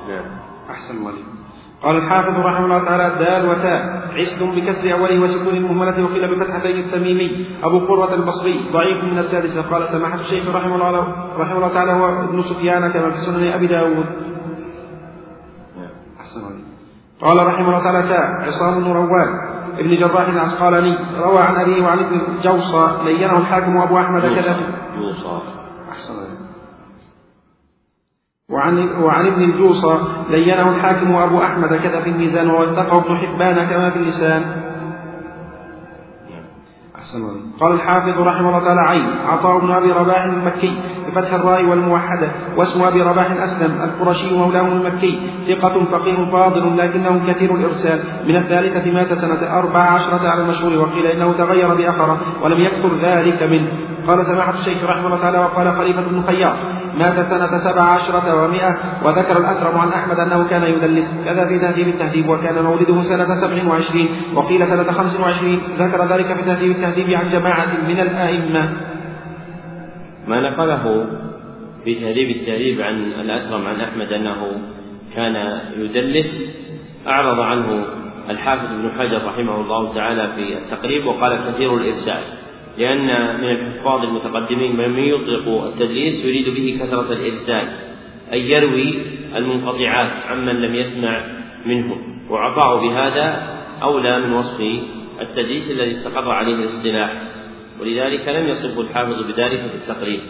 نعم. 0.09 0.39
أحسن 0.70 0.97
الله 0.98 1.34
قال 1.82 1.96
الحافظ 1.96 2.46
رحمه 2.46 2.64
الله 2.66 2.84
تعالى 2.84 3.24
دال 3.24 3.51
وتاء 3.51 3.80
عسل 4.16 4.40
بكسر 4.56 4.92
أوله 4.92 5.20
وسكون 5.20 5.55
المهملة 5.56 6.05
وقيل 6.05 6.34
بفتحتين 6.34 6.84
التميمي. 6.84 7.46
أبو 7.62 7.78
قرة 7.78 8.14
البصري 8.14 8.60
ضعيف 8.72 9.05
من 9.05 9.18
السادسة. 9.18 9.62
قال 9.70 9.88
سماحة 9.88 10.20
الشيخ 10.20 10.55
رحمه 10.55 10.74
الله 10.74 11.06
رحمه 11.38 11.56
الله 11.56 11.74
تعالى 11.74 11.92
هو 11.92 12.09
ابن 12.09 12.42
سفيان 12.42 12.92
كما 12.92 13.10
في 13.10 13.18
سنن 13.18 13.52
أبي 13.52 13.66
داود. 13.66 14.06
قال 17.20 17.46
رحمه 17.46 17.68
الله 17.68 17.82
تعالى 17.82 18.09
تاء 18.09 18.26
عصام 18.46 18.84
بن 18.84 18.92
روان 18.92 19.28
ابن 19.78 19.96
جراح 19.96 20.28
العسقلاني 20.28 20.96
روى 21.20 21.38
عن 21.38 21.55
أبيه 21.55 21.82
وعن 21.82 21.98
ابن 21.98 22.20
جوصى 22.44 22.90
لينه 23.05 23.38
الحاكم 23.38 23.76
أبو 23.76 23.98
أحمد 23.98 24.22
كذا. 24.22 24.56
جوصى 24.98 25.38
أحسن 25.90 26.14
وعن 28.50 28.88
وعن 29.02 29.26
ابن 29.26 29.42
الجوصى 29.42 29.98
لينه 30.30 30.76
الحاكم 30.76 31.16
أبو 31.16 31.42
أحمد 31.42 31.74
كذا 31.74 32.00
في 32.00 32.10
الميزان 32.10 32.50
ووثقه 32.50 32.98
ابن 32.98 33.16
حبان 33.16 33.66
كما 33.66 33.90
في 33.90 33.96
اللسان. 33.96 34.42
قال 37.60 37.72
الحافظ 37.72 38.20
رحمه 38.20 38.48
الله 38.48 38.64
تعالى 38.64 38.80
عين 38.80 39.06
عطاء 39.26 39.58
بن 39.58 39.70
أبي 39.70 39.92
رباح 39.92 40.24
المكي 40.24 40.80
بفتح 41.06 41.34
الراء 41.34 41.64
والموحدة 41.64 42.28
واسم 42.56 42.82
أبي 42.82 43.02
رباح 43.02 43.30
أسلم 43.30 43.82
القرشي 43.82 44.36
مولاه 44.36 44.68
المكي 44.68 45.20
ثقة 45.48 45.84
فقيه 45.84 46.24
فاضل 46.32 46.78
لكنه 46.78 47.20
كثير 47.28 47.54
الإرسال. 47.54 48.00
من 48.28 48.36
الثالثة 48.36 48.92
مات 48.92 49.12
سنة 49.12 49.58
أربع 49.58 49.80
عشرة 49.80 50.28
على 50.28 50.42
المشهور 50.42 50.78
وقيل 50.78 51.06
إنه 51.06 51.32
تغير 51.32 51.74
بأخره 51.74 52.20
ولم 52.42 52.60
يكثر 52.60 52.90
ذلك 53.02 53.42
منه. 53.42 53.68
قال 54.06 54.26
سماحة 54.26 54.55
الشيخ 54.59 54.85
رحمه 54.85 55.06
الله 55.06 55.20
تعالى 55.20 55.39
وقال 55.39 55.76
خليفة 55.76 56.02
بن 56.02 56.22
خياط 56.22 56.56
مات 56.94 57.20
سنة 57.20 57.59
سبع 57.59 57.82
عشرة 57.82 58.44
ومائة 58.44 58.78
وذكر 59.05 59.39
الأكرم 59.39 59.78
عن 59.78 59.89
أحمد 59.89 60.18
أنه 60.20 60.48
كان 60.48 60.62
يدلس 60.62 61.20
كذا 61.24 61.48
في 61.48 61.59
تهذيب 61.59 61.89
التهذيب 61.89 62.28
وكان 62.28 62.64
مولده 62.64 63.02
سنة 63.02 63.40
سبع 63.40 63.70
وعشرين 63.70 64.09
وقيل 64.35 64.66
سنة 64.66 64.93
خمس 64.93 65.20
وعشرين 65.20 65.60
ذكر 65.78 66.05
ذلك 66.05 66.26
في 66.26 66.43
تهذيب 66.43 66.70
التهذيب 66.70 67.14
عن 67.14 67.31
جماعة 67.32 67.66
من 67.89 68.01
الأئمة. 68.01 68.72
ما 70.28 70.51
نقله 70.51 71.06
في 71.85 71.94
تهذيب 71.94 72.36
التهذيب 72.36 72.81
عن 72.81 72.94
الأكرم 72.94 73.66
عن 73.66 73.81
أحمد 73.81 74.12
أنه 74.12 74.52
كان 75.16 75.60
يدلس 75.76 76.56
أعرض 77.06 77.40
عنه 77.40 77.85
الحافظ 78.31 78.64
ابن 78.64 78.90
حجر 78.98 79.26
رحمه 79.26 79.60
الله 79.60 79.94
تعالى 79.94 80.32
في 80.36 80.59
التقريب 80.59 81.06
وقال 81.06 81.39
كثير 81.48 81.76
الإرسال. 81.76 82.43
لأن 82.78 83.06
من 83.40 83.51
الحفاظ 83.51 84.05
المتقدمين 84.05 84.76
من 84.76 84.98
يطلق 84.98 85.64
التدليس 85.64 86.24
يريد 86.24 86.55
به 86.55 86.84
كثرة 86.84 87.12
الإرسال 87.12 87.68
أي 88.32 88.51
يروي 88.51 89.02
المنقطعات 89.36 90.12
عمن 90.30 90.60
لم 90.60 90.74
يسمع 90.74 91.20
منه 91.66 91.96
وعطاء 92.30 92.88
بهذا 92.88 93.55
أولى 93.82 94.20
من 94.20 94.32
وصف 94.32 94.60
التدليس 95.20 95.70
الذي 95.70 95.90
استقر 95.90 96.30
عليه 96.30 96.55
الاصطلاح 96.55 97.22
ولذلك 97.80 98.28
لم 98.28 98.46
يصفه 98.46 98.80
الحافظ 98.80 99.22
بذلك 99.22 99.60
في 99.60 99.74
التقريب 99.74 100.20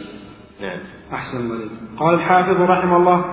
نعم. 0.61 0.79
أحسن 1.13 1.37
الله 1.39 1.71
قال 1.99 2.15
الحافظ 2.15 2.61
رحمه 2.61 2.97
الله 2.97 3.25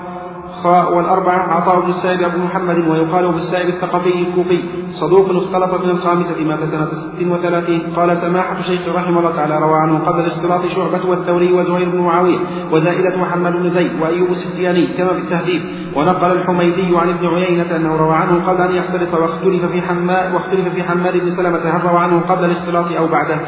خاء 0.64 0.98
والأربعة 0.98 1.54
عطاء 1.54 1.82
بن 1.82 1.90
السائب 1.90 2.22
أبو 2.22 2.38
محمد 2.38 2.88
ويقال 2.88 3.32
بالسائب 3.32 3.70
الثقفي 3.70 4.10
الكوفي. 4.22 4.64
صدوق 4.92 5.30
اختلط 5.30 5.84
من 5.84 5.90
الخامسة 5.90 6.44
مات 6.44 6.60
سنة 6.60 6.86
ست 6.86 7.28
وثلاثين. 7.28 7.82
قال 7.96 8.18
سماحة 8.18 8.62
شيخ 8.62 8.82
رحمه 8.96 9.20
الله 9.20 9.36
تعالى 9.36 9.56
روى 9.60 9.76
عنه 9.76 10.00
قبل 10.00 10.20
الاختلاط 10.20 10.66
شعبة 10.66 11.10
والثوري 11.10 11.54
وزهير 11.54 11.90
بن 11.90 11.98
معاوية 11.98 12.40
وزائدة 12.72 13.18
محمد 13.18 13.54
بن 13.54 13.70
زيد 13.70 13.92
وأيوب 14.02 14.30
السفتياني 14.30 14.94
كما 14.98 15.14
في 15.14 15.20
التهذيب. 15.20 15.62
ونقل 15.96 16.32
الحميدي 16.32 16.98
عن 16.98 17.10
ابن 17.10 17.28
عيينة 17.28 17.76
أنه 17.76 17.96
روى 17.96 18.16
عنه 18.16 18.46
قبل 18.48 18.62
أن 18.62 18.76
يختلط 18.76 19.14
واختلف 19.14 19.66
في 19.66 19.82
حماد 19.82 20.34
واختلف 20.34 20.68
في 20.68 20.84
حماد 20.84 21.18
بن 21.18 21.30
سلمة 21.30 21.60
هل 21.60 21.84
روى 21.90 22.00
عنه 22.00 22.20
قبل 22.20 22.46
الاختلاط 22.46 22.92
أو 22.92 23.08
بعده؟ 23.08 23.40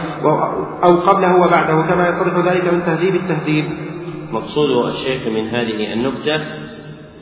أو 0.84 0.96
قبله 0.96 1.46
وبعده 1.46 1.82
كما 1.82 2.10
يتضح 2.10 2.52
ذلك 2.52 2.74
من 2.74 2.84
تهذيب 2.86 3.16
التهذيب. 3.16 3.66
مقصود 4.32 4.70
الشيخ 4.88 5.28
من 5.28 5.48
هذه 5.48 5.94
النكتة 5.94 6.73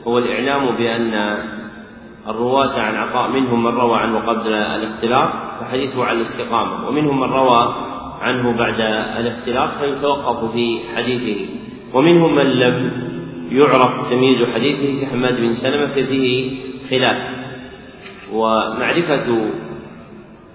هو 0.06 0.18
الإعلام 0.18 0.76
بأن 0.76 1.38
الرواة 2.28 2.80
عن 2.80 2.94
عطاء 2.94 3.30
منهم 3.30 3.64
من 3.64 3.70
روى 3.70 3.98
عنه 3.98 4.18
قبل 4.18 4.52
الاختلاط 4.52 5.28
فحديثه 5.60 6.04
على 6.04 6.20
الاستقامة. 6.20 6.88
ومنهم 6.88 7.20
من 7.20 7.32
روى 7.32 7.74
عنه 8.20 8.52
بعد 8.52 8.80
الاختلاط 9.20 9.70
فيتوقف 9.80 10.52
في 10.52 10.78
حديثه. 10.96 11.50
ومنهم 11.94 12.34
من 12.34 12.46
لم 12.46 12.92
يعرف 13.50 14.10
تمييز 14.10 14.48
حديثه 14.54 15.06
كحماد 15.06 15.40
بن 15.40 15.52
سلمة 15.52 15.94
فيه 15.94 16.50
خلاف. 16.90 17.16
ومعرفة 18.32 19.50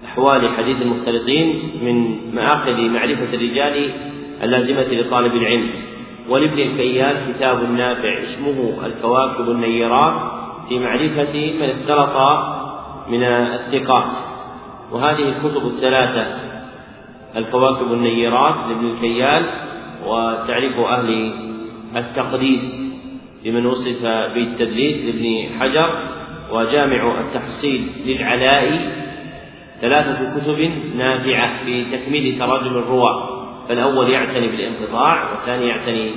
أحوال 0.04 0.48
حديث 0.48 0.82
المختلطين 0.82 1.70
من 1.82 2.18
مآخذ 2.34 2.80
معرفة 2.80 3.34
الرجال 3.34 3.90
اللازمة 4.42 5.00
لطالب 5.00 5.34
العلم. 5.34 5.70
ولابن 6.28 6.58
الكيال 6.58 7.32
كتاب 7.32 7.70
نافع 7.70 8.18
اسمه 8.18 8.86
الكواكب 8.86 9.50
النيرات 9.50 10.14
في 10.68 10.78
معرفة 10.78 11.52
من 11.60 11.70
اختلط 11.70 12.16
من 13.08 13.22
الثقات. 13.22 14.10
وهذه 14.92 15.28
الكتب 15.28 15.66
الثلاثة 15.66 16.26
الكواكب 17.36 17.92
النيرات 17.92 18.54
لابن 18.68 18.86
الكيال 18.86 19.46
وتعريف 20.06 20.78
أهل 20.78 21.32
التقديس 21.96 22.92
لمن 23.44 23.66
وصف 23.66 24.02
بالتدليس 24.34 25.06
لابن 25.06 25.60
حجر 25.60 25.90
وجامع 26.52 27.20
التحصيل 27.20 27.90
للعلاء 28.06 28.92
ثلاثة 29.80 30.40
كتب 30.40 30.70
نافعة 30.96 31.64
في 31.64 31.84
تكميل 31.84 32.38
تراجم 32.38 32.76
الرواة. 32.76 33.27
فالأول 33.68 34.10
يعتني 34.10 34.48
بالانقطاع 34.48 35.30
والثاني 35.32 35.68
يعتني 35.68 36.10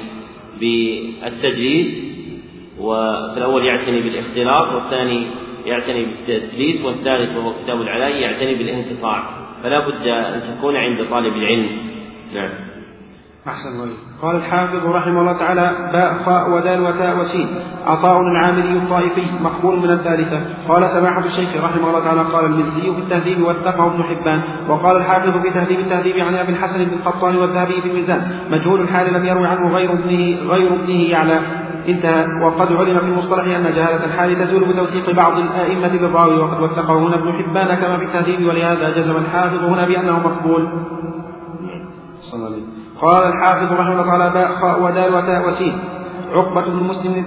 بالتدليس 0.60 2.12
فالأول 2.78 3.66
يعتني 3.66 4.02
بالاختلاط 4.02 4.74
والثاني 4.74 5.28
يعتني 5.66 6.06
بالتدليس 6.06 6.86
والثالث 6.86 7.38
وهو 7.38 7.54
كتاب 7.64 7.82
العلاء 7.82 8.16
يعتني 8.16 8.56
بالانقطاع. 8.56 9.30
فلا 9.64 9.88
بد 9.88 10.08
أن 10.08 10.58
تكون 10.58 10.76
عند 10.76 11.06
طالب 11.10 11.36
العلم. 11.36 11.70
نعم. 12.34 12.71
أحسن 13.48 13.70
الله 13.70 13.94
قال 14.22 14.36
الحافظ 14.36 14.86
رحمه 14.86 15.22
الله 15.22 15.34
تعالى 15.34 15.72
باء 15.94 16.14
خاء 16.26 16.50
ودال 16.50 16.82
وتاء 16.82 17.20
وسين. 17.20 17.48
عطاء 17.86 18.22
العامري 18.22 18.78
الطائفي 18.84 19.22
مقبول 19.42 19.80
من 19.80 19.90
الثالثة. 19.90 20.42
قال 20.68 20.90
سماحة 20.90 21.26
الشيخ 21.26 21.64
رحمه 21.64 21.88
الله 21.88 22.00
تعالى 22.00 22.22
قال 22.22 22.46
المزي 22.46 22.82
في 22.82 23.00
التهذيب 23.00 23.44
واتقه 23.44 23.86
ابن 23.86 24.04
حبان. 24.04 24.42
وقال 24.70 24.98
الحافظ 24.98 25.38
في 25.38 25.50
تهذيب 25.50 25.80
التهذيب 25.80 26.16
عن 26.16 26.36
أبي 26.36 26.52
الحسن 26.52 26.86
بن 26.86 26.94
القطان 26.94 27.36
والذهبي 27.36 27.82
في 27.82 27.90
الميزان. 27.90 28.40
مجهول 28.50 28.82
الحال 28.82 29.14
لم 29.14 29.26
يروي 29.26 29.48
عنه 29.48 29.74
غير 29.76 29.92
ابنه 29.94 30.52
غير 30.52 30.74
ابنه 30.74 31.10
يعلى. 31.10 31.40
انتهى. 31.90 32.26
وقد 32.46 32.72
علم 32.74 33.00
في 33.00 33.06
المصطلح 33.06 33.46
أن 33.46 33.64
جهالة 33.64 34.06
الحال 34.06 34.40
تزول 34.40 34.66
بتوثيق 34.66 35.16
بعض 35.16 35.38
الآئمة 35.38 35.88
بالراوي. 35.88 36.40
وقد 36.40 36.62
وثقه 36.62 37.00
هنا 37.00 37.16
ابن 37.16 37.34
حبان 37.34 37.76
كما 37.76 37.98
في 37.98 38.04
التهذيب. 38.04 38.48
ولهذا 38.48 38.90
جزم 38.90 39.18
الحافظ 39.18 39.64
هنا 39.64 39.88
بأنه 39.88 40.20
مقبول. 40.20 40.68
صلى 42.22 42.48
الله 42.48 42.61
قال 43.02 43.24
الحافظ 43.24 43.74
رحمه 43.74 43.92
الله 43.92 44.06
تعالى 44.06 44.30
باء 44.30 44.52
خاء 44.62 44.84
ودال 44.84 45.14
وتاء 45.14 45.48
وسين. 45.48 45.74
عقبة 46.32 46.66
بن 46.66 46.84
مسلم 46.84 47.26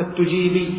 التجيبي 0.00 0.74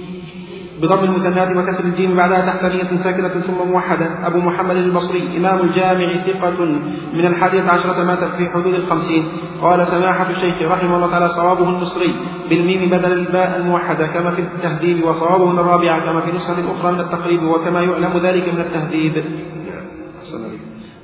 بضم 0.82 1.04
المثنات 1.04 1.50
وكسر 1.58 1.84
الجيم 1.84 2.16
بعدها 2.16 2.42
تحتانية 2.46 2.98
ساكنة 3.04 3.28
ثم 3.28 3.70
موحدة. 3.72 4.28
أبو 4.28 4.40
محمد 4.40 4.76
البصري 4.76 5.38
إمام 5.38 5.60
الجامع 5.60 6.08
ثقة 6.28 6.66
من 7.14 7.26
الحادية 7.26 7.70
عشرة 7.70 8.04
مات 8.04 8.24
في 8.38 8.50
حدود 8.50 8.74
الخمسين. 8.74 9.24
قال 9.62 9.88
سماحة 9.88 10.30
الشيخ 10.30 10.72
رحمه 10.72 10.96
الله 10.96 11.12
تعالى 11.12 11.30
صوابه 11.30 11.70
المصري 11.70 12.16
بالميم 12.50 12.90
بدل 12.90 13.12
الباء 13.12 13.58
الموحدة 13.58 14.08
كما 14.08 14.32
في 14.32 14.42
التهذيب 14.42 15.04
وصوابه 15.04 15.52
الرابعة 15.52 16.06
كما 16.06 16.22
في 16.22 16.32
نسخة 16.32 16.72
أخرى 16.72 16.92
من 16.92 17.00
التقريب 17.00 17.44
وكما 17.44 17.82
يعلم 17.82 18.18
ذلك 18.24 18.54
من 18.54 18.60
التهذيب. 18.60 19.14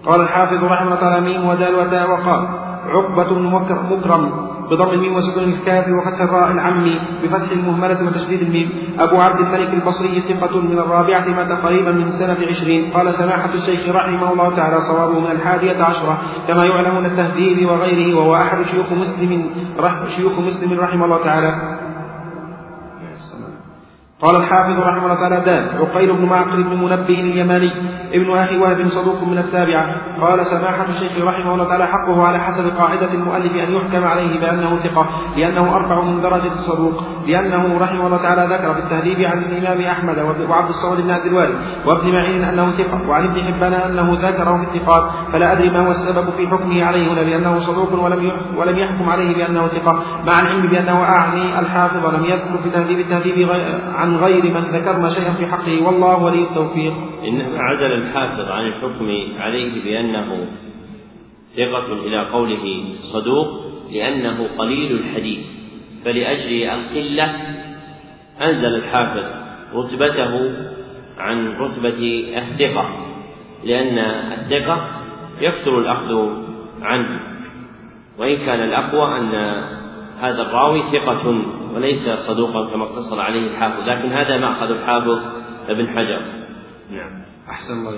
قال 0.06 0.22
الحافظ 0.22 0.64
رحمه 0.64 0.88
الله 0.88 0.96
تعالى 0.96 1.22
ميم 1.22 1.48
ودال 1.48 1.76
وتاء 1.76 2.12
وقال 2.12 2.63
عقبة 2.90 3.40
مكرم 3.92 4.32
بضم 4.72 4.90
الميم 4.90 5.16
وسكون 5.16 5.44
الكاف 5.44 5.86
وفتح 5.88 6.22
الراء 6.22 6.52
العمي 6.52 7.00
بفتح 7.24 7.52
المهملة 7.52 8.06
وتشديد 8.06 8.42
الميم. 8.42 8.70
أبو 9.00 9.16
عبد 9.16 9.40
الملك 9.40 9.74
البصري 9.74 10.22
ثقة 10.22 10.62
من 10.62 10.80
الرابعة 10.80 11.28
مات 11.28 11.64
قريبا 11.64 11.92
من 11.92 12.12
سنة 12.12 12.38
عشرين. 12.50 12.92
قال 12.92 13.14
سماحة 13.14 13.54
الشيخ 13.54 13.90
رحمه 13.90 14.34
الله 14.34 14.56
تعالى 14.56 14.82
صوابه 14.82 15.20
من 15.20 15.32
الحادية 15.32 15.84
عشرة. 15.84 16.22
كما 16.48 16.66
يعلم 16.66 16.96
من 16.96 17.06
التهذيب 17.06 17.70
وغيره 17.70 18.18
وهو 18.18 18.36
أحد 18.36 18.64
شيوخ 18.64 18.92
مسلم 18.92 19.50
شيوخ 20.16 20.40
مسلم 20.40 20.80
رحمه 20.80 21.06
الله 21.06 21.24
تعالى. 21.24 21.83
قال 24.24 24.36
الحافظ 24.36 24.80
رحمه 24.80 25.06
الله 25.06 25.16
تعالى 25.16 25.40
دان 25.46 25.68
عقيل 25.80 26.14
بن 26.14 26.26
معقل 26.26 26.64
بن 26.64 26.84
منبه 26.84 27.20
اليماني 27.20 27.72
ابن 28.14 28.38
أخي 28.38 28.58
وهب 28.58 28.88
صدوق 28.90 29.24
من 29.24 29.38
السابعة 29.38 29.96
قال 30.22 30.46
سماحة 30.46 30.86
الشيخ 30.90 31.12
رحمه 31.12 31.54
الله 31.54 31.68
تعالى 31.68 31.88
حقه 31.88 32.28
على 32.28 32.40
حسب 32.40 32.78
قاعدة 32.78 33.14
المؤلف 33.14 33.54
أن 33.56 33.76
يحكم 33.76 34.04
عليه 34.04 34.40
بأنه 34.40 34.78
ثقة 34.78 35.10
لأنه 35.38 35.76
أرفع 35.76 36.02
من 36.02 36.22
درجة 36.22 36.52
الصدوق 36.52 37.04
لأنه 37.28 37.80
رحمه 37.80 38.08
الله 38.08 38.18
تعالى 38.18 38.56
ذكر 38.56 38.74
في 38.74 38.80
التهذيب 38.80 39.22
عن 39.22 39.38
الإمام 39.38 39.82
أحمد 39.82 40.18
وعبد 40.50 40.70
الصمد 40.70 41.02
بن 41.02 41.12
عبد 41.12 41.26
الوارث 41.26 41.86
وابن 41.86 42.12
معين 42.12 42.44
أنه 42.44 42.72
ثقة 42.72 43.10
وعن 43.10 43.24
ابن 43.24 43.54
حبان 43.54 43.74
أنه 43.74 44.18
ذكره 44.22 44.58
في 44.58 44.78
الثقات 44.78 45.04
فلا 45.34 45.52
أدري 45.52 45.70
ما 45.70 45.88
هو 45.88 45.92
السبب 45.92 46.30
في 46.38 46.48
حكمه 46.48 46.84
عليه 46.84 47.14
هنا 47.14 47.20
لأنه 47.20 47.60
صدوق 47.60 48.04
ولم 48.04 48.32
ولم 48.58 48.80
يحكم 48.80 49.10
عليه 49.10 49.36
بأنه 49.36 49.68
ثقة 49.68 50.04
مع 50.28 50.42
العلم 50.42 50.70
بأنه 50.72 51.04
أعني 51.04 51.60
الحافظ 51.60 52.06
لم 52.06 52.26
يذكر 52.26 52.58
في 52.64 52.70
تهذيب 52.70 53.00
التهذيب 53.00 53.50
عن 53.96 54.13
عن 54.14 54.20
غير 54.20 54.44
من 54.44 54.62
ذكرنا 54.62 55.10
شيئا 55.10 55.34
في 55.34 55.46
حقه 55.46 55.86
والله 55.86 56.24
ولي 56.24 56.44
التوفيق. 56.44 56.94
إنما 57.24 57.60
عدل 57.60 57.92
الحافظ 57.92 58.52
عن 58.52 58.68
الحكم 58.68 59.18
عليه 59.40 59.84
بأنه 59.84 60.48
ثقة 61.58 61.94
إلى 61.94 62.20
قوله 62.20 62.84
صدوق 63.14 63.48
لأنه 63.92 64.48
قليل 64.58 64.92
الحديث. 64.92 65.40
فلأجل 66.06 66.64
القلة 66.64 67.36
أنزل 68.42 68.76
الحافظ 68.76 69.24
رتبته 69.76 70.52
عن 71.18 71.48
رتبة 71.58 72.34
الثقة 72.38 72.90
لأن 73.64 73.98
الثقة 73.98 74.88
يكثر 75.42 75.80
الأخذ 75.80 76.30
عنه. 76.82 77.20
وإن 78.18 78.38
كان 78.38 78.60
الأقوى 78.64 79.18
أن 79.18 79.34
هذا 80.22 80.42
الراوي 80.42 80.82
ثقة 80.82 81.36
وليس 81.74 82.10
صدوقا 82.10 82.72
كما 82.72 82.84
اقتصر 82.84 83.22
عليه 83.22 83.48
الحافظ 83.48 83.80
لكن 83.90 84.14
هذا 84.14 84.38
مأخذ 84.38 84.70
الحافظ 84.70 85.20
ابن 85.70 85.88
حجر. 85.88 86.22
نعم. 86.92 87.22
أحسن 87.50 87.74
الله 87.74 87.92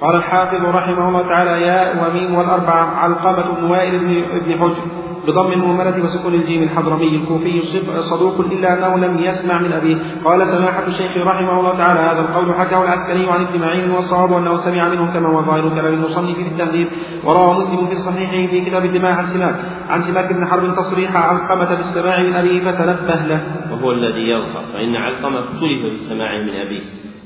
قال 0.00 0.16
الحافظ 0.16 0.76
رحمه 0.76 1.08
الله 1.08 1.22
تعالى 1.22 1.62
ياء 1.62 2.08
وميم 2.08 2.34
والأربعة 2.34 2.84
علقمة 2.84 3.60
بن 3.60 3.64
وائل 3.70 3.98
بن 3.98 4.58
حجر. 4.60 5.05
بضم 5.26 5.52
المهملة 5.52 6.04
وسكون 6.04 6.34
الجيم 6.34 6.62
الحضرمي 6.62 7.16
الكوفي 7.16 7.62
صدوق 8.00 8.40
إلا 8.40 8.72
أنه 8.74 9.06
لم 9.06 9.24
يسمع 9.24 9.58
من 9.60 9.72
أبيه. 9.72 9.96
قال 10.24 10.46
سماحة 10.46 10.86
الشيخ 10.86 11.16
رحمه 11.16 11.60
الله 11.60 11.74
تعالى 11.76 12.00
هذا 12.00 12.20
القول 12.20 12.54
حكاه 12.54 12.84
العسكري 12.84 13.30
عن 13.30 13.46
ابن 13.46 13.60
معين 13.60 13.90
والصواب 13.90 14.32
أنه 14.32 14.56
سمع 14.56 14.88
منه 14.88 15.12
كما 15.12 15.28
هو 15.28 15.42
ظاهر 15.42 15.68
كلام 15.68 15.94
المصنف 15.94 16.36
في 16.36 16.48
التهذيب 16.48 16.88
وروى 17.24 17.54
مسلم 17.54 17.86
في 17.86 17.92
الصحيح 17.92 18.30
في 18.50 18.60
كتاب 18.60 18.84
الدماء 18.84 19.12
عن 19.12 19.26
سماك 19.26 19.54
عن 19.88 20.02
سماك 20.02 20.32
بن 20.32 20.46
حرب 20.46 20.76
تصريح 20.76 21.16
علقمة 21.16 21.74
بالسماع 21.76 22.22
من 22.22 22.34
أبيه 22.34 22.60
فتنبه 22.60 23.26
له. 23.26 23.40
وهو 23.72 23.92
الذي 23.92 24.30
يظهر 24.30 24.64
فإن 24.72 24.96
علقمة 24.96 25.38
اختلف 25.38 25.80
في 25.82 25.94
السماع 25.94 26.38
من 26.42 26.48
أبيه 26.48 26.82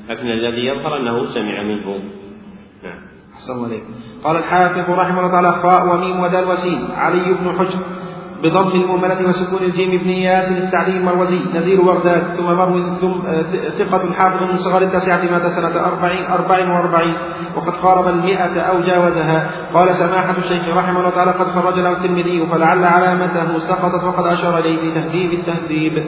لكن 0.09 0.27
الذي 0.27 0.65
يظهر 0.65 0.97
أنه 0.97 1.25
سمع 1.25 1.63
منه. 1.63 1.99
أحسن 3.41 3.63
عليك 3.65 3.83
قال 4.23 4.35
الحافظ 4.37 4.89
رحمه 4.89 5.19
الله 5.19 5.31
تعالى 5.31 5.51
خاء 5.51 5.87
وميم 5.89 6.19
ودال 6.19 6.45
وسين. 6.47 6.81
علي 6.97 7.33
بن 7.33 7.57
حجر 7.57 7.79
بضم 8.43 8.71
المهملة 8.71 9.29
وسكون 9.29 9.63
الجيم 9.63 10.01
بن 10.03 10.09
إياس 10.09 10.51
السعدي 10.51 10.97
المروزي. 10.97 11.39
نزير 11.55 11.81
بغداد 11.81 12.23
ثم 12.37 12.45
مروي 12.45 12.97
ثم 13.01 13.13
ثقة 13.77 14.13
حافظ 14.13 14.43
من 14.43 14.57
صغار 14.57 14.81
التاسعة 14.81 15.21
مات 15.31 15.45
سنة 15.45 15.85
أربعين, 15.85 16.25
أربعين 16.25 16.69
وأربعين 16.69 17.15
وقد 17.55 17.73
قارب 17.73 18.07
المئة 18.07 18.59
أو 18.61 18.79
جاوزها. 18.79 19.49
قال 19.73 19.95
سماحة 19.95 20.37
الشيخ 20.37 20.77
رحمه 20.77 20.99
الله 20.99 21.09
تعالى 21.09 21.31
قد 21.31 21.47
خرج 21.47 21.79
له 21.79 21.91
الترمذي 21.91 22.47
فلعل 22.47 22.83
علامته 22.83 23.59
سقطت 23.59 24.03
وقد 24.03 24.25
أشار 24.27 24.57
إليه 24.57 24.79
في 24.81 24.91
تهذيب 24.91 25.33
التهذيب. 25.33 26.05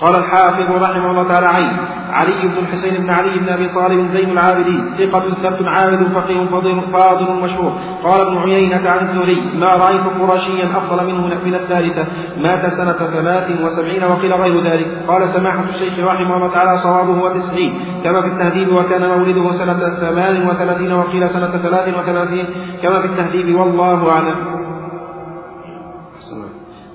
قال 0.00 0.16
الحافظ 0.16 0.82
رحمه 0.82 1.10
الله 1.10 1.28
تعالى 1.28 1.46
عين. 1.46 1.76
علي 2.12 2.48
بن 2.48 2.58
الحسين 2.58 3.02
بن 3.02 3.10
علي 3.10 3.38
بن 3.38 3.48
أبي 3.48 3.68
طالب 3.68 4.08
زين 4.08 4.30
العابدين 4.30 4.94
ثقة 4.98 5.34
ثبت 5.42 5.68
عابد 5.68 6.02
فقيه 6.02 6.44
فاضل 6.44 6.92
فاضل 6.92 7.42
مشهور. 7.42 7.72
قال 8.04 8.20
ابن 8.20 8.38
عيينة 8.38 8.90
عن 8.90 8.98
الزهري 8.98 9.52
ما 9.54 9.66
رأيت 9.66 10.00
قرشيا 10.20 10.64
أفضل 10.64 11.06
منه 11.06 11.26
من 11.44 11.54
الثالثة. 11.54 12.06
مات 12.36 12.72
سنة 12.72 12.92
ثلاث 12.92 13.60
وسبعين 13.64 14.04
وقيل 14.04 14.34
غير 14.34 14.60
ذلك. 14.60 14.86
قال 15.08 15.28
سماحة 15.28 15.64
الشيخ 15.74 16.06
رحمه 16.06 16.36
الله 16.36 16.50
تعالى 16.54 16.78
صوابه 16.78 17.22
وتسعين. 17.22 17.72
كما 18.04 18.20
في 18.20 18.26
التهذيب 18.26 18.72
وكان 18.72 19.08
مولده 19.08 19.52
سنة 19.52 19.78
ثمان 20.00 20.48
وثلاثين 20.48 20.92
وقيل 20.92 21.30
سنة 21.30 21.50
ثلاث 21.50 21.98
وثلاثين. 21.98 22.46
كما 22.82 23.00
في 23.00 23.06
التهذيب 23.06 23.60
والله 23.60 24.10
أعلم. 24.10 24.59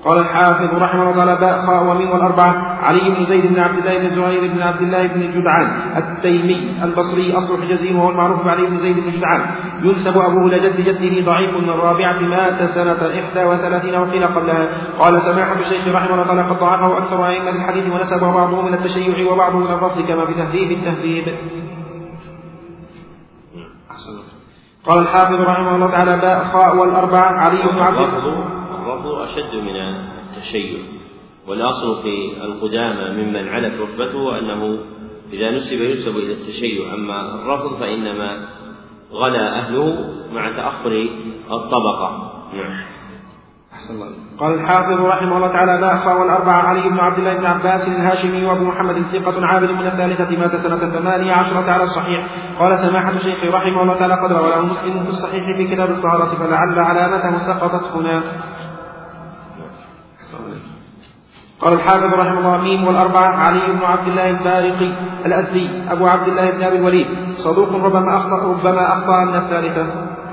قال 0.06 0.18
الحافظ 0.18 0.74
رحمه 0.74 1.02
الله 1.02 1.14
تعالى 1.14 1.36
باء 1.36 1.66
خاء 1.66 1.84
وميم 1.84 2.10
والأربعة 2.10 2.54
علي 2.82 3.10
بن 3.10 3.24
زيد 3.24 3.46
بن 3.46 3.60
عبد 3.60 3.78
الله 3.78 3.98
بن 3.98 4.08
زهير 4.08 4.52
بن 4.52 4.62
عبد 4.62 4.82
الله 4.82 5.06
بن 5.06 5.20
جدعان 5.32 5.66
التيمي 5.96 6.74
البصري 6.82 7.36
أصل 7.38 7.62
حجازي 7.62 7.94
وهو 7.94 8.10
المعروف 8.10 8.48
علي 8.48 8.66
بن 8.66 8.76
زيد 8.76 8.96
بن 8.96 9.10
جدعان. 9.10 9.40
ينسب 9.82 10.18
أبوه 10.18 10.50
لجد 10.50 10.80
جده 10.80 11.32
ضعيف 11.32 11.56
من 11.56 11.68
الرابعة 11.68 12.20
مات 12.20 12.62
سنة 12.62 13.20
إحدى 13.20 13.44
وثلاثين 13.44 13.94
وقيل 13.94 14.26
قبلها. 14.26 14.68
قال 14.98 15.22
سماحة 15.22 15.60
الشيخ 15.60 15.94
رحمه 15.94 16.14
الله 16.14 16.24
تعالى 16.26 16.42
قد 16.42 16.58
ضعفه 16.58 16.98
أكثر 16.98 17.26
أئمة 17.26 17.50
الحديث 17.50 17.94
ونسبه 17.94 18.30
بعضهم 18.32 18.66
إلى 18.66 18.76
التشيع 18.76 19.32
وبعضهم 19.32 19.62
إلى 19.62 19.74
الرفض 19.74 20.00
كما 20.00 20.26
في 20.26 20.34
تهذيب 20.34 20.70
التهذيب 20.72 21.24
قال 24.86 24.98
الحافظ 24.98 25.40
رحمه 25.40 25.74
الله 25.74 25.90
تعالى 25.90 26.16
باء 26.16 26.44
خاء 26.52 26.76
والأربعة 26.76 27.32
علي 27.40 27.62
بن 27.62 27.78
عبد 27.78 27.98
الرفض 29.06 29.38
أشد 29.38 29.54
من 29.54 29.76
التشيع 29.76 30.78
والأصل 31.48 32.02
في 32.02 32.42
القدامى 32.44 33.22
ممن 33.22 33.48
علت 33.48 33.80
رتبته 33.80 34.38
أنه 34.38 34.78
إذا 35.32 35.50
نسب 35.50 35.80
ينسب 35.80 36.16
إلى 36.16 36.32
التشيع 36.32 36.94
أما 36.94 37.34
الرفض 37.34 37.80
فإنما 37.80 38.48
غلا 39.12 39.58
أهله 39.58 40.14
مع 40.32 40.56
تأخر 40.56 41.08
الطبقة. 41.50 42.32
نعم. 42.54 42.96
أحسن 43.72 43.94
الله 43.94 44.06
قال 44.38 44.54
الحافظ 44.54 45.00
رحمه 45.00 45.36
الله 45.36 45.48
تعالى 45.48 45.72
لا 45.80 45.94
أخفى 45.94 46.20
والأربعة 46.20 46.62
علي 46.62 46.88
بن 46.88 46.98
عبد 46.98 47.18
الله 47.18 47.34
بن 47.34 47.46
عباس 47.46 47.88
الهاشمي 47.88 48.46
وأبو 48.46 48.64
محمد 48.64 49.02
ثقة 49.12 49.46
عابد 49.46 49.70
من 49.70 49.86
الثالثة 49.86 50.38
مات 50.38 50.56
سنة 50.56 50.78
ثمانية 50.78 51.32
عشرة 51.32 51.70
على 51.70 51.82
الصحيح. 51.82 52.26
قال 52.58 52.78
سماحة 52.78 53.10
الشيخ 53.10 53.44
رحمه 53.44 53.82
الله 53.82 53.94
تعالى 53.94 54.14
قد 54.14 54.32
رواه 54.32 54.60
مسلم 54.60 55.04
في 55.04 55.08
الصحيح 55.08 55.56
في 55.56 55.64
كتاب 55.74 55.90
الطهارة 55.90 56.24
فلعل 56.24 56.78
علامته 56.78 57.38
سقطت 57.38 57.84
هنا. 57.96 58.22
قال 61.60 61.72
الحافظ 61.72 62.14
رحمه 62.20 62.38
الله 62.38 62.56
ميم 62.56 62.86
والأربعة 62.86 63.36
علي 63.36 63.60
بن 63.72 63.84
عبد 63.84 64.08
الله 64.08 64.30
البارقي 64.30 64.90
الأزدي 65.26 65.70
أبو 65.88 66.06
عبد 66.06 66.28
الله 66.28 66.50
بن 66.50 66.62
أبي 66.62 66.76
الوليد 66.76 67.06
صدوق 67.36 67.84
ربما 67.84 68.16
أخطأ 68.16 68.46
ربما 68.46 68.92
أخطأ 68.92 69.24
من 69.24 69.36
الثالثة. 69.36 69.86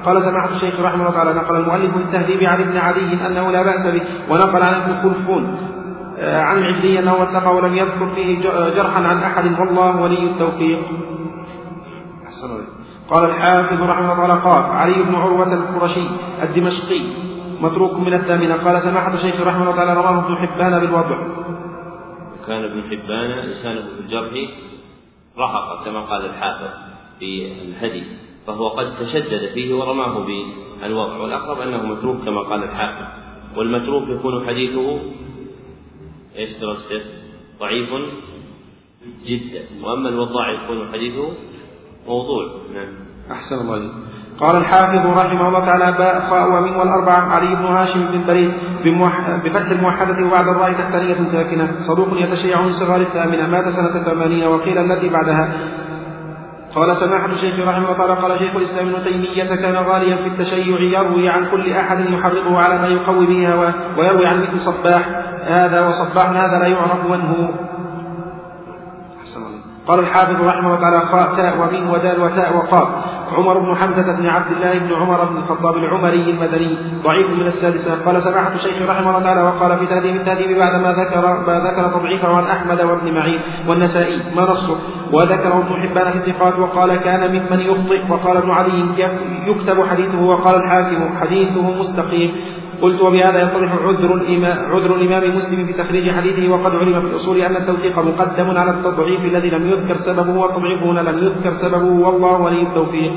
قال 0.05 0.23
سماحة 0.23 0.49
الشيخ 0.55 0.79
رحمه 0.79 1.01
الله 1.01 1.11
تعالى 1.11 1.33
نقل 1.33 1.55
المؤلف 1.55 1.91
في 1.91 2.03
التهذيب 2.03 2.43
عن 2.43 2.61
ابن 2.61 2.77
علي 2.77 3.27
أنه 3.27 3.51
لا 3.51 3.63
بأس 3.63 3.87
به 3.87 4.01
ونقل 4.29 4.63
عن 4.63 4.73
ابن 4.73 4.95
خلفون 5.03 5.57
آه، 6.19 6.41
عن 6.41 6.57
العجلي 6.57 6.99
أنه 6.99 7.13
وثق 7.13 7.51
ولم 7.51 7.73
يذكر 7.73 8.07
فيه 8.15 8.41
جرحا 8.75 9.03
عن 9.07 9.17
أحد. 9.17 9.59
والله 9.59 10.01
ولي 10.01 10.23
التوفيق. 10.23 10.79
قال 13.09 13.25
الحافظ 13.25 13.89
رحمه 13.89 14.13
الله 14.13 14.15
تعالى 14.15 14.33
قال 14.33 14.63
علي 14.63 15.03
بن 15.03 15.15
عروة 15.15 15.53
القرشي 15.53 16.07
الدمشقي 16.43 17.01
متروك 17.63 17.99
من 17.99 18.13
الثامنة 18.13 18.55
قال 18.55 18.81
سماحة 18.81 19.13
الشيخ 19.13 19.41
رحمه 19.41 19.63
الله 19.63 19.75
تعالى 19.75 19.93
رواه 19.93 20.25
ابن 20.25 20.35
حبان 20.35 20.79
بالوضع 20.79 21.17
كان 22.47 22.63
ابن 22.63 22.81
حبان 22.83 23.29
لسانه 23.39 23.81
في 23.81 23.99
الجرح 23.99 24.31
رهق 25.37 25.85
كما 25.85 26.01
قال 26.01 26.25
الحافظ 26.25 26.73
في 27.19 27.51
الهدي 27.61 28.03
فهو 28.47 28.67
قد 28.67 28.95
تشدد 28.95 29.49
فيه 29.53 29.75
ورماه 29.75 30.25
بالوضع 30.25 31.17
والأقرب 31.17 31.59
أنه 31.59 31.85
متروك 31.85 32.25
كما 32.25 32.41
قال 32.41 32.63
الحافظ. 32.63 33.23
والمتروك 33.57 34.09
يكون 34.09 34.47
حديثه 34.47 34.99
إيش 36.35 36.49
درجته؟ 36.57 37.01
ضعيف 37.59 37.89
جدا. 39.25 39.63
وأما 39.81 40.09
الوضاع 40.09 40.51
يكون 40.51 40.91
حديثه 40.93 41.33
موضوع. 42.07 42.61
نعم. 42.73 42.93
أحسن 43.31 43.55
الله 43.55 43.89
قال 44.39 44.55
الحافظ 44.55 45.05
رحمه 45.17 45.47
الله 45.47 45.65
تعالى 45.65 45.91
باء 45.97 46.19
خاء 46.29 46.47
ومن 46.49 46.75
والأربعة 46.75 47.21
علي 47.21 47.55
بن 47.55 47.65
هاشم 47.65 48.05
بن 48.05 48.27
بريد 48.27 48.51
بفتح 49.43 49.69
الموحدة 49.71 50.25
وبعد 50.27 50.47
الراء 50.47 50.69
الثانية 50.69 51.29
ساكنة 51.31 51.67
صدوق 51.79 52.07
يتشيع 52.13 52.61
من 52.61 52.71
صغار 52.71 53.01
الثامنة. 53.01 53.47
مات 53.47 53.69
سنة 53.69 54.03
ثمانين 54.03 54.47
وقيل 54.47 54.77
التي 54.77 55.09
بعدها. 55.09 55.53
قال 56.75 56.97
سماحة 56.97 57.25
الشيخ 57.25 57.67
رحمه 57.67 57.85
الله 57.85 57.97
تعالى 57.97 58.13
قال 58.13 58.39
شيخ 58.39 58.55
الإسلام 58.55 58.89
ابن 58.89 59.03
تيمية 59.03 59.55
كان 59.55 59.75
غاليا 59.75 60.15
في 60.15 60.27
التشيع 60.27 60.79
يروي 60.79 61.29
عن 61.29 61.45
كل 61.51 61.73
أحد 61.73 61.99
يحرضه 61.99 62.59
على 62.59 62.77
ما 62.77 62.87
يقوي 62.87 63.25
به 63.25 63.73
ويروي 63.97 64.27
عن 64.27 64.41
مثل 64.41 64.59
صباح 64.59 65.09
هذا 65.47 65.87
وصباح 65.87 66.29
هذا 66.29 66.59
لا 66.59 66.67
يعرف 66.67 67.05
من 67.05 67.21
هو. 67.21 67.47
قال 69.87 69.99
الحافظ 69.99 70.35
رحمه 70.35 70.67
الله 70.67 70.81
تعالى 70.81 70.99
خاء 70.99 71.35
تاء 71.35 71.61
ومين 71.61 71.89
ودال 71.89 72.21
وتاء 72.21 72.57
وقاف. 72.57 72.87
عمر 73.33 73.59
بن 73.59 73.75
حمزة 73.75 74.17
بن 74.17 74.25
عبد 74.27 74.51
الله 74.51 74.79
بن 74.79 74.93
عمر 75.01 75.25
بن 75.25 75.37
الخطاب 75.37 75.77
العمري 75.77 76.29
المدني 76.29 76.77
ضعيف 77.03 77.29
من 77.39 77.47
السادسة. 77.47 78.05
قال 78.05 78.23
سماحة 78.23 78.53
الشيخ 78.53 78.89
رحمه 78.89 79.09
الله 79.09 79.23
تعالى 79.23 79.41
وقال 79.41 79.77
في 79.79 79.85
تهذيب 79.85 80.15
التهذيب 80.15 80.57
بعد 80.57 80.81
ما 80.81 80.91
ذكر 80.91 81.43
ما 81.47 81.59
ذكر 81.59 81.99
تضعيفه 81.99 82.37
عن 82.37 82.43
أحمد 82.43 82.81
وابن 82.81 83.13
معين 83.13 83.39
والنسائي 83.67 84.21
ما 84.35 84.41
نصه؟ 84.41 84.77
وذكره 85.13 85.57
ابن 85.57 85.81
حبان 85.81 86.11
في 86.11 86.17
الثقات 86.17 86.59
وقال 86.59 86.95
كان 86.95 87.31
ممن 87.31 87.59
يخطئ 87.59 88.11
وقال 88.11 88.37
ابن 88.37 88.51
علي 88.51 88.85
يكتب 89.47 89.85
حديثه 89.85 90.25
وقال 90.25 90.55
الحاكم 90.55 91.17
حديثه 91.21 91.61
مستقيم. 91.79 92.31
قلت 92.83 93.01
وبهذا 93.01 93.41
يتضح 93.41 93.71
عذر 93.73 94.13
الإمام, 94.13 94.57
عذر 94.57 94.95
الإمام 94.95 95.35
مسلم 95.35 95.67
في 95.67 95.73
تخريج 95.73 96.11
حديثه 96.11 96.51
وقد 96.51 96.75
علم 96.75 97.01
في 97.01 97.07
الأصول 97.07 97.37
أن 97.37 97.55
التوثيق 97.55 97.99
مقدم 97.99 98.57
على 98.57 98.71
التضعيف 98.71 99.25
الذي 99.25 99.49
لم 99.49 99.69
يذكر 99.71 99.97
سببه 99.97 100.39
والتضعيف 100.39 100.83
هنا 100.83 100.99
لم 100.99 101.17
يذكر 101.23 101.53
سببه 101.53 102.07
والله 102.07 102.41
ولي 102.41 102.61
التوفيق. 102.61 103.13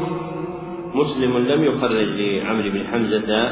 مسلم 0.95 1.39
لم 1.39 1.65
يخرج 1.65 2.09
لعمرو 2.19 2.71
بن 2.71 2.87
حمزة 2.93 3.51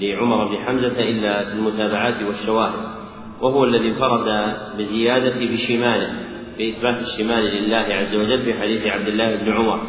لعمر 0.00 0.48
بن 0.48 0.56
حمزة 0.66 1.00
إلا 1.10 1.52
المتابعات 1.52 2.22
والشواهد 2.26 2.98
وهو 3.42 3.64
الذي 3.64 3.88
انفرد 3.88 4.54
بزيادة 4.78 5.46
بشماله 5.46 6.10
بإثبات 6.58 7.00
الشمال 7.00 7.44
لله 7.44 7.86
عز 8.00 8.16
وجل 8.16 8.42
في 8.44 8.54
حديث 8.60 8.86
عبد 8.86 9.08
الله 9.08 9.36
بن 9.36 9.52
عمر 9.52 9.80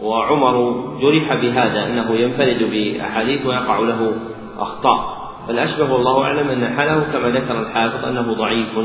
وعمر 0.00 0.84
جرح 1.02 1.34
بهذا 1.34 1.86
أنه 1.86 2.14
ينفرد 2.14 2.62
بأحاديث 2.62 3.46
ويقع 3.46 3.78
له 3.78 4.14
أخطاء 4.58 5.24
فالأشبه 5.46 5.92
والله 5.92 6.24
أعلم 6.24 6.48
أن 6.48 6.76
حاله 6.76 7.12
كما 7.12 7.28
ذكر 7.28 7.60
الحافظ 7.60 8.04
أنه 8.04 8.34
ضعيف. 8.34 8.78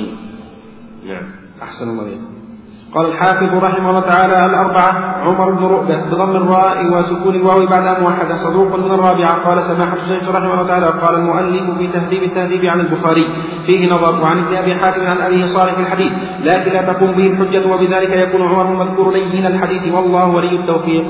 نعم. 1.07 1.23
أحسن 1.61 1.89
الله 1.89 2.17
قال 2.95 3.05
الحافظ 3.05 3.53
رحمه 3.53 3.89
الله 3.89 3.99
تعالى 3.99 4.45
الأربعة 4.45 4.91
عمر 5.23 5.51
بن 5.51 5.65
رؤبة 5.65 6.05
بضم 6.11 6.35
الراء 6.35 6.97
وسكون 6.97 7.35
الواو 7.35 7.65
بعد 7.65 8.01
موحدة 8.01 8.35
صدوق 8.35 8.75
من 8.79 8.91
الرابعة. 8.91 9.47
قال 9.47 9.63
سماحة 9.63 9.97
الشيخ 9.97 10.29
رحمه 10.29 10.53
الله 10.53 10.67
تعالى 10.67 10.85
قال 10.85 11.15
المؤلف 11.15 11.77
في 11.77 11.87
تهذيب 11.87 12.23
التهذيب 12.23 12.65
عن 12.65 12.79
البخاري 12.79 13.25
فيه 13.65 13.93
نظر 13.93 14.21
وعن 14.23 14.37
ابن 14.37 14.55
أبي 14.55 14.75
حاتم 14.75 15.07
عن 15.07 15.17
أبيه 15.17 15.45
صالح 15.45 15.77
الحديث 15.77 16.11
لكن 16.43 16.71
لا 16.71 16.93
تقوم 16.93 17.11
به 17.11 17.27
الحجة 17.27 17.73
وبذلك 17.73 18.09
يكون 18.09 18.41
عمر 18.41 18.71
المذكور 18.71 19.13
لين 19.13 19.45
الحديث. 19.45 19.93
والله 19.93 20.27
ولي 20.27 20.59
التوفيق. 20.59 21.05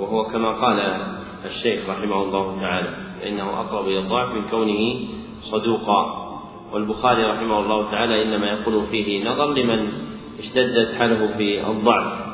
وهو 0.00 0.24
كما 0.24 0.52
قال 0.52 0.78
الشيخ 1.48 1.90
رحمه 1.90 2.22
الله 2.22 2.60
تعالى 2.60 2.90
فإنه 3.20 3.60
أقرب 3.60 3.86
إلى 3.86 3.98
الضعف 3.98 4.34
من 4.34 4.48
كونه 4.50 5.08
صدوقا. 5.40 6.28
والبخاري 6.72 7.24
رحمه 7.24 7.58
الله 7.60 7.90
تعالى 7.90 8.22
إنما 8.22 8.46
يقول 8.46 8.86
فيه 8.86 9.24
نظر 9.24 9.54
لمن 9.54 9.92
اشتدت 10.38 10.94
حاله 10.98 11.36
في 11.36 11.66
الضعف. 11.66 12.28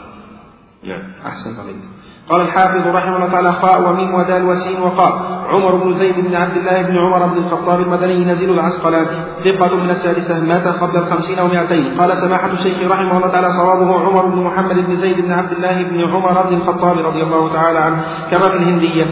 نعم. 0.83 1.13
أحسن 1.27 1.61
عليك 1.61 1.94
قال 2.31 2.41
الحافظ 2.41 2.87
رحمه 2.87 3.17
الله 3.17 3.29
تعالى 3.29 3.53
خاء 3.53 3.89
وميم 3.89 4.15
ودال 4.15 4.45
وسين 4.45 4.83
وقاء. 4.83 5.13
عمر 5.51 5.77
بن 5.77 5.95
زيد 5.95 6.21
بن 6.29 6.35
عبد 6.35 6.57
الله 6.57 6.83
بن 6.83 6.99
عمر 6.99 7.27
بن 7.27 7.39
الخطاب 7.39 7.81
المدني 7.81 8.25
نزيل 8.25 8.51
العسقلاني. 8.51 9.09
ثقة 9.45 9.77
من 9.77 9.91
السادسة 9.91 10.41
مات 10.41 10.67
قبل 10.69 10.97
الخمسين 10.97 11.41
ومائتين 11.41 12.01
قال 12.01 12.13
سماحة 12.13 12.53
الشيخ 12.53 12.91
رحمه 12.93 13.17
الله 13.17 13.29
تعالى 13.29 13.51
صوابه 13.51 14.01
عمر 14.01 14.27
بن 14.27 14.43
محمد 14.43 14.87
بن 14.87 14.97
زيد 14.97 15.21
بن 15.21 15.33
عبد 15.33 15.53
الله 15.53 15.83
بن 15.83 16.01
عمر 16.01 16.49
بن 16.49 16.55
الخطاب 16.57 16.99
رضي 16.99 17.23
الله 17.23 17.53
تعالى 17.53 17.79
عنه 17.79 18.05
كما 18.31 18.49
في 18.49 18.57
الهندية. 18.57 19.07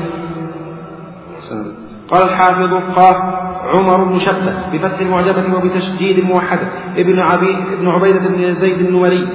قال 2.11 2.23
الحافظ 2.23 2.73
قاف 2.97 3.17
عمر 3.65 4.05
بن 4.05 4.19
شبة 4.19 4.55
بفتح 4.73 5.01
المعجبة 5.01 5.57
وبتشديد 5.57 6.19
الموحدة. 6.19 6.69
ابن 6.97 7.21
عبي 7.21 7.57
ابن 7.79 7.89
عبيدة 7.89 8.29
بن 8.29 8.55
زيد 8.55 8.87
النوري 8.87 9.29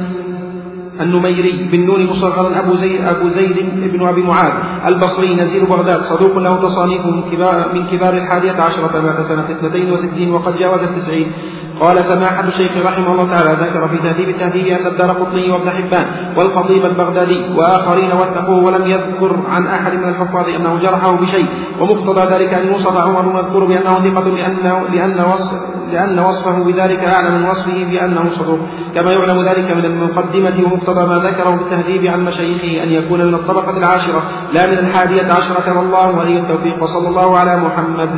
النميري 1.02 1.70
بن 1.72 1.86
نون 1.86 2.06
مصغرا 2.06 2.60
أبو 2.60 2.74
زيد 2.76 3.02
أبو 3.02 3.28
زيد 3.28 3.58
بن 3.94 4.08
أبي 4.08 4.22
معاذ. 4.22 4.54
البصري 4.86 5.36
نزيل 5.36 5.66
بغداد. 5.66 6.02
صدوق 6.04 6.38
له 6.38 6.62
تصانيف 6.62 7.06
من 7.06 7.22
كبار 7.32 7.74
من 7.74 7.84
كبار 7.92 8.14
الحادية 8.18 8.62
عشرة 8.62 9.02
مات 9.02 9.22
سنة 9.22 9.46
اثنتين 9.52 9.92
وستين 9.92 10.34
وقد 10.34 10.58
جاوز 10.58 10.84
التسعين. 10.84 11.32
قال 11.80 12.06
سماحة 12.06 12.44
الشيخ 12.48 12.86
رحمه 12.86 13.12
الله 13.12 13.30
تعالى 13.30 13.52
ذكر 13.66 13.88
في 13.88 13.98
تهذيب 13.98 14.30
التهذيب 14.30 14.68
أن 14.68 14.88
الدار 14.88 15.12
قطني 15.12 15.52
وابن 15.52 15.70
حبان 15.70 16.06
والخطيب 16.38 16.86
البغدادي 16.86 17.40
وآخرين 17.58 18.12
وثقوه 18.12 18.64
ولم 18.64 18.88
يذكر 18.88 19.40
عن 19.50 19.68
أحد 19.68 19.94
من 19.94 20.10
الحفاظ 20.10 20.50
أنه 20.50 20.80
جرحه 20.82 21.12
بشيء. 21.12 21.46
ومقتضى 21.80 22.36
ذلك 22.36 22.54
أن 22.54 22.68
يوصف 22.68 22.98
عمر 22.98 23.22
مذكور 23.22 23.66
بأنه 23.66 24.00
ثقة 24.00 24.30
لأنه 24.30 24.84
لأن 24.94 25.20
وصف 25.20 25.54
لأن 25.92 26.20
وصفه 26.20 26.64
بذلك 26.64 27.00
أعلى 27.04 27.30
من 27.30 27.46
وصفه 27.50 27.86
بأنه 27.92 28.30
صدوق. 28.30 28.60
كما 28.96 29.12
يعلم 29.12 29.42
ذلك 29.42 29.78
من 29.78 29.86
المقدمة 29.86 30.56
ومقتضى 30.66 31.08
ما 31.08 31.30
ذكره 31.30 31.50
بالتهذيب 31.50 32.06
عن 32.06 32.26
مشايخه 32.26 32.84
أن 32.84 32.90
يكون 32.90 33.26
من 33.26 33.34
الطبقة 33.34 33.78
العاشرة. 33.78 34.22
لا 34.54 34.68
من 34.68 34.78
الحادية 34.78 35.34
عشرة 35.34 35.78
والله 35.78 36.20
ولي 36.20 36.40
التوفيق 36.40 36.84
وصلى 36.84 37.08
الله 37.08 37.38
على 37.38 37.58
محمد. 37.58 38.10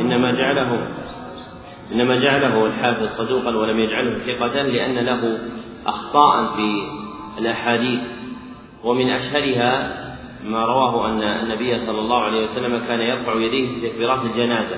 إنما 0.00 0.32
جعله 0.32 0.70
إنما 1.92 2.16
جعله 2.16 2.66
الحافظ 2.66 3.06
صدوقا 3.06 3.56
ولم 3.56 3.78
يجعله 3.78 4.18
ثقة 4.18 4.62
لأن 4.62 4.94
له 4.94 5.38
أخطاء 5.86 6.56
في 6.56 6.82
الأحاديث. 7.38 8.00
ومن 8.84 9.10
أشهرها 9.10 9.98
ما 10.44 10.64
رواه 10.64 11.08
أن 11.08 11.22
النبي 11.22 11.78
صلى 11.78 12.00
الله 12.00 12.20
عليه 12.22 12.42
وسلم 12.42 12.78
كان 12.88 13.00
يرفع 13.00 13.34
يديه 13.34 13.74
في 13.74 13.88
تكبيرات 13.88 14.24
الجنازة 14.24 14.76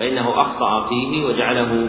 فإنه 0.00 0.40
أخطأ 0.40 0.88
فيه 0.88 1.24
وجعله 1.24 1.88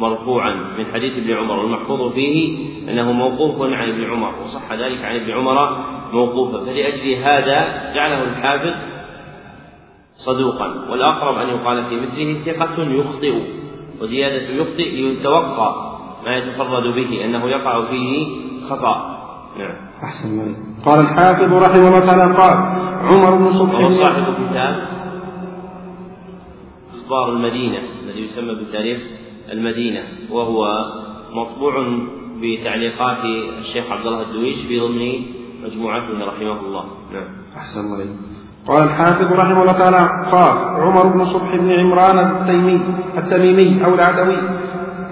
مرفوعا. 0.00 0.54
من 0.78 0.86
حديث 0.86 1.12
ابن 1.12 1.32
عمر 1.32 1.58
والمحفوظ 1.58 2.12
فيه 2.12 2.58
أنه 2.90 3.12
موقوف 3.12 3.62
عن 3.62 3.88
ابن 3.88 4.10
عمر 4.10 4.34
وصح 4.42 4.72
ذلك 4.72 5.04
عن 5.04 5.16
ابن 5.16 5.30
عمر 5.30 5.84
موقوفا. 6.12 6.64
فلأجل 6.64 7.14
هذا 7.14 7.92
جعله 7.94 8.22
الحافظ 8.22 8.74
صدوقا. 10.14 10.90
والأقرب 10.90 11.36
أن 11.36 11.48
يقال 11.48 11.84
في 11.84 11.96
مثله 11.96 12.52
ثقة 12.52 12.82
يخطئ. 12.82 13.61
وزيادة 14.02 14.48
يخطئ 14.48 14.90
ليتوقع 14.90 15.92
ما 16.24 16.36
يتفرد 16.36 16.94
به 16.94 17.24
أنه 17.24 17.48
يقع 17.48 17.84
فيه 17.84 18.26
خطأ. 18.70 19.12
نعم. 19.58 19.74
أحسن 20.04 20.56
قال 20.84 21.00
الحافظ 21.00 21.52
رحمه 21.52 21.88
الله 21.88 22.06
تعالى 22.06 22.34
قال 22.34 22.52
عمر 23.02 23.36
بن 23.36 23.52
صبح. 23.52 23.88
صاحب 23.90 24.34
كتاب 24.34 24.88
أخبار 26.94 27.32
المدينة 27.32 27.78
الذي 28.04 28.20
يسمى 28.20 28.54
بتاريخ 28.54 28.98
المدينة 29.52 30.02
وهو 30.30 30.86
مطبوع 31.32 31.98
بتعليقات 32.42 33.24
الشيخ 33.58 33.92
عبد 33.92 34.06
الله 34.06 34.22
الدويش 34.22 34.66
في 34.66 34.80
ضمن 34.80 35.22
مجموعته 35.64 36.24
رحمه 36.24 36.60
الله. 36.60 36.84
نعم. 37.12 37.28
أحسن 37.56 37.80
الله 37.80 38.31
قال 38.68 38.82
الحافظ 38.82 39.32
رحمه 39.32 39.62
الله 39.62 39.72
تعالى 39.72 40.08
قال 40.32 40.54
عمر 40.82 41.06
بن 41.06 41.24
صبح 41.24 41.56
بن 41.56 41.70
عمران 41.80 42.18
التيمي 42.18 42.80
التميمي 43.18 43.84
أو 43.84 43.94
العدوي. 43.94 44.38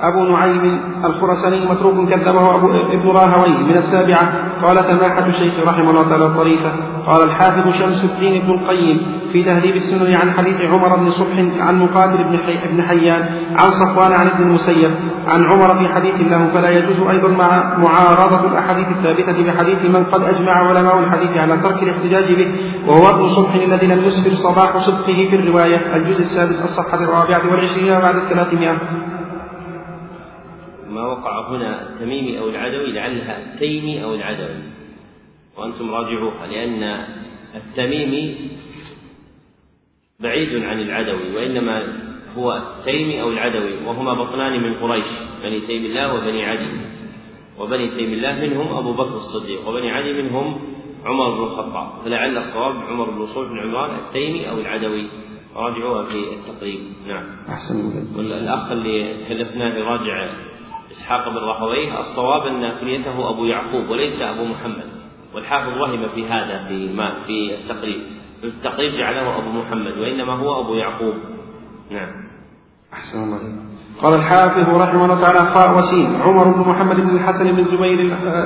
أبو 0.03 0.25
نعيم 0.25 0.81
الخرساني 1.05 1.67
متروك 1.71 2.09
كذبه 2.09 2.55
أبو 2.55 2.69
ابن 2.93 3.09
راهوي 3.09 3.59
من 3.59 3.77
السابعة. 3.77 4.51
قال 4.63 4.85
سماحة 4.85 5.27
الشيخ 5.27 5.55
رحمه 5.67 5.91
الله 5.91 6.09
تعالى 6.09 6.35
طريفة 6.35 6.71
قال 7.07 7.23
الحافظ 7.23 7.73
شمس 7.73 8.05
الدين 8.05 8.43
ابن 8.43 8.51
القيم 8.55 9.01
في 9.33 9.43
تهذيب 9.43 9.77
السنن 9.77 10.15
عن 10.15 10.31
حديث 10.33 10.61
عمر 10.61 10.97
بن 10.97 11.11
صبح 11.11 11.37
عن 11.61 11.79
مقاتل 11.79 12.25
بن 12.25 12.39
بن 12.73 12.83
حيان 12.83 13.29
عن 13.57 13.71
صفوان 13.71 14.13
عن 14.13 14.27
ابن 14.27 14.43
المسيب 14.43 14.91
عن 15.29 15.45
عمر 15.45 15.79
في 15.79 15.95
حديث 15.95 16.15
له. 16.31 16.51
فلا 16.55 16.71
يجوز 16.71 17.09
أيضا 17.11 17.29
مع 17.29 17.79
معارضة 17.79 18.47
الأحاديث 18.47 18.89
الثابتة 18.89 19.45
بحديث 19.47 19.85
من 19.85 20.05
قد 20.05 20.23
أجمع 20.23 20.53
علماء 20.53 20.99
الحديث 20.99 21.37
على 21.37 21.57
ترك 21.57 21.83
الاحتجاج 21.83 22.33
به. 22.33 22.49
وهو 22.87 23.11
ابن 23.11 23.29
صبح 23.29 23.55
الذي 23.55 23.87
لم 23.87 24.05
يسفر 24.05 24.35
صباح 24.35 24.79
صدقه 24.79 25.27
في 25.31 25.37
الرواية 25.37 25.95
الجزء 25.97 26.21
السادس 26.21 26.61
الصفحة 26.65 27.05
الرابعة 27.05 27.41
والعشرين 27.51 28.01
بعد 28.01 28.17
الثلاثمائة. 28.17 28.77
ما 31.01 31.07
وقع 31.07 31.49
هنا 31.49 31.89
التميمي 31.89 32.39
أو 32.39 32.49
العدوي 32.49 32.93
لعلها 32.93 33.55
التيمي 33.55 34.05
أو 34.05 34.15
العدوي. 34.15 34.63
وأنتم 35.57 35.91
راجعوها 35.91 36.47
لأن 36.47 37.05
التميمي 37.55 38.37
بعيد 40.21 40.63
عن 40.63 40.81
العدوي 40.81 41.37
وإنما 41.37 41.83
هو 42.37 42.57
التيمي 42.57 43.23
أو 43.23 43.29
العدوي 43.29 43.87
وهما 43.87 44.15
بطنان 44.15 44.63
من 44.63 44.75
قريش 44.75 45.09
بني 45.43 45.61
تيم 45.61 45.85
الله 45.85 46.15
وبني 46.15 46.45
عدي. 46.45 46.71
وبني 47.59 47.89
تيم 47.89 48.13
الله 48.13 48.33
منهم 48.33 48.77
أبو 48.77 48.93
بكر 48.93 49.17
الصديق 49.17 49.69
وبني 49.69 49.91
عدي 49.91 50.23
منهم 50.23 50.61
عمر 51.05 51.31
بن 51.31 51.43
الخطاب. 51.43 52.05
فلعل 52.05 52.39
الصواب 52.39 52.75
عمر 52.89 53.11
بن 53.11 53.27
صلح 53.27 53.49
بن 53.49 53.59
عمران 53.59 53.91
التيمي 53.99 54.51
أو 54.51 54.59
العدوي. 54.59 55.07
راجعوها 55.57 56.05
في 56.05 56.19
التقريب. 56.35 56.81
نعم. 57.09 57.25
أحسن 57.49 57.77
والأخ 58.17 58.71
اللي 58.71 59.25
كلفناه 59.29 59.79
يراجع 59.79 60.50
إسحاق 60.91 61.29
بن 61.29 61.37
راهويه 61.37 62.01
الصواب 62.01 62.47
أن 62.47 62.81
كنيته 62.81 63.31
أبو 63.31 63.45
يعقوب 63.45 63.89
وليس 63.89 64.23
أبو 64.23 64.45
محمد. 64.45 64.91
والحافظ 65.35 65.77
وهم 65.81 66.09
في 66.15 66.27
هذا 66.29 66.65
في 66.69 66.93
ما 66.93 67.15
في 67.27 67.55
التقريب. 67.55 68.03
في 68.41 68.47
التقريب 68.47 68.93
جعله 68.93 69.39
أبو 69.39 69.51
محمد 69.51 69.99
وإنما 69.99 70.33
هو 70.33 70.61
أبو 70.61 70.75
يعقوب. 70.75 71.15
نعم. 71.91 72.11
أحسن 72.93 73.23
الله 73.23 73.41
قال 74.03 74.15
الحافظ 74.15 74.69
رحمه 74.69 75.05
الله 75.05 75.21
تعالى 75.21 75.55
خاء 75.55 75.79
وسين 75.79 76.17
عمر 76.23 76.45
بن 76.45 76.71
محمد 76.71 76.97
بن 76.97 77.17
الحسن 77.17 77.53
بن 77.53 77.59
الزبير 77.59 78.01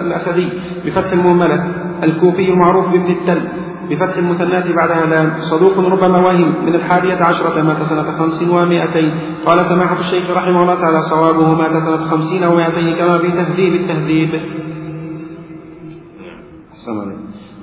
الأسدي 0.07 0.49
بفتح 0.85 1.13
المهملة 1.13 1.75
الكوفي 2.03 2.49
المعروف 2.49 2.87
بابن 2.87 3.11
التل 3.11 3.49
بفتح 3.91 4.17
المثنات 4.17 4.67
بعدها 4.69 5.07
لام 5.07 5.33
صدوق 5.51 5.79
ربما 5.79 6.19
وهم 6.19 6.53
من 6.67 6.75
الحادية 6.75 7.19
عشرة 7.23 7.63
مات 7.63 7.83
سنة 7.83 8.19
خمس 8.19 8.43
ومائتين. 8.43 9.15
قال 9.47 9.65
سماحة 9.65 9.99
الشيخ 10.01 10.31
رحمه 10.31 10.63
الله 10.63 10.75
تعالى 10.75 11.01
صوابه 11.03 11.55
مات 11.55 11.71
سنة 11.71 11.97
خمسين 12.11 12.45
ومائتين 12.45 12.95
كما 12.95 13.19
في 13.19 13.29
تهذيب 13.29 13.75
التهذيب. 13.75 14.31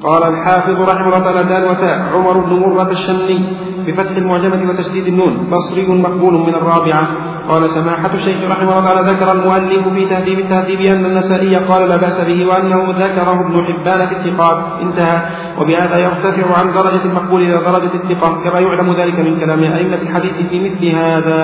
قال 0.03 0.23
الحافظ 0.23 0.81
رحمه 0.89 1.05
الله 1.05 1.19
تعالى 1.19 1.43
دال 1.43 1.63
وتاء. 1.69 1.97
عمر 2.13 2.37
بن 2.37 2.53
مرة 2.59 2.91
الشني 2.91 3.39
بفتح 3.87 4.15
المعجمة 4.17 4.69
وتشديد 4.69 5.07
النون. 5.07 5.33
بصري 5.51 5.87
مقبول 5.87 6.33
من 6.33 6.55
الرابعة. 6.55 7.07
قال 7.49 7.69
سماحة 7.69 8.13
الشيخ 8.13 8.51
رحمه 8.51 8.79
الله 8.79 8.81
تعالى 8.81 9.11
ذكر 9.11 9.31
المؤلف 9.31 9.87
في 9.87 10.05
تهذيب 10.05 10.39
التهذيب 10.39 10.81
أن 10.81 11.05
النسائي 11.05 11.55
قال 11.55 11.89
لا 11.89 11.95
بأس 11.95 12.27
به 12.27 12.45
وأنه 12.45 12.91
ذكره 12.91 13.45
ابن 13.45 13.63
حبان 13.63 14.07
في 14.07 14.15
الثقات. 14.15 14.81
انتهى. 14.81 15.21
وبهذا 15.59 15.97
يرتفع 15.97 16.57
عن 16.57 16.73
درجة 16.73 17.05
المقبول 17.05 17.41
إلى 17.41 17.57
درجة 17.57 17.93
الثقة 17.93 18.43
كما 18.43 18.59
يعلم 18.59 18.93
ذلك 18.93 19.19
من 19.19 19.39
كلام 19.39 19.63
أئمة 19.63 20.01
الحديث 20.01 20.47
في 20.49 20.59
مثل 20.59 20.85
هذا. 20.85 21.39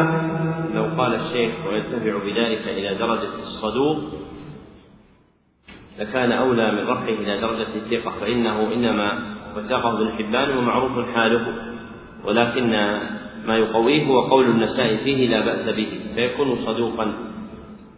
لو 0.74 0.84
قال 0.98 1.16
الشيخ 1.16 1.52
ويرتفع 1.68 2.14
بذلك 2.26 2.68
إلى 2.68 2.98
درجة 2.98 3.34
الصدوق 3.40 3.98
لكان 6.00 6.32
أولى 6.32 6.72
من 6.72 6.88
رفعه 6.88 7.10
إلى 7.10 7.42
درجة 7.42 7.68
الثقة 7.76 8.12
فإنه 8.22 8.74
إنما 8.74 9.12
وثقه 9.58 9.98
ابن 9.98 10.12
حبان 10.18 10.58
ومعروف 10.58 11.10
حاله. 11.16 11.48
ولكن 12.26 12.74
ما 13.48 13.58
يقويه 13.58 14.06
هو 14.06 14.22
قول 14.22 14.50
النساء 14.50 14.96
فيه 15.04 15.28
لا 15.30 15.46
بأس 15.46 15.70
به 15.70 15.88
فيكون 16.16 16.56
صدوقا. 16.56 17.06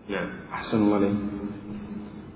نعم. 0.10 0.30
أحسن 0.54 0.78
الله 0.78 0.96
عليك 0.96 1.39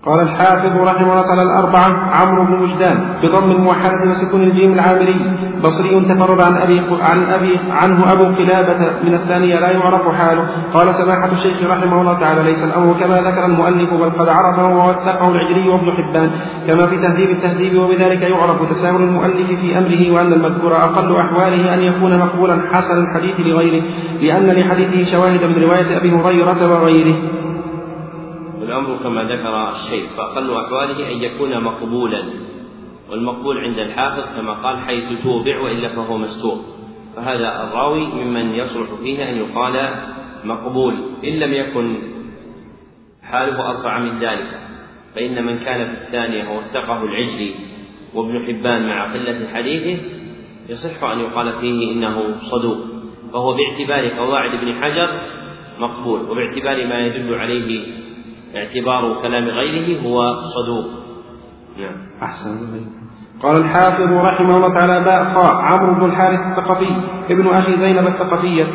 قال 0.06 0.20
الحافظ 0.20 0.82
رحمه 0.82 1.12
الله 1.12 1.22
تعالى 1.22 1.42
الأربعة 1.42 1.88
عمرو 2.12 2.46
بن 2.46 2.64
وجدان 2.64 2.98
بضم 3.24 3.52
الموحدة 3.52 4.10
وسكون 4.10 4.42
الجيم 4.44 4.74
العامري 4.74 5.16
بصري 5.64 6.06
تفرد 6.06 6.42
عن 6.42 6.58
أبي 6.58 6.82
عن 7.02 7.24
أبي 7.24 7.60
عنه 7.72 8.14
أبو 8.14 8.24
قلابة 8.24 8.80
من 9.04 9.14
الثانية 9.14 9.60
لا 9.60 9.72
يعرف 9.72 10.16
حاله. 10.16 10.48
قال 10.74 10.88
سماحة 10.96 11.32
الشيخ 11.32 11.64
رحمه 11.64 12.02
الله 12.02 12.20
تعالى 12.20 12.44
ليس 12.44 12.64
الأمر 12.64 12.94
كما 13.00 13.22
ذكر 13.22 13.46
المؤلف 13.46 13.94
بل 13.94 14.10
قد 14.10 14.30
عرفه 14.30 14.68
ووثقه 14.68 15.30
العجلي 15.30 15.70
وابن 15.70 15.92
حبان. 15.92 16.32
كما 16.68 16.88
في 16.88 16.98
تهذيب 16.98 17.30
التهذيب 17.30 17.78
وبذلك 17.82 18.22
يعرف 18.22 18.70
تساهل 18.70 19.04
المؤلف 19.04 19.48
في 19.62 19.78
أمره 19.78 20.12
وأن 20.12 20.34
المذكور 20.34 20.76
أقل 20.76 21.16
أحواله 21.16 21.74
أن 21.74 21.80
يكون 21.80 22.20
مقبولا 22.20 22.62
حسن 22.74 22.98
الحديث 23.04 23.40
لغيره 23.40 23.84
لأن 24.22 24.48
لحديثه 24.48 25.12
شواهد 25.12 25.44
من 25.44 25.64
رواية 25.64 25.98
أبي 25.98 26.12
هريرة 26.12 26.72
وغيره. 26.74 27.43
والأمر 28.64 28.98
كما 29.04 29.24
ذكر 29.24 29.70
الشيخ 29.70 30.16
فأقل 30.18 30.54
أحواله 30.54 31.12
أن 31.12 31.22
يكون 31.24 31.64
مقبولا 31.64 32.24
والمقبول 33.10 33.58
عند 33.58 33.80
الحافظ 33.80 34.36
كما 34.36 34.54
قال 34.54 34.80
حيث 34.80 35.04
توبع 35.24 35.60
وإلا 35.60 35.90
فهو 35.90 36.18
مستور 36.18 36.60
فهذا 37.16 37.64
الراوي 37.64 38.06
ممن 38.06 38.56
يصلح 38.56 38.88
فيه 39.04 39.30
أن 39.30 39.38
يقال 39.38 39.96
مقبول 40.44 40.96
إن 41.24 41.30
لم 41.30 41.54
يكن 41.54 41.96
حاله 43.24 43.70
أرفع 43.70 44.00
من 44.00 44.20
ذلك 44.20 44.60
فإن 45.16 45.46
من 45.46 45.60
كان 45.60 45.96
في 45.96 46.02
الثانية 46.02 46.50
ووثقه 46.50 47.04
العجلي 47.04 47.54
وابن 48.14 48.46
حبان 48.46 48.88
مع 48.88 49.14
قلة 49.14 49.48
حديثه 49.54 50.04
يصح 50.70 51.04
أن 51.04 51.20
يقال 51.20 51.54
فيه 51.62 51.92
إنه 51.92 52.36
صدوق. 52.52 52.78
فهو 53.34 53.54
باعتبار 53.54 54.08
قواعد 54.08 54.54
ابن 54.54 54.74
حجر 54.82 55.10
مقبول 55.80 56.22
وباعتبار 56.22 56.88
ما 56.88 57.06
يدل 57.06 57.36
عليه 57.36 58.03
اعتبار 58.56 59.22
كلام 59.22 59.44
غيره 59.44 60.02
هو 60.02 60.36
صدوق. 60.56 60.86
نعم. 61.80 61.96
أحسن. 62.24 62.58
قال 63.44 63.58
الحافظ 63.58 64.12
رحمه 64.12 64.58
الله 64.58 64.74
تعالى 64.74 65.04
باء 65.06 65.34
خاء 65.34 65.56
عمرو 65.56 65.94
بن 65.94 66.06
الحارث 66.06 66.40
الثقفي 66.40 66.90
ابن 67.30 67.48
أخي 67.48 67.78
زينب 67.78 68.08
الثقفية 68.08 68.66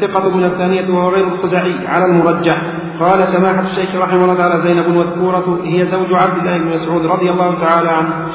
ثقة 0.00 0.36
من 0.36 0.44
الثانية 0.44 0.94
وهو 0.94 1.08
غير 1.08 1.26
الخزاعي 1.26 1.86
على 1.86 2.04
المرجح. 2.04 2.62
قال 3.00 3.26
سماحة 3.26 3.60
الشيخ 3.60 3.94
رحمه 3.96 4.24
الله 4.24 4.34
تعالى 4.34 4.62
زينب 4.62 4.86
المذكورة 4.86 5.60
هي 5.64 5.86
زوج 5.86 6.12
عبد 6.12 6.38
الله 6.38 6.58
بن 6.58 6.66
مسعود 6.66 7.06
رضي 7.06 7.30
الله 7.30 7.54
تعالى 7.60 7.88
عنه. 7.88 8.28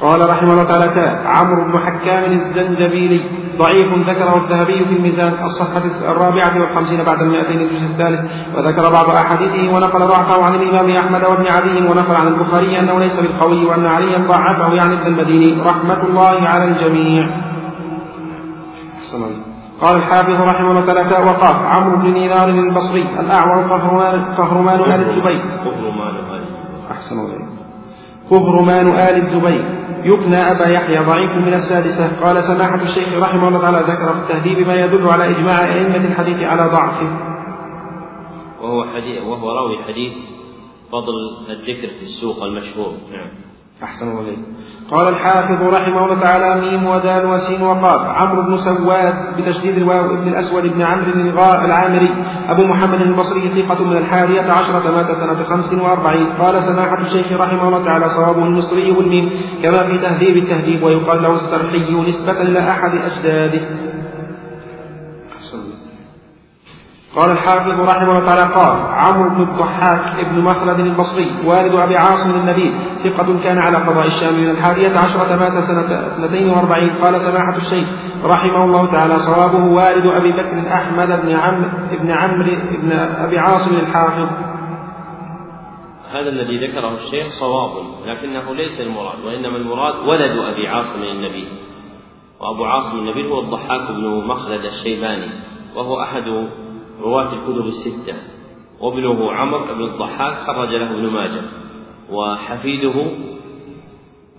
قال 0.00 0.30
رحمه 0.30 0.52
الله 0.52 0.64
تعالى 0.64 1.20
عمرو 1.26 1.64
بن 1.64 1.78
حكام 1.78 2.32
الزنجبيلي. 2.32 3.39
ضعيف 3.60 4.08
ذكره 4.08 4.36
الذهبي 4.36 4.78
في 4.78 4.92
الميزان 4.98 5.32
الصفحة 5.44 5.82
الرابعة 6.12 6.60
والخمسين 6.60 7.04
بعد 7.04 7.22
المئتين 7.22 7.60
الجزء 7.60 7.86
الثالث 7.92 8.20
وذكر 8.56 8.92
بعض 8.92 9.10
أحاديثه 9.10 9.74
ونقل 9.74 9.98
ضعفه 9.98 10.44
عن 10.44 10.54
الإمام 10.54 10.90
أحمد 10.90 11.24
وابن 11.24 11.46
عدي 11.46 11.86
ونقل 11.88 12.14
عن 12.14 12.26
البخاري 12.26 12.78
أنه 12.80 12.98
ليس 12.98 13.20
بالقوي 13.20 13.64
وأن 13.66 13.86
عليا 13.86 14.18
ضعفه 14.18 14.74
يعني 14.74 14.94
ابن 14.94 15.06
المديني. 15.06 15.62
رحمة 15.62 16.02
الله 16.02 16.48
على 16.48 16.64
الجميع. 16.64 17.24
قال 19.80 19.96
الحافظ 19.96 20.40
رحمه 20.40 20.70
الله 20.70 20.86
تعالى 20.86 21.30
وقاف 21.30 21.56
عمرو 21.56 21.96
بن 21.96 22.14
دينار 22.14 22.48
البصري 22.48 23.06
الأعور 23.20 23.62
قهرمان 23.72 24.24
قهرمان 24.24 24.80
آل 24.80 25.00
الزبير. 25.08 25.42
أحسن 26.90 27.18
الله 27.18 27.46
قهرمان 28.30 28.86
آل 28.88 29.26
الزبير. 29.26 29.79
يكنى 30.04 30.36
أبا 30.36 30.66
يحيى 30.68 30.98
ضعيف 30.98 31.30
من 31.30 31.54
السادسة. 31.54 32.20
قال 32.22 32.42
سماحة 32.42 32.82
الشيخ 32.82 33.18
رحمه 33.18 33.48
الله 33.48 33.60
تعالى 33.60 33.78
ذكر 33.78 34.12
في 34.12 34.20
التهذيب 34.20 34.66
ما 34.68 34.74
يدل 34.74 35.08
على 35.08 35.30
إجماع 35.30 35.74
أئمة 35.74 35.96
الحديث 35.96 36.36
على 36.36 36.62
ضعفه 36.62 37.08
وهو 38.62 38.84
حديث 38.84 39.22
وهو 39.22 39.50
راوي 39.50 39.78
حديث 39.88 40.12
فضل 40.92 41.14
الذكر 41.50 41.88
في 41.88 42.02
السوق 42.02 42.42
المشهور. 42.42 42.92
نعم. 43.12 43.49
أحسن 43.82 44.08
الله 44.08 44.36
قال 44.90 45.08
الحافظ 45.08 45.62
رحمه 45.62 46.04
الله 46.04 46.20
تعالى 46.20 46.60
ميم 46.60 46.86
ودال 46.86 47.26
وسين 47.26 47.62
وقاف. 47.62 48.10
عمرو 48.10 48.42
بن 48.42 48.56
سواد 48.58 49.14
بتشديد 49.38 49.76
الواو 49.76 50.04
ابن 50.14 50.28
الأسود 50.28 50.62
بن 50.62 50.82
عمرو 50.82 51.12
العامري. 51.64 52.14
أبو 52.48 52.62
محمد 52.62 53.00
البصري 53.00 53.48
ثقة 53.48 53.84
من 53.84 53.96
الحادية 53.96 54.52
عشرة 54.52 54.90
مات 54.90 55.12
سنة 55.12 55.34
خمس 55.34 55.72
وأربعين. 55.74 56.26
قال 56.40 56.64
سماحة 56.64 57.00
الشيخ 57.00 57.32
رحمه 57.32 57.68
الله 57.68 57.84
تعالى 57.84 58.08
صوابه 58.08 58.44
المصري 58.44 58.90
والميم 58.90 59.30
كما 59.62 59.78
في 59.78 59.98
تهذيب 60.02 60.36
التهذيب 60.36 60.82
ويقال 60.82 61.22
له 61.22 61.34
السرحي 61.34 61.94
نسبة 62.08 62.42
إلى 62.42 62.70
أحد 62.70 62.90
أجداده. 62.94 63.89
قال 67.16 67.30
الحافظ 67.30 67.80
رحمه 67.80 68.18
الله 68.18 68.26
تعالى 68.26 68.54
قال 68.54 68.76
عمرو 68.86 69.30
بن 69.30 69.42
الضحاك 69.42 70.20
ابن 70.20 70.40
مخلد 70.40 70.80
البصري 70.80 71.30
والد 71.44 71.74
أبي 71.74 71.96
عاصم 71.96 72.40
النبيل 72.40 72.72
ثقة 73.04 73.42
كان 73.42 73.58
على 73.58 73.76
قضاء 73.76 74.06
الشام 74.06 74.34
من 74.34 74.50
الحادية 74.50 74.98
عشرة 74.98 75.36
مات 75.36 75.52
سنة 75.52 76.24
42 76.24 76.90
قال 77.02 77.20
سماحة 77.20 77.56
الشيخ 77.56 77.88
رحمه 78.24 78.64
الله 78.64 78.86
تعالى 78.92 79.18
صوابه 79.18 79.64
والد 79.64 80.06
أبي 80.06 80.32
بكر 80.32 80.74
احمد 80.74 81.22
بن 81.22 81.32
عمرو 81.32 81.68
بن 82.02 82.10
عمرو 82.10 82.44
بن 82.82 82.92
أبي 82.92 83.38
عاصم 83.38 83.76
الحافظ. 83.76 84.28
هذا 86.12 86.28
الذي 86.28 86.66
ذكره 86.66 86.92
الشيخ 86.92 87.26
صواب 87.28 87.70
لكنه 88.06 88.54
ليس 88.54 88.80
المراد 88.80 89.20
وإنما 89.24 89.56
المراد 89.56 90.08
ولد 90.08 90.38
أبي 90.38 90.68
عاصم 90.68 91.02
النبيل 91.02 91.48
وأبو 92.40 92.64
عاصم 92.64 92.98
النبيل 92.98 93.26
هو 93.26 93.40
الضحاك 93.40 93.90
بن 93.90 94.26
مخلد 94.26 94.64
الشيباني 94.64 95.30
وهو 95.76 96.02
أحد 96.02 96.48
رواة 97.00 97.32
الكتب 97.32 97.66
الستة. 97.66 98.14
وابنه 98.80 99.32
عمرو 99.32 99.74
بن 99.74 99.82
الضحاك 99.82 100.34
خرج 100.34 100.74
له 100.74 100.90
ابن 100.90 101.06
ماجه. 101.10 101.42
وحفيده 102.10 103.04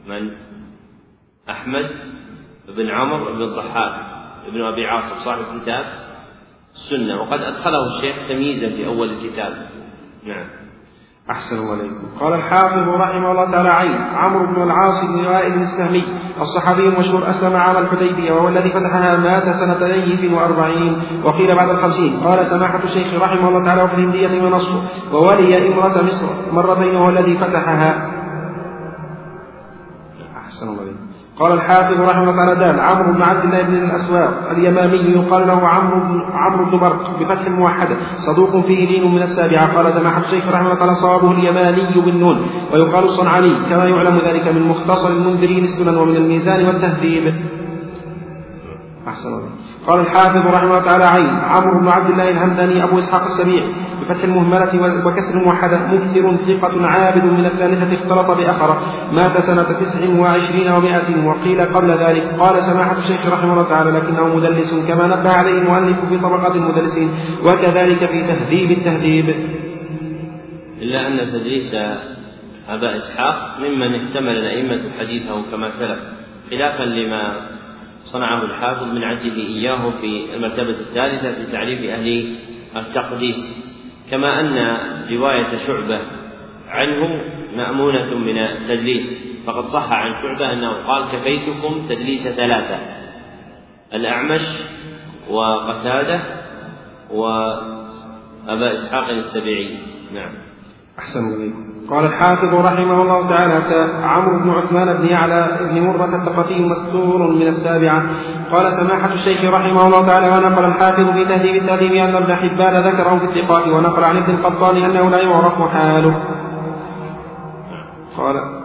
من؟ 0.08 0.32
أحمد 1.50 1.90
بن 2.78 2.90
عمرو 2.90 3.34
بن 3.34 3.42
الضحاك 3.42 3.94
ابن 4.48 4.62
أبي 4.62 4.86
عاصم 4.86 5.16
صاحب 5.16 5.62
كتاب 5.62 5.86
السنة. 6.74 7.22
وقد 7.22 7.40
أدخله 7.40 7.98
الشيخ 7.98 8.16
تمييزا 8.30 8.70
في 8.70 8.88
أول 8.88 9.10
الكتاب. 9.10 9.70
نعم. 10.24 10.46
أحسن 11.32 11.58
الله 11.58 11.72
عليكم. 11.72 12.20
قال 12.20 12.34
الحافظ 12.34 12.90
رحمه 12.90 13.32
الله 13.32 13.52
تعالى 13.52 13.96
عمرو 13.96 14.56
بن 14.56 14.64
العاص 14.64 15.06
بن 15.06 15.26
وائل 15.26 15.54
السهمي. 15.54 16.21
الصحابي 16.42 16.88
المشهور 16.88 17.30
أسلم 17.30 17.56
على 17.56 17.80
الحديبية 17.80 18.32
وهو 18.32 18.48
الذي 18.48 18.70
فتحها 18.70 19.18
مات 19.18 19.44
سنة 19.44 19.88
نيف 19.88 20.34
وأربعين 20.34 21.02
وقيل 21.24 21.56
بعد 21.56 21.70
الخمسين. 21.70 22.20
قال 22.24 22.46
سماحة 22.46 22.80
الشيخ 22.84 23.22
رحمه 23.22 23.50
الله 23.50 23.66
تعالى 23.66 23.84
وفي 23.84 23.94
الهندية 23.94 24.44
ونصر 24.44 24.78
وولي 25.14 25.58
امرأة 25.58 26.02
مصر 26.04 26.26
مرتين 26.52 26.96
وهو 26.96 27.10
الذي 27.10 27.38
فتحها. 27.38 28.11
قال 31.42 31.52
الحافظ 31.52 32.02
رحمه 32.02 32.24
الله 32.24 32.36
تعالى 32.36 32.56
دال 32.56 32.80
عمرو 32.80 33.14
بن 33.14 33.22
عبد 33.22 33.44
الله 33.44 33.62
بن 33.62 33.74
الأسواق 33.74 34.34
اليمامي 34.52 34.98
يقال 34.98 35.48
له 35.48 35.68
عمرو 35.68 36.00
بن 36.08 36.22
عمرو 36.34 36.66
بن 36.66 36.78
برق 36.78 37.20
بفتح 37.20 37.46
الموحده 37.46 37.96
صدوق 38.16 38.66
فيه 38.66 38.82
لين 38.92 39.16
من 39.16 39.22
السابعة. 39.22 39.76
قال 39.76 39.94
سماحة 39.94 40.22
الشيخ 40.22 40.48
رحمه 40.48 40.66
الله 40.66 40.80
تعالى 40.80 40.96
صوابه 40.96 41.32
اليماني 41.32 42.02
بالنون 42.06 42.38
ويقال 42.74 43.04
الصنعاني 43.04 43.54
كما 43.70 43.86
يعلم 43.86 44.18
ذلك 44.26 44.48
من 44.56 44.68
مختصر 44.68 45.10
المنذرين 45.10 45.64
السنن 45.64 45.98
ومن 45.98 46.16
الميزان 46.16 46.66
والتهذيب. 46.66 47.36
أحسن 49.08 49.30
الله. 49.30 49.50
قال 49.88 50.00
الحافظ 50.00 50.48
رحمه 50.56 50.64
الله 50.64 50.86
تعالى 50.86 51.04
عين 51.04 51.40
عمرو 51.54 51.80
بن 51.80 51.88
عبد 51.88 52.10
الله 52.10 52.30
الهمداني 52.30 52.84
أبو 52.84 53.00
إسحاق 53.00 53.22
السبيع 53.22 53.64
بفتح 54.12 54.24
المهملة 54.24 55.06
وكسر 55.06 55.34
الموحدة 55.34 55.88
مكثر 55.88 56.36
ثقة 56.36 56.88
عابد 56.88 57.26
من 57.26 57.46
الثالثة 57.46 57.94
اختلط 57.94 58.38
بأخرة. 58.38 59.08
مات 59.14 59.38
سنة 59.38 59.64
تسع 59.64 60.20
وعشرين 60.20 60.72
ومائة 60.72 61.26
وقيل 61.26 61.62
قبل 61.62 61.92
ذلك. 61.92 62.24
قال 62.40 62.64
سماحة 62.64 62.98
الشيخ 62.98 63.34
رحمه 63.34 63.54
الله 63.54 63.70
تعالى 63.70 63.92
لكنه 63.92 64.36
مدلس 64.36 64.74
كما 64.88 65.08
نبه 65.08 65.30
عليه 65.30 65.62
المؤلف 65.62 66.06
في 66.10 66.18
طبقات 66.18 66.56
المدلسين 66.56 67.10
وكذلك 67.46 68.06
في 68.06 68.22
تهذيب 68.22 68.72
التهذيب. 68.72 69.36
إلا 70.82 71.08
أن 71.08 71.32
تدريس 71.32 71.76
أبا 72.70 72.98
إسحاق 72.98 73.60
ممن 73.60 73.96
احتمل 73.96 74.38
الأئمة 74.38 74.82
حديثه 75.00 75.52
كما 75.52 75.70
سلف 75.70 76.00
خلافا 76.52 76.84
لما 76.84 77.52
صنعه 78.04 78.44
الحافظ 78.44 78.84
من 78.84 79.04
عده 79.04 79.36
إياه 79.36 79.90
في 80.02 80.36
المرتبة 80.36 80.70
الثالثة 80.70 81.32
في 81.32 81.52
تعريف 81.52 81.90
أهل 81.90 82.36
التقديس. 82.76 83.61
كما 84.12 84.40
أن 84.40 84.58
رواية 85.12 85.58
شعبة 85.68 86.02
عنه 86.68 87.24
مأمونة 87.56 88.16
من 88.16 88.38
التدليس. 88.38 89.32
فقد 89.46 89.64
صح 89.64 89.92
عن 89.92 90.14
شعبة 90.14 90.54
أنه 90.54 90.88
قال 90.88 91.12
كفيتكم 91.12 91.86
تدليس 91.86 92.28
ثلاثة 92.28 92.80
الأعمش 93.94 94.42
وقتادة 95.30 96.22
وأبا 97.12 98.74
إسحاق 98.74 99.10
السبيعي 99.10 99.78
نعم. 100.14 100.34
أحسن 101.00 101.20
إليكم. 101.36 101.71
قال 101.92 102.06
الحافظ 102.06 102.54
رحمه 102.54 103.02
الله 103.02 103.30
تعالى 103.30 103.54
عمرو 104.04 104.40
بن 104.40 104.50
عثمان 104.50 104.98
بن 104.98 105.08
يعلى 105.08 105.48
بن 105.72 105.82
مرة 105.82 106.06
الثقفي 106.06 106.62
مستور 106.62 107.28
من 107.32 107.48
السابعة. 107.48 108.04
قال 108.52 108.72
سماحة 108.72 109.14
الشيخ 109.14 109.54
رحمه 109.54 109.88
الله 109.88 110.06
تعالى 110.06 110.28
ونقل 110.28 110.66
الحافظ 110.66 111.10
في 111.10 111.26
تهذيب 111.26 111.56
التهذيب 111.56 111.94
أن 111.94 112.16
ابن 112.16 112.36
حبان 112.36 112.84
ذكره 112.84 113.18
في 113.18 113.26
الثقات 113.26 113.68
ونقل 113.68 114.04
عن 114.04 114.18
ابن 114.18 114.34
القطان 114.34 114.78
أنه 114.78 115.10
لا 115.10 115.22
يعرف 115.22 115.62
حاله. 115.62 116.16
قال 118.18 118.61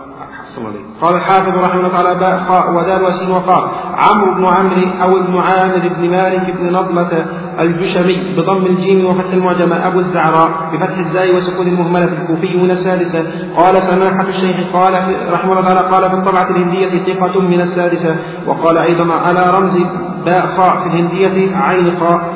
قال 1.01 1.15
الحافظ 1.15 1.49
رحمه 1.49 1.81
الله 1.81 1.89
تعالى 1.89 2.15
باء 2.15 2.45
خاء 2.49 2.75
ودال 2.75 3.03
وسين 3.03 3.31
وقاف 3.31 3.65
عمرو 3.97 4.35
بن 4.35 4.47
عمرو 4.47 5.03
أو 5.03 5.19
ابن 5.19 5.39
عامر 5.39 5.89
بن 5.89 6.11
مالك 6.11 6.57
بن 6.57 6.73
نضلة 6.73 7.27
الجشمي 7.61 8.35
بضم 8.37 8.67
الجيم 8.67 9.07
وفتح 9.07 9.33
المعجمة 9.33 9.87
أبو 9.87 9.99
الزعراء 9.99 10.51
بفتح 10.73 10.99
الزاي 10.99 11.37
وسكون 11.37 11.67
المهملة 11.67 12.05
الكوفي 12.05 12.57
من 12.57 12.71
السادسة. 12.71 13.27
قال 13.57 13.77
سماحة 13.83 14.29
الشيخ 14.29 14.57
قال 14.73 14.95
رحمه 15.33 15.53
الله 15.53 15.63
تعالى 15.63 15.81
قال 15.81 16.11
في 16.11 16.17
الطبعة 16.17 16.51
الهندية 16.51 17.05
ثقة 17.05 17.41
من 17.41 17.61
السادسة. 17.61 18.17
وقال 18.47 18.79
أيضا 18.79 19.15
على 19.15 19.53
رمز 19.57 19.79
باء 20.25 20.47
خاء 20.57 20.81
في 20.81 20.87
الهندية 20.87 21.57
عين 21.57 21.97
خاء 22.01 22.35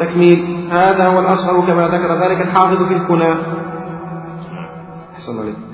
تكميل. 0.00 0.68
هذا 0.70 1.06
هو 1.06 1.18
الأصغر 1.18 1.66
كما 1.66 1.88
ذكر 1.88 2.14
ذلك 2.14 2.40
الحافظ 2.40 2.82
في 2.82 2.94
الكنى. 2.94 3.34
أحسن 5.14 5.40
عليك 5.40 5.69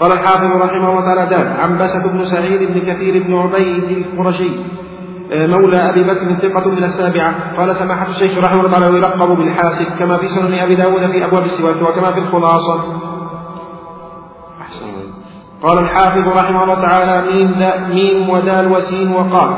قال 0.00 0.12
الحافظ 0.12 0.62
رحمه 0.62 0.90
الله 0.90 1.00
تعالى 1.00 1.26
دار 1.26 1.60
عنبسة 1.60 2.06
بن 2.06 2.24
سعيد 2.24 2.72
بن 2.72 2.80
كثير 2.80 3.22
بن 3.22 3.36
عبيد 3.36 4.06
القرشي 4.14 4.50
آه، 5.32 5.46
مولى 5.46 5.76
أبي 5.76 6.02
بكر 6.02 6.34
ثقة 6.34 6.70
من 6.70 6.84
السابعة. 6.84 7.56
قال 7.58 7.76
سماحة 7.76 8.06
الشيخ 8.08 8.44
رحمه 8.44 8.60
الله 8.60 8.70
تعالى 8.70 8.96
يلقب 8.96 9.28
بالحاسب 9.28 9.86
كما 9.98 10.16
في 10.16 10.28
سنن 10.28 10.54
أبي 10.54 10.74
داود 10.74 11.06
في 11.06 11.24
أبواب 11.24 11.44
السواك 11.44 11.82
وكما 11.82 12.12
في 12.12 12.20
الخلاصة. 12.20 12.80
قال 15.62 15.78
الحافظ 15.78 16.28
رحمه 16.28 16.62
الله 16.62 16.74
تعالى 16.74 17.32
ميم 17.32 17.54
ميم 17.90 18.30
ودال 18.30 18.72
وسين 18.72 19.12
وقال 19.12 19.50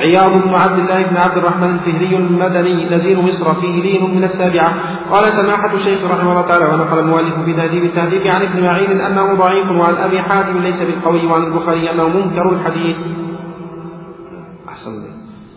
عياض 0.00 0.32
بن 0.44 0.54
عبد 0.54 0.78
الله 0.78 1.02
بن 1.02 1.16
عبد 1.16 1.36
الرحمن 1.36 1.70
الفهري 1.70 2.16
المدني 2.16 2.90
نزيل 2.90 3.18
مصر 3.20 3.54
فيه 3.60 3.82
لين 3.82 4.14
من 4.16 4.24
السابعة 4.24 4.74
قال 5.10 5.24
سماحة 5.24 5.74
الشيخ 5.74 6.10
رحمه 6.10 6.30
الله 6.32 6.42
تعالى 6.48 6.64
ونقل 6.64 6.98
المؤلف 6.98 7.34
في 7.44 7.52
تهذيب 7.52 7.84
التهذيب 7.84 8.26
عن 8.26 8.42
ابن 8.42 8.62
معين 8.62 9.00
أنه 9.00 9.34
ضعيف 9.34 9.70
وعن 9.70 9.94
أبي 9.94 10.22
حاتم 10.22 10.58
ليس 10.58 10.82
بالقوي 10.82 11.26
وعن 11.26 11.42
البخاري 11.42 11.90
أنه 11.90 12.08
منكر 12.08 12.52
الحديث. 12.52 12.96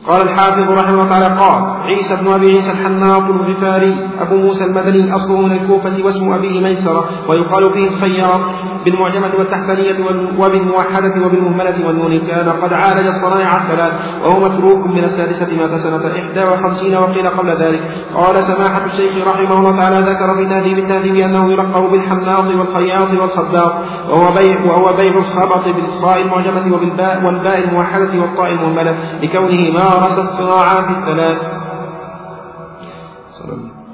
قال 0.07 0.21
الحافظ 0.21 0.71
رحمه 0.71 0.93
الله 0.93 1.09
تعالى 1.09 1.25
قال 1.25 1.63
عيسى 1.83 2.15
بن 2.15 2.27
أبي 2.31 2.51
عيسى 2.51 2.71
الحناط 2.71 3.23
الغفاري 3.23 4.09
أبو 4.21 4.35
موسى 4.35 4.63
المدني 4.65 5.15
اصله 5.15 5.41
من 5.41 5.51
الكوفة 5.51 6.05
واسم 6.05 6.33
أبيه 6.33 6.61
ميسرة 6.61 7.05
ويقال 7.29 7.73
فيه 7.73 7.87
الخياط 7.87 8.41
بالمعجمة 8.85 9.31
والتحتانية 9.39 9.95
وبالموحدة 10.39 11.25
وبالمهملة 11.25 11.87
والنون. 11.87 12.19
كان 12.19 12.49
قد 12.49 12.73
عالج 12.73 13.07
الصنائع 13.07 13.57
الثلاث 13.57 13.93
وهو 14.23 14.39
متروك 14.39 14.87
من 14.87 15.03
السادسة 15.03 15.47
مات 15.57 15.81
سنة 15.81 16.11
إحدى 16.19 16.43
وخمسين 16.43 16.95
وقيل 16.97 17.27
قبل 17.27 17.49
ذلك. 17.49 17.81
قال 18.15 18.43
سماحة 18.43 18.85
الشيخ 18.85 19.27
رحمه 19.27 19.57
الله 19.57 19.77
تعالى 19.77 19.99
ذكر 20.11 20.35
في 20.37 20.45
تهذيب 20.45 20.77
التهذيب 20.77 21.15
أنه 21.15 21.51
يلقب 21.53 21.91
بالحناط 21.91 22.45
والخياط 22.45 23.09
والخباط 23.21 23.73
وهو 24.09 24.33
بيع 24.33 24.61
وهو 24.65 24.93
بيع 24.97 25.17
الخبط 25.17 25.65
بالصاء 25.75 26.21
المعجمة 26.21 26.75
وبالباء 26.75 27.23
والباء 27.25 27.63
الموحدة 27.67 28.21
والطاء 28.21 28.51
المهملة 28.51 28.95
لكونه 29.23 29.69
مارس 29.99 30.19
الصناعات 30.19 30.89
الثلاث. 30.97 31.39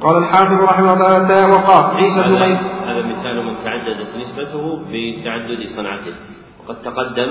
قال 0.02 0.18
الحافظ 0.18 0.64
رحمه 0.64 0.94
الله 0.94 1.28
تعالى 1.28 1.54
وقاف 1.54 1.96
عيسى 1.96 2.22
بن 2.24 2.36
هذا 2.36 3.02
مثال 3.08 3.46
من 3.46 3.56
تعددت 3.64 4.16
نسبته 4.18 4.84
بتعدد 4.92 5.62
صنعته. 5.76 6.16
وقد 6.60 6.82
تقدم 6.82 7.30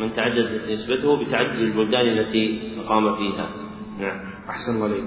من 0.00 0.12
تعددت 0.12 0.70
نسبته 0.70 1.16
بتعدد 1.16 1.58
البلدان 1.58 2.06
التي 2.06 2.72
أقام 2.84 3.14
فيها. 3.14 3.46
نعم. 4.00 4.20
أحسن 4.50 4.74
الله 4.74 4.84
عليك 4.86 5.04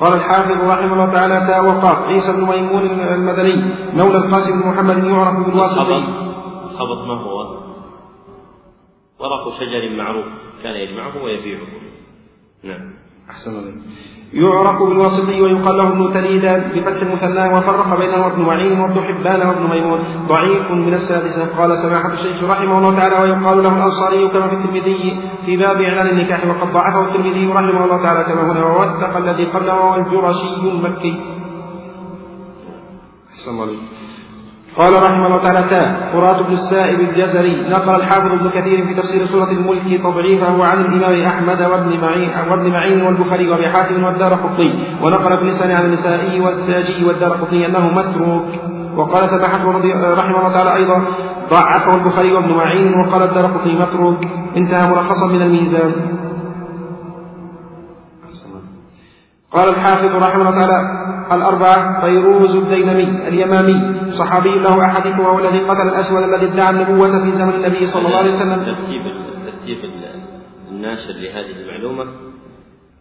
قال 0.00 0.12
الحافظ 0.12 0.70
رحمه 0.70 0.92
الله 0.92 1.12
تعالى 1.12 1.46
تاء 1.46 1.64
وقاف 1.64 2.02
عيسى 2.04 2.32
بن 2.32 2.40
ميمون 2.40 3.00
المدني 3.00 3.54
مولى 3.94 4.18
القاسم 4.18 4.62
بن 4.62 4.68
محمد 4.68 5.04
يعرف 5.04 5.46
بالواسطي 5.46 5.96
الخبط 6.64 6.98
ما 7.08 7.14
هو؟ 7.14 7.38
ورق 9.20 9.58
شجر 9.60 9.96
معروف 9.96 10.26
كان 10.62 10.74
يجمعه 10.74 11.24
ويبيعه. 11.24 11.87
نعم. 12.64 12.90
أحسن 13.30 13.50
الله. 13.50 13.72
يعرف 14.32 14.82
بالواسطي 14.82 15.42
ويقال 15.42 15.76
له 15.76 15.88
ابن 15.88 16.12
تليدان 16.14 16.60
بفتح 16.74 17.02
المثنى 17.02 17.54
وفرق 17.54 17.98
بينه 17.98 18.24
وابن 18.24 18.42
معين 18.42 18.80
وابن 18.80 19.00
حبان 19.00 19.48
وابن 19.48 19.70
ميمون. 19.70 20.00
ضعيف 20.28 20.70
من 20.70 20.94
السادسة 20.94 21.56
قال 21.58 21.78
سماحة 21.78 22.12
الشيخ 22.12 22.44
رحمه 22.44 22.78
الله 22.78 22.96
تعالى 22.96 23.16
ويقال 23.18 23.62
له 23.62 23.76
الأنصاري 23.76 24.28
كما 24.28 24.48
في 24.48 24.54
الترمذي 24.54 25.16
في 25.46 25.56
باب 25.56 25.80
إعلان 25.80 26.08
النكاح 26.08 26.46
وقد 26.46 26.72
ضعفه 26.72 27.04
الترمذي 27.04 27.46
رحمه 27.46 27.84
الله 27.84 28.02
تعالى 28.02 28.24
كما 28.24 28.52
هنا 28.52 28.66
ووثق 28.66 29.16
الذي 29.16 29.44
قبله 29.44 29.96
الجرشي 29.96 30.70
المكي. 30.72 31.14
أحسن 33.32 33.50
الله. 33.50 33.97
قال 34.78 34.92
رحمه 34.92 35.26
الله 35.26 35.42
تعالى 35.42 35.62
تاه 35.70 36.12
فرات 36.12 36.46
بن 36.46 36.52
السائب 36.52 37.00
الجزري 37.00 37.62
نقل 37.70 37.94
الحافظ 37.94 38.32
ابن 38.32 38.50
كثير 38.50 38.86
في 38.86 38.94
تفسير 38.94 39.26
سورة 39.26 39.50
الملك 39.50 40.00
تضعيفه 40.02 40.64
عن 40.64 40.80
الإمام 40.80 41.26
أحمد 41.26 41.62
وابن 41.62 42.00
معين 42.00 42.30
وابن 42.50 42.70
معين 42.70 43.02
والبخاري 43.02 43.50
وأبي 43.50 43.68
حاتم 43.68 44.04
والدار 44.04 44.34
قطي 44.34 44.74
ونقل 45.02 45.32
ابن 45.32 45.46
لسان 45.46 45.70
عن 45.70 45.84
النسائي 45.84 46.40
والساجي 46.40 47.04
والدار 47.04 47.32
قطي 47.32 47.66
أنه 47.66 47.90
متروك. 47.90 48.46
وقال 48.96 49.30
سماحة 49.30 49.58
رحمه 50.14 50.38
الله 50.38 50.52
تعالى 50.52 50.74
أيضا 50.74 51.02
ضعفه 51.50 51.94
البخاري 51.94 52.32
وابن 52.32 52.54
معين 52.54 52.94
وقال 52.94 53.22
الدار 53.22 53.46
قطي 53.46 53.78
متروك. 53.78 54.18
انتهى 54.56 54.90
ملخصا 54.90 55.26
من 55.26 55.42
الميزان. 55.42 55.92
قال 59.52 59.68
الحافظ 59.68 60.16
رحمه 60.16 60.48
الله 60.48 60.66
تعالى 60.66 60.78
الأربعة 61.32 62.00
فيروز 62.00 62.56
الديلمي 62.56 63.28
اليمامي. 63.28 64.12
صحابي 64.12 64.50
له 64.50 64.84
أحاديث 64.84 65.20
وهو 65.20 65.38
الذي 65.38 65.58
قتل 65.58 65.88
الأسود 65.88 66.22
الذي 66.22 66.46
ادعى 66.46 66.70
النبوة 66.70 67.24
في 67.24 67.38
زمن 67.38 67.54
النبي 67.54 67.86
صلى 67.86 68.06
الله 68.06 68.18
عليه 68.18 68.34
وسلم. 68.34 68.64
ترتيب 68.64 69.02
ترتيب 69.46 69.78
الناشر 70.70 71.12
لهذه 71.12 71.60
المعلومة 71.60 72.04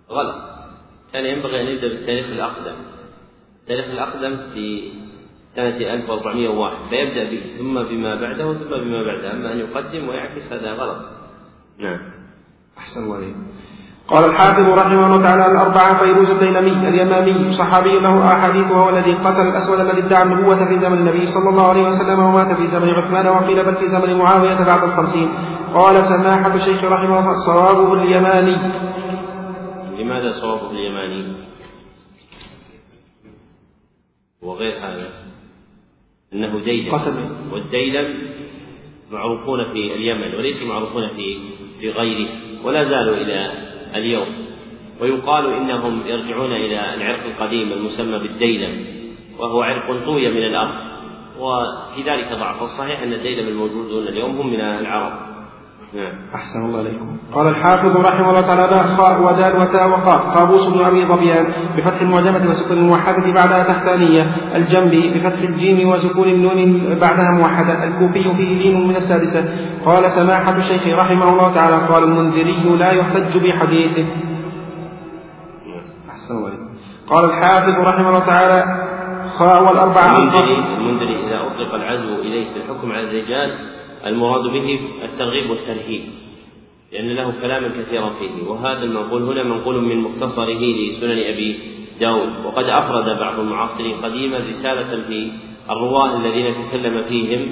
غلط. 0.10 0.36
كان 1.14 1.26
ينبغي 1.26 1.62
أن 1.62 1.68
يبدأ 1.68 1.88
بالتاريخ 1.88 2.26
الأقدم. 2.26 2.76
التاريخ 3.62 3.86
الأقدم 3.86 4.38
في 4.54 4.92
سنة 5.48 5.78
1401 5.94 6.78
فيبدأ 6.90 7.24
به 7.32 7.42
ثم 7.58 7.84
بما 7.84 8.16
بعده 8.16 8.54
ثم 8.54 8.70
بما 8.70 9.04
بعده. 9.04 9.32
أما 9.32 9.54
أن 9.54 9.60
يقدم 9.60 10.10
ويعكس 10.10 10.54
هذا 10.54 10.72
غلط. 10.72 10.98
نعم. 11.80 12.00
أحسن 12.78 13.00
الله 13.04 13.34
قال 14.08 14.26
الحافظ 14.26 14.80
رحمه 14.80 15.06
الله 15.06 15.22
تعالى 15.22 15.46
الأربعة 15.46 16.04
فيروز 16.04 16.30
الديلمي 16.30 16.90
اليمامي 16.90 17.54
صحابي 17.54 18.00
له 18.00 18.34
أحاديث 18.34 18.72
وهو 18.72 18.90
الذي 18.90 19.14
قتل 19.14 19.42
الأسود 19.42 19.80
الذي 19.80 20.06
ادعى 20.06 20.24
النبوة 20.24 20.66
في 20.68 20.80
زمن 20.80 20.98
النبي 20.98 21.26
صلى 21.26 21.50
الله 21.50 21.70
عليه 21.70 21.82
وسلم 21.82 22.20
ومات 22.20 22.58
في 22.58 22.68
زمن 22.68 22.90
عثمان 22.90 23.28
وقيل 23.28 23.66
بل 23.66 23.76
في 23.76 23.88
زمن 23.88 24.18
معاوية 24.18 24.66
بعد 24.66 24.84
الخمسين. 24.84 25.30
قال 25.74 26.04
سماحة 26.04 26.56
الشيخ 26.56 26.84
رحمه 26.84 27.20
الله 27.20 27.34
صوابه 27.46 27.94
اليماني. 27.94 28.56
لماذا 30.00 30.30
صوابه 30.32 30.72
اليماني؟ 30.72 31.34
وغير 34.42 34.78
هذا. 34.78 35.10
أنه 36.34 36.60
ديلم. 36.60 36.94
والديلم 37.52 38.08
معروفون 39.12 39.74
في 39.74 39.96
اليمن 39.96 40.36
وليسوا 40.36 40.68
معروفون 40.68 41.08
في 41.08 41.40
في 41.80 41.90
غيره. 41.90 42.30
ولا 42.64 42.84
زالوا 42.84 43.16
إلى 43.16 43.67
اليوم 43.96 44.28
ويقال 45.02 45.54
إنهم 45.54 46.02
يرجعون 46.08 46.52
إلى 46.52 46.94
العرق 46.94 47.26
القديم 47.26 47.72
المسمى 47.72 48.20
بالديلم 48.20 48.86
وهو 49.40 49.62
عرق 49.62 50.06
طوي 50.06 50.30
من 50.30 50.44
الأرض 50.44 50.76
وفي 51.40 52.02
ذلك 52.06 52.28
ضعف 52.34 52.64
الصحيح 52.64 53.02
أن 53.02 53.14
الديلم 53.14 53.48
الموجودون 53.48 54.08
اليوم 54.08 54.38
هم 54.38 54.48
من 54.48 54.62
العرب. 54.62 55.37
أحسن 56.36 56.66
الله 56.66 56.82
إليكم. 56.82 57.18
قال 57.34 57.48
الحافظ 57.48 57.98
رحمه 57.98 58.30
الله 58.30 58.42
تعالى 58.42 58.68
باء 58.68 58.88
خاء 58.88 59.22
ودال 59.22 59.62
وتاء 59.62 59.90
وقاف 59.90 60.38
قابوس 60.38 60.68
بن 60.68 60.86
أبي 60.86 61.06
ظبيان 61.06 61.46
بفتح 61.78 62.02
المعجمة 62.02 62.50
وسكون 62.50 62.78
الموحدة 62.78 63.32
بعدها 63.34 63.64
تحتانية 63.64 64.36
الجنبي 64.56 65.10
بفتح 65.10 65.40
الجيم 65.40 65.90
وسكون 65.90 66.28
النون 66.28 66.60
بعدها 67.02 67.32
موحدة. 67.32 67.84
الكوفي 67.84 68.24
فيه 68.24 68.56
لين 68.64 68.88
من 68.88 68.96
السادسة. 68.96 69.46
قال 69.86 70.12
سماحة 70.12 70.56
الشيخ 70.58 71.00
رحمه 71.00 71.30
الله 71.30 71.54
تعالى 71.54 71.88
قال 71.88 72.04
المنذري 72.04 72.78
لا 72.78 72.92
يحتج 72.92 73.48
بحديثه. 73.48 74.06
أحسن 76.10 76.34
الله 76.36 76.48
إليكم. 76.48 76.68
قال 77.10 77.26
الحافظ 77.26 77.76
رحمه 77.88 78.10
الله 78.10 78.26
تعالى 78.26 78.88
خاء 79.38 79.64
والأربعة 79.64 80.18
المنذري 80.18 80.56
المنذري 80.78 81.16
إذا 81.28 81.38
أطلق 81.48 81.74
العزو 81.74 82.16
إليه 82.22 82.54
في 82.54 82.60
الحكم 82.60 82.92
على 82.92 83.02
الرجال 83.02 83.77
المراد 84.06 84.44
به 84.44 84.80
الترغيب 85.04 85.50
والترهيب 85.50 86.02
لأن 86.94 87.10
له 87.16 87.34
كلاما 87.42 87.68
كثيرا 87.68 88.10
فيه. 88.10 88.48
وهذا 88.48 88.84
المنقول 88.84 89.24
هنا 89.24 89.44
منقول 89.44 89.82
من 89.82 89.98
مختصره 89.98 90.60
لسنن 90.60 91.20
أبي 91.20 91.60
داود. 92.00 92.46
وقد 92.46 92.64
أفرد 92.64 93.20
بعض 93.20 93.40
المعاصرين 93.40 93.96
قديما 93.96 94.38
رسالة 94.38 95.04
في 95.08 95.32
الرواة 95.70 96.18
الذين 96.18 96.54
تكلم 96.54 97.04
فيهم 97.10 97.52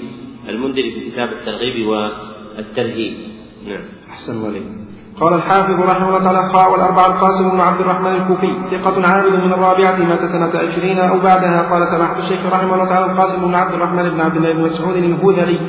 المنذر 0.50 0.84
في 0.84 1.12
كتاب 1.12 1.34
الترغيب 1.34 1.88
والترهيب. 1.88 3.14
نعم. 3.68 3.84
أحسن 4.10 4.32
الله 4.32 4.85
قال 5.22 5.34
الحافظ 5.34 5.80
رحمه 5.80 6.08
الله 6.10 6.24
تعالى 6.24 6.52
قال 6.54 6.72
والأربعة 6.72 7.08
القاسم 7.08 7.50
بن 7.50 7.60
عبد 7.60 7.80
الرحمن 7.82 8.16
الكوفي 8.16 8.54
ثقة 8.72 9.08
عابد 9.08 9.36
من 9.46 9.54
الرابعة 9.54 9.96
مات 10.10 10.26
سنة 10.26 10.52
عشرين 10.60 11.00
أو 11.00 11.20
بعدها 11.20 11.62
قال 11.62 11.88
سماحة 11.88 12.20
الشيخ 12.20 12.54
رحمه 12.54 12.74
الله 12.74 12.86
تعالى 12.86 13.06
القاسم 13.06 13.42
بن 13.42 13.56
عبد 13.56 13.74
الرحمن 13.74 14.10
بن 14.10 14.22
عبد 14.22 14.36
الله 14.36 14.54
بن 14.54 14.62
مسعود 14.62 14.96
الهذلي 14.96 15.60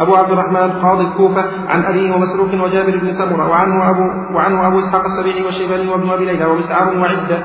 أبو 0.00 0.14
عبد 0.14 0.30
الرحمن 0.30 0.72
قاضي 0.72 1.04
الكوفة 1.04 1.44
عن 1.68 1.84
أبيه 1.84 2.14
ومسروق 2.14 2.48
وجابر 2.64 2.98
بن 2.98 3.12
سمرة 3.12 3.48
وعنه 3.48 3.90
أبو 3.90 4.02
وعنه 4.36 4.66
أبو 4.66 4.78
إسحاق 4.78 5.04
السبيعي 5.04 5.42
والشيباني 5.42 5.88
وابن 5.88 6.10
أبي 6.10 6.24
ليلى 6.24 6.44
ومسعر 6.44 6.96
وعدة 6.98 7.44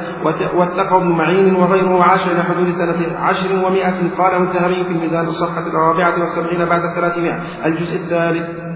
واتقى 0.56 1.00
بن 1.00 1.12
معين 1.12 1.56
وغيره 1.56 1.96
وعاش 1.96 2.28
إلى 2.28 2.44
حدود 2.44 2.72
سنة 2.72 3.18
عشر 3.20 3.66
ومائة 3.66 4.10
قاله 4.18 4.38
الذهبي 4.38 4.84
في 4.84 4.92
الميزان 4.92 5.28
الصفحة 5.28 5.68
الرابعة 5.68 6.20
والسبعين 6.20 6.66
بعد 6.66 6.84
الثلاثمائة 6.84 7.42
الجزء 7.66 7.96
الثالث. 7.96 8.69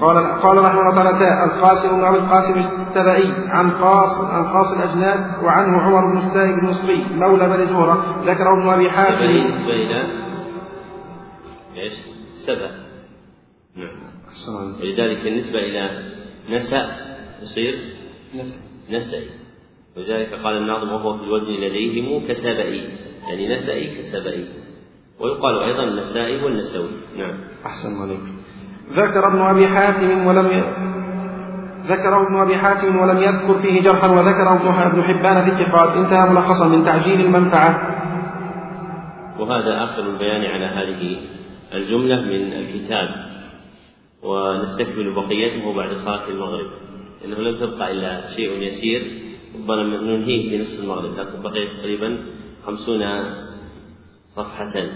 قال 0.00 0.40
قال 0.42 0.58
رحمه 0.58 0.80
الله 0.80 0.94
تعالى 0.94 1.44
القاسم 1.44 1.96
بن 1.96 2.04
ابي 2.04 2.18
القاسم 2.18 2.58
السبئي 2.58 3.32
عن 3.48 3.70
قاص 3.70 4.24
عن 4.24 4.44
قاص 4.44 4.72
الأجناد 4.72 5.44
وعنه 5.44 5.82
عمر 5.82 6.12
بن 6.12 6.18
السائب 6.18 6.58
المصري 6.58 7.04
مولى 7.14 7.48
بني 7.48 7.66
زهرة 7.66 8.22
ذكره 8.24 8.60
ابن 8.60 8.68
أبي 8.68 8.90
حاتم. 8.90 9.26
بالنسبة 9.26 9.72
إلى 9.72 10.22
إيش؟ 11.76 11.92
سبع. 12.46 12.70
نعم. 13.76 14.12
ولذلك 14.82 15.24
بالنسبة 15.24 15.58
إلى 15.58 16.12
نسأ 16.50 16.90
يصير 17.42 17.78
نسأي 18.90 19.26
ولذلك 19.96 20.34
قال 20.44 20.56
الناظم 20.56 20.92
وهو 20.92 21.18
في 21.18 21.24
الوزن 21.24 21.52
لديهم 21.52 22.26
كسبئي 22.26 22.88
يعني 23.28 23.54
نسأي 23.54 23.94
كسبئي 23.94 24.48
ويقال 25.20 25.58
أيضا 25.58 25.84
النسائي 25.84 26.44
والنسوي. 26.44 26.90
نعم. 27.16 27.40
أحسن 27.66 28.02
عليك. 28.02 28.41
ذكر 28.90 29.28
ابن 29.28 29.40
أبي 29.40 29.68
حاتم 29.68 30.26
ولم 30.26 30.46
ي... 30.46 30.62
ذكره 31.86 32.26
ابن 32.26 32.36
أبي 32.36 32.56
حاتم 32.56 32.96
ولم 32.96 33.18
يذكر 33.18 33.62
فيه 33.62 33.82
جرحا 33.82 34.08
وذكره 34.08 34.86
ابن 34.86 35.02
حبان 35.02 35.44
في 35.44 35.50
الثقات 35.50 35.96
انتهى 35.96 36.30
ملخصا 36.30 36.68
من 36.68 36.84
تعجيل 36.84 37.20
المنفعة. 37.20 37.98
وهذا 39.38 39.84
آخر 39.84 40.02
البيان 40.02 40.44
على 40.44 40.64
هذه 40.64 41.16
الجملة 41.74 42.20
من 42.20 42.52
الكتاب. 42.52 43.08
ونستكمل 44.22 45.14
بقيته 45.14 45.74
بعد 45.74 45.92
صلاة 45.92 46.28
المغرب. 46.28 46.70
إنه 47.24 47.36
لم 47.36 47.58
تبقى 47.58 47.92
إلا 47.92 48.34
شيء 48.36 48.62
يسير. 48.62 49.22
ربما 49.54 49.82
ننهيه 49.82 50.50
في 50.50 50.62
نصف 50.62 50.80
المغرب 50.84 51.18
لكن 51.18 51.42
بقي 51.42 51.66
تقريبا 51.78 52.18
خمسون 52.66 53.02
صفحة. 54.36 54.86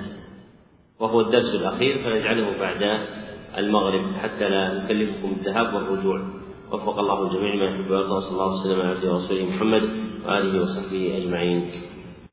وهو 1.00 1.20
الدرس 1.20 1.54
الأخير 1.54 1.98
فنجعله 2.04 2.58
بعد 2.60 2.82
المغرب 3.58 4.04
حتى 4.22 4.48
لا 4.48 4.84
نكلفكم 4.84 5.36
الذهاب 5.40 5.74
والرجوع. 5.74 6.18
وفق 6.72 6.98
الله 6.98 7.22
الجميع 7.22 7.54
ما 7.54 7.64
يحب 7.64 7.90
ويرضى 7.90 8.12
وصلى 8.12 8.32
الله 8.32 8.52
وسلم 8.52 8.80
على 8.80 8.90
عبده 8.90 9.12
ورسوله 9.12 9.44
محمد 9.44 9.82
وآله 10.26 10.62
وصحبه 10.62 11.16
أجمعين. 11.18 11.70